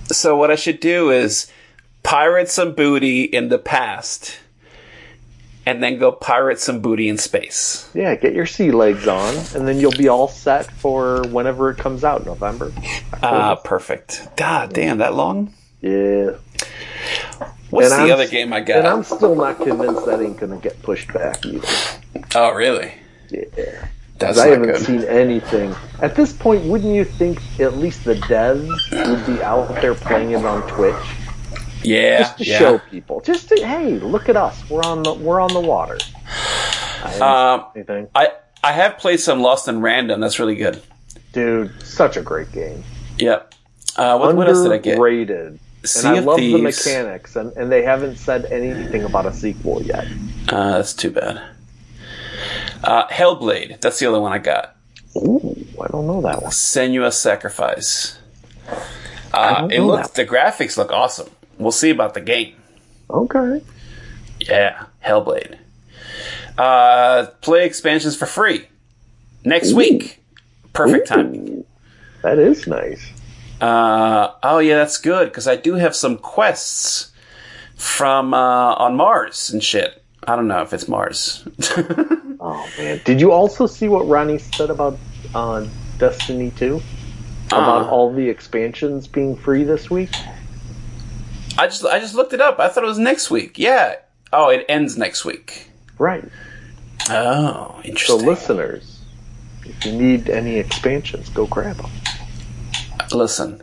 So 0.06 0.36
what 0.38 0.50
I 0.52 0.56
should 0.56 0.80
do 0.80 1.10
is 1.12 1.52
pirate 2.10 2.50
some 2.50 2.74
booty 2.74 3.22
in 3.22 3.50
the 3.50 3.60
past, 3.60 4.40
and 5.68 5.84
then 5.84 6.00
go 6.00 6.12
pirate 6.12 6.60
some 6.60 6.82
booty 6.82 7.08
in 7.08 7.20
space. 7.20 7.88
Yeah, 7.94 8.16
get 8.16 8.34
your 8.34 8.48
sea 8.48 8.72
legs 8.72 9.08
on, 9.08 9.36
and 9.54 9.68
then 9.68 9.78
you'll 9.80 9.92
be 9.92 10.08
all 10.08 10.28
set 10.28 10.72
for 10.72 11.22
whenever 11.28 11.70
it 11.70 11.78
comes 11.78 12.04
out, 12.04 12.26
November. 12.26 12.74
Ah, 13.22 13.54
perfect. 13.64 14.28
God 14.38 14.74
damn, 14.74 14.98
that 14.98 15.14
long? 15.14 15.54
Yeah. 15.82 16.32
What's 17.70 17.92
And 17.92 18.00
the 18.00 18.06
I'm- 18.06 18.12
other 18.12 18.28
game 18.28 18.54
I 18.54 18.62
got? 18.62 18.80
And 18.80 18.88
I'm 18.88 19.04
still 19.04 19.36
not 19.36 19.58
convinced 19.62 20.08
that 20.08 20.20
ain't 20.20 20.38
gonna 20.40 20.58
get 20.58 20.82
pushed 20.82 21.14
back 21.14 21.46
either. 21.46 21.68
Oh, 22.34 22.50
really? 22.56 22.92
Yeah. 23.30 23.86
That's 24.18 24.40
I 24.40 24.48
haven't 24.48 24.64
good. 24.70 24.82
seen 24.82 25.04
anything. 25.04 25.76
At 26.02 26.16
this 26.16 26.34
point, 26.34 26.66
wouldn't 26.66 26.94
you 26.96 27.06
think 27.06 27.38
at 27.60 27.78
least 27.78 28.04
the 28.04 28.16
devs 28.16 28.68
would 29.08 29.26
be 29.28 29.44
out 29.44 29.68
there 29.80 29.94
playing 29.94 30.32
it 30.32 30.44
on 30.44 30.68
Twitch? 30.68 30.96
Yeah, 31.84 32.20
Just 32.20 32.38
to 32.40 32.46
yeah. 32.46 32.58
show 32.60 32.78
people. 32.92 33.22
Just 33.22 33.50
to 33.50 33.56
hey, 33.66 34.00
look 34.00 34.28
at 34.30 34.36
us. 34.36 34.70
We're 34.70 34.84
on 34.84 35.04
the 35.04 35.14
we're 35.14 35.40
on 35.40 35.54
the 35.54 35.60
water. 35.62 35.98
I 37.04 37.20
Um, 37.54 37.66
anything. 37.76 38.08
I 38.14 38.32
I 38.64 38.74
have 38.74 38.98
played 38.98 39.20
some 39.20 39.42
Lost 39.42 39.68
in 39.68 39.82
Random. 39.82 40.20
That's 40.20 40.40
really 40.40 40.56
good. 40.56 40.82
Dude, 41.32 41.72
such 41.84 42.18
a 42.18 42.22
great 42.22 42.52
game. 42.52 42.84
Yep. 43.18 43.54
Uh, 43.96 44.18
what, 44.18 44.36
what 44.36 44.48
else 44.50 44.64
did 44.64 44.72
I 44.72 44.78
get? 44.78 44.98
Sea 45.86 46.08
and 46.10 46.18
I 46.18 46.20
love 46.20 46.38
Thieves. 46.38 46.54
the 46.58 46.62
mechanics, 46.62 47.36
and, 47.38 47.54
and 47.54 47.72
they 47.72 47.84
haven't 47.84 48.18
said 48.18 48.46
anything 48.46 49.04
about 49.04 49.26
a 49.26 49.34
sequel 49.34 49.82
yet. 49.82 50.06
Uh, 50.50 50.78
that's 50.78 50.94
too 50.94 51.12
bad. 51.12 51.42
Uh, 52.84 53.08
Hellblade. 53.08 53.80
That's 53.80 54.00
the 54.00 54.08
other 54.08 54.20
one 54.20 54.34
I 54.34 54.40
got. 54.40 54.76
Ooh, 55.16 55.56
I 55.82 55.88
don't 55.88 56.06
know 56.08 56.22
that 56.22 56.42
one. 56.42 56.52
Senua's 56.52 57.18
Sacrifice. 57.18 58.18
Uh, 59.34 59.68
it 59.72 59.82
looks. 59.82 60.10
The 60.10 60.26
graphics 60.26 60.76
look 60.78 60.92
awesome. 60.92 61.30
We'll 61.60 61.72
see 61.72 61.90
about 61.90 62.14
the 62.16 62.22
game. 62.22 62.56
Okay. 63.10 63.62
Yeah, 64.40 64.86
Hellblade. 65.06 65.58
Uh, 66.58 67.28
play 67.42 67.66
expansions 67.66 68.16
for 68.16 68.26
free 68.26 68.68
next 69.46 69.74
week. 69.74 70.22
Perfect 70.74 71.08
timing. 71.08 71.66
That 72.24 72.40
is 72.40 72.66
nice. 72.68 73.12
Uh, 73.62 74.32
oh 74.44 74.60
yeah, 74.60 74.76
that's 74.78 74.98
good 74.98 75.30
because 75.30 75.48
I 75.48 75.56
do 75.58 75.76
have 75.76 75.96
some 75.96 76.18
quests 76.18 77.12
from 77.76 78.34
uh, 78.34 78.74
on 78.76 78.96
Mars 78.96 79.50
and 79.52 79.62
shit. 79.64 80.02
I 80.28 80.36
don't 80.36 80.48
know 80.48 80.62
if 80.62 80.74
it's 80.74 80.88
Mars. 80.88 81.46
Oh 82.42 82.66
man, 82.78 83.02
did 83.04 83.20
you 83.20 83.34
also 83.34 83.68
see 83.68 83.90
what 83.90 84.08
Ronnie 84.08 84.38
said 84.38 84.70
about 84.70 84.98
uh, 85.36 85.68
Destiny 85.98 86.52
2? 86.56 86.82
About 87.48 87.82
Uh. 87.82 87.90
all 87.90 88.14
the 88.14 88.30
expansions 88.30 89.08
being 89.10 89.36
free 89.36 89.66
this 89.66 89.90
week? 89.90 90.10
I 91.60 91.68
just 91.68 91.84
I 91.86 92.00
just 92.00 92.16
looked 92.16 92.32
it 92.32 92.40
up. 92.40 92.58
I 92.58 92.70
thought 92.70 92.86
it 92.86 92.88
was 92.88 92.98
next 92.98 93.30
week. 93.30 93.60
Yeah. 93.60 93.96
Oh, 94.32 94.48
it 94.50 94.66
ends 94.70 94.98
next 94.98 95.26
week. 95.26 95.70
Right. 95.98 96.24
Oh, 97.10 97.76
So 97.76 97.88
interesting. 97.90 98.26
listeners, 98.26 99.02
if 99.66 99.86
you 99.86 99.92
need 99.92 100.30
any 100.30 100.56
expansions, 100.58 101.28
go 101.30 101.48
grab 101.48 101.76
them. 101.78 101.92
Listen, 103.12 103.62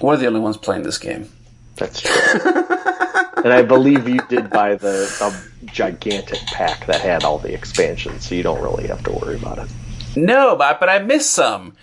we're 0.00 0.16
the 0.16 0.26
only 0.26 0.40
ones 0.40 0.56
playing 0.56 0.82
this 0.82 0.98
game. 0.98 1.28
That's 1.76 2.00
true. 2.00 2.42
and 3.44 3.52
I 3.52 3.62
believe 3.62 4.08
you 4.08 4.20
did 4.28 4.50
buy 4.50 4.74
the, 4.74 5.06
the 5.20 5.70
gigantic 5.70 6.40
pack 6.46 6.86
that 6.86 7.02
had 7.02 7.22
all 7.22 7.38
the 7.38 7.52
expansions, 7.54 8.26
so 8.26 8.34
you 8.34 8.42
don't 8.42 8.62
really 8.62 8.88
have 8.88 9.04
to 9.04 9.12
worry 9.12 9.36
about 9.36 9.58
it. 9.58 9.68
No, 10.16 10.56
but 10.56 10.80
but 10.80 10.88
I 10.88 10.98
missed 11.00 11.30
some. 11.30 11.76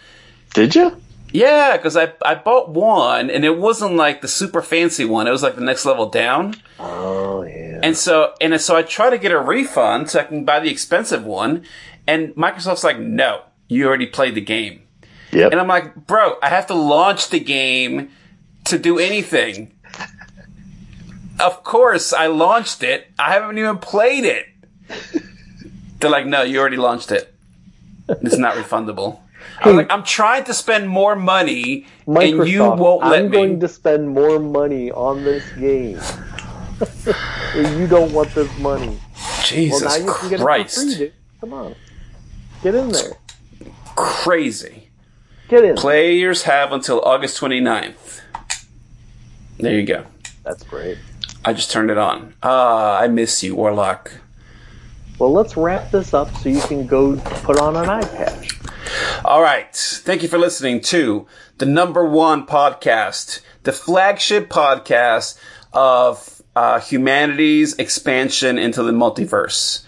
Did 0.53 0.75
you? 0.75 1.01
Yeah, 1.33 1.77
because 1.77 1.97
I 1.97 2.13
I 2.23 2.35
bought 2.35 2.69
one 2.69 3.31
and 3.31 3.43
it 3.43 3.57
wasn't 3.57 3.95
like 3.95 4.21
the 4.21 4.27
super 4.27 4.61
fancy 4.61 5.03
one. 5.03 5.27
It 5.27 5.31
was 5.31 5.41
like 5.41 5.55
the 5.55 5.61
next 5.61 5.83
level 5.83 6.07
down. 6.07 6.53
Oh 6.79 7.41
yeah. 7.43 7.79
And 7.81 7.97
so 7.97 8.35
and 8.39 8.59
so 8.61 8.75
I 8.75 8.83
try 8.83 9.09
to 9.09 9.17
get 9.17 9.31
a 9.31 9.39
refund 9.39 10.11
so 10.11 10.19
I 10.19 10.25
can 10.25 10.45
buy 10.45 10.59
the 10.59 10.69
expensive 10.69 11.25
one, 11.25 11.65
and 12.07 12.35
Microsoft's 12.35 12.83
like, 12.83 12.99
no, 12.99 13.41
you 13.67 13.87
already 13.87 14.05
played 14.05 14.35
the 14.35 14.41
game. 14.41 14.83
yep. 15.31 15.51
And 15.51 15.59
I'm 15.59 15.67
like, 15.67 15.95
bro, 16.05 16.37
I 16.43 16.49
have 16.49 16.67
to 16.67 16.75
launch 16.75 17.29
the 17.29 17.39
game 17.39 18.11
to 18.65 18.77
do 18.77 18.99
anything. 18.99 19.73
of 21.39 21.63
course, 21.63 22.13
I 22.13 22.27
launched 22.27 22.83
it. 22.83 23.11
I 23.17 23.31
haven't 23.33 23.57
even 23.57 23.79
played 23.79 24.23
it. 24.23 24.45
They're 25.99 26.11
like, 26.11 26.27
no, 26.27 26.43
you 26.43 26.59
already 26.59 26.77
launched 26.77 27.11
it. 27.11 27.33
It's 28.07 28.37
not 28.37 28.55
refundable. 28.55 29.19
I 29.63 29.67
was 29.69 29.77
like, 29.77 29.91
I'm 29.91 30.03
trying 30.03 30.43
to 30.45 30.53
spend 30.53 30.89
more 30.89 31.15
money, 31.15 31.85
Microsoft, 32.05 32.39
and 32.41 32.49
you 32.49 32.63
won't 32.63 33.03
let 33.03 33.21
me. 33.21 33.25
I'm 33.25 33.31
going 33.31 33.59
to 33.61 33.67
spend 33.67 34.09
more 34.09 34.39
money 34.39 34.91
on 34.91 35.23
this 35.23 35.49
game. 35.53 35.99
and 37.55 37.79
you 37.79 37.87
don't 37.87 38.11
want 38.11 38.33
this 38.35 38.57
money. 38.59 38.87
Well, 38.87 39.43
Jesus 39.45 39.81
now 39.81 39.95
you 39.95 40.13
can 40.13 40.29
get 40.29 40.35
it 40.35 40.37
for 40.39 40.45
Christ. 40.45 40.75
free, 40.75 40.95
dude. 40.95 41.13
Come 41.39 41.53
on. 41.53 41.75
Get 42.61 42.75
in 42.75 42.89
there. 42.89 43.17
Crazy. 43.95 44.89
Get 45.47 45.63
in. 45.63 45.75
Players 45.75 46.43
have 46.43 46.71
until 46.71 47.01
August 47.01 47.39
29th. 47.39 48.21
There 49.59 49.79
you 49.79 49.85
go. 49.85 50.05
That's 50.43 50.63
great. 50.63 50.97
I 51.45 51.53
just 51.53 51.71
turned 51.71 51.89
it 51.91 51.97
on. 51.97 52.33
Ah, 52.41 52.99
I 52.99 53.07
miss 53.07 53.43
you, 53.43 53.55
Warlock. 53.55 54.11
Well, 55.19 55.31
let's 55.31 55.55
wrap 55.55 55.91
this 55.91 56.13
up 56.13 56.33
so 56.37 56.49
you 56.49 56.61
can 56.61 56.87
go 56.87 57.17
put 57.17 57.59
on 57.59 57.75
an 57.75 57.89
eye 57.89 58.05
patch. 58.05 58.59
All 59.25 59.41
right. 59.41 59.73
Thank 59.75 60.23
you 60.23 60.29
for 60.29 60.37
listening 60.37 60.81
to 60.81 61.27
the 61.57 61.65
number 61.65 62.05
one 62.05 62.45
podcast, 62.45 63.41
the 63.63 63.71
flagship 63.71 64.49
podcast 64.49 65.37
of 65.71 66.41
uh, 66.55 66.79
humanity's 66.79 67.73
expansion 67.75 68.57
into 68.57 68.83
the 68.83 68.91
multiverse. 68.91 69.83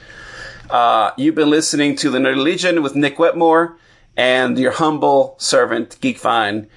Uh, 0.69 1.11
you've 1.17 1.35
been 1.35 1.49
listening 1.49 1.95
to 1.97 2.09
the 2.09 2.17
Nerdy 2.17 2.41
Legion 2.41 2.81
with 2.81 2.95
Nick 2.95 3.19
Wetmore 3.19 3.77
and 4.17 4.57
your 4.57 4.71
humble 4.71 5.35
servant, 5.37 5.97
Geek 6.01 6.17
Fine. 6.17 6.67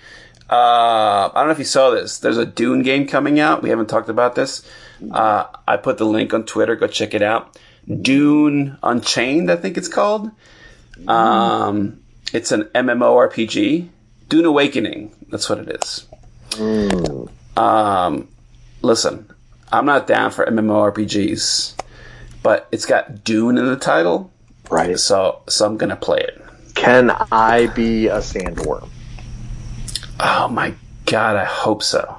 Uh, 0.50 1.28
I 1.28 1.32
don't 1.34 1.46
know 1.46 1.52
if 1.52 1.58
you 1.58 1.64
saw 1.64 1.90
this. 1.90 2.18
There's 2.18 2.38
a 2.38 2.46
Dune 2.46 2.82
game 2.82 3.06
coming 3.06 3.38
out. 3.38 3.62
We 3.62 3.70
haven't 3.70 3.88
talked 3.88 4.08
about 4.08 4.34
this. 4.34 4.68
Uh, 5.10 5.44
I 5.66 5.76
put 5.76 5.98
the 5.98 6.06
link 6.06 6.34
on 6.34 6.44
Twitter. 6.44 6.74
Go 6.74 6.86
check 6.86 7.14
it 7.14 7.22
out. 7.22 7.58
Dune 8.02 8.78
Unchained, 8.82 9.50
I 9.50 9.56
think 9.56 9.76
it's 9.76 9.88
called. 9.88 10.30
Um, 11.06 12.00
it's 12.32 12.52
an 12.52 12.64
MMORPG. 12.74 13.88
Dune 14.28 14.44
Awakening. 14.44 15.14
That's 15.30 15.48
what 15.48 15.58
it 15.58 15.68
is. 15.82 16.06
Um, 17.56 18.28
listen, 18.82 19.30
I'm 19.72 19.86
not 19.86 20.06
down 20.06 20.30
for 20.30 20.44
MMORPGs, 20.46 21.74
but 22.42 22.68
it's 22.72 22.86
got 22.86 23.24
Dune 23.24 23.58
in 23.58 23.66
the 23.66 23.76
title, 23.76 24.30
Right. 24.70 24.98
so 24.98 25.40
so 25.48 25.66
I'm 25.66 25.76
gonna 25.76 25.96
play 25.96 26.18
it. 26.18 26.42
Can 26.74 27.10
I 27.32 27.66
be 27.68 28.06
a 28.08 28.18
sandworm? 28.18 28.88
Oh 30.20 30.48
my 30.48 30.74
god, 31.06 31.36
I 31.36 31.44
hope 31.44 31.82
so. 31.82 32.16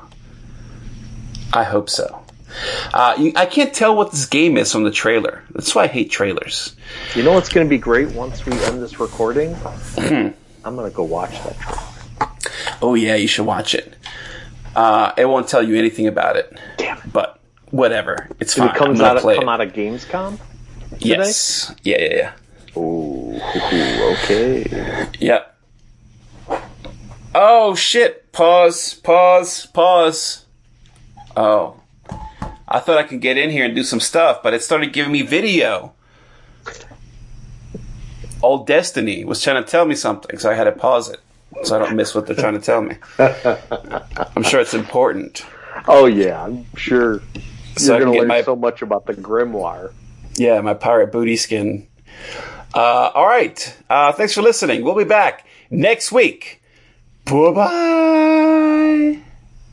I 1.53 1.63
hope 1.63 1.89
so. 1.89 2.18
Uh, 2.93 3.15
you, 3.17 3.33
I 3.35 3.45
can't 3.45 3.73
tell 3.73 3.95
what 3.95 4.11
this 4.11 4.25
game 4.25 4.57
is 4.57 4.71
from 4.71 4.83
the 4.83 4.91
trailer. 4.91 5.43
That's 5.51 5.73
why 5.75 5.83
I 5.83 5.87
hate 5.87 6.11
trailers. 6.11 6.75
You 7.15 7.23
know 7.23 7.33
what's 7.33 7.49
going 7.49 7.65
to 7.65 7.69
be 7.69 7.77
great 7.77 8.11
once 8.11 8.45
we 8.45 8.53
end 8.63 8.81
this 8.81 8.99
recording? 8.99 9.55
I'm 9.97 10.75
going 10.75 10.89
to 10.89 10.95
go 10.95 11.03
watch 11.03 11.31
that 11.43 11.57
trailer. 11.59 11.85
Oh 12.81 12.95
yeah, 12.95 13.15
you 13.15 13.27
should 13.27 13.45
watch 13.45 13.73
it. 13.75 13.95
Uh, 14.75 15.11
it 15.17 15.25
won't 15.25 15.47
tell 15.47 15.63
you 15.63 15.75
anything 15.77 16.07
about 16.07 16.35
it, 16.35 16.57
Damn 16.77 16.97
it. 16.97 17.11
but 17.11 17.39
whatever. 17.71 18.29
It's 18.39 18.53
fine. 18.53 18.69
it 18.69 18.75
comes 18.75 19.01
out, 19.01 19.17
play 19.19 19.35
come 19.35 19.49
it. 19.49 19.51
out 19.51 19.61
of 19.61 19.73
Gamescom? 19.73 20.39
Yes. 20.99 21.73
Yeah, 21.83 21.97
yeah, 21.99 22.15
yeah. 22.15 22.79
Ooh, 22.81 23.39
okay. 24.13 25.09
Yep. 25.19 25.57
Oh 27.35 27.75
shit! 27.75 28.31
Pause. 28.31 28.95
Pause. 28.95 29.65
Pause. 29.67 30.45
Oh, 31.35 31.78
I 32.71 32.79
thought 32.79 32.97
I 32.97 33.03
could 33.03 33.19
get 33.21 33.37
in 33.37 33.49
here 33.49 33.65
and 33.65 33.75
do 33.75 33.83
some 33.83 33.99
stuff, 33.99 34.43
but 34.43 34.53
it 34.53 34.61
started 34.61 34.93
giving 34.93 35.11
me 35.11 35.23
video. 35.23 35.93
Old 38.41 38.67
Destiny 38.67 39.25
was 39.25 39.41
trying 39.41 39.61
to 39.63 39.69
tell 39.69 39.85
me 39.85 39.95
something, 39.95 40.37
so 40.37 40.49
I 40.49 40.53
had 40.53 40.65
to 40.65 40.71
pause 40.71 41.09
it 41.09 41.19
so 41.63 41.75
I 41.75 41.79
don't 41.79 41.95
miss 41.95 42.13
what 42.15 42.27
they're 42.27 42.35
trying 42.35 42.53
to 42.53 42.59
tell 42.61 42.81
me. 42.81 42.95
I'm 43.19 44.43
sure 44.43 44.59
it's 44.61 44.73
important. 44.73 45.45
Oh 45.87 46.05
yeah, 46.05 46.43
I'm 46.43 46.65
sure 46.75 47.21
So 47.75 47.93
you're 47.97 48.05
going 48.05 48.13
to 48.13 48.19
learn 48.19 48.27
my- 48.27 48.41
so 48.43 48.55
much 48.55 48.81
about 48.81 49.05
the 49.05 49.13
Grimoire. 49.13 49.91
Yeah, 50.35 50.61
my 50.61 50.73
pirate 50.73 51.11
booty 51.11 51.35
skin. 51.35 51.87
Uh, 52.73 53.11
all 53.13 53.25
right. 53.27 53.75
Uh, 53.89 54.11
thanks 54.13 54.33
for 54.33 54.41
listening. 54.41 54.83
We'll 54.83 54.95
be 54.95 55.03
back 55.03 55.45
next 55.69 56.11
week. 56.11 56.61
Bye 57.25 57.51
bye. 57.51 59.19